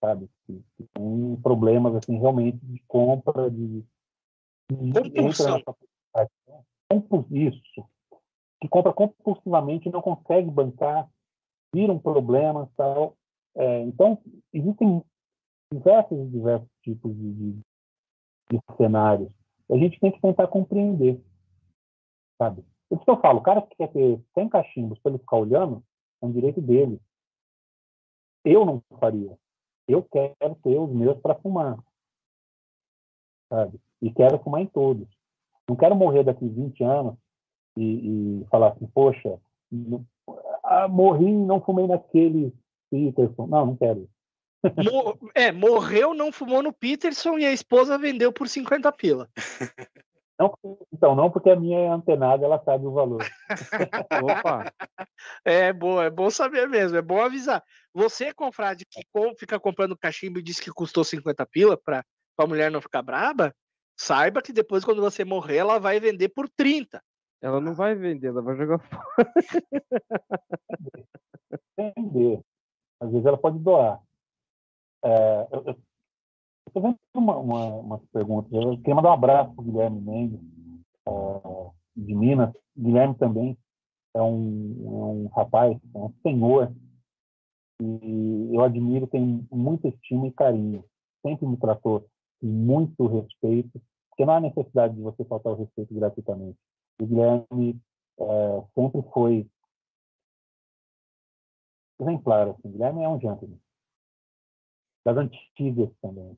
Sabe? 0.00 0.28
Que, 0.46 0.64
que 0.76 0.84
tem 0.94 1.36
problemas, 1.42 1.94
assim, 1.94 2.18
realmente 2.18 2.58
de 2.58 2.82
compra, 2.88 3.50
de. 3.50 3.84
de 4.70 4.92
Compulsão. 5.10 5.62
Isso. 7.30 7.88
Que 8.60 8.68
compra 8.68 8.92
compulsivamente 8.92 9.88
e 9.88 9.92
não 9.92 10.02
consegue 10.02 10.50
bancar, 10.50 11.08
viram 11.74 11.98
problemas 11.98 12.68
tal. 12.76 13.16
É, 13.56 13.80
então, 13.80 14.18
existem 14.52 15.02
diversos 15.72 16.18
e 16.18 16.30
diversos 16.30 16.68
tipos 16.82 17.14
de, 17.14 17.32
de, 17.32 17.52
de 18.50 18.60
cenários. 18.76 19.32
A 19.70 19.76
gente 19.76 19.98
tem 19.98 20.12
que 20.12 20.20
tentar 20.20 20.46
compreender, 20.48 21.20
sabe? 22.42 22.64
Por 22.88 22.96
isso 22.96 23.04
que 23.04 23.10
eu 23.10 23.20
falo, 23.20 23.38
o 23.38 23.42
cara 23.42 23.62
que 23.62 23.76
quer 23.76 23.88
ter 23.92 24.20
100 24.34 24.48
cachimbos 24.48 24.98
para 24.98 25.12
ele 25.12 25.18
ficar 25.18 25.36
olhando, 25.36 25.82
é 26.20 26.26
um 26.26 26.32
direito 26.32 26.60
dele. 26.60 27.00
Eu 28.44 28.66
não 28.66 28.82
faria. 28.98 29.38
Eu 29.86 30.02
quero 30.02 30.54
ter 30.62 30.78
os 30.78 30.90
meus 30.90 31.18
para 31.20 31.36
fumar. 31.36 31.78
Sabe? 33.48 33.80
E 34.00 34.10
quero 34.12 34.38
fumar 34.40 34.60
em 34.60 34.66
todos. 34.66 35.08
Não 35.68 35.76
quero 35.76 35.94
morrer 35.94 36.24
daqui 36.24 36.48
20 36.48 36.82
anos 36.82 37.14
e, 37.76 38.40
e 38.40 38.46
falar 38.50 38.72
assim, 38.72 38.86
poxa, 38.86 39.40
não, 39.70 40.04
ah, 40.64 40.88
morri 40.88 41.32
não 41.32 41.60
fumei 41.60 41.86
naquele 41.86 42.52
Peterson. 42.90 43.46
Não, 43.46 43.66
não 43.66 43.76
quero. 43.76 44.08
é, 45.34 45.52
morreu, 45.52 46.14
não 46.14 46.32
fumou 46.32 46.62
no 46.62 46.72
Peterson 46.72 47.38
e 47.38 47.46
a 47.46 47.52
esposa 47.52 47.96
vendeu 47.96 48.32
por 48.32 48.48
50 48.48 48.90
pila. 48.92 49.28
Não, 50.42 50.58
então, 50.92 51.14
não 51.14 51.30
porque 51.30 51.50
a 51.50 51.56
minha 51.56 51.78
é 51.78 51.88
antenada, 51.88 52.44
ela 52.44 52.60
sabe 52.64 52.84
o 52.84 52.92
valor. 52.92 53.22
Opa! 54.24 54.72
É 55.44 55.72
bom, 55.72 56.02
é 56.02 56.10
bom 56.10 56.30
saber 56.30 56.68
mesmo, 56.68 56.98
é 56.98 57.02
bom 57.02 57.20
avisar. 57.20 57.62
Você, 57.94 58.34
confrade, 58.34 58.84
que 58.84 59.02
fica 59.38 59.60
comprando 59.60 59.96
cachimbo 59.96 60.40
e 60.40 60.42
diz 60.42 60.58
que 60.58 60.72
custou 60.72 61.04
50 61.04 61.46
pila 61.46 61.76
para 61.76 62.04
a 62.38 62.46
mulher 62.46 62.70
não 62.70 62.80
ficar 62.80 63.02
braba, 63.02 63.54
saiba 63.96 64.42
que 64.42 64.52
depois, 64.52 64.84
quando 64.84 65.00
você 65.00 65.24
morrer, 65.24 65.58
ela 65.58 65.78
vai 65.78 66.00
vender 66.00 66.28
por 66.30 66.48
30. 66.48 67.00
Ela 67.40 67.60
não 67.60 67.74
vai 67.74 67.94
vender, 67.94 68.28
ela 68.28 68.42
vai 68.42 68.56
jogar 68.56 68.78
fora. 68.78 69.32
Vender. 71.76 72.40
Às 73.00 73.10
vezes 73.10 73.26
ela 73.26 73.36
pode 73.36 73.58
doar. 73.58 74.00
É, 75.04 75.48
eu, 75.50 75.76
Estou 76.66 76.82
vendo 76.82 76.98
uma, 77.14 77.36
uma, 77.36 77.64
umas 77.76 78.04
perguntas. 78.12 78.52
Eu 78.52 78.76
queria 78.78 78.94
mandar 78.94 79.10
um 79.10 79.14
abraço 79.14 79.54
para 79.54 79.62
o 79.62 79.64
Guilherme 79.64 80.00
Mendes, 80.00 80.40
uh, 81.08 81.72
de 81.96 82.14
Minas. 82.14 82.52
Guilherme 82.76 83.14
também 83.16 83.58
é 84.14 84.22
um, 84.22 84.76
é 84.84 85.04
um 85.04 85.26
rapaz, 85.28 85.76
é 85.94 85.98
um 85.98 86.12
senhor, 86.22 86.72
e 87.80 88.54
eu 88.54 88.62
admiro, 88.62 89.06
tenho 89.06 89.46
muita 89.50 89.88
estima 89.88 90.26
e 90.26 90.32
carinho. 90.32 90.84
Sempre 91.20 91.46
me 91.46 91.56
tratou 91.56 92.06
com 92.40 92.46
muito 92.46 93.06
respeito, 93.06 93.80
porque 94.10 94.24
não 94.24 94.34
há 94.34 94.40
necessidade 94.40 94.94
de 94.94 95.02
você 95.02 95.24
faltar 95.24 95.52
o 95.52 95.56
respeito 95.56 95.92
gratuitamente. 95.94 96.58
O 97.00 97.06
Guilherme 97.06 97.80
sempre 98.74 99.02
foi 99.12 99.46
exemplar. 102.00 102.48
Assim. 102.48 102.68
O 102.68 102.70
Guilherme 102.70 103.02
é 103.02 103.08
um 103.08 103.20
gentleman 103.20 103.58
das 105.04 105.16
antigas 105.16 105.90
também. 106.00 106.36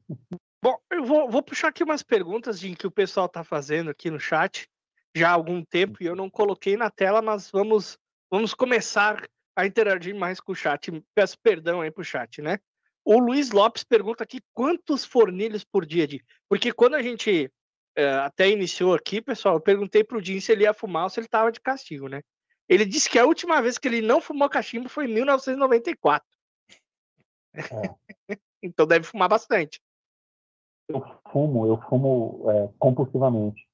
Bom, 0.62 0.78
eu 0.90 1.04
vou, 1.04 1.28
vou 1.28 1.42
puxar 1.42 1.68
aqui 1.68 1.84
umas 1.84 2.02
perguntas 2.02 2.58
de 2.58 2.74
que 2.74 2.86
o 2.86 2.90
pessoal 2.90 3.26
está 3.26 3.44
fazendo 3.44 3.90
aqui 3.90 4.10
no 4.10 4.18
chat 4.18 4.68
já 5.14 5.30
há 5.30 5.32
algum 5.32 5.62
tempo 5.62 6.02
e 6.02 6.06
eu 6.06 6.16
não 6.16 6.28
coloquei 6.28 6.76
na 6.76 6.90
tela, 6.90 7.22
mas 7.22 7.50
vamos, 7.50 7.98
vamos 8.30 8.54
começar 8.54 9.22
a 9.54 9.66
interagir 9.66 10.14
mais 10.14 10.40
com 10.40 10.52
o 10.52 10.56
chat. 10.56 10.90
Peço 11.14 11.38
perdão 11.40 11.80
aí 11.80 11.90
para 11.90 12.00
o 12.00 12.04
chat, 12.04 12.42
né? 12.42 12.58
O 13.04 13.18
Luiz 13.18 13.50
Lopes 13.50 13.84
pergunta 13.84 14.24
aqui 14.24 14.40
quantos 14.52 15.04
fornilhos 15.04 15.62
por 15.62 15.84
dia, 15.84 16.06
de 16.06 16.24
Porque 16.48 16.72
quando 16.72 16.94
a 16.94 17.02
gente 17.02 17.52
é, 17.94 18.08
até 18.14 18.48
iniciou 18.48 18.94
aqui, 18.94 19.20
pessoal, 19.20 19.56
eu 19.56 19.60
perguntei 19.60 20.02
para 20.02 20.16
o 20.16 20.24
Jim 20.24 20.40
se 20.40 20.50
ele 20.50 20.64
ia 20.64 20.72
fumar 20.72 21.04
ou 21.04 21.10
se 21.10 21.20
ele 21.20 21.26
estava 21.26 21.52
de 21.52 21.60
castigo, 21.60 22.08
né? 22.08 22.22
Ele 22.66 22.86
disse 22.86 23.10
que 23.10 23.18
a 23.18 23.26
última 23.26 23.60
vez 23.60 23.76
que 23.76 23.86
ele 23.86 24.00
não 24.00 24.20
fumou 24.20 24.48
cachimbo 24.48 24.88
foi 24.88 25.04
em 25.04 25.12
1994. 25.12 26.26
É. 27.54 27.60
Então 28.64 28.86
deve 28.86 29.04
fumar 29.04 29.28
bastante. 29.28 29.78
Eu 30.88 31.02
fumo, 31.30 31.66
eu 31.66 31.76
fumo 31.82 32.50
é, 32.50 32.72
compulsivamente. 32.78 33.68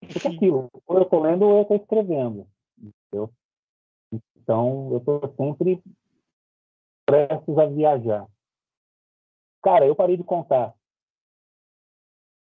Porque 0.00 0.28
aquilo, 0.28 0.70
ou 0.86 0.98
eu 0.98 1.04
tô 1.06 1.20
lendo 1.20 1.46
ou 1.46 1.60
eu 1.60 1.64
tô 1.64 1.76
escrevendo. 1.76 2.46
Entendeu? 2.78 3.32
Então 4.36 4.92
eu 4.92 5.00
tô 5.00 5.20
sempre 5.34 5.82
prestes 7.06 7.58
a 7.58 7.66
viajar. 7.66 8.28
Cara, 9.62 9.86
eu 9.86 9.96
parei 9.96 10.18
de 10.18 10.24
contar. 10.24 10.74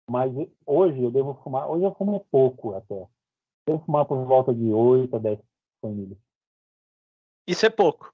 Mas 0.09 0.31
hoje 0.65 1.03
eu 1.03 1.11
devo 1.11 1.35
fumar. 1.43 1.69
Hoje 1.69 1.83
eu 1.83 1.93
fumo 1.95 2.25
pouco 2.31 2.73
até. 2.73 3.05
Eu 3.67 3.79
fumar 3.79 4.05
por 4.05 4.25
volta 4.25 4.53
de 4.53 4.71
8 4.71 5.13
a 5.15 5.19
10 5.19 5.39
fornilhas. 5.81 6.17
Isso 7.45 7.65
é 7.65 7.69
pouco. 7.69 8.13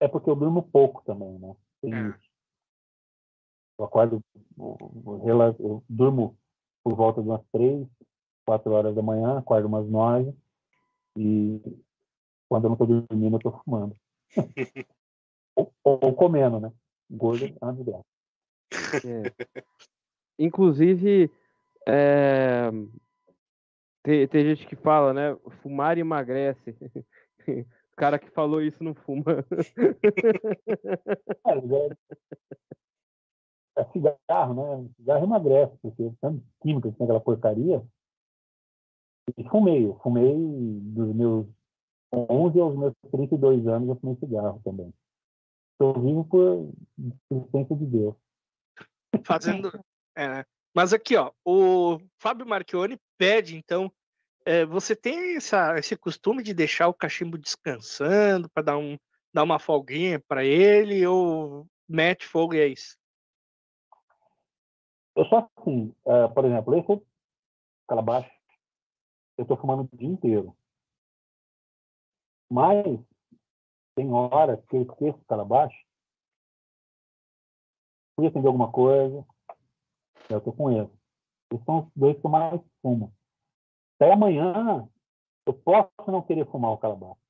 É 0.00 0.08
porque 0.08 0.28
eu 0.28 0.34
durmo 0.34 0.62
pouco 0.62 1.02
também, 1.04 1.38
né? 1.38 1.54
Tem 1.80 1.94
É. 1.94 2.08
isso. 2.08 2.29
Eu 3.80 3.84
acordo, 3.86 4.22
eu, 4.58 5.82
durmo 5.88 6.36
por 6.84 6.94
volta 6.94 7.22
de 7.22 7.28
umas 7.28 7.42
3, 7.50 7.88
4 8.44 8.70
horas 8.72 8.94
da 8.94 9.00
manhã, 9.00 9.38
acordo 9.38 9.66
umas 9.66 9.88
9 9.88 10.34
e 11.16 11.58
quando 12.46 12.64
eu 12.64 12.70
não 12.70 12.76
tô 12.76 12.84
dormindo 12.84 13.36
eu 13.36 13.40
tô 13.40 13.52
fumando. 13.52 13.96
ou, 15.56 15.72
ou 15.82 16.14
comendo, 16.14 16.60
né? 16.60 16.70
Gordo 17.10 17.46
antes 17.62 17.82
dela. 17.86 18.04
É. 19.02 19.48
Inclusive, 20.38 21.30
é, 21.88 22.70
tem, 24.02 24.28
tem 24.28 24.44
gente 24.44 24.66
que 24.66 24.76
fala, 24.76 25.14
né? 25.14 25.34
Fumar 25.62 25.96
emagrece. 25.96 26.76
O 27.92 27.96
cara 28.00 28.18
que 28.18 28.30
falou 28.30 28.62
isso 28.62 28.82
não 28.82 28.94
fuma. 28.94 29.44
É, 33.80 33.82
é, 33.82 33.86
é 33.86 33.92
cigarro, 33.92 34.54
né? 34.54 34.88
Cigarro 34.96 35.24
emagrece, 35.24 35.76
porque 35.82 36.12
tanto 36.20 36.42
química 36.62 36.90
que 36.90 36.96
tem 36.96 37.04
aquela 37.04 37.20
porcaria. 37.20 37.82
E 39.36 39.48
fumei, 39.48 39.86
eu 39.86 39.98
fumei 40.02 40.34
dos 40.34 41.14
meus 41.14 41.46
11 42.12 42.60
aos 42.60 42.76
meus 42.76 42.94
32 43.10 43.66
anos, 43.66 43.88
eu 43.88 43.96
fumei 43.96 44.16
cigarro 44.16 44.60
também. 44.64 44.92
Estou 45.72 45.94
vivo 45.94 46.24
por 46.24 46.70
licença 47.30 47.74
de 47.74 47.86
Deus. 47.86 48.14
Fazendo. 49.24 49.72
É, 50.16 50.28
né? 50.28 50.44
Mas 50.74 50.92
aqui, 50.92 51.16
ó, 51.16 51.32
o 51.44 51.98
Fábio 52.18 52.46
Marchione 52.46 52.98
pede, 53.18 53.56
então, 53.56 53.90
é, 54.44 54.64
você 54.64 54.94
tem 54.94 55.36
essa, 55.36 55.76
esse 55.78 55.96
costume 55.96 56.42
de 56.42 56.54
deixar 56.54 56.88
o 56.88 56.94
cachimbo 56.94 57.36
descansando 57.36 58.48
para 58.50 58.62
dar, 58.62 58.78
um, 58.78 58.96
dar 59.32 59.42
uma 59.42 59.58
folguinha 59.58 60.20
para 60.20 60.44
ele 60.44 61.04
ou 61.06 61.66
mete 61.88 62.26
fogo 62.26 62.54
e 62.54 62.60
é 62.60 62.68
isso? 62.68 62.99
Eu 65.16 65.24
só 65.26 65.48
assim, 65.56 65.94
por 66.34 66.44
exemplo, 66.44 66.74
esse 66.76 67.06
calabaço, 67.88 68.30
eu 69.36 69.42
estou 69.42 69.56
fumando 69.56 69.88
o 69.92 69.96
dia 69.96 70.08
inteiro. 70.08 70.56
Mas 72.50 72.84
tem 73.94 74.12
horas 74.12 74.64
que 74.66 74.76
eu 74.76 74.82
esqueço 74.82 75.18
o 75.18 75.24
calabaço, 75.24 75.76
fui 78.16 78.26
acender 78.26 78.46
alguma 78.46 78.70
coisa, 78.70 79.26
eu 80.28 80.38
estou 80.38 80.52
com 80.52 80.70
ele. 80.70 80.90
Esses 81.52 81.64
são 81.64 81.80
os 81.80 81.92
dois 81.96 82.18
que 82.18 82.26
eu 82.26 82.30
mais 82.30 82.60
fumo. 82.80 83.12
Até 83.96 84.12
amanhã, 84.12 84.88
eu 85.46 85.54
posso 85.54 85.90
não 86.06 86.22
querer 86.22 86.48
fumar 86.50 86.72
o 86.72 86.78
calabaço. 86.78 87.20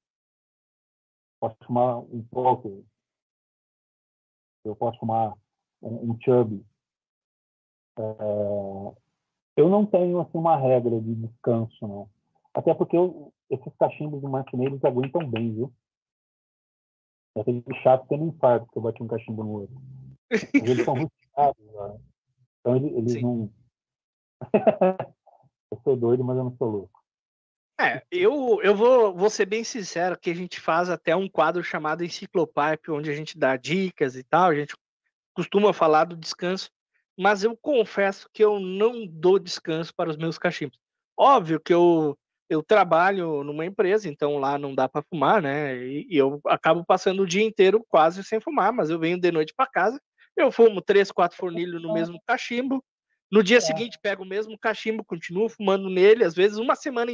Posso 1.41 1.57
fumar 1.65 1.99
um 1.99 2.23
pouco. 2.25 2.85
Eu 4.65 4.77
posso 4.77 4.99
fumar 4.99 5.35
um, 5.81 6.11
um 6.11 6.21
chubby. 6.21 6.65
É, 8.01 8.95
eu 9.57 9.69
não 9.69 9.85
tenho 9.85 10.21
assim, 10.21 10.39
uma 10.39 10.57
regra 10.57 11.01
de 11.01 11.15
descanso, 11.15 11.77
não. 11.87 12.09
Até 12.55 12.73
porque 12.73 12.97
eu, 12.97 13.33
esses 13.51 13.73
cachimbos 13.79 14.21
de 14.21 14.27
martinelli 14.27 14.73
eles 14.73 14.85
aguentam 14.85 15.29
bem, 15.29 15.55
viu? 15.55 15.73
É 17.37 17.41
aquele 17.43 17.63
chato 17.83 18.07
tendo 18.09 18.25
infarto 18.25 18.67
que 18.73 18.79
eu 18.79 18.83
bati 18.83 19.03
um 19.03 19.09
cachimbo 19.09 19.45
no 19.45 19.61
outro. 19.61 19.77
Eles 20.55 20.85
são 20.85 20.95
rusticados, 20.95 21.67
né? 21.67 22.01
Então 22.61 22.77
eles, 22.77 22.93
eles 22.93 23.23
não. 23.23 23.51
eu 25.71 25.81
sou 25.85 25.97
doido, 25.97 26.25
mas 26.25 26.37
eu 26.37 26.45
não 26.45 26.57
sou 26.57 26.71
louco. 26.71 27.01
É, 27.81 28.03
eu, 28.11 28.61
eu 28.63 28.75
vou, 28.75 29.15
vou 29.15 29.31
ser 29.31 29.47
bem 29.47 29.65
sincero 29.65 30.19
que 30.19 30.31
a 30.31 30.35
gente 30.35 30.61
faz 30.61 30.91
até 30.91 31.17
um 31.17 31.29
quadro 31.29 31.63
chamado 31.65 32.05
Enciclopipe, 32.05 32.91
onde 32.91 33.11
a 33.11 33.15
gente 33.15 33.39
dá 33.39 33.57
dicas 33.57 34.17
e 34.17 34.23
tal, 34.23 34.51
a 34.51 34.55
gente 34.55 34.77
costuma 35.33 35.73
falar 35.73 36.05
do 36.05 36.17
descanso, 36.17 36.71
mas 37.21 37.45
eu 37.45 37.55
confesso 37.55 38.31
que 38.33 38.43
eu 38.43 38.59
não 38.59 39.07
dou 39.07 39.39
descanso 39.39 39.95
para 39.95 40.09
os 40.09 40.17
meus 40.17 40.39
cachimbos. 40.39 40.79
Óbvio 41.15 41.61
que 41.61 41.75
eu, 41.75 42.17
eu 42.49 42.63
trabalho 42.63 43.45
numa 43.45 43.67
empresa, 43.67 44.09
então 44.09 44.39
lá 44.39 44.57
não 44.57 44.75
dá 44.75 44.89
para 44.89 45.03
fumar, 45.03 45.43
né? 45.43 45.77
E, 45.77 46.07
e 46.09 46.17
eu 46.17 46.41
acabo 46.47 46.83
passando 46.83 47.23
o 47.23 47.27
dia 47.27 47.43
inteiro 47.43 47.85
quase 47.91 48.25
sem 48.25 48.41
fumar, 48.41 48.73
mas 48.73 48.89
eu 48.89 48.99
venho 48.99 49.21
de 49.21 49.31
noite 49.31 49.53
para 49.55 49.67
casa, 49.67 50.01
eu 50.35 50.51
fumo 50.51 50.81
três, 50.81 51.13
quatro 51.13 51.37
fornilhos 51.37 51.83
no 51.83 51.93
mesmo 51.93 52.19
cachimbo, 52.27 52.83
no 53.31 53.43
dia 53.43 53.61
seguinte 53.61 53.99
pego 54.01 54.23
o 54.23 54.27
mesmo 54.27 54.59
cachimbo, 54.59 55.05
continuo 55.05 55.51
fumando 55.51 55.91
nele, 55.91 56.25
às 56.25 56.35
vezes 56.35 56.57
uma 56.57 56.75
semana. 56.75 57.13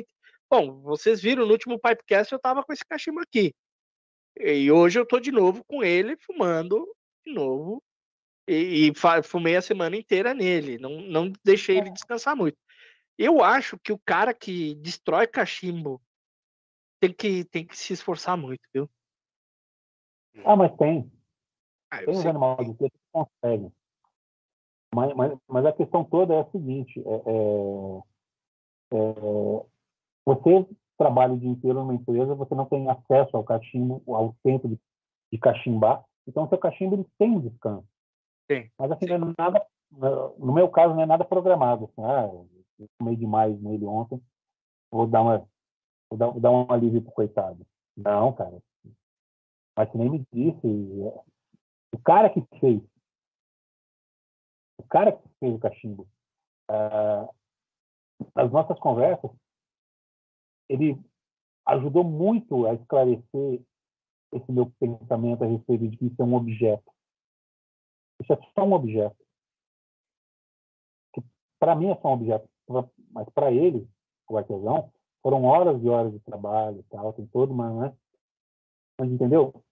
Bom, 0.48 0.82
vocês 0.82 1.20
viram 1.20 1.44
no 1.44 1.50
último 1.50 1.80
Pipecast 1.80 2.32
eu 2.32 2.38
tava 2.38 2.62
com 2.62 2.72
esse 2.72 2.86
cachimbo 2.88 3.18
aqui. 3.18 3.52
E 4.38 4.70
hoje 4.70 5.00
eu 5.00 5.04
tô 5.04 5.18
de 5.18 5.32
novo 5.32 5.64
com 5.66 5.82
ele, 5.82 6.16
fumando 6.18 6.86
de 7.26 7.32
novo. 7.32 7.82
E, 8.48 8.88
e 8.88 9.22
fumei 9.24 9.56
a 9.56 9.62
semana 9.62 9.96
inteira 9.96 10.32
nele. 10.32 10.78
Não, 10.78 11.00
não 11.00 11.32
deixei 11.44 11.78
ele 11.78 11.90
descansar 11.90 12.36
muito. 12.36 12.56
Eu 13.18 13.42
acho 13.42 13.78
que 13.78 13.92
o 13.92 13.98
cara 13.98 14.34
que 14.34 14.74
destrói 14.76 15.26
cachimbo 15.26 16.00
tem 17.00 17.12
que, 17.12 17.44
tem 17.44 17.66
que 17.66 17.76
se 17.76 17.92
esforçar 17.92 18.36
muito, 18.36 18.62
viu? 18.72 18.88
Ah, 20.44 20.56
mas 20.56 20.74
tem. 20.76 21.10
Ah, 21.90 22.02
eu 22.02 22.06
Tem 22.06 22.16
sei. 22.16 22.30
animais 22.30 22.66
de 22.68 22.74
que 22.74 22.92
conseguem. 23.12 23.72
Mas, 24.94 25.14
mas, 25.14 25.38
mas 25.48 25.66
a 25.66 25.72
questão 25.72 26.04
toda 26.04 26.34
é 26.34 26.40
a 26.40 26.50
seguinte: 26.50 27.00
é, 27.00 27.14
é, 27.14 27.98
é, 28.92 29.66
você 30.24 30.66
trabalha 30.96 31.34
o 31.34 31.38
dia 31.38 31.50
inteiro 31.50 31.80
numa 31.80 31.94
empresa, 31.94 32.34
você 32.34 32.54
não 32.54 32.66
tem 32.66 32.88
acesso 32.88 33.36
ao 33.36 33.44
cachimbo, 33.44 34.02
ao 34.06 34.34
tempo 34.42 34.68
de, 34.68 34.78
de 35.32 35.38
cachimbar, 35.38 36.04
então 36.26 36.48
seu 36.48 36.58
cachimbo 36.58 36.96
ele 36.96 37.06
tem 37.18 37.38
descanso. 37.40 37.86
Tem, 38.46 38.70
Mas 38.78 38.92
assim, 38.92 39.06
sim. 39.06 39.18
não 39.18 39.30
é 39.30 39.34
nada, 39.36 39.66
no 40.38 40.52
meu 40.52 40.68
caso, 40.68 40.94
não 40.94 41.02
é 41.02 41.06
nada 41.06 41.24
programado. 41.24 41.84
Assim, 41.84 42.02
ah, 42.02 42.30
eu 42.78 42.88
fumei 42.98 43.16
demais 43.16 43.60
nele 43.60 43.84
ontem, 43.84 44.22
vou 44.90 45.06
dar 45.06 45.22
uma, 45.22 45.48
vou 46.08 46.18
dar, 46.18 46.30
vou 46.30 46.40
dar 46.40 46.50
um 46.50 46.70
alívio 46.72 47.02
pro 47.02 47.12
coitado. 47.12 47.66
Não, 47.96 48.32
cara. 48.32 48.62
Mas 49.76 49.90
que 49.90 49.98
nem 49.98 50.10
me 50.10 50.26
disse, 50.32 50.66
o 51.92 51.98
cara 52.04 52.30
que 52.30 52.42
fez, 52.60 52.82
o 54.78 54.82
cara 54.84 55.12
que 55.12 55.28
fez 55.40 55.54
o 55.54 55.58
cachimbo, 55.58 56.08
ah, 56.68 57.28
nas 58.34 58.50
nossas 58.50 58.78
conversas, 58.78 59.30
ele 60.68 60.98
ajudou 61.66 62.04
muito 62.04 62.66
a 62.66 62.74
esclarecer 62.74 63.62
esse 64.32 64.52
meu 64.52 64.70
pensamento 64.78 65.44
a 65.44 65.46
respeito 65.46 65.88
de 65.88 65.96
que 65.96 66.06
isso 66.06 66.20
é 66.20 66.24
um 66.24 66.34
objeto. 66.34 66.95
Isso 68.20 68.32
é 68.32 68.38
só 68.54 68.64
um 68.64 68.72
objeto. 68.72 69.16
Para 71.58 71.74
mim 71.74 71.90
é 71.90 71.96
só 71.96 72.08
um 72.08 72.12
objeto, 72.12 72.48
mas 73.10 73.28
para 73.30 73.50
ele, 73.50 73.88
o 74.28 74.36
artesão, 74.36 74.92
foram 75.22 75.44
horas 75.44 75.82
e 75.82 75.88
horas 75.88 76.12
de 76.12 76.20
trabalho 76.20 76.84
tal, 76.90 77.12
tem 77.12 77.26
todo 77.26 77.52
uma, 77.52 77.70
né? 77.88 77.96
Mas 79.00 79.10
entendeu? 79.10 79.62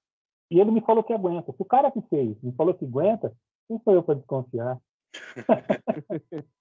E 0.50 0.60
ele 0.60 0.70
me 0.70 0.80
falou 0.82 1.04
que 1.04 1.12
aguenta. 1.12 1.52
Se 1.52 1.62
o 1.62 1.64
cara 1.64 1.90
que 1.90 2.00
fez 2.02 2.40
me 2.42 2.52
falou 2.52 2.74
que 2.74 2.84
aguenta, 2.84 3.36
quem 3.68 3.78
sou 3.80 3.94
eu 3.94 4.02
para 4.02 4.14
desconfiar? 4.16 4.80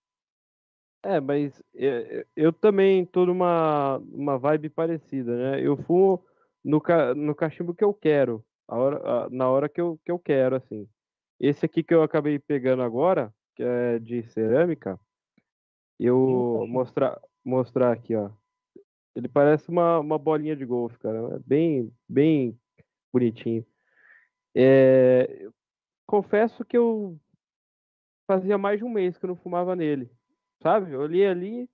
É, 1.05 1.19
mas 1.19 1.61
é, 1.75 2.25
eu 2.35 2.53
também 2.53 3.05
tô 3.05 3.25
numa 3.25 3.97
uma 4.11 4.37
vibe 4.37 4.69
parecida, 4.69 5.35
né? 5.35 5.61
Eu 5.61 5.75
fumo 5.83 6.23
no, 6.63 6.81
no 7.15 7.35
cachimbo 7.35 7.73
que 7.75 7.83
eu 7.83 7.93
quero, 7.93 8.43
a 8.67 8.77
hora, 8.77 9.25
a- 9.25 9.29
na 9.29 9.49
hora 9.49 9.67
que 9.67 9.81
eu, 9.81 9.99
que 10.05 10.11
eu 10.11 10.17
quero, 10.17 10.55
assim. 10.55 10.87
Esse 11.45 11.65
aqui 11.65 11.83
que 11.83 11.93
eu 11.93 12.01
acabei 12.01 12.39
pegando 12.39 12.81
agora, 12.83 13.33
que 13.53 13.61
é 13.61 13.99
de 13.99 14.23
cerâmica, 14.29 14.97
eu 15.99 16.65
mostrar 16.69 17.19
mostrar 17.43 17.91
aqui, 17.91 18.15
ó. 18.15 18.31
Ele 19.13 19.27
parece 19.27 19.67
uma, 19.67 19.99
uma 19.99 20.17
bolinha 20.17 20.55
de 20.55 20.65
golfe, 20.65 20.97
cara. 20.99 21.35
É 21.35 21.39
bem, 21.39 21.93
bem 22.07 22.57
bonitinho. 23.11 23.65
É, 24.55 25.49
confesso 26.07 26.63
que 26.63 26.77
eu 26.77 27.19
fazia 28.25 28.57
mais 28.57 28.79
de 28.79 28.85
um 28.85 28.89
mês 28.89 29.17
que 29.17 29.25
eu 29.25 29.27
não 29.27 29.35
fumava 29.35 29.75
nele, 29.75 30.09
sabe? 30.61 30.93
Eu 30.93 31.01
olhei 31.01 31.27
ali, 31.27 31.69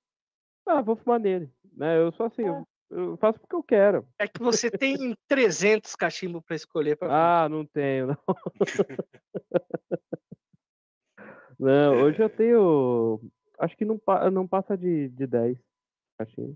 ah, 0.65 0.81
vou 0.81 0.95
fumar 0.95 1.19
nele, 1.19 1.47
né? 1.73 1.95
Eu 1.99 2.11
sou 2.11 2.25
assim, 2.25 2.41
eu, 2.41 2.67
eu 2.89 3.17
faço 3.17 3.39
porque 3.39 3.55
eu 3.55 3.63
quero. 3.63 4.07
É 4.17 4.27
que 4.27 4.41
você 4.41 4.69
tem 4.69 5.15
300 5.27 5.95
cachimbos 5.95 6.43
para 6.43 6.55
escolher. 6.55 6.95
Pra. 6.97 7.43
Ah, 7.43 7.49
não 7.49 7.65
tenho, 7.65 8.07
não. 8.07 8.17
Não, 11.59 11.97
hoje 12.03 12.21
eu 12.23 12.29
tenho, 12.29 13.19
acho 13.59 13.75
que 13.75 13.83
não, 13.83 13.99
não 14.31 14.47
passa 14.47 14.77
de, 14.77 15.09
de 15.09 15.27
10 15.27 15.57
cachimbos. 16.17 16.55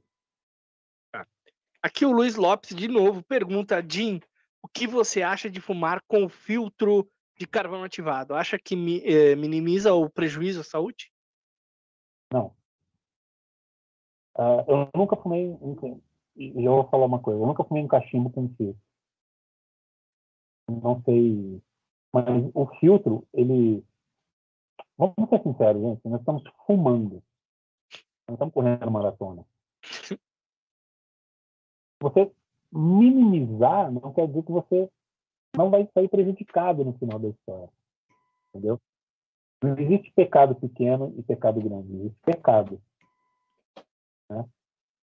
Aqui 1.82 2.06
o 2.06 2.12
Luiz 2.14 2.38
Lopes, 2.38 2.74
de 2.74 2.88
novo, 2.88 3.22
pergunta, 3.22 3.86
Jim, 3.86 4.22
o 4.62 4.68
que 4.70 4.88
você 4.88 5.22
acha 5.22 5.50
de 5.50 5.60
fumar 5.60 6.02
com 6.08 6.30
filtro 6.30 7.06
de 7.38 7.46
carvão 7.46 7.84
ativado? 7.84 8.34
Acha 8.34 8.58
que 8.58 8.78
mi- 8.78 9.04
eh, 9.04 9.36
minimiza 9.36 9.94
o 9.94 10.10
prejuízo 10.10 10.62
à 10.62 10.64
saúde? 10.64 11.12
Não. 12.32 12.56
Uh, 14.38 14.64
eu 14.70 14.90
nunca 14.96 15.18
fumei. 15.18 15.58
E 16.36 16.64
eu 16.64 16.74
vou 16.74 16.90
falar 16.90 17.06
uma 17.06 17.20
coisa: 17.20 17.40
eu 17.40 17.48
nunca 17.48 17.64
fumei 17.64 17.84
um 17.84 17.88
cachimbo 17.88 18.30
com 18.30 18.50
filtro. 18.56 18.82
Não 20.70 21.02
sei. 21.04 21.62
Mas 22.14 22.52
o 22.54 22.68
filtro, 22.80 23.28
ele. 23.34 23.84
Vamos 24.98 25.30
ser 25.30 25.42
sinceros, 25.44 25.82
gente. 25.82 26.08
Nós 26.08 26.20
estamos 26.20 26.44
fumando. 26.66 27.24
Nós 28.28 28.36
estamos 28.36 28.54
correndo 28.54 28.92
maratona. 28.92 29.46
Você 32.02 32.32
minimizar 32.72 33.92
não 33.92 34.14
quer 34.14 34.28
dizer 34.28 34.44
que 34.44 34.52
você 34.52 34.90
não 35.56 35.70
vai 35.70 35.88
sair 35.94 36.08
prejudicado 36.08 36.84
no 36.84 36.94
final 36.98 37.20
da 37.20 37.30
história. 37.30 37.70
Entendeu? 38.50 38.80
Não 39.62 39.78
existe 39.78 40.12
pecado 40.12 40.56
pequeno 40.56 41.14
e 41.18 41.24
pecado 41.24 41.62
grande. 41.62 41.96
Existe 41.96 42.20
pecado. 42.26 42.82
Né? 44.30 44.46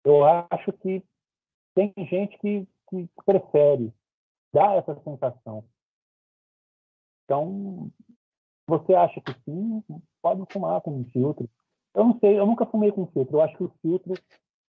Eu 0.04 0.24
acho 0.24 0.72
que 0.74 1.02
tem 1.74 1.92
gente 1.98 2.38
que, 2.38 2.66
que 2.88 3.08
prefere 3.24 3.92
dar 4.52 4.76
essa 4.76 4.94
sensação. 5.02 5.64
Então, 7.24 7.90
você 8.66 8.94
acha 8.94 9.20
que 9.20 9.32
sim, 9.44 9.82
pode 10.20 10.44
fumar 10.52 10.80
com 10.80 10.92
um 10.98 11.04
filtro. 11.06 11.48
Eu 11.94 12.04
não 12.04 12.18
sei, 12.18 12.38
eu 12.38 12.46
nunca 12.46 12.66
fumei 12.66 12.90
com 12.92 13.06
filtro. 13.06 13.36
Eu 13.36 13.42
acho 13.42 13.56
que 13.56 13.64
o 13.64 13.72
filtro 13.80 14.14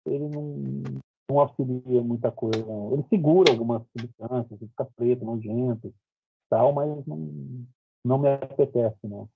ele 0.06 0.28
não, 0.28 0.56
não 1.30 1.40
auxilia 1.40 2.02
muita 2.02 2.32
coisa. 2.32 2.60
Ele 2.92 3.04
segura 3.10 3.52
algumas 3.52 3.84
substâncias, 3.92 4.60
fica 4.60 4.86
preto, 4.96 5.26
nojento, 5.26 5.94
tal, 6.50 6.74
mas 6.74 7.06
não, 7.06 7.66
não 8.04 8.18
me 8.18 8.34
apetece, 8.34 8.98
não. 9.04 9.30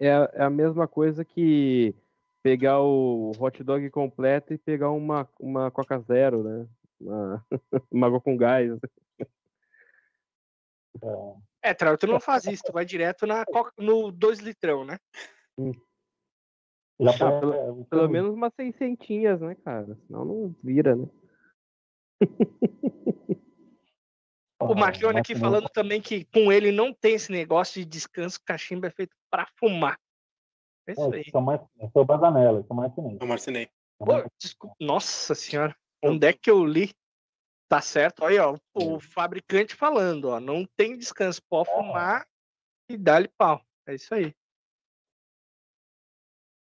É, 0.00 0.08
é 0.08 0.42
a 0.42 0.50
mesma 0.50 0.86
coisa 0.86 1.24
que 1.24 1.94
pegar 2.42 2.80
o 2.80 3.32
hot 3.40 3.62
dog 3.64 3.90
completo 3.90 4.54
e 4.54 4.58
pegar 4.58 4.90
uma, 4.90 5.28
uma 5.40 5.70
Coca 5.70 5.98
Zero, 5.98 6.42
né? 6.42 6.66
Uma, 7.00 7.46
uma 7.90 8.06
água 8.06 8.20
com 8.20 8.36
gás. 8.36 8.70
É, 11.62 11.74
Trau, 11.74 11.96
tu 11.98 12.06
não 12.06 12.20
faz 12.20 12.44
isso, 12.46 12.62
tu 12.64 12.72
vai 12.72 12.84
direto 12.84 13.26
na 13.26 13.44
Coca, 13.44 13.72
no 13.78 14.10
2 14.10 14.40
litrão, 14.40 14.84
né? 14.84 14.98
Hum. 15.58 15.72
Já 16.98 17.10
ah, 17.10 17.40
pelo, 17.40 17.84
pelo 17.84 18.08
menos 18.08 18.34
umas 18.34 18.54
seiscentinhas, 18.54 19.40
né, 19.40 19.54
cara? 19.56 19.98
Senão 20.06 20.24
não 20.24 20.56
vira, 20.62 20.96
né? 20.96 21.06
O 24.58 24.74
Marchione 24.74 25.18
aqui 25.18 25.34
falando 25.34 25.68
também 25.68 26.00
que 26.00 26.24
com 26.24 26.50
ele 26.50 26.72
não 26.72 26.92
tem 26.92 27.14
esse 27.14 27.30
negócio 27.30 27.80
de 27.80 27.86
descanso, 27.86 28.40
cachimbo 28.44 28.86
é 28.86 28.90
feito 28.90 29.14
para 29.30 29.46
fumar. 29.58 29.98
É 30.86 30.92
isso 30.92 31.12
aí. 31.12 31.30
Sou 31.30 31.40
mais, 31.40 31.60
eu 31.78 31.90
sou 31.90 32.04
Bazanella, 32.04 32.64
sou 32.66 32.76
Marcinei. 32.76 33.18
Eu 33.20 33.26
Marcinei. 33.26 33.68
desculpa, 34.40 34.74
nossa 34.80 35.34
senhora, 35.34 35.76
onde 36.10 36.26
é 36.26 36.32
que 36.32 36.50
eu 36.50 36.64
li? 36.64 36.92
Tá 37.68 37.80
certo, 37.80 38.24
aí 38.24 38.38
ó, 38.38 38.56
o 38.74 39.00
fabricante 39.00 39.74
falando, 39.74 40.26
ó, 40.26 40.38
não 40.38 40.64
tem 40.76 40.96
descanso, 40.96 41.42
pode 41.48 41.68
fumar 41.68 42.26
e 42.88 42.96
dá-lhe 42.96 43.28
pau. 43.36 43.60
É 43.86 43.94
isso 43.94 44.14
aí. 44.14 44.32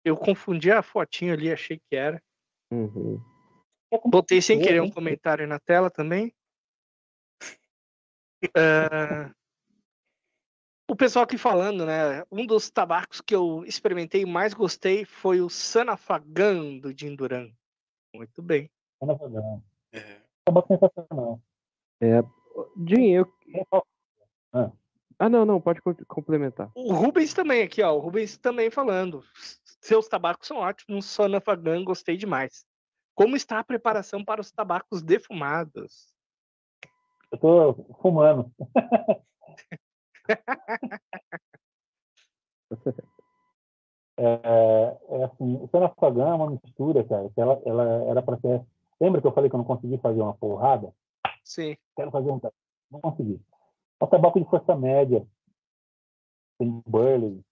Eu 0.05 0.17
confundi 0.17 0.71
a 0.71 0.83
fotinho 0.83 1.33
ali, 1.33 1.51
achei 1.51 1.79
que 1.79 1.95
era. 1.95 2.21
Uhum. 2.71 3.19
Botei 4.05 4.41
sem 4.41 4.59
querer 4.59 4.81
um 4.81 4.89
comentário 4.89 5.47
na 5.47 5.59
tela 5.59 5.89
também. 5.89 6.33
Uh, 8.45 9.33
o 10.89 10.95
pessoal 10.95 11.23
aqui 11.23 11.37
falando, 11.37 11.85
né? 11.85 12.23
Um 12.31 12.45
dos 12.45 12.69
tabacos 12.69 13.21
que 13.21 13.33
eu 13.33 13.63
experimentei 13.65 14.21
e 14.21 14.25
mais 14.25 14.53
gostei 14.53 15.05
foi 15.05 15.39
o 15.39 15.49
Sanafagan 15.49 16.77
do 16.79 16.93
Dinduran. 16.93 17.49
Muito 18.13 18.41
bem. 18.41 18.69
Sanafagan. 19.05 19.61
É. 19.91 20.21
Tabaco 20.45 20.67
sensacional. 20.67 21.41
É. 22.01 22.21
Jim, 22.87 23.09
eu. 23.09 23.27
Ah. 24.53 24.71
ah, 25.19 25.29
não, 25.29 25.45
não, 25.45 25.59
pode 25.59 25.81
complementar. 26.07 26.71
O 26.75 26.93
Rubens 26.93 27.33
também 27.33 27.63
aqui, 27.63 27.81
ó. 27.81 27.95
O 27.95 27.99
Rubens 27.99 28.37
também 28.37 28.69
falando. 28.71 29.23
Seus 29.81 30.07
tabacos 30.07 30.47
são 30.47 30.57
ótimos, 30.57 31.05
Sanafagan, 31.05 31.83
gostei 31.83 32.15
demais. 32.15 32.65
Como 33.15 33.35
está 33.35 33.59
a 33.59 33.63
preparação 33.63 34.23
para 34.23 34.41
os 34.41 34.51
tabacos 34.51 35.03
defumados? 35.03 36.13
Eu 37.31 37.37
tô 37.37 37.73
fumando. 38.01 38.51
é, 44.17 44.97
é 45.09 45.23
assim, 45.23 45.57
o 45.57 45.67
Senafagã 45.69 46.29
é 46.29 46.33
uma 46.33 46.51
mistura, 46.51 47.03
cara, 47.03 47.29
que 47.29 47.41
ela, 47.41 47.61
ela 47.65 48.03
era 48.09 48.21
para 48.21 48.39
ser. 48.39 48.65
Lembra 49.03 49.19
que 49.19 49.27
eu 49.27 49.33
falei 49.33 49.49
que 49.49 49.55
eu 49.55 49.57
não 49.57 49.65
consegui 49.65 49.97
fazer 49.97 50.21
uma 50.21 50.33
porrada? 50.33 50.95
Sim. 51.43 51.75
Quero 51.93 52.09
fazer 52.09 52.31
um. 52.31 52.39
Não 52.89 53.01
consegui. 53.01 53.37
Um 54.01 54.07
tabaco 54.07 54.39
de 54.39 54.49
força 54.49 54.77
média. 54.77 55.27
Tem 56.57 56.81
Burley. 56.87 57.43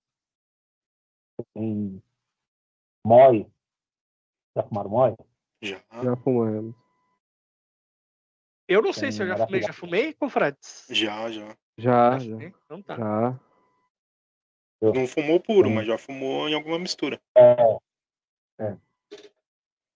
Tem 1.53 2.01
Moi. 3.05 3.45
Já 4.55 4.63
fumaram 4.63 4.89
Moi? 4.91 5.17
Já. 5.61 5.81
Já 6.01 6.15
fumamos. 6.15 6.73
Eu 8.65 8.81
não 8.81 8.93
sei 8.93 9.11
se 9.11 9.21
eu 9.21 9.27
já 9.27 9.45
fumei. 9.45 9.61
Já 9.61 9.73
fumei, 9.73 10.13
confrades? 10.13 10.87
Já, 10.89 11.29
já. 11.29 11.57
Já, 11.77 12.17
já. 12.17 12.43
Então 12.43 12.81
tá. 12.81 12.95
Já. 12.95 13.39
Não 14.93 15.05
fumou 15.05 15.37
puro, 15.37 15.69
mas 15.69 15.85
já 15.85 15.97
fumou 15.97 16.47
em 16.47 16.53
alguma 16.53 16.79
mistura. 16.79 17.21
É. 17.35 17.55
é. 18.61 18.77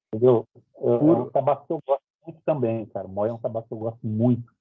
Entendeu? 0.07 0.47
Eu, 0.77 0.93
é 0.93 1.21
um 1.21 1.29
tabaco 1.29 1.65
que 1.65 1.73
eu 1.73 1.81
gosto 1.85 2.03
muito 2.25 2.41
também, 2.43 2.85
cara. 2.87 3.07
Mói 3.07 3.29
é 3.29 3.33
um 3.33 3.37
tabaco 3.37 3.67
que 3.67 3.73
eu 3.73 3.77
gosto 3.77 4.05
muito. 4.05 4.53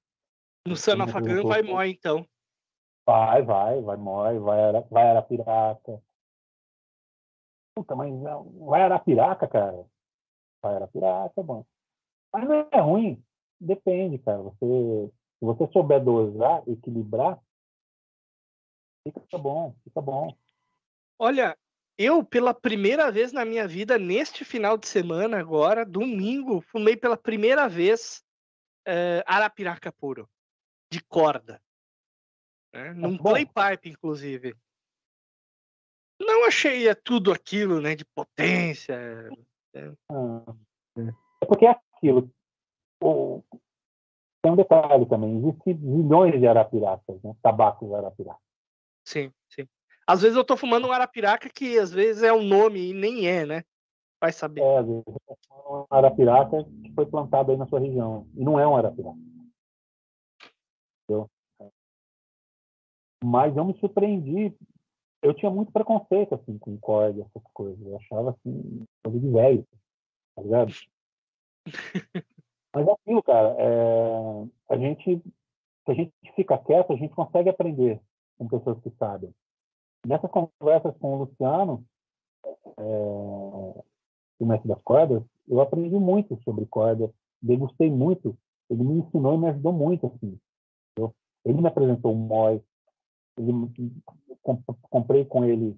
No 0.67 0.77
Sanafagã 0.77 1.43
vai 1.43 1.63
Mói, 1.63 1.91
então. 1.91 2.27
Vai, 3.07 3.43
vai, 3.43 3.81
vai 3.83 3.97
Mói, 3.97 4.39
vai, 4.39 4.73
vai 4.91 5.11
Arapiraca. 5.11 6.03
Puta, 7.77 7.95
mas 7.95 8.13
vai 8.67 8.83
Arapiraca, 8.83 9.47
cara. 9.47 9.85
Vai 10.63 10.77
Arapiraca, 10.77 11.41
é 11.41 11.43
bom. 11.43 11.65
Mas 12.33 12.49
não 12.49 12.69
é 12.71 12.81
ruim. 12.81 13.23
Depende, 13.61 14.19
cara. 14.19 14.39
Você 14.43 15.13
se 15.39 15.45
você 15.45 15.71
souber 15.73 16.03
dosar, 16.03 16.63
equilibrar, 16.67 17.39
fica 19.07 19.37
bom, 19.37 19.75
fica 19.85 20.01
bom. 20.01 20.35
Olha, 21.19 21.55
eu, 21.97 22.25
pela 22.25 22.53
primeira 22.53 23.11
vez 23.11 23.33
na 23.33 23.45
minha 23.45 23.67
vida, 23.69 23.99
neste 23.99 24.45
final 24.45 24.77
de 24.77 24.87
semana, 24.89 25.39
agora, 25.39 25.85
domingo, 25.85 26.61
fumei 26.61 26.97
pela 26.97 27.17
primeira 27.17 27.69
vez 27.69 28.25
uh, 28.89 29.23
Arapiraca 29.27 29.93
puro, 29.93 30.29
de 30.91 31.01
corda. 31.03 31.63
Né? 32.73 32.89
Tá 32.89 32.95
num 32.95 33.17
play 33.17 33.47
pipe, 33.47 33.91
inclusive. 33.91 34.57
Não 36.21 36.47
achei 36.47 36.89
é 36.89 36.95
tudo 36.95 37.33
aquilo, 37.33 37.81
né, 37.81 37.95
de 37.95 38.05
potência. 38.05 38.95
É, 39.75 39.93
ah, 40.11 40.55
é 41.41 41.47
porque 41.47 41.67
é 41.67 41.71
aquilo. 41.71 42.31
O, 43.01 43.43
tem 44.43 44.53
um 44.53 44.57
detalhe 44.57 45.07
também, 45.07 45.39
existem 45.39 45.75
milhões 45.75 46.39
de 46.39 46.47
arapiracas, 46.47 47.23
né? 47.23 47.35
tabacos 47.43 47.93
arapiraca. 47.93 48.41
Sim, 49.05 49.33
sim. 49.49 49.67
Às 50.07 50.23
vezes 50.23 50.37
eu 50.37 50.45
tô 50.45 50.57
fumando 50.57 50.89
um 50.89 50.93
arapiraca 50.93 51.49
que 51.49 51.79
às 51.79 51.91
vezes 51.91 52.23
é 52.23 52.33
um 52.33 52.43
nome 52.43 52.91
e 52.91 52.93
nem 52.93 53.27
é, 53.27 53.47
né? 53.47 53.65
Vai 54.21 54.33
saber. 54.33 54.61
É, 54.61 54.79
às 54.79 54.87
vezes 54.87 55.05
um 55.67 55.87
arapiraca 55.91 56.65
que 56.65 56.93
foi 56.93 57.07
plantado 57.07 57.51
aí 57.51 57.57
na 57.57 57.67
sua 57.67 57.81
região. 57.81 58.27
E 58.35 58.45
não 58.45 58.59
é 58.59 58.67
um 58.67 58.77
arapiraca. 58.77 59.19
Entendeu? 61.05 61.31
Mas 63.25 63.57
eu 63.57 63.65
me 63.65 63.79
surpreendi. 63.79 64.55
Eu 65.23 65.33
tinha 65.33 65.51
muito 65.51 65.73
preconceito 65.73 66.35
assim, 66.35 66.59
com 66.59 66.77
corda, 66.79 67.23
essas 67.23 67.43
coisas. 67.55 67.81
Eu 67.81 67.97
achava 67.97 68.31
assim, 68.31 68.85
coisa 69.03 69.19
de 69.19 69.31
velho. 69.31 69.67
Tá 70.37 70.43
ligado? 70.43 70.73
Mas 72.75 72.89
é 72.89 72.93
aquilo, 72.93 73.23
cara, 73.23 73.57
é, 73.59 74.47
a 74.69 74.77
gente, 74.77 75.23
se 75.23 75.91
a 75.91 75.95
gente 75.95 76.13
fica 76.35 76.59
quieto, 76.59 76.93
a 76.93 76.97
gente 76.97 77.15
consegue 77.15 77.49
aprender 77.49 78.01
com 78.37 78.49
pessoas 78.49 78.79
que 78.81 78.91
sabem. 78.99 79.33
Nessas 80.07 80.31
conversas 80.31 80.97
com 80.99 81.15
o 81.15 81.19
Luciano, 81.25 81.85
é, 82.79 83.85
o 84.39 84.47
mestre 84.47 84.69
das 84.69 84.83
cordas, 84.83 85.23
eu 85.49 85.61
aprendi 85.61 85.95
muito 85.95 86.41
sobre 86.43 86.67
corda, 86.67 87.13
degustei 87.41 87.91
muito, 87.91 88.37
ele 88.69 88.83
me 88.83 88.99
ensinou 88.99 89.35
e 89.35 89.39
me 89.39 89.49
ajudou 89.49 89.73
muito, 89.73 90.07
assim. 90.07 90.39
Eu, 90.97 91.15
ele 91.45 91.61
me 91.61 91.69
apresentou 91.69 92.13
o 92.13 92.17
Moi, 92.17 92.63
ele, 93.39 93.53
comprei 94.91 95.25
com 95.25 95.45
ele 95.45 95.77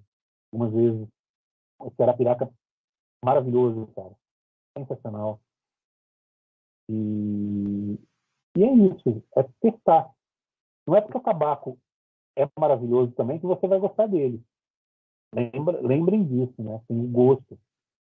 algumas 0.51 0.73
vezes 0.73 1.07
o 1.79 2.03
Arapiraca 2.03 2.51
maravilhoso, 3.23 3.87
cara. 3.95 4.15
Sensacional. 4.77 5.39
E, 6.89 7.99
e 8.55 8.63
é 8.63 8.73
isso, 8.73 9.23
é 9.35 9.43
testar. 9.61 10.11
Não 10.85 10.95
é 10.95 11.01
porque 11.01 11.17
o 11.17 11.21
tabaco 11.21 11.77
é 12.37 12.47
maravilhoso 12.59 13.11
também 13.13 13.39
que 13.39 13.45
você 13.45 13.67
vai 13.67 13.79
gostar 13.79 14.07
dele. 14.07 14.41
Lembra, 15.33 15.81
lembrem 15.81 16.23
disso, 16.23 16.53
né? 16.59 16.79
Tem 16.87 16.97
o 16.97 17.07
gosto, 17.07 17.59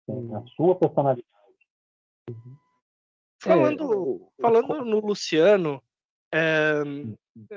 tem 0.06 0.34
a 0.34 0.42
sua 0.56 0.74
personalidade. 0.74 1.26
Falando, 3.40 4.22
É, 4.38 4.42
falando 4.42 4.84
no 4.84 5.00
Luciano, 5.00 5.82
é, 6.32 6.82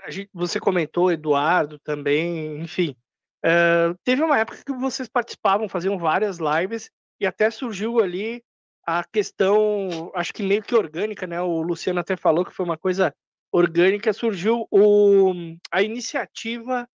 a 0.03 0.11
gente- 0.11 0.29
você 0.33 0.59
comentou, 0.59 1.11
Eduardo 1.11 1.79
também, 1.79 2.59
enfim. 2.59 2.95
é, 3.43 3.93
teve 4.03 4.21
uma 4.21 4.37
época 4.37 4.61
que 4.65 4.73
vocês 4.73 5.07
participavam, 5.07 5.69
faziam 5.69 5.97
várias 5.97 6.37
lives, 6.39 6.91
e 7.19 7.25
até 7.25 7.49
surgiu 7.49 7.99
ali 7.99 8.43
a 8.85 9.03
questão, 9.03 10.11
acho 10.15 10.33
que 10.33 10.43
meio 10.43 10.61
que 10.61 10.75
orgânica, 10.75 11.25
né? 11.25 11.41
O 11.41 11.61
Luciano 11.61 11.99
até 11.99 12.17
falou 12.17 12.43
que 12.43 12.53
foi 12.53 12.65
uma 12.65 12.77
coisa 12.77 13.13
orgânica, 13.51 14.13
surgiu 14.13 14.67
o, 14.71 15.33
a 15.71 15.81
iniciativa, 15.81 16.87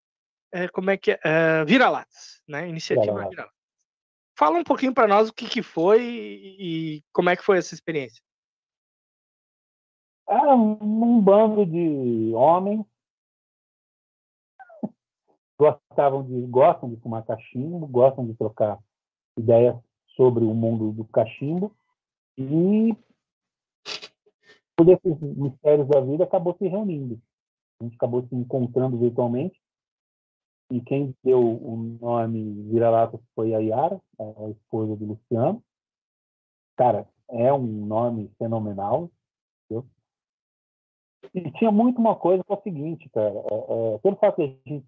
é, 0.52 0.68
como 0.68 0.90
é 0.90 0.96
que 0.96 1.12
é? 1.12 1.20
é 1.24 1.64
Vira-Latas, 1.64 2.42
né? 2.46 2.68
Iniciativa 2.68 3.06
Vira-Latas. 3.06 3.30
Vira-Latas. 3.30 3.62
Fala 4.38 4.58
um 4.58 4.64
pouquinho 4.64 4.94
para 4.94 5.06
nós 5.06 5.28
o 5.28 5.32
que, 5.32 5.48
que 5.48 5.62
foi 5.62 6.02
e, 6.02 7.02
como 7.12 7.30
é 7.30 7.36
que 7.36 7.44
foi 7.44 7.58
essa 7.58 7.74
experiência. 7.74 8.22
Era 10.28 10.54
um, 10.54 10.78
um 10.80 11.20
bando 11.20 11.66
de 11.66 12.32
homens 12.34 12.84
gostavam 15.62 16.24
de 16.24 16.40
gostam 16.46 16.90
de 16.90 16.96
fumar 16.96 17.24
cachimbo, 17.24 17.86
gostam 17.86 18.26
de 18.26 18.34
trocar 18.34 18.80
ideias 19.38 19.76
sobre 20.16 20.44
o 20.44 20.52
mundo 20.52 20.90
do 20.90 21.04
cachimbo 21.04 21.72
e 22.36 22.96
por 24.84 24.88
esses 24.88 25.36
mistérios 25.36 25.88
da 25.88 26.00
vida 26.00 26.24
acabou 26.24 26.56
se 26.56 26.66
reunindo. 26.66 27.20
A 27.80 27.84
gente 27.84 27.94
acabou 27.96 28.26
se 28.26 28.34
encontrando 28.34 28.98
virtualmente 28.98 29.60
e 30.70 30.80
quem 30.80 31.14
deu 31.22 31.40
o 31.40 31.76
nome 32.00 32.62
Vira-Lata 32.70 33.20
foi 33.34 33.54
a 33.54 33.58
Yara, 33.58 34.00
a 34.18 34.48
esposa 34.50 34.96
do 34.96 35.04
Luciano. 35.04 35.62
Cara, 36.76 37.06
é 37.28 37.52
um 37.52 37.86
nome 37.86 38.30
fenomenal. 38.38 39.10
entendeu? 39.64 39.86
E 41.34 41.50
tinha 41.52 41.70
muito 41.70 41.98
uma 41.98 42.16
coisa 42.16 42.42
que 42.42 42.52
é 42.52 42.56
o 42.56 42.62
seguinte, 42.62 43.08
cara, 43.10 43.34
é, 43.34 43.94
é, 43.94 43.98
pelo 43.98 44.16
fato 44.16 44.36
de 44.36 44.44
a 44.44 44.68
gente 44.68 44.86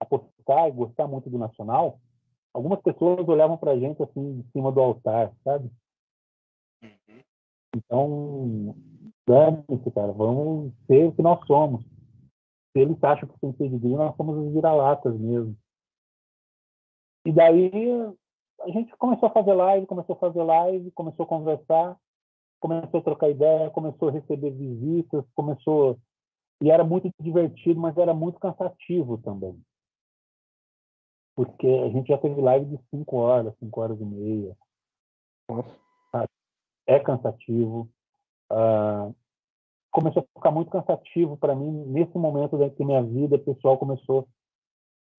apostar 0.00 0.68
e 0.68 0.72
gostar 0.72 1.06
muito 1.06 1.28
do 1.28 1.38
Nacional, 1.38 2.00
algumas 2.54 2.80
pessoas 2.80 3.26
olhavam 3.28 3.56
pra 3.56 3.78
gente 3.78 4.02
assim, 4.02 4.40
de 4.40 4.50
cima 4.52 4.70
do 4.70 4.80
altar, 4.80 5.32
sabe? 5.42 5.70
Uhum. 6.82 7.22
Então, 7.74 8.76
dane-se, 9.26 9.90
cara, 9.90 10.12
vamos 10.12 10.72
ser 10.86 11.06
o 11.06 11.12
que 11.12 11.22
nós 11.22 11.44
somos. 11.46 11.84
Se 12.72 12.80
eles 12.80 13.02
acham 13.02 13.28
que 13.28 13.38
tem 13.38 13.52
pedigree, 13.52 13.96
nós 13.96 14.16
somos 14.16 14.36
os 14.36 14.52
vira-latas 14.52 15.18
mesmo. 15.18 15.56
E 17.24 17.32
daí 17.32 17.70
a 18.60 18.68
gente 18.70 18.96
começou 18.96 19.28
a 19.28 19.32
fazer 19.32 19.54
live, 19.54 19.86
começou 19.86 20.16
a 20.16 20.18
fazer 20.18 20.42
live, 20.42 20.90
começou 20.92 21.24
a 21.24 21.28
conversar, 21.28 21.96
começou 22.60 23.00
a 23.00 23.02
trocar 23.02 23.28
ideia, 23.28 23.70
começou 23.70 24.08
a 24.08 24.12
receber 24.12 24.50
visitas, 24.50 25.24
começou. 25.34 25.98
E 26.62 26.70
era 26.70 26.84
muito 26.84 27.10
divertido, 27.20 27.80
mas 27.80 27.96
era 27.96 28.14
muito 28.14 28.38
cansativo 28.38 29.18
também. 29.18 29.60
Porque 31.34 31.66
a 31.66 31.88
gente 31.90 32.08
já 32.08 32.18
teve 32.18 32.40
live 32.40 32.76
de 32.76 32.82
5 32.90 33.16
horas, 33.16 33.54
5 33.58 33.80
horas 33.80 34.00
e 34.00 34.04
meia. 34.04 34.56
Sabe? 36.10 36.28
É 36.86 37.00
cansativo. 37.00 37.88
Ah, 38.52 39.10
começou 39.90 40.22
a 40.22 40.38
ficar 40.38 40.50
muito 40.50 40.70
cansativo 40.70 41.38
para 41.38 41.54
mim 41.54 41.70
nesse 41.86 42.16
momento 42.18 42.58
da 42.58 42.68
que 42.68 42.84
minha 42.84 43.02
vida 43.02 43.38
pessoal 43.38 43.78
começou. 43.78 44.28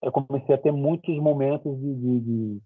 Eu 0.00 0.12
comecei 0.12 0.54
a 0.54 0.58
ter 0.58 0.70
muitos 0.70 1.16
momentos 1.16 1.76
de, 1.80 1.94
de, 1.94 2.20
de 2.20 2.62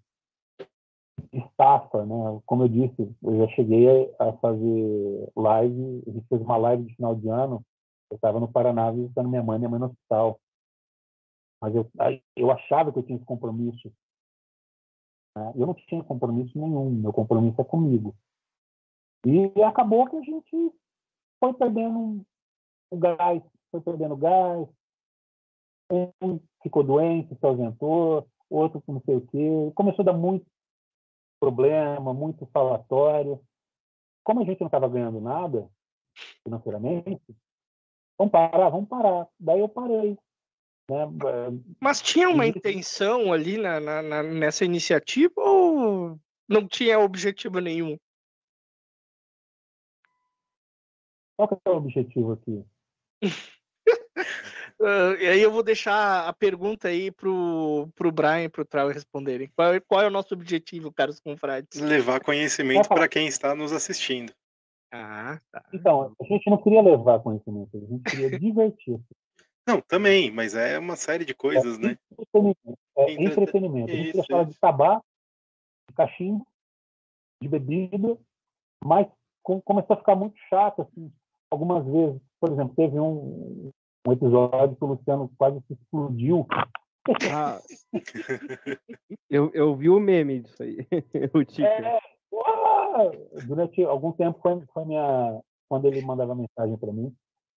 estafa, 1.33 2.05
né? 2.05 2.39
Como 2.45 2.63
eu 2.63 2.67
disse, 2.67 3.15
eu 3.23 3.37
já 3.37 3.47
cheguei 3.49 4.13
a 4.19 4.33
fazer 4.33 5.31
live, 5.35 6.03
a 6.07 6.11
gente 6.11 6.27
fez 6.27 6.41
uma 6.41 6.57
live 6.57 6.83
de 6.83 6.95
final 6.95 7.15
de 7.15 7.27
ano, 7.29 7.63
eu 8.11 8.15
estava 8.15 8.39
no 8.39 8.51
Paraná 8.51 8.91
visitando 8.91 9.29
minha 9.29 9.43
mãe, 9.43 9.57
minha 9.57 9.69
mãe 9.69 9.79
no 9.79 9.87
hospital. 9.87 10.39
Mas 11.61 11.75
eu, 11.75 11.89
eu 12.35 12.51
achava 12.51 12.91
que 12.91 12.99
eu 12.99 13.03
tinha 13.03 13.17
esse 13.17 13.25
compromisso. 13.25 13.91
né? 15.35 15.53
Eu 15.55 15.65
não 15.65 15.73
tinha 15.73 16.03
compromisso 16.03 16.59
nenhum, 16.59 16.89
meu 16.91 17.13
compromisso 17.13 17.59
é 17.59 17.63
comigo. 17.63 18.15
E 19.25 19.63
acabou 19.63 20.07
que 20.09 20.15
a 20.15 20.21
gente 20.21 20.71
foi 21.39 21.53
perdendo 21.53 22.25
o 22.91 22.97
gás, 22.97 23.41
foi 23.71 23.81
perdendo 23.81 24.15
gás. 24.15 24.67
Um 25.91 26.39
ficou 26.61 26.83
doente, 26.83 27.35
se 27.35 27.45
ausentou, 27.45 28.27
outro 28.49 28.81
não 28.87 29.01
sei 29.01 29.15
o 29.15 29.27
quê. 29.27 29.71
Começou 29.75 30.03
a 30.03 30.05
dar 30.07 30.13
muito 30.13 30.45
problema, 31.39 32.13
muito 32.13 32.45
falatório. 32.47 33.41
Como 34.23 34.41
a 34.41 34.43
gente 34.45 34.59
não 34.59 34.67
estava 34.67 34.87
ganhando 34.87 35.19
nada 35.19 35.69
financeiramente, 36.43 37.21
vamos 38.17 38.31
parar, 38.31 38.69
vamos 38.69 38.87
parar. 38.89 39.27
Daí 39.39 39.59
eu 39.59 39.69
parei. 39.69 40.17
Né? 40.89 41.05
Mas 41.79 42.01
tinha 42.01 42.29
uma 42.29 42.45
E- 42.45 42.49
intenção 42.49 43.31
ali 43.31 43.57
na, 43.57 43.79
na- 43.79 44.01
na- 44.01 44.23
nessa 44.23 44.65
iniciativa 44.65 45.33
ou 45.37 46.19
não 46.47 46.67
tinha 46.67 46.99
objetivo 46.99 47.59
nenhum? 47.59 47.97
Qual 51.39 51.47
que 51.47 51.55
é 51.63 51.69
o 51.69 51.77
objetivo 51.77 52.33
aqui? 52.33 52.65
Ah, 54.81 55.13
e 55.19 55.27
aí 55.27 55.41
eu 55.41 55.51
vou 55.51 55.61
deixar 55.61 56.25
a 56.27 56.31
pergunta 56.31 56.87
aí 56.87 57.11
pro, 57.11 57.89
pro 57.95 58.13
Brian 58.13 58.43
e 58.43 58.49
pro 58.49 58.63
Trau 58.63 58.87
responderem. 58.87 59.49
Qual, 59.53 59.73
é- 59.73 59.79
qual 59.81 60.01
é 60.01 60.07
o 60.07 60.11
nosso 60.11 60.33
objetivo, 60.33 60.89
caros 60.91 61.19
confrades? 61.19 61.81
Levar 61.81 62.21
conhecimento 62.21 62.87
para 62.87 63.07
quem 63.09 63.27
está 63.27 63.53
nos 63.53 63.73
assistindo. 63.73 64.33
Ah, 64.93 65.37
tá. 65.51 65.65
Então, 65.73 66.15
a 66.19 66.23
gente 66.23 66.49
não 66.49 66.57
queria 66.63 66.81
levar 66.81 67.19
conhecimento, 67.19 67.75
a 67.75 67.79
gente 67.81 68.03
queria 68.09 68.29
divertir. 68.39 68.99
Não, 69.67 69.81
também, 69.81 70.31
mas 70.31 70.55
é 70.55 70.79
uma 70.79 70.95
série 70.95 71.25
de 71.25 71.33
coisas, 71.33 71.77
né? 71.77 71.97
Entretenimento. 72.13 72.79
É 72.97 73.11
Entrete- 73.11 73.23
entretenimento. 73.41 73.91
A 73.91 73.95
gente 73.95 74.05
queria 74.05 74.21
Isso, 74.21 74.27
falar 74.31 74.43
isso. 74.43 74.51
de 74.53 74.59
tabaco, 74.59 75.05
de 75.89 75.95
cachimbo, 75.95 76.47
de 77.43 77.49
bebida, 77.49 78.17
mas 78.81 79.07
com- 79.43 79.59
começou 79.61 79.93
a 79.95 79.97
ficar 79.99 80.15
muito 80.15 80.37
chato, 80.49 80.83
assim, 80.83 81.11
algumas 81.51 81.85
vezes. 81.85 82.21
Por 82.39 82.51
exemplo, 82.51 82.73
teve 82.75 82.99
um, 82.99 83.71
um 84.07 84.11
episódio 84.11 84.75
que 84.75 84.83
o 84.83 84.87
Luciano 84.87 85.31
quase 85.37 85.59
se 85.67 85.73
explodiu. 85.73 86.47
Ah, 87.33 87.59
eu, 89.29 89.51
eu 89.53 89.75
vi 89.75 89.89
o 89.89 89.99
meme 89.99 90.41
disso 90.41 90.61
aí. 90.61 90.77
o 91.33 91.43
Tico. 91.43 91.67
É, 91.67 91.99
durante 93.45 93.83
algum 93.83 94.11
tempo 94.11 94.39
foi, 94.41 94.61
foi 94.73 94.85
minha 94.85 95.39
quando 95.67 95.85
ele 95.85 96.01
mandava 96.01 96.35
mensagem 96.35 96.77
para 96.77 96.91
mim 96.91 97.15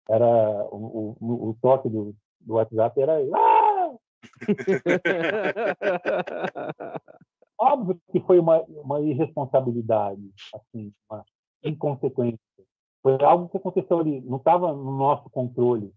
era 0.10 0.26
o, 0.72 1.16
o, 1.20 1.50
o 1.50 1.58
toque 1.62 1.90
do, 1.90 2.16
do 2.42 2.54
WhatsApp 2.56 3.02
era 3.02 3.14
"Ah!" 3.34 3.96
óbvio 7.58 8.00
que 8.12 8.20
foi 8.22 8.40
uma, 8.40 8.62
uma 8.64 9.02
irresponsabilidade 9.02 10.30
assim 10.54 10.94
uma 11.10 11.24
inconsequência 11.64 12.40
foi 13.04 13.18
algo 13.24 13.50
que 13.50 13.58
aconteceu 13.58 14.00
ali 14.00 14.22
não 14.22 14.38
estava 14.38 14.74
no 14.74 14.98
nosso 14.98 15.30
controle 15.30 15.94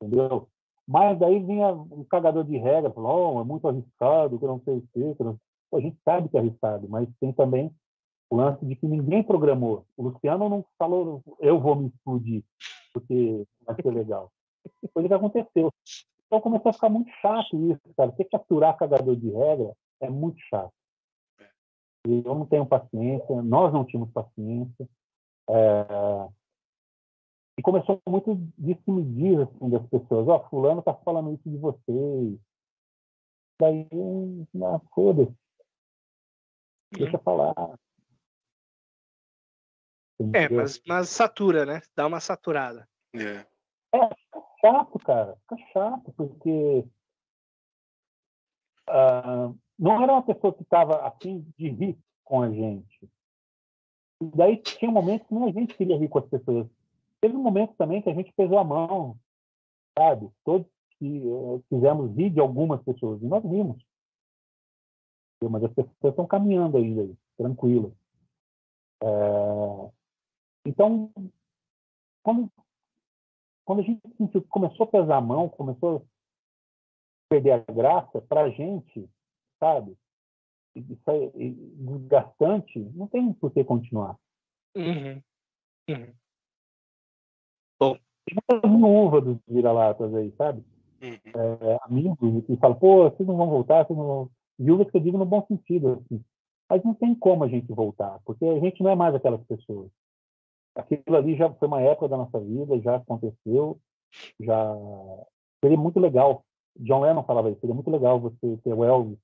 entendeu 0.00 0.48
mas 0.86 1.18
daí 1.18 1.38
vinha 1.40 1.70
um 1.72 2.04
cagador 2.04 2.44
de 2.44 2.56
regra 2.56 2.90
falou 2.90 3.36
oh, 3.36 3.40
é 3.40 3.44
muito 3.44 3.68
arriscado 3.68 4.38
que 4.38 4.46
não 4.46 4.60
sei 4.64 4.78
o 4.78 4.88
quê, 4.92 5.14
que 5.16 5.24
não... 5.24 5.38
A 5.74 5.80
gente 5.80 5.98
sabe 6.04 6.28
que 6.28 6.36
é 6.36 6.40
arriscado 6.40 6.88
mas 6.88 7.08
tem 7.20 7.32
também 7.32 7.72
o 8.30 8.36
lance 8.36 8.64
de 8.64 8.76
que 8.76 8.86
ninguém 8.86 9.22
programou. 9.22 9.86
O 9.96 10.04
Luciano 10.04 10.48
não 10.48 10.64
falou, 10.78 11.22
eu 11.40 11.58
vou 11.60 11.76
me 11.76 11.88
explodir, 11.88 12.44
porque 12.92 13.46
vai 13.64 13.74
ser 13.76 13.90
legal. 13.90 14.30
O 14.94 15.02
que 15.02 15.14
aconteceu. 15.14 15.72
Então 16.26 16.40
começou 16.40 16.70
a 16.70 16.72
ficar 16.74 16.90
muito 16.90 17.10
chato 17.22 17.56
isso, 17.70 17.80
cara. 17.96 18.12
Ter 18.12 18.24
que 18.24 18.36
aturar 18.36 18.76
cagador 18.76 19.16
de 19.16 19.30
regra 19.30 19.72
é 20.00 20.10
muito 20.10 20.38
chato. 20.50 20.72
E 22.06 22.22
eu 22.24 22.34
não 22.34 22.46
tenho 22.46 22.66
paciência, 22.66 23.42
nós 23.42 23.72
não 23.72 23.84
tínhamos 23.84 24.12
paciência. 24.12 24.88
É... 25.48 26.28
E 27.58 27.62
começou 27.62 28.00
muito 28.08 28.36
disso 28.56 28.92
me 28.92 29.02
diz 29.02 29.40
assim, 29.40 29.68
das 29.68 29.84
pessoas, 29.88 30.28
ó, 30.28 30.36
oh, 30.36 30.48
fulano 30.48 30.80
tá 30.80 30.94
falando 30.94 31.34
isso 31.34 31.50
de 31.50 31.56
vocês. 31.56 32.38
Daí, 33.60 33.88
ah, 34.62 34.80
foda-se. 34.94 35.36
Deixa 36.92 37.16
eu 37.16 37.20
falar. 37.20 37.52
É, 40.32 40.48
mas, 40.48 40.80
mas 40.86 41.08
satura, 41.08 41.66
né? 41.66 41.80
Dá 41.96 42.06
uma 42.06 42.20
saturada. 42.20 42.88
É. 43.12 43.44
chato, 44.60 44.98
cara. 45.00 45.36
Fica 45.40 45.56
chato, 45.72 46.12
porque 46.12 46.84
ah, 48.88 49.52
não 49.76 50.00
era 50.00 50.12
uma 50.12 50.22
pessoa 50.22 50.54
que 50.54 50.62
estava 50.62 51.04
afim 51.08 51.44
de 51.58 51.70
rir 51.70 51.98
com 52.22 52.40
a 52.40 52.50
gente. 52.52 53.10
E 54.22 54.26
daí 54.36 54.56
tinha 54.58 54.92
momentos 54.92 55.26
que 55.26 55.34
nem 55.34 55.48
a 55.48 55.52
gente 55.52 55.74
queria 55.74 55.98
rir 55.98 56.08
com 56.08 56.20
as 56.20 56.28
pessoas. 56.28 56.68
Teve 57.20 57.36
um 57.36 57.42
momento 57.42 57.74
também 57.76 58.00
que 58.00 58.10
a 58.10 58.14
gente 58.14 58.32
pesou 58.32 58.58
a 58.58 58.64
mão, 58.64 59.18
sabe? 59.98 60.30
Todos 60.44 60.66
que 60.98 61.18
eh, 61.18 61.62
quisemos 61.68 62.14
rir 62.16 62.30
de 62.30 62.40
algumas 62.40 62.82
pessoas. 62.82 63.22
E 63.22 63.26
nós 63.26 63.42
rimos. 63.44 63.82
Mas 65.42 65.64
as 65.64 65.72
pessoas 65.72 65.94
estão 66.02 66.26
caminhando 66.26 66.76
ainda, 66.78 67.16
tranquilo. 67.36 67.96
É, 69.02 69.90
Então, 70.66 71.12
quando, 72.24 72.50
quando 73.64 73.80
a 73.80 73.82
gente 73.82 74.00
sentiu 74.16 74.42
começou 74.48 74.84
a 74.84 74.90
pesar 74.90 75.16
a 75.16 75.20
mão, 75.20 75.48
começou 75.48 75.98
a 75.98 76.02
perder 77.28 77.52
a 77.52 77.72
graça, 77.72 78.20
para 78.22 78.42
a 78.42 78.50
gente, 78.50 79.08
sabe? 79.60 79.96
Isso 80.74 81.10
é 81.10 81.30
desgastante, 81.30 82.78
não 82.78 83.06
tem 83.06 83.32
por 83.32 83.52
que 83.52 83.64
continuar. 83.64 84.18
Uhum. 84.76 85.22
Uhum. 85.88 86.14
Viúva 88.64 89.20
dos 89.20 89.38
vira-latas 89.48 90.14
aí, 90.14 90.32
sabe? 90.36 90.62
Uhum. 91.02 91.40
É, 91.40 91.78
amigos 91.82 92.44
que 92.46 92.56
falam, 92.56 92.78
pô, 92.78 93.04
vocês 93.04 93.26
não 93.26 93.36
vão 93.36 93.48
voltar, 93.48 93.86
vocês 93.86 93.98
não 93.98 94.06
vão... 94.06 94.30
Viúvas 94.58 94.90
que 94.90 94.96
eu 94.96 95.00
digo 95.00 95.18
no 95.18 95.24
bom 95.24 95.44
sentido, 95.46 96.02
assim. 96.04 96.22
Mas 96.68 96.82
não 96.84 96.92
tem 96.94 97.14
como 97.14 97.44
a 97.44 97.48
gente 97.48 97.72
voltar, 97.72 98.20
porque 98.24 98.44
a 98.44 98.58
gente 98.58 98.82
não 98.82 98.90
é 98.90 98.94
mais 98.94 99.14
aquelas 99.14 99.42
pessoas. 99.46 99.90
Aquilo 100.74 101.16
ali 101.16 101.36
já 101.36 101.52
foi 101.54 101.68
uma 101.68 101.80
época 101.80 102.08
da 102.08 102.16
nossa 102.16 102.38
vida, 102.40 102.78
já 102.80 102.96
aconteceu, 102.96 103.78
já 104.38 104.76
seria 105.62 105.78
muito 105.78 105.98
legal. 105.98 106.44
John 106.76 107.00
Lennon 107.00 107.24
falava 107.24 107.50
isso, 107.50 107.60
seria 107.60 107.74
muito 107.74 107.90
legal 107.90 108.20
você 108.20 108.56
ter 108.58 108.74
o 108.74 108.84
Elvis 108.84 109.18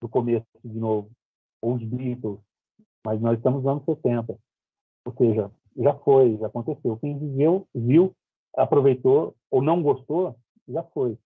do 0.00 0.08
começo 0.08 0.46
de 0.64 0.78
novo, 0.78 1.10
ou 1.62 1.74
os 1.74 1.82
Beatles, 1.82 2.38
mas 3.04 3.20
nós 3.20 3.36
estamos 3.36 3.62
nos 3.62 3.72
anos 3.72 3.84
70. 3.84 4.38
Ou 5.06 5.14
seja, 5.14 5.50
já 5.76 5.94
foi, 5.94 6.36
já 6.38 6.46
aconteceu. 6.46 6.96
Quem 6.98 7.18
viveu, 7.18 7.66
viu, 7.74 8.14
aproveitou 8.56 9.34
ou 9.50 9.62
não 9.62 9.82
gostou, 9.82 10.36
já 10.68 10.82
foi. 10.82 11.18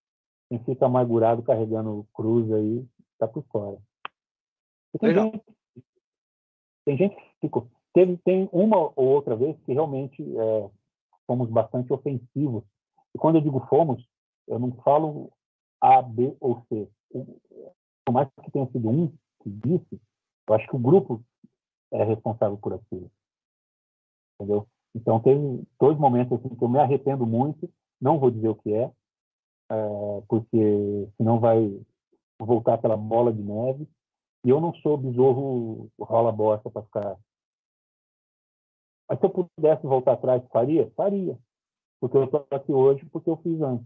Quem 0.49 0.59
fica 0.63 0.85
amargurado 0.85 1.41
carregando 1.43 2.05
cruz 2.13 2.51
aí, 2.51 2.85
está 3.13 3.27
por 3.27 3.43
fora. 3.45 3.77
E 4.93 4.99
tem 4.99 5.09
Legal. 5.09 5.31
gente, 5.31 5.43
tem 6.85 6.97
gente 6.97 7.15
que 7.15 7.23
ficou. 7.41 7.67
Teve, 7.93 8.17
tem 8.17 8.49
uma 8.51 8.77
ou 8.77 9.07
outra 9.07 9.35
vez 9.35 9.57
que 9.65 9.73
realmente 9.73 10.21
é, 10.21 10.69
fomos 11.25 11.49
bastante 11.49 11.91
ofensivos. 11.91 12.63
E 13.13 13.17
quando 13.17 13.35
eu 13.35 13.41
digo 13.41 13.65
fomos, 13.67 14.05
eu 14.47 14.59
não 14.59 14.71
falo 14.83 15.31
A, 15.79 16.01
B 16.01 16.35
ou 16.39 16.61
C. 16.67 16.89
Por 18.05 18.13
mais 18.13 18.29
que 18.43 18.51
tenha 18.51 18.69
sido 18.71 18.89
um 18.89 19.07
que 19.41 19.49
disse, 19.49 20.01
eu 20.47 20.55
acho 20.55 20.67
que 20.67 20.75
o 20.75 20.79
grupo 20.79 21.23
é 21.91 22.03
responsável 22.03 22.57
por 22.57 22.73
aquilo. 22.73 23.09
Entendeu? 24.41 24.67
Então, 24.95 25.19
teve 25.19 25.63
dois 25.79 25.97
momentos 25.97 26.39
assim, 26.39 26.55
que 26.55 26.63
eu 26.63 26.67
me 26.67 26.79
arrependo 26.79 27.25
muito, 27.25 27.71
não 27.99 28.19
vou 28.19 28.31
dizer 28.31 28.49
o 28.49 28.55
que 28.55 28.73
é, 28.73 28.91
é, 29.71 30.21
porque 30.27 31.07
senão 31.15 31.39
vai 31.39 31.79
voltar 32.39 32.77
pela 32.79 32.97
bola 32.97 33.31
de 33.31 33.41
neve. 33.41 33.87
E 34.43 34.49
eu 34.49 34.59
não 34.59 34.73
sou 34.75 34.97
besouro 34.97 35.91
rola 35.99 36.31
bosta 36.31 36.69
para 36.69 36.81
ficar. 36.81 37.17
Mas 39.07 39.19
se 39.19 39.25
eu 39.25 39.29
pudesse 39.29 39.83
voltar 39.83 40.13
atrás, 40.13 40.43
faria? 40.51 40.89
Faria. 40.95 41.37
Porque 41.99 42.17
eu 42.17 42.23
estou 42.23 42.47
aqui 42.49 42.71
hoje 42.71 43.05
porque 43.05 43.29
eu 43.29 43.37
fiz 43.37 43.61
antes. 43.61 43.85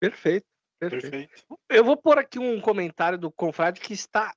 Perfeito, 0.00 0.46
perfeito. 0.80 1.10
Perfeito. 1.10 1.58
Eu 1.68 1.84
vou 1.84 1.96
pôr 1.96 2.18
aqui 2.18 2.38
um 2.38 2.60
comentário 2.62 3.18
do 3.18 3.30
confrade 3.30 3.80
que 3.80 3.92
está 3.92 4.32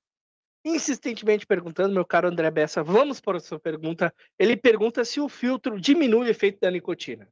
insistentemente 0.64 1.46
perguntando, 1.46 1.94
meu 1.94 2.06
caro 2.06 2.28
André 2.28 2.50
Bessa, 2.52 2.84
vamos 2.84 3.20
para 3.20 3.38
a 3.38 3.42
sua 3.42 3.60
pergunta. 3.60 4.14
Ele 4.38 4.56
pergunta 4.56 5.04
se 5.04 5.20
o 5.20 5.28
filtro 5.28 5.80
diminui 5.80 6.28
o 6.28 6.30
efeito 6.30 6.60
da 6.60 6.72
nicotina. 6.72 7.28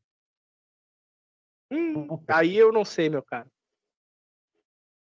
Hum, 1.71 2.07
aí 2.27 2.57
eu 2.57 2.71
não 2.71 2.83
sei, 2.83 3.09
meu 3.09 3.21
caro. 3.21 3.49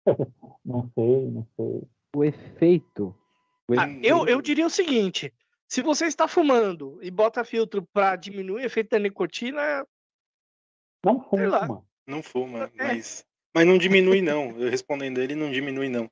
Não 0.64 0.90
sei, 0.94 1.30
não 1.30 1.46
sei. 1.56 1.82
O 2.14 2.24
efeito. 2.24 3.16
O 3.68 3.74
Ah, 3.74 3.88
eu, 4.02 4.28
eu 4.28 4.40
diria 4.40 4.66
o 4.66 4.70
seguinte: 4.70 5.32
se 5.68 5.82
você 5.82 6.06
está 6.06 6.28
fumando 6.28 6.98
e 7.02 7.10
bota 7.10 7.44
filtro 7.44 7.86
para 7.92 8.14
diminuir 8.14 8.62
o 8.62 8.64
efeito 8.64 8.90
da 8.90 8.98
nicotina, 8.98 9.86
Não 11.04 11.20
fuma. 11.20 11.84
Não 12.06 12.22
fuma, 12.22 12.64
É. 12.64 12.70
mas, 12.76 13.26
mas 13.54 13.66
não 13.66 13.78
diminui 13.78 14.22
não. 14.22 14.56
Eu 14.58 14.70
respondendo 14.70 15.18
ele, 15.18 15.34
não 15.34 15.50
diminui 15.50 15.88
não. 15.88 16.10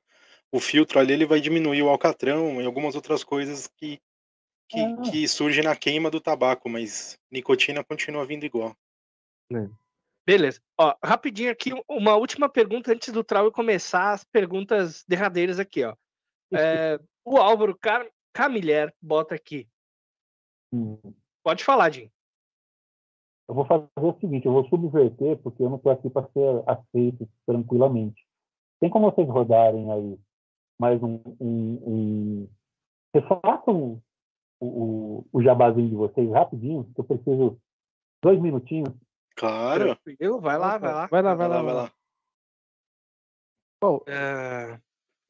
O 0.51 0.59
filtro 0.59 0.99
ali 0.99 1.13
ele 1.13 1.25
vai 1.25 1.39
diminuir 1.39 1.81
o 1.81 1.89
alcatrão 1.89 2.61
e 2.61 2.65
algumas 2.65 2.95
outras 2.95 3.23
coisas 3.23 3.67
que, 3.67 3.99
que, 4.69 4.79
Ah. 4.79 5.01
que 5.09 5.27
surgem 5.27 5.63
na 5.63 5.75
queima 5.75 6.11
do 6.11 6.19
tabaco, 6.19 6.69
mas 6.69 7.17
nicotina 7.31 7.83
continua 7.83 8.25
vindo 8.25 8.45
igual. 8.45 8.75
beleza. 10.25 10.61
Ó, 10.77 10.95
rapidinho 11.03 11.51
aqui, 11.51 11.71
uma 11.89 12.15
última 12.15 12.47
pergunta 12.47 12.91
antes 12.91 13.11
do 13.11 13.23
Trau 13.23 13.51
começar 13.51 14.11
as 14.13 14.23
perguntas 14.23 15.03
derradeiras 15.07 15.59
aqui, 15.59 15.83
ó. 15.83 15.95
É, 16.53 16.99
o 17.25 17.37
Álvaro 17.37 17.77
Car 17.77 18.05
Camilher 18.33 18.93
bota 19.01 19.35
aqui. 19.35 19.67
Hum. 20.73 20.97
Pode 21.43 21.63
falar, 21.63 21.91
Jim. 21.91 22.09
Eu 23.49 23.55
vou 23.55 23.65
fazer 23.65 23.89
o 23.97 24.17
seguinte, 24.21 24.45
eu 24.45 24.53
vou 24.53 24.65
subverter, 24.69 25.37
porque 25.39 25.61
eu 25.61 25.69
não 25.69 25.77
estou 25.77 25.91
aqui 25.91 26.09
para 26.09 26.29
ser 26.29 26.63
aceito 26.65 27.27
tranquilamente. 27.45 28.25
Tem 28.79 28.89
como 28.89 29.11
vocês 29.11 29.27
rodarem 29.27 29.91
aí 29.91 30.19
mais 30.81 31.01
um... 31.03 31.21
um, 31.39 31.83
um... 31.85 32.49
Vocês 33.13 33.23
façam 33.43 34.01
o, 34.59 34.65
o, 34.65 35.25
o 35.31 35.43
jabazinho 35.43 35.87
de 35.89 35.95
vocês 35.95 36.27
rapidinho, 36.31 36.83
que 36.95 36.99
eu 36.99 37.03
preciso 37.03 37.61
dois 38.23 38.41
minutinhos. 38.41 38.91
Claro. 39.35 39.95
Tranquilo, 39.95 40.41
vai 40.41 40.57
lá, 40.57 40.77
vai 40.79 40.91
lá. 40.91 41.07
Vai 41.07 41.21
lá, 41.21 41.35
Vai 41.35 41.47
vai 41.47 41.47
lá, 41.47 41.55
lá. 41.57 41.61
vai 41.61 41.73
lá. 41.83 41.91
Bom, 43.83 43.99
É, 44.07 44.79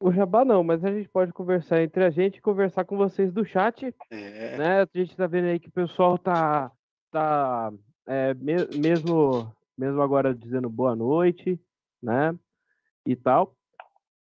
o 0.00 0.12
Jabá 0.12 0.44
não, 0.44 0.62
mas 0.64 0.84
a 0.84 0.90
gente 0.92 1.08
pode 1.08 1.32
conversar 1.32 1.82
entre 1.82 2.04
a 2.04 2.10
gente 2.10 2.36
e 2.36 2.42
conversar 2.42 2.84
com 2.84 2.96
vocês 2.96 3.32
do 3.32 3.44
chat, 3.44 3.94
É, 4.10 4.56
né? 4.58 4.82
A 4.82 4.88
gente 4.94 5.16
tá 5.16 5.26
vendo 5.26 5.46
aí 5.48 5.58
que 5.60 5.68
o 5.68 5.72
pessoal 5.72 6.18
tá, 6.18 6.70
tá 7.10 7.72
é, 8.06 8.34
me- 8.34 8.66
mesmo, 8.78 9.50
mesmo 9.76 10.00
agora 10.02 10.34
dizendo 10.34 10.68
boa 10.68 10.94
noite, 10.96 11.58
né? 12.02 12.34
E 13.06 13.16
tal. 13.16 13.54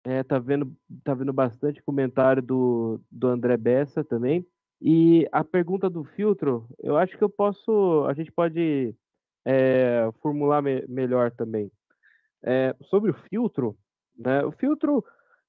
É, 0.05 0.23
tá 0.23 0.39
vendo, 0.39 0.73
tá 1.03 1.13
vendo 1.13 1.33
bastante 1.33 1.83
comentário 1.83 2.41
do, 2.41 3.01
do 3.11 3.27
André 3.27 3.57
Bessa 3.57 4.03
também. 4.03 4.45
E 4.81 5.27
a 5.31 5.43
pergunta 5.43 5.89
do 5.89 6.03
filtro, 6.05 6.67
eu 6.79 6.97
acho 6.97 7.17
que 7.17 7.23
eu 7.23 7.29
posso, 7.29 8.05
a 8.07 8.13
gente 8.13 8.31
pode 8.31 8.95
é, 9.45 10.09
formular 10.21 10.61
me- 10.61 10.85
melhor 10.87 11.31
também. 11.31 11.71
É, 12.43 12.75
sobre 12.83 13.11
o 13.11 13.13
filtro, 13.13 13.77
né? 14.17 14.43
O 14.45 14.51
filtro 14.51 15.03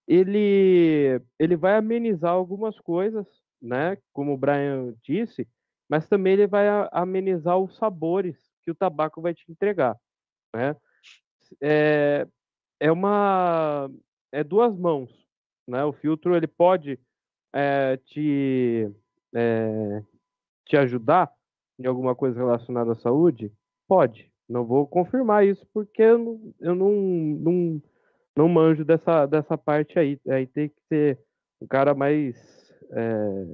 ele 0.08 1.20
ele 1.38 1.56
vai 1.56 1.76
amenizar 1.76 2.32
algumas 2.32 2.78
coisas, 2.80 3.26
né? 3.62 3.96
Como 4.12 4.32
o 4.34 4.36
Brian 4.38 4.94
disse, 5.04 5.48
mas 5.88 6.08
também 6.08 6.34
ele 6.34 6.46
vai 6.48 6.66
amenizar 6.92 7.58
os 7.58 7.76
sabores 7.76 8.36
que 8.64 8.70
o 8.70 8.74
tabaco 8.74 9.22
vai 9.22 9.34
te 9.34 9.44
entregar, 9.50 9.96
né? 10.54 10.76
É, 11.62 12.26
é 12.80 12.92
uma 12.92 13.90
é 14.32 14.44
duas 14.44 14.76
mãos, 14.76 15.10
né? 15.66 15.84
O 15.84 15.92
filtro 15.92 16.36
ele 16.36 16.46
pode 16.46 16.98
é, 17.52 17.96
te 17.96 18.90
é, 19.34 20.02
te 20.66 20.76
ajudar 20.76 21.32
em 21.78 21.86
alguma 21.86 22.14
coisa 22.14 22.38
relacionada 22.38 22.92
à 22.92 22.94
saúde? 22.94 23.52
Pode. 23.88 24.30
Não 24.48 24.64
vou 24.64 24.86
confirmar 24.86 25.46
isso 25.46 25.66
porque 25.72 26.02
eu 26.02 26.18
não, 26.18 26.54
eu 26.60 26.74
não, 26.74 26.92
não, 26.92 27.82
não 28.36 28.48
manjo 28.48 28.84
dessa, 28.84 29.26
dessa 29.26 29.56
parte 29.56 29.98
aí. 29.98 30.18
Aí 30.28 30.46
tem 30.46 30.68
que 30.68 30.80
ser 30.88 31.18
um 31.60 31.66
cara 31.66 31.94
mais, 31.94 32.36
é, 32.92 33.46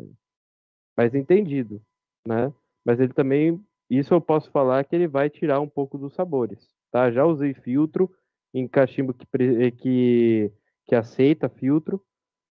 mais 0.97 1.15
entendido, 1.15 1.81
né? 2.27 2.53
Mas 2.85 3.01
ele 3.01 3.13
também, 3.13 3.63
isso 3.91 4.15
eu 4.15 4.21
posso 4.21 4.51
falar 4.51 4.85
que 4.85 4.95
ele 4.95 5.09
vai 5.09 5.29
tirar 5.29 5.61
um 5.61 5.69
pouco 5.69 5.99
dos 5.99 6.15
sabores, 6.15 6.69
tá? 6.91 7.11
Já 7.11 7.25
usei 7.25 7.53
filtro 7.53 8.11
em 8.55 8.67
cachimbo 8.67 9.13
que, 9.13 9.27
que, 9.73 10.53
que 10.89 10.95
aceita 10.95 11.49
filtro, 11.49 12.05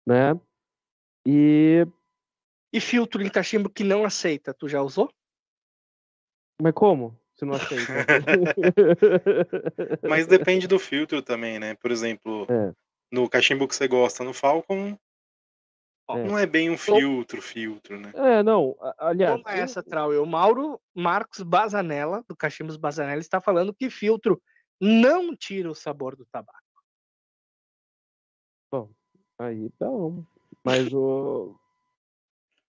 né? 0.05 0.39
E 1.25 1.85
E 2.73 2.81
filtro 2.81 3.21
em 3.21 3.29
cachimbo 3.29 3.69
que 3.69 3.83
não 3.83 4.05
aceita, 4.05 4.53
tu 4.53 4.67
já 4.67 4.81
usou? 4.81 5.09
Mas 6.61 6.73
como? 6.73 7.17
Se 7.35 7.45
não 7.45 7.53
aceita? 7.53 7.87
Mas 10.07 10.27
depende 10.27 10.67
do 10.67 10.79
filtro 10.79 11.21
também, 11.21 11.59
né? 11.59 11.75
Por 11.75 11.91
exemplo, 11.91 12.45
É. 12.49 12.73
no 13.11 13.29
cachimbo 13.29 13.67
que 13.67 13.75
você 13.75 13.87
gosta, 13.87 14.23
no 14.23 14.33
Falcon, 14.33 14.97
É. 16.09 16.23
não 16.23 16.37
é 16.37 16.45
bem 16.45 16.69
um 16.69 16.77
filtro, 16.77 17.41
filtro, 17.41 17.99
né? 17.99 18.11
É, 18.15 18.43
não. 18.43 18.75
Aliás, 18.97 19.41
Toma 19.41 19.55
essa, 19.55 19.83
Trau. 19.83 20.11
O 20.11 20.25
Mauro 20.25 20.81
Marcos 20.95 21.41
Bazanella, 21.41 22.23
do 22.27 22.35
Cachimbos 22.35 22.77
Bazanella, 22.77 23.21
está 23.21 23.39
falando 23.39 23.73
que 23.73 23.89
filtro 23.89 24.41
não 24.81 25.35
tira 25.35 25.69
o 25.69 25.75
sabor 25.75 26.15
do 26.15 26.25
tabaco. 26.25 26.57
Aí 29.39 29.69
tá 29.77 29.87
bom. 29.87 30.23
Mas 30.63 30.91
o. 30.93 31.55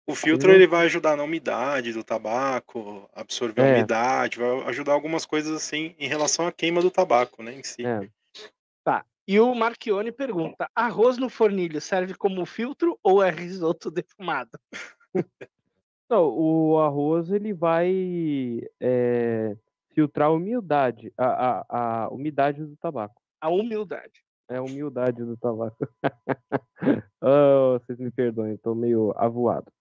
O 0.08 0.16
filtro 0.16 0.52
ele 0.52 0.66
vai 0.66 0.88
ajudar 0.88 1.16
na 1.16 1.24
umidade 1.24 1.94
do 1.94 2.04
tabaco, 2.04 3.08
absorver 3.14 3.62
a 3.62 3.68
É. 3.68 3.76
umidade, 3.76 4.40
vai 4.40 4.62
ajudar 4.64 4.94
algumas 4.94 5.24
coisas 5.24 5.56
assim 5.56 5.96
em 6.00 6.08
relação 6.08 6.48
à 6.48 6.52
queima 6.52 6.82
do 6.82 6.90
tabaco, 6.90 7.44
né, 7.44 7.54
em 7.54 7.64
si. 7.64 7.86
É. 7.86 8.10
Tá. 8.84 9.06
E 9.28 9.40
o 9.40 9.54
Marchione 9.54 10.12
pergunta: 10.12 10.68
arroz 10.74 11.20
no 11.20 11.30
fornilho 11.30 11.80
serve 11.80 12.16
como 12.16 12.44
filtro 12.44 12.98
ou 13.04 13.22
é 13.22 13.30
risoto 13.30 13.92
defumado? 13.94 14.50
Não, 16.10 16.28
o 16.28 16.80
arroz 16.80 17.30
ele 17.30 17.54
vai 17.54 18.64
é, 18.80 19.56
filtrar 19.94 20.30
a 20.30 20.32
umidade, 20.32 21.14
a, 21.16 21.26
a, 21.28 21.66
a 22.06 22.10
umidade 22.10 22.66
do 22.66 22.76
tabaco. 22.78 23.22
A 23.40 23.50
humildade. 23.50 24.24
É 24.50 24.58
a 24.58 24.64
humildade 24.64 25.24
do 25.24 25.38
tabaco. 25.38 25.88
oh, 27.22 27.80
vocês 27.80 28.00
me 28.00 28.10
perdoem, 28.10 28.56
estou 28.56 28.74
meio 28.74 29.14
avoado. 29.16 29.72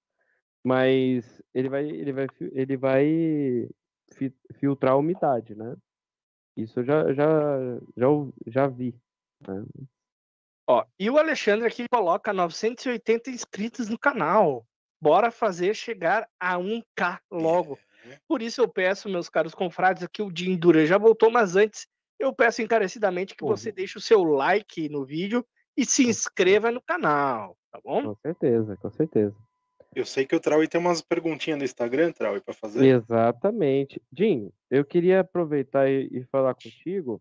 Mas 0.62 1.42
ele 1.54 1.68
vai, 1.68 1.88
ele 1.88 2.12
vai, 2.12 2.26
ele 2.52 2.76
vai 2.76 3.68
fi- 4.12 4.34
filtrar 4.54 4.92
a 4.92 4.96
umidade, 4.96 5.54
né? 5.54 5.74
Isso 6.56 6.80
eu 6.80 6.84
já, 6.84 7.14
já, 7.14 7.24
já, 7.96 8.06
já 8.46 8.66
vi. 8.66 8.94
né? 9.46 9.64
Ó, 10.68 10.84
e 10.98 11.08
o 11.08 11.16
Alexandre 11.16 11.66
aqui 11.66 11.86
coloca 11.88 12.32
980 12.32 13.30
inscritos 13.30 13.88
no 13.88 13.98
canal. 13.98 14.66
Bora 15.00 15.30
fazer 15.30 15.74
chegar 15.74 16.28
a 16.38 16.58
1K 16.58 17.20
logo. 17.30 17.78
Por 18.26 18.42
isso 18.42 18.60
eu 18.60 18.68
peço, 18.68 19.08
meus 19.08 19.28
caros 19.28 19.54
confrades, 19.54 20.02
aqui 20.02 20.20
o 20.20 20.30
Jim 20.34 20.56
Dura 20.56 20.84
já 20.84 20.98
voltou, 20.98 21.30
mas 21.30 21.56
antes 21.56 21.86
eu 22.18 22.32
peço 22.34 22.62
encarecidamente 22.62 23.34
que 23.34 23.44
Uhum. 23.44 23.50
você 23.50 23.70
deixe 23.72 23.96
o 23.98 24.00
seu 24.00 24.22
like 24.24 24.88
no 24.88 25.04
vídeo 25.04 25.44
e 25.76 25.84
se 25.86 26.06
inscreva 26.08 26.70
no 26.70 26.82
canal, 26.82 27.56
tá 27.70 27.80
bom? 27.84 28.02
Com 28.02 28.14
certeza, 28.16 28.76
com 28.76 28.90
certeza. 28.90 29.34
Eu 29.94 30.04
sei 30.04 30.26
que 30.26 30.36
o 30.36 30.40
Trau 30.40 30.66
tem 30.66 30.80
umas 30.80 31.00
perguntinhas 31.00 31.58
no 31.58 31.64
Instagram, 31.64 32.12
Trau, 32.12 32.40
pra 32.42 32.52
fazer. 32.54 32.84
Exatamente. 32.86 34.02
Jim, 34.12 34.52
eu 34.70 34.84
queria 34.84 35.20
aproveitar 35.20 35.88
e, 35.88 36.08
e 36.12 36.24
falar 36.24 36.54
contigo, 36.54 37.20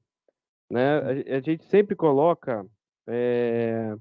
né? 0.70 0.98
A, 1.00 1.16
ge- 1.16 1.26
a 1.34 1.40
gente 1.40 1.66
sempre 1.66 1.96
coloca 1.96 2.66
é, 3.08 3.96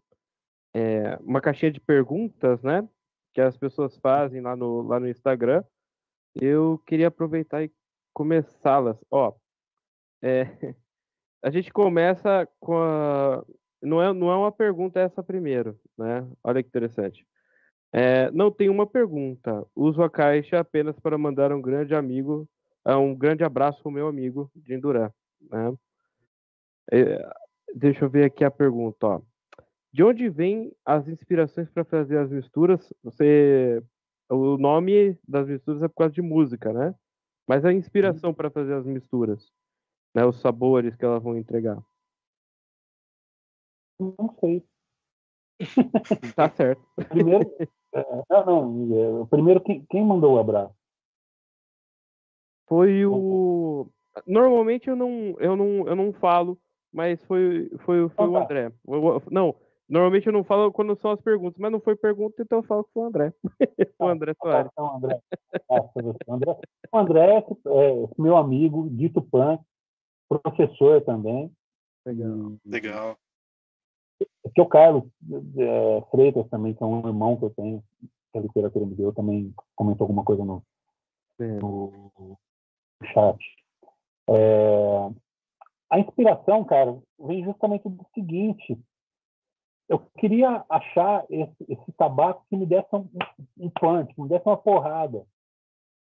é, 0.74 1.16
uma 1.20 1.40
caixinha 1.40 1.70
de 1.70 1.80
perguntas, 1.80 2.60
né? 2.62 2.86
Que 3.32 3.40
as 3.40 3.56
pessoas 3.56 3.96
fazem 3.98 4.40
lá 4.40 4.56
no, 4.56 4.82
lá 4.82 4.98
no 4.98 5.08
Instagram. 5.08 5.62
Eu 6.34 6.82
queria 6.86 7.08
aproveitar 7.08 7.62
e 7.62 7.70
começá-las. 8.12 8.98
Ó, 9.10 9.32
é, 10.22 10.44
a 11.46 11.50
gente 11.50 11.72
começa 11.72 12.48
com 12.58 12.76
a. 12.76 13.44
Não 13.80 14.02
é, 14.02 14.12
não 14.12 14.32
é 14.32 14.36
uma 14.36 14.50
pergunta 14.50 14.98
essa 14.98 15.22
primeiro, 15.22 15.78
né? 15.96 16.26
Olha 16.42 16.60
que 16.60 16.68
interessante. 16.68 17.24
É, 17.92 18.32
não 18.32 18.50
tem 18.50 18.68
uma 18.68 18.84
pergunta. 18.84 19.64
Uso 19.72 20.02
a 20.02 20.10
caixa 20.10 20.58
apenas 20.58 20.98
para 20.98 21.16
mandar 21.16 21.52
um 21.52 21.62
grande 21.62 21.94
amigo, 21.94 22.48
ah, 22.84 22.98
um 22.98 23.14
grande 23.14 23.44
abraço 23.44 23.80
ao 23.84 23.92
meu 23.92 24.08
amigo 24.08 24.50
de 24.56 24.76
Durã. 24.76 25.08
Né? 25.48 25.72
É, 26.92 27.30
deixa 27.76 28.04
eu 28.04 28.10
ver 28.10 28.24
aqui 28.24 28.44
a 28.44 28.50
pergunta. 28.50 29.06
Ó. 29.06 29.20
De 29.92 30.02
onde 30.02 30.28
vêm 30.28 30.72
as 30.84 31.06
inspirações 31.06 31.70
para 31.70 31.84
fazer 31.84 32.18
as 32.18 32.28
misturas? 32.28 32.92
Você, 33.04 33.80
o 34.28 34.56
nome 34.56 35.16
das 35.28 35.46
misturas 35.46 35.80
é 35.80 35.86
por 35.86 35.94
causa 35.94 36.12
de 36.12 36.22
música, 36.22 36.72
né? 36.72 36.92
Mas 37.46 37.64
a 37.64 37.72
inspiração 37.72 38.34
para 38.34 38.50
fazer 38.50 38.74
as 38.74 38.84
misturas, 38.84 39.48
né? 40.16 40.24
Os 40.24 40.40
sabores 40.40 40.96
que 40.96 41.04
elas 41.04 41.22
vão 41.22 41.36
entregar. 41.36 41.78
Não 44.00 44.34
sei. 44.40 44.64
Tá 46.34 46.48
certo. 46.50 46.82
Primeiro, 47.08 47.50
é, 47.94 48.22
não, 48.30 48.72
não. 48.72 49.22
é, 49.22 49.26
Primeiro, 49.26 49.60
quem, 49.60 49.84
quem 49.90 50.04
mandou 50.04 50.34
o 50.34 50.38
abraço? 50.38 50.74
Foi 52.66 53.04
o. 53.04 53.88
Normalmente 54.26 54.88
eu 54.88 54.96
não, 54.96 55.36
eu 55.38 55.54
não, 55.54 55.86
eu 55.86 55.94
não 55.94 56.12
falo, 56.14 56.58
mas 56.90 57.22
foi, 57.24 57.68
foi, 57.84 58.08
foi 58.08 58.26
Então 58.26 58.30
o 58.30 58.32
tá. 58.32 58.44
André. 58.44 58.72
O- 58.86 59.16
o- 59.18 59.22
Não, 59.30 59.54
normalmente 59.88 60.26
eu 60.26 60.32
não 60.32 60.42
falo 60.42 60.72
quando 60.72 60.98
são 60.98 61.10
as 61.10 61.20
perguntas, 61.20 61.58
mas 61.58 61.70
não 61.70 61.80
foi 61.80 61.94
pergunta, 61.94 62.42
então 62.42 62.58
eu 62.58 62.64
falo 62.64 62.84
que 62.84 62.92
foi 62.92 63.02
o 63.02 63.06
André. 63.06 63.34
o 63.98 64.06
Tá, 64.06 64.12
André 64.12 64.34
Soares. 64.42 64.70
Então, 64.72 64.96
André. 64.96 65.20
Ah, 65.70 65.80
você. 65.94 66.18
André. 66.28 66.58
O 66.92 66.98
André 66.98 67.36
é 67.36 67.46
meu 68.18 68.36
amigo, 68.36 68.88
dito 68.90 69.20
pan, 69.20 69.58
professor 70.28 71.02
também. 71.02 71.50
Legal. 72.04 72.52
Legal. 72.64 73.18
Porque 74.42 74.60
o 74.60 74.66
Carlos 74.66 75.04
é, 75.58 76.00
Freitas 76.10 76.48
também, 76.48 76.74
que 76.74 76.82
é 76.82 76.86
um 76.86 77.06
irmão 77.06 77.36
que 77.36 77.44
eu 77.44 77.50
tenho, 77.50 77.84
que 78.32 78.38
a 78.38 78.40
literatura 78.40 78.86
me 78.86 78.94
deu, 78.94 79.12
também 79.12 79.52
comentou 79.74 80.04
alguma 80.04 80.24
coisa 80.24 80.44
no, 80.44 80.62
É. 81.40 81.46
no 81.46 82.38
chat. 83.12 83.38
É, 84.28 85.10
a 85.90 86.00
inspiração, 86.00 86.64
cara, 86.64 86.98
vem 87.18 87.44
justamente 87.44 87.88
do 87.88 88.06
seguinte. 88.14 88.78
Eu 89.88 90.00
queria 90.18 90.64
achar 90.68 91.24
esse, 91.30 91.56
esse 91.68 91.92
tabaco 91.92 92.44
que 92.48 92.56
me 92.56 92.66
desse 92.66 92.88
um, 92.92 93.08
um 93.58 93.70
punch, 93.70 94.12
que 94.12 94.20
me 94.20 94.28
desse 94.28 94.46
uma 94.46 94.56
porrada. 94.56 95.24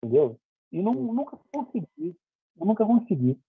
Entendeu? 0.03 0.37
E 0.71 0.81
não, 0.81 0.93
nunca 0.93 1.39
consegui. 1.51 2.15
Eu 2.59 2.65
nunca 2.65 2.85
consegui. 2.85 3.39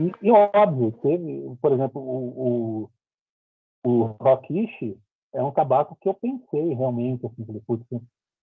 E, 0.00 0.26
e 0.26 0.30
óbvio, 0.30 0.92
teve, 1.02 1.56
por 1.60 1.72
exemplo, 1.72 2.00
o, 2.00 2.84
o, 2.84 2.90
o 3.84 4.02
Rockish 4.22 4.96
é 5.34 5.42
um 5.42 5.52
tabaco 5.52 5.96
que 6.00 6.08
eu 6.08 6.14
pensei 6.14 6.74
realmente, 6.74 7.26
assim, 7.26 7.44
se 7.44 7.52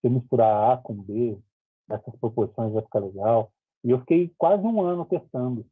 eu 0.04 0.10
misturar 0.10 0.72
A 0.72 0.76
com 0.78 0.94
B, 0.94 1.38
essas 1.90 2.14
proporções 2.16 2.72
vai 2.72 2.82
ficar 2.82 3.00
legal. 3.00 3.52
E 3.84 3.90
eu 3.90 4.00
fiquei 4.00 4.32
quase 4.38 4.62
um 4.64 4.82
ano 4.82 5.04
testando. 5.04 5.66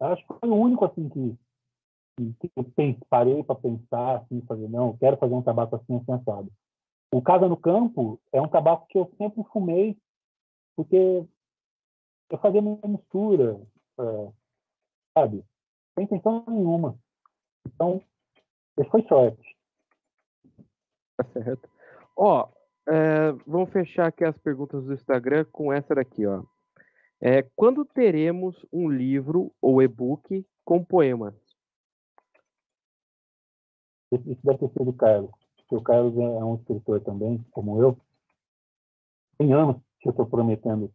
Eu 0.00 0.06
acho 0.08 0.26
que 0.26 0.34
foi 0.38 0.48
o 0.50 0.54
único 0.54 0.84
assim 0.84 1.08
que, 1.08 1.36
que- 2.40 2.50
eu 2.56 2.64
pens- 2.64 2.98
parei 3.08 3.42
para 3.42 3.54
pensar, 3.56 4.16
assim, 4.18 4.40
fazer, 4.42 4.68
não, 4.68 4.88
eu 4.88 4.98
quero 4.98 5.16
fazer 5.16 5.34
um 5.34 5.42
tabaco 5.42 5.76
assim 5.76 5.96
assensado. 5.96 6.52
O 7.12 7.22
Casa 7.22 7.48
no 7.48 7.56
Campo 7.58 8.20
é 8.32 8.40
um 8.42 8.48
tabaco 8.48 8.86
que 8.88 8.98
eu 8.98 9.10
sempre 9.18 9.44
fumei, 9.52 9.98
porque 10.76 11.26
eu 12.30 12.38
fazia 12.38 12.62
minha 12.62 12.78
mistura, 12.86 13.60
é, 14.00 14.32
sabe? 15.14 15.44
Sem 15.94 16.04
intenção 16.04 16.44
nenhuma. 16.48 16.98
Então, 17.66 18.02
foi 18.90 19.02
sorte. 19.06 19.56
Tá 21.14 21.24
certo. 21.34 21.68
Ó, 22.16 22.48
é, 22.88 23.32
vamos 23.46 23.70
fechar 23.70 24.06
aqui 24.06 24.24
as 24.24 24.36
perguntas 24.38 24.82
do 24.82 24.94
Instagram 24.94 25.44
com 25.52 25.70
essa 25.70 25.94
daqui, 25.94 26.26
ó. 26.26 26.42
É, 27.20 27.42
quando 27.54 27.84
teremos 27.84 28.56
um 28.72 28.88
livro 28.88 29.52
ou 29.60 29.82
e-book 29.82 30.44
com 30.64 30.82
poemas? 30.82 31.34
Isso 34.10 34.40
deve 34.42 34.58
ter 34.58 34.68
sido 34.70 34.88
o 34.88 34.92
Carlos. 34.94 35.30
Porque 35.56 35.76
o 35.76 35.82
Carlos 35.82 36.16
é 36.16 36.44
um 36.44 36.56
escritor 36.56 37.00
também, 37.02 37.44
como 37.50 37.80
eu. 37.80 37.96
Tem 39.38 39.52
anos 39.52 39.76
que 40.00 40.08
eu 40.08 40.10
estou 40.10 40.26
prometendo 40.26 40.92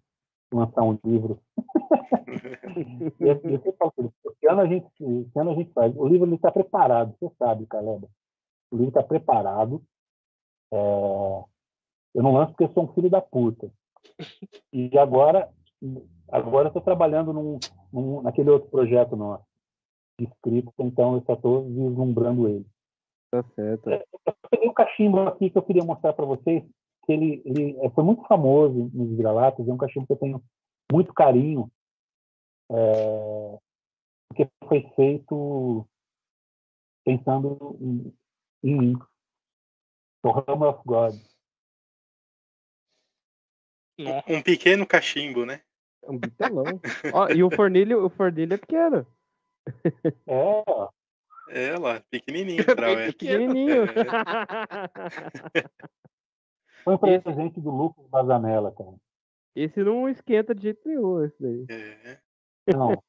lançar 0.54 0.84
um 0.84 0.98
livro. 1.04 1.40
eu, 3.20 3.28
eu 3.28 3.42
sempre 3.42 3.72
falo 3.74 3.94
ele, 3.98 4.12
esse 4.26 4.48
ano, 4.48 4.62
a 4.62 4.68
gente, 4.68 4.88
esse 5.00 5.40
ano 5.40 5.52
a 5.52 5.56
gente 5.56 5.72
faz. 5.74 5.96
O 5.96 6.08
livro 6.08 6.34
está 6.34 6.52
preparado, 6.52 7.16
você 7.20 7.34
sabe, 7.38 7.66
Caleba. 7.66 8.08
O 8.72 8.76
livro 8.76 8.90
está 8.90 9.04
preparado. 9.04 9.82
É, 10.72 10.78
eu 12.16 12.24
não 12.24 12.34
lanço 12.34 12.52
porque 12.52 12.66
eu 12.66 12.74
sou 12.74 12.84
um 12.84 12.94
filho 12.94 13.10
da 13.10 13.22
puta. 13.22 13.72
E 14.72 14.98
agora, 14.98 15.50
agora 16.32 16.66
eu 16.66 16.70
estou 16.70 16.82
trabalhando 16.82 17.34
num, 17.34 17.60
num, 17.92 18.22
naquele 18.22 18.50
outro 18.50 18.70
projeto 18.70 19.16
nosso, 19.16 19.46
de 20.20 20.26
escrito, 20.26 20.74
então 20.80 21.16
eu 21.16 21.24
só 21.26 21.34
estou 21.34 21.64
vislumbrando 21.66 22.48
ele 22.48 22.66
Tá 23.30 23.44
certo. 23.56 23.90
eu 23.90 24.02
peguei 24.50 24.70
um 24.70 24.74
cachimbo 24.74 25.20
aqui 25.22 25.50
que 25.50 25.58
eu 25.58 25.62
queria 25.62 25.84
mostrar 25.84 26.14
para 26.14 26.26
vocês, 26.26 26.64
que 27.08 27.14
ele, 27.14 27.42
ele 27.46 27.78
é, 27.80 27.90
foi 27.92 28.04
muito 28.04 28.22
famoso 28.28 28.92
nos 28.94 29.16
vira-latas, 29.16 29.66
é 29.66 29.72
um 29.72 29.78
cachimbo 29.78 30.06
que 30.06 30.14
eu 30.14 30.18
tenho 30.18 30.44
muito 30.92 31.14
carinho, 31.14 31.72
é, 32.70 33.60
porque 34.28 34.50
foi 34.68 34.82
feito 34.94 35.88
pensando 37.06 37.78
em, 37.80 38.14
em 38.62 38.78
mim. 38.78 39.00
O 40.22 40.30
Hammer 40.32 40.70
of 40.70 40.82
God. 40.86 41.16
Nossa. 43.98 44.32
Um 44.32 44.44
pequeno 44.44 44.86
cachimbo, 44.86 45.46
né? 45.46 45.62
É 46.04 46.12
um 46.12 46.20
bitelão. 46.20 46.66
Ó, 47.14 47.30
e 47.30 47.42
o 47.42 47.50
fornilho, 47.50 48.06
o 48.06 48.10
fornilho 48.10 48.54
é 48.54 48.58
pequeno. 48.58 49.08
É, 50.28 50.64
ó, 50.68 50.90
É 51.50 51.78
lá, 51.78 52.02
pequenininho, 52.12 52.66
Trau, 52.76 52.92
é. 52.92 53.08
Pequenininho. 53.08 53.86
foi 56.98 57.10
um 57.10 57.14
Esse- 57.14 57.24
presente 57.24 57.60
do 57.60 57.70
Lucas 57.72 58.06
Bazanella, 58.08 58.72
cara. 58.72 58.94
Esse 59.56 59.84
não 59.84 60.08
esquenta 60.08 60.54
de 60.54 60.62
jeito 60.62 60.88
nenhum, 60.88 61.24
esse 61.26 61.36
daí. 61.42 61.66
É. 61.70 62.20
Não. 62.76 63.02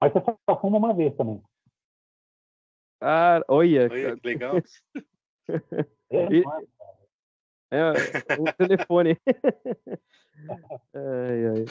Mas 0.00 0.12
você 0.12 0.20
só 0.48 0.60
fuma 0.60 0.78
uma 0.78 0.94
vez 0.94 1.14
também. 1.16 1.42
Ah, 3.00 3.40
olha. 3.48 3.88
Olha 3.90 4.16
que 4.16 4.26
legal. 4.26 4.56
É, 6.10 6.32
E- 6.32 6.42
é? 7.70 7.88
É, 7.90 7.90
o 8.38 8.44
telefone. 8.56 9.18
ai, 10.94 11.46
ai. 11.46 11.64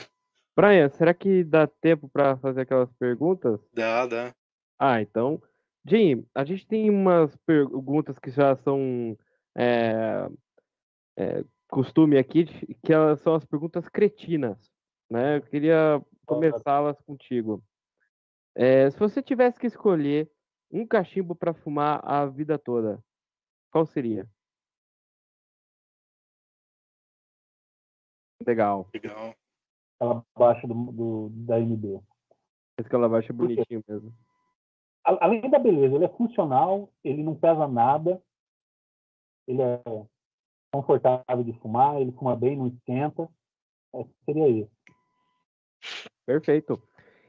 Brian, 0.56 0.90
será 0.90 1.14
que 1.14 1.44
dá 1.44 1.66
tempo 1.66 2.08
para 2.10 2.38
fazer 2.38 2.62
aquelas 2.62 2.92
perguntas? 2.94 3.60
Dá, 3.74 4.06
dá. 4.06 4.36
Ah, 4.78 5.02
então. 5.02 5.42
Jim, 5.86 6.26
a 6.36 6.44
gente 6.46 6.68
tem 6.68 6.90
umas 6.90 7.36
perguntas 7.46 8.18
que 8.20 8.30
já 8.30 8.56
são 8.58 9.18
é, 9.58 10.28
é, 11.18 11.44
costume 11.70 12.18
aqui, 12.18 12.46
que 12.84 12.94
elas 12.94 13.20
são 13.22 13.36
as 13.36 13.46
perguntas 13.46 13.88
cretinas, 13.90 14.72
né? 15.10 15.38
Eu 15.38 15.42
queria 15.44 16.02
começá-las 16.26 17.00
contigo. 17.02 17.64
É, 18.56 18.90
se 18.92 19.00
você 19.00 19.22
tivesse 19.22 19.60
que 19.60 19.68
escolher 19.68 20.30
um 20.72 20.86
cachimbo 20.86 21.36
para 21.36 21.54
fumar 21.54 22.00
a 22.04 22.26
vida 22.26 22.58
toda, 22.58 23.04
qual 23.72 23.86
seria? 23.86 24.28
Legal. 28.46 28.90
Legal. 28.94 29.36
Ela 30.00 30.26
abaixo 30.36 30.68
do, 30.68 30.74
do- 30.92 31.30
da 31.46 31.60
MB. 31.60 32.02
Esse 32.78 32.90
calabash 32.90 33.30
é 33.30 33.34
bonitinho 33.34 33.84
mesmo. 33.88 34.14
Além 35.06 35.50
da 35.50 35.60
beleza, 35.60 35.96
ele 35.96 36.06
é 36.06 36.10
funcional, 36.10 36.92
ele 37.04 37.22
não 37.24 37.36
pesa 37.36 37.68
nada, 37.68 38.24
ele 39.48 39.62
é 39.62 39.82
confortável 40.74 41.44
de 41.44 41.54
fumar, 41.60 42.02
ele 42.02 42.12
fuma 42.14 42.36
bem, 42.36 42.58
não 42.58 42.66
esquenta. 42.68 43.30
É, 43.94 44.04
seria 44.26 44.50
isso. 44.50 44.72
Perfeito. 46.26 46.82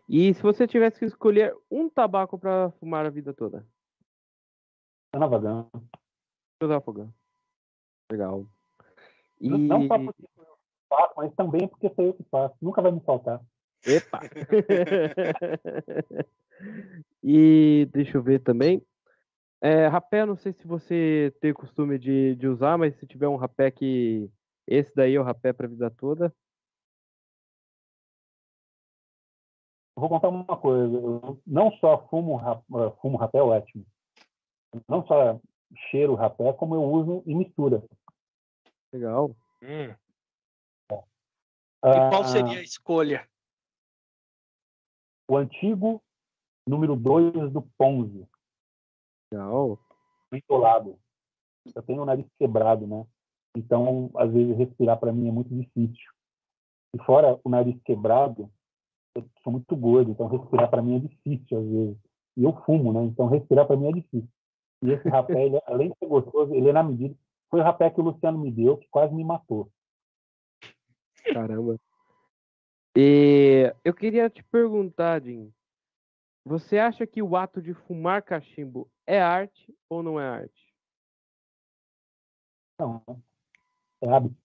E 0.09 0.33
se 0.33 0.43
você 0.43 0.67
tivesse 0.67 0.99
que 0.99 1.05
escolher 1.05 1.55
um 1.71 1.91
tabaco 1.91 2.39
para 2.39 2.71
fumar 2.81 3.05
a 3.05 3.11
vida 3.11 3.35
toda? 3.35 3.67
José 6.63 6.75
Afogão. 6.75 7.13
Legal. 8.11 8.47
E... 9.39 9.51
Não- 9.51 9.59
Não 9.59 9.87
só 9.89 9.99
porque 9.99 10.25
eu 10.39 10.47
faço, 10.89 11.13
mas 11.17 11.35
também 11.35 11.69
porque 11.69 11.93
sou 11.95 12.05
eu 12.07 12.15
que 12.15 12.25
faço. 12.25 12.57
Nunca 12.63 12.81
vai 12.81 12.93
me 12.93 13.01
faltar. 13.01 13.43
Epa! 13.87 14.21
e 17.23 17.87
deixa 17.93 18.17
eu 18.17 18.23
ver 18.23 18.41
também. 18.41 18.83
É, 19.65 19.87
rapé, 19.87 20.27
não 20.27 20.37
sei 20.37 20.53
se 20.53 20.67
você 20.67 21.35
tem 21.41 21.55
costume 21.55 21.99
de, 21.99 22.37
de 22.37 22.47
usar, 22.47 22.77
mas 22.77 22.95
se 22.99 23.07
tiver 23.07 23.29
um 23.29 23.37
rapé 23.37 23.71
que. 23.71 24.31
Esse 24.67 24.95
daí 24.95 25.15
é 25.15 25.19
o 25.19 25.23
rapé 25.23 25.55
para 25.55 25.65
a 25.65 25.71
vida 25.71 25.91
toda. 25.91 26.35
Vou 29.97 30.11
contar 30.11 30.29
uma 30.29 30.57
coisa. 30.59 30.95
Eu 30.95 31.41
não 31.47 31.73
só 31.79 32.07
fumo, 32.09 32.39
fumo 33.01 33.17
rapé, 33.17 33.41
ótimo. 33.41 33.87
Não 34.87 35.07
só 35.07 35.41
cheiro 35.91 36.15
rapé, 36.15 36.53
como 36.53 36.75
eu 36.75 36.83
uso 36.83 37.23
em 37.27 37.35
mistura. 37.35 37.83
Legal. 38.93 39.35
Hum. 39.63 39.95
E 40.93 42.09
qual 42.11 42.21
Ah, 42.21 42.25
seria 42.25 42.59
a 42.59 42.63
escolha? 42.63 43.27
o 45.27 45.39
antigo 45.39 46.03
número 46.69 46.95
2 46.97 47.51
do 47.51 47.63
Ponzi, 47.79 48.29
Legal. 49.33 49.79
bitolado. 50.31 50.99
Eu 51.75 51.83
tenho 51.83 52.03
o 52.03 52.05
nariz 52.05 52.27
quebrado, 52.39 52.87
né? 52.87 53.07
Então, 53.57 54.11
às 54.17 54.33
vezes, 54.33 54.57
respirar 54.57 54.99
para 54.99 55.13
mim 55.13 55.29
é 55.29 55.33
muito 55.33 55.55
difícil. 55.55 56.13
E 56.95 56.99
fora 57.05 57.39
o 57.43 57.49
nariz 57.49 57.81
quebrado, 57.85 58.51
eu 59.15 59.25
sou 59.43 59.53
muito 59.53 59.75
gordo, 59.77 60.11
então 60.11 60.27
respirar 60.27 60.69
para 60.69 60.83
mim 60.83 60.97
é 60.97 60.99
difícil, 60.99 61.59
às 61.59 61.65
vezes. 61.65 61.97
E 62.37 62.45
eu 62.45 62.53
fumo, 62.65 62.93
né? 62.93 63.05
Então, 63.05 63.27
respirar 63.29 63.67
para 63.67 63.77
mim 63.77 63.89
é 63.89 63.93
difícil. 63.93 64.29
E 64.83 64.91
esse 64.91 65.09
rapé, 65.09 65.47
ele, 65.47 65.61
além 65.67 65.91
de 65.91 65.99
ser 65.99 66.07
gostoso, 66.07 66.55
ele 66.55 66.69
é 66.69 66.73
na 66.73 66.83
medida. 66.83 67.15
Foi 67.51 67.61
o 67.61 67.63
rapé 67.65 67.89
que 67.91 68.01
o 68.01 68.05
Luciano 68.05 68.39
me 68.39 68.51
deu, 68.51 68.77
que 68.77 68.89
quase 68.89 69.15
me 69.15 69.25
matou. 69.25 69.71
Caramba. 71.33 71.79
E 72.97 73.73
eu 73.85 73.95
queria 73.95 74.29
te 74.29 74.43
perguntar, 74.45 75.23
Jim. 75.23 75.53
Você 76.45 76.79
acha 76.79 77.07
que 77.07 77.23
o 77.23 77.37
ato 77.37 77.63
de 77.63 77.73
fumar 77.73 78.23
cachimbo 78.23 78.91
é 79.07 79.21
arte 79.21 79.75
ou 79.89 80.03
não 80.03 80.21
é 80.21 80.27
arte? 80.29 80.75
Não, 82.79 83.03
é 84.03 84.09
hábito. 84.11 84.37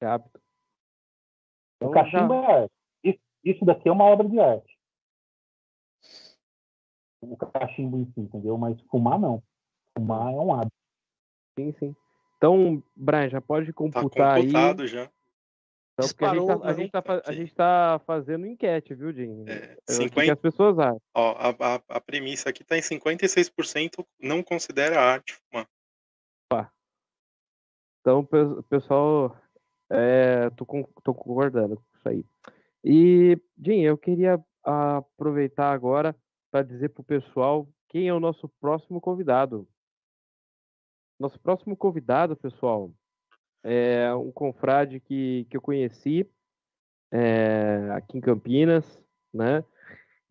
É 0.00 0.06
hábito. 0.06 0.38
O 0.38 1.86
Então, 1.86 1.90
cachimbo 1.90 2.34
já- 2.34 2.40
é 2.52 2.62
arte. 2.62 2.74
Isso, 3.02 3.20
isso 3.44 3.64
daqui 3.64 3.88
é 3.88 3.92
uma 3.92 4.04
obra 4.04 4.28
de 4.28 4.38
arte. 4.38 4.78
O 7.22 7.36
cachimbo 7.36 7.98
em 7.98 8.04
si, 8.12 8.20
entendeu? 8.20 8.56
Mas 8.56 8.80
fumar, 8.82 9.18
não. 9.18 9.42
Fumar 9.96 10.32
é 10.32 10.36
um 10.36 10.54
hábito. 10.54 10.76
Sim, 11.58 11.72
sim. 11.78 11.96
Então, 12.36 12.82
Brian, 12.96 13.28
já 13.28 13.40
pode 13.40 13.66
Tá 13.66 13.74
computar 13.74 14.36
aí. 14.36 14.42
computado 14.46 14.86
já. 14.86 15.10
Então, 16.00 16.08
porque 16.08 16.24
a 16.24 16.28
gente, 16.28 16.46
tá, 16.46 16.54
Disparou 16.54 16.64
a, 16.64 16.72
gente 16.74 16.90
tá, 16.90 17.32
gente 17.32 17.54
tá 17.54 18.00
fazendo 18.06 18.46
enquete, 18.46 18.94
viu, 18.94 19.12
Jim? 19.12 19.44
É, 19.46 19.52
É, 19.52 19.94
o 19.94 19.98
que 19.98 20.08
que 20.08 20.08
50, 20.08 20.32
as 20.32 20.40
pessoas 20.40 20.78
acham. 20.78 21.00
ó, 21.14 21.32
a, 21.32 21.74
a, 21.74 21.82
a 21.88 22.00
premissa 22.00 22.48
aqui 22.48 22.64
tá 22.64 22.76
em 22.76 22.82
56% 22.82 24.06
não 24.18 24.42
considera 24.42 25.00
arte 25.00 25.34
fumar. 25.34 25.68
Então, 28.00 28.24
pe- 28.24 28.62
pessoal, 28.68 29.36
é, 29.90 30.48
tô, 30.50 30.64
con- 30.64 30.88
tô 31.04 31.12
concordando 31.14 31.76
com 31.76 31.82
isso 31.98 32.08
aí. 32.08 32.24
E, 32.82 33.38
Jim, 33.62 33.80
eu 33.82 33.98
queria 33.98 34.42
aproveitar 34.62 35.70
agora 35.70 36.16
para 36.50 36.62
dizer 36.62 36.88
pro 36.90 37.04
pessoal 37.04 37.68
quem 37.88 38.08
é 38.08 38.14
o 38.14 38.20
nosso 38.20 38.48
próximo 38.60 39.00
convidado. 39.02 39.68
Nosso 41.18 41.38
próximo 41.40 41.76
convidado, 41.76 42.34
pessoal, 42.34 42.90
é 43.62 44.14
um 44.14 44.30
confrade 44.32 45.00
que, 45.00 45.46
que 45.50 45.56
eu 45.56 45.60
conheci 45.60 46.28
é, 47.12 47.90
aqui 47.92 48.18
em 48.18 48.20
Campinas, 48.20 48.84
né? 49.32 49.64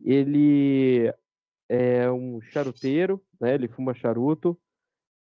Ele 0.02 1.12
é 1.68 2.10
um 2.10 2.40
charuteiro, 2.40 3.22
né? 3.40 3.54
Ele 3.54 3.68
fuma 3.68 3.94
charuto. 3.94 4.58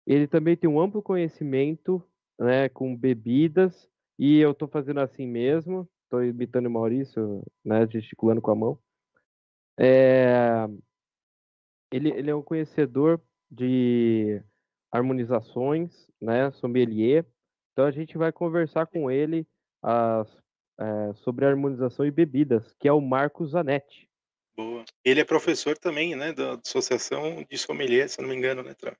Ele 0.06 0.28
também 0.28 0.56
tem 0.56 0.70
um 0.70 0.80
amplo 0.80 1.02
conhecimento, 1.02 2.04
né, 2.40 2.70
com 2.70 2.96
bebidas, 2.96 3.90
e 4.20 4.38
eu 4.40 4.54
tô 4.54 4.68
fazendo 4.68 5.00
assim 5.00 5.26
mesmo, 5.26 5.90
tô 6.10 6.22
imitando 6.22 6.68
o 6.68 6.72
Maurício, 6.72 7.44
né, 7.64 7.88
gesticulando 7.88 8.42
com 8.42 8.52
a 8.52 8.56
mão. 8.56 8.80
É, 9.78 10.68
ele, 11.92 12.10
ele 12.12 12.30
é 12.30 12.36
um 12.36 12.42
conhecedor 12.42 13.22
de 13.50 14.42
harmonizações, 14.92 16.10
né, 16.22 16.52
sommelier. 16.52 17.26
Então 17.76 17.86
a 17.86 17.92
gente 17.92 18.18
vai 18.18 18.32
conversar 18.32 18.86
com 18.86 19.12
ele 19.12 19.46
as- 19.84 20.34
é, 20.80 21.14
sobre 21.16 21.46
harmonização 21.46 22.06
e 22.06 22.12
bebidas, 22.12 22.74
que 22.80 22.88
é 22.88 22.92
o 22.94 23.02
Marcos 23.02 23.52
Zanetti. 23.52 24.10
Boa. 24.56 24.86
Ele 25.04 25.20
é 25.20 25.26
professor 25.26 25.78
também, 25.78 26.16
né, 26.16 26.32
da 26.32 26.54
Associação 26.54 27.44
de 27.50 27.58
Sommelier, 27.58 28.08
se 28.08 28.22
não 28.22 28.30
me 28.30 28.36
engano, 28.36 28.64
né, 28.64 28.74
Tra? 28.74 28.96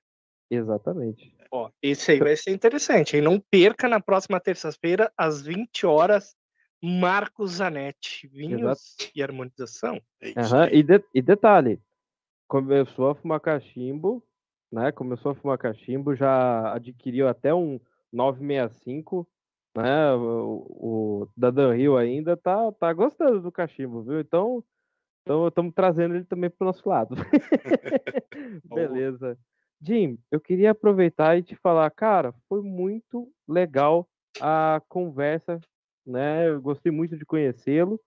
Exatamente. 0.52 1.34
Ó, 1.50 1.70
esse 1.82 2.12
aí 2.12 2.20
vai 2.20 2.36
ser 2.36 2.52
interessante, 2.52 3.16
hein? 3.16 3.22
Não 3.22 3.40
perca 3.40 3.88
na 3.88 4.02
próxima 4.02 4.42
terça-feira, 4.42 5.10
às 5.18 5.42
20 5.42 5.86
horas, 5.86 6.36
Marcos 6.84 7.52
Zanetti. 7.54 8.28
Vinhos 8.28 8.98
e 9.16 9.24
harmonização. 9.24 10.02
É 10.22 10.34
aí. 10.36 10.80
E, 10.80 10.84
de- 10.84 11.04
e 11.14 11.22
detalhe, 11.22 11.82
começou 12.48 13.10
a 13.10 13.16
fumar 13.16 13.40
cachimbo, 13.40 14.22
né? 14.70 14.92
Começou 14.92 15.32
a 15.32 15.36
fumar 15.36 15.58
cachimbo, 15.58 16.14
já 16.14 16.74
adquiriu 16.74 17.28
até 17.30 17.54
um 17.54 17.80
965, 18.16 19.28
né? 19.76 20.14
O, 20.14 20.66
o 20.70 21.28
da 21.36 21.52
Dan 21.52 21.76
Hill 21.76 21.98
ainda 21.98 22.38
tá, 22.38 22.72
tá 22.72 22.92
gostando 22.94 23.42
do 23.42 23.52
cachimbo, 23.52 24.02
viu? 24.04 24.20
Então, 24.20 24.64
então 25.22 25.48
estamos 25.48 25.74
trazendo 25.74 26.16
ele 26.16 26.26
também 26.26 26.50
pro 26.50 26.66
nosso 26.66 26.88
lado. 26.88 27.16
Beleza. 28.66 29.38
Jim, 29.82 30.18
eu 30.32 30.40
queria 30.40 30.72
aproveitar 30.72 31.38
e 31.38 31.44
te 31.44 31.56
falar, 31.56 31.90
cara, 31.92 32.34
foi 32.48 32.62
muito 32.62 33.32
legal 33.48 34.08
a 34.40 34.82
conversa, 34.88 35.60
né? 36.06 36.48
Eu 36.48 36.62
gostei 36.62 36.92
muito 36.92 37.18
de 37.18 37.26
conhecê-lo. 37.26 38.00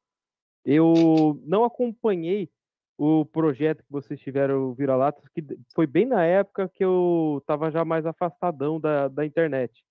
Eu 0.64 1.40
não 1.44 1.64
acompanhei 1.64 2.50
o 2.98 3.24
projeto 3.24 3.84
que 3.84 3.92
vocês 3.92 4.18
tiveram, 4.20 4.70
o 4.70 4.74
Vira-Latas, 4.74 5.24
que 5.28 5.44
foi 5.72 5.86
bem 5.86 6.04
na 6.04 6.24
época 6.24 6.68
que 6.68 6.84
eu 6.84 7.38
estava 7.40 7.70
já 7.70 7.84
mais 7.84 8.04
afastadão 8.04 8.80
da, 8.80 9.06
da 9.06 9.24
internet, 9.24 9.84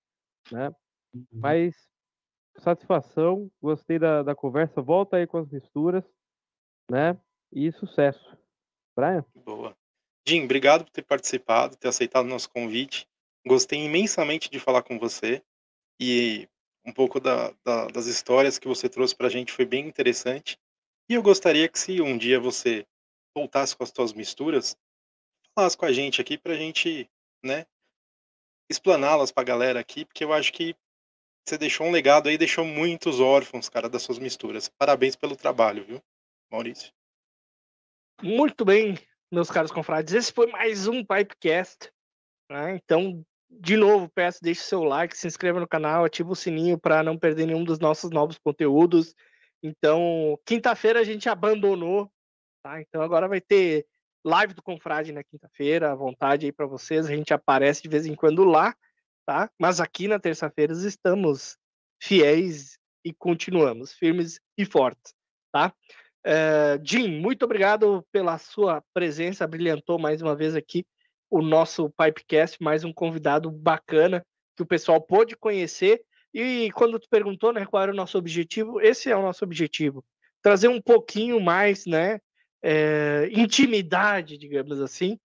né? 0.50 0.74
Mas 1.32 1.74
satisfação, 2.58 3.50
gostei 3.60 3.98
da, 3.98 4.22
da 4.22 4.34
conversa, 4.34 4.82
volta 4.82 5.16
aí 5.16 5.26
com 5.26 5.38
as 5.38 5.48
misturas, 5.48 6.04
né? 6.90 7.18
E 7.52 7.70
sucesso. 7.72 8.36
Brian? 8.96 9.24
Boa. 9.34 9.76
Jim, 10.26 10.44
obrigado 10.44 10.84
por 10.84 10.90
ter 10.90 11.02
participado, 11.02 11.76
ter 11.76 11.88
aceitado 11.88 12.26
o 12.26 12.28
nosso 12.28 12.50
convite. 12.50 13.08
Gostei 13.46 13.84
imensamente 13.84 14.50
de 14.50 14.58
falar 14.58 14.82
com 14.82 14.98
você 14.98 15.42
e 16.00 16.48
um 16.84 16.92
pouco 16.92 17.20
da- 17.20 17.54
da- 17.64 17.86
das 17.86 18.06
histórias 18.06 18.58
que 18.58 18.68
você 18.68 18.88
trouxe 18.88 19.14
para 19.14 19.26
a 19.28 19.30
gente 19.30 19.52
foi 19.52 19.64
bem 19.64 19.86
interessante. 19.86 20.58
E 21.08 21.14
eu 21.14 21.22
gostaria 21.22 21.68
que 21.68 21.78
se 21.78 22.00
um 22.00 22.18
dia 22.18 22.38
você 22.38 22.86
voltasse 23.34 23.76
com 23.76 23.84
as 23.84 23.90
suas 23.90 24.12
misturas, 24.12 24.76
falasse 25.54 25.76
com 25.76 25.86
a 25.86 25.92
gente 25.92 26.20
aqui 26.20 26.36
para 26.36 26.52
a 26.52 26.56
gente, 26.56 27.08
né, 27.42 27.66
explaná-las 28.68 29.30
para 29.32 29.42
a 29.42 29.46
galera 29.46 29.80
aqui, 29.80 30.04
porque 30.04 30.24
eu 30.24 30.32
acho 30.32 30.52
que 30.52 30.76
você 31.46 31.56
deixou 31.56 31.86
um 31.86 31.90
legado 31.90 32.28
aí, 32.28 32.36
deixou 32.36 32.64
muitos 32.64 33.20
órfãos, 33.20 33.68
cara, 33.68 33.88
das 33.88 34.02
suas 34.02 34.18
misturas. 34.18 34.68
Parabéns 34.68 35.16
pelo 35.16 35.34
trabalho, 35.34 35.84
viu, 35.84 36.02
Maurício? 36.50 36.92
Muito 38.22 38.64
bem, 38.64 38.98
meus 39.32 39.50
caros 39.50 39.70
confrades. 39.70 40.12
Esse 40.12 40.32
foi 40.32 40.46
mais 40.48 40.86
um 40.86 41.04
Pipecast. 41.04 41.90
né? 42.50 42.76
Então, 42.76 43.24
de 43.50 43.76
novo, 43.76 44.10
peço, 44.10 44.40
deixe 44.42 44.60
seu 44.60 44.84
like, 44.84 45.16
se 45.16 45.26
inscreva 45.26 45.58
no 45.58 45.68
canal, 45.68 46.04
ativa 46.04 46.30
o 46.30 46.36
sininho 46.36 46.78
para 46.78 47.02
não 47.02 47.16
perder 47.16 47.46
nenhum 47.46 47.64
dos 47.64 47.78
nossos 47.78 48.10
novos 48.10 48.38
conteúdos. 48.38 49.14
Então, 49.62 50.38
quinta-feira 50.44 51.00
a 51.00 51.04
gente 51.04 51.28
abandonou, 51.28 52.12
tá? 52.62 52.80
Então 52.80 53.00
agora 53.00 53.26
vai 53.26 53.40
ter 53.40 53.86
live 54.28 54.52
do 54.52 54.62
Confrade 54.62 55.10
na 55.10 55.24
quinta-feira, 55.24 55.90
à 55.90 55.94
vontade 55.94 56.44
aí 56.44 56.52
para 56.52 56.66
vocês. 56.66 57.06
A 57.06 57.14
gente 57.14 57.32
aparece 57.32 57.82
de 57.82 57.88
vez 57.88 58.04
em 58.04 58.14
quando 58.14 58.44
lá, 58.44 58.74
tá? 59.26 59.50
Mas 59.58 59.80
aqui 59.80 60.06
na 60.06 60.18
terça-feira 60.18 60.72
estamos 60.74 61.56
fiéis 62.00 62.78
e 63.04 63.12
continuamos 63.12 63.94
firmes 63.94 64.38
e 64.56 64.66
fortes, 64.66 65.14
tá? 65.50 65.72
Uh, 66.26 66.78
Jim, 66.84 67.20
muito 67.20 67.44
obrigado 67.44 68.06
pela 68.12 68.36
sua 68.36 68.82
presença, 68.92 69.46
brilhantou 69.46 69.98
mais 69.98 70.20
uma 70.20 70.36
vez 70.36 70.54
aqui 70.54 70.84
o 71.30 71.40
nosso 71.40 71.90
Pipecast, 71.90 72.62
mais 72.62 72.84
um 72.84 72.92
convidado 72.92 73.50
bacana 73.50 74.24
que 74.54 74.62
o 74.62 74.66
pessoal 74.66 75.00
pôde 75.00 75.36
conhecer. 75.36 76.02
E 76.34 76.70
quando 76.72 76.98
tu 76.98 77.08
perguntou, 77.08 77.52
né, 77.52 77.64
qual 77.64 77.82
era 77.82 77.92
o 77.92 77.96
nosso 77.96 78.18
objetivo, 78.18 78.78
esse 78.80 79.10
é 79.10 79.16
o 79.16 79.22
nosso 79.22 79.42
objetivo, 79.42 80.04
trazer 80.42 80.68
um 80.68 80.82
pouquinho 80.82 81.40
mais, 81.40 81.86
né, 81.86 82.20
é, 82.62 83.28
intimidade, 83.32 84.36
digamos 84.36 84.80
assim, 84.80 85.18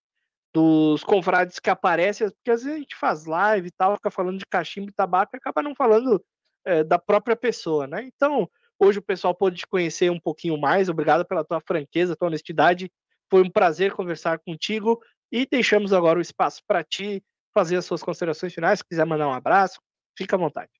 dos 0.54 1.04
confrades 1.04 1.60
que 1.60 1.70
aparecem, 1.70 2.30
porque 2.30 2.52
às 2.52 2.64
vezes 2.64 2.78
a 2.78 2.80
gente 2.80 2.96
faz 2.96 3.26
live 3.26 3.68
e 3.68 3.72
tal, 3.72 3.96
fica 3.96 4.12
falando 4.12 4.38
de 4.38 4.46
cachimbo 4.46 4.90
e 4.90 4.94
tabaco 4.94 5.36
e 5.36 5.38
acaba 5.38 5.64
não 5.64 5.74
falando 5.74 6.24
é, 6.66 6.84
da 6.84 7.00
própria 7.00 7.36
pessoa, 7.36 7.88
né? 7.88 8.04
Então, 8.04 8.48
hoje 8.80 9.00
o 9.00 9.04
pessoal 9.04 9.34
pôde 9.34 9.58
te 9.58 9.68
conhecer 9.68 10.12
um 10.12 10.20
pouquinho 10.20 10.58
mais. 10.58 10.90
Obrigado 10.90 11.26
pela 11.26 11.44
tua 11.44 11.60
franqueza, 11.60 12.16
tua 12.16 12.28
honestidade. 12.28 12.92
Foi 13.30 13.42
um 13.42 13.50
prazer 13.50 13.94
conversar 13.94 14.40
contigo 14.40 15.02
e 15.32 15.48
deixamos 15.48 15.92
agora 15.92 16.20
o 16.20 16.22
espaço 16.22 16.62
para 16.68 16.84
ti 16.84 17.24
fazer 17.52 17.78
as 17.78 17.86
suas 17.86 18.04
considerações 18.04 18.54
finais. 18.54 18.80
Se 18.80 18.86
quiser 18.86 19.06
mandar 19.06 19.28
um 19.28 19.34
abraço, 19.34 19.80
fica 20.16 20.36
à 20.36 20.40
vontade. 20.40 20.72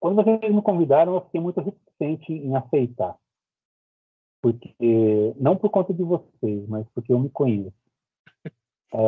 Quando 0.00 0.16
vocês 0.16 0.54
me 0.54 0.62
convidaram, 0.62 1.14
eu 1.14 1.20
fiquei 1.22 1.40
muito 1.40 1.60
reticente 1.60 2.32
em 2.32 2.56
aceitar. 2.56 3.16
Porque, 4.40 5.34
não 5.36 5.56
por 5.56 5.70
conta 5.70 5.92
de 5.92 6.02
vocês, 6.02 6.68
mas 6.68 6.86
porque 6.94 7.12
eu 7.12 7.18
me 7.18 7.30
conheço. 7.30 7.74
É, 8.90 8.98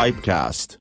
Pipecast 0.00 0.78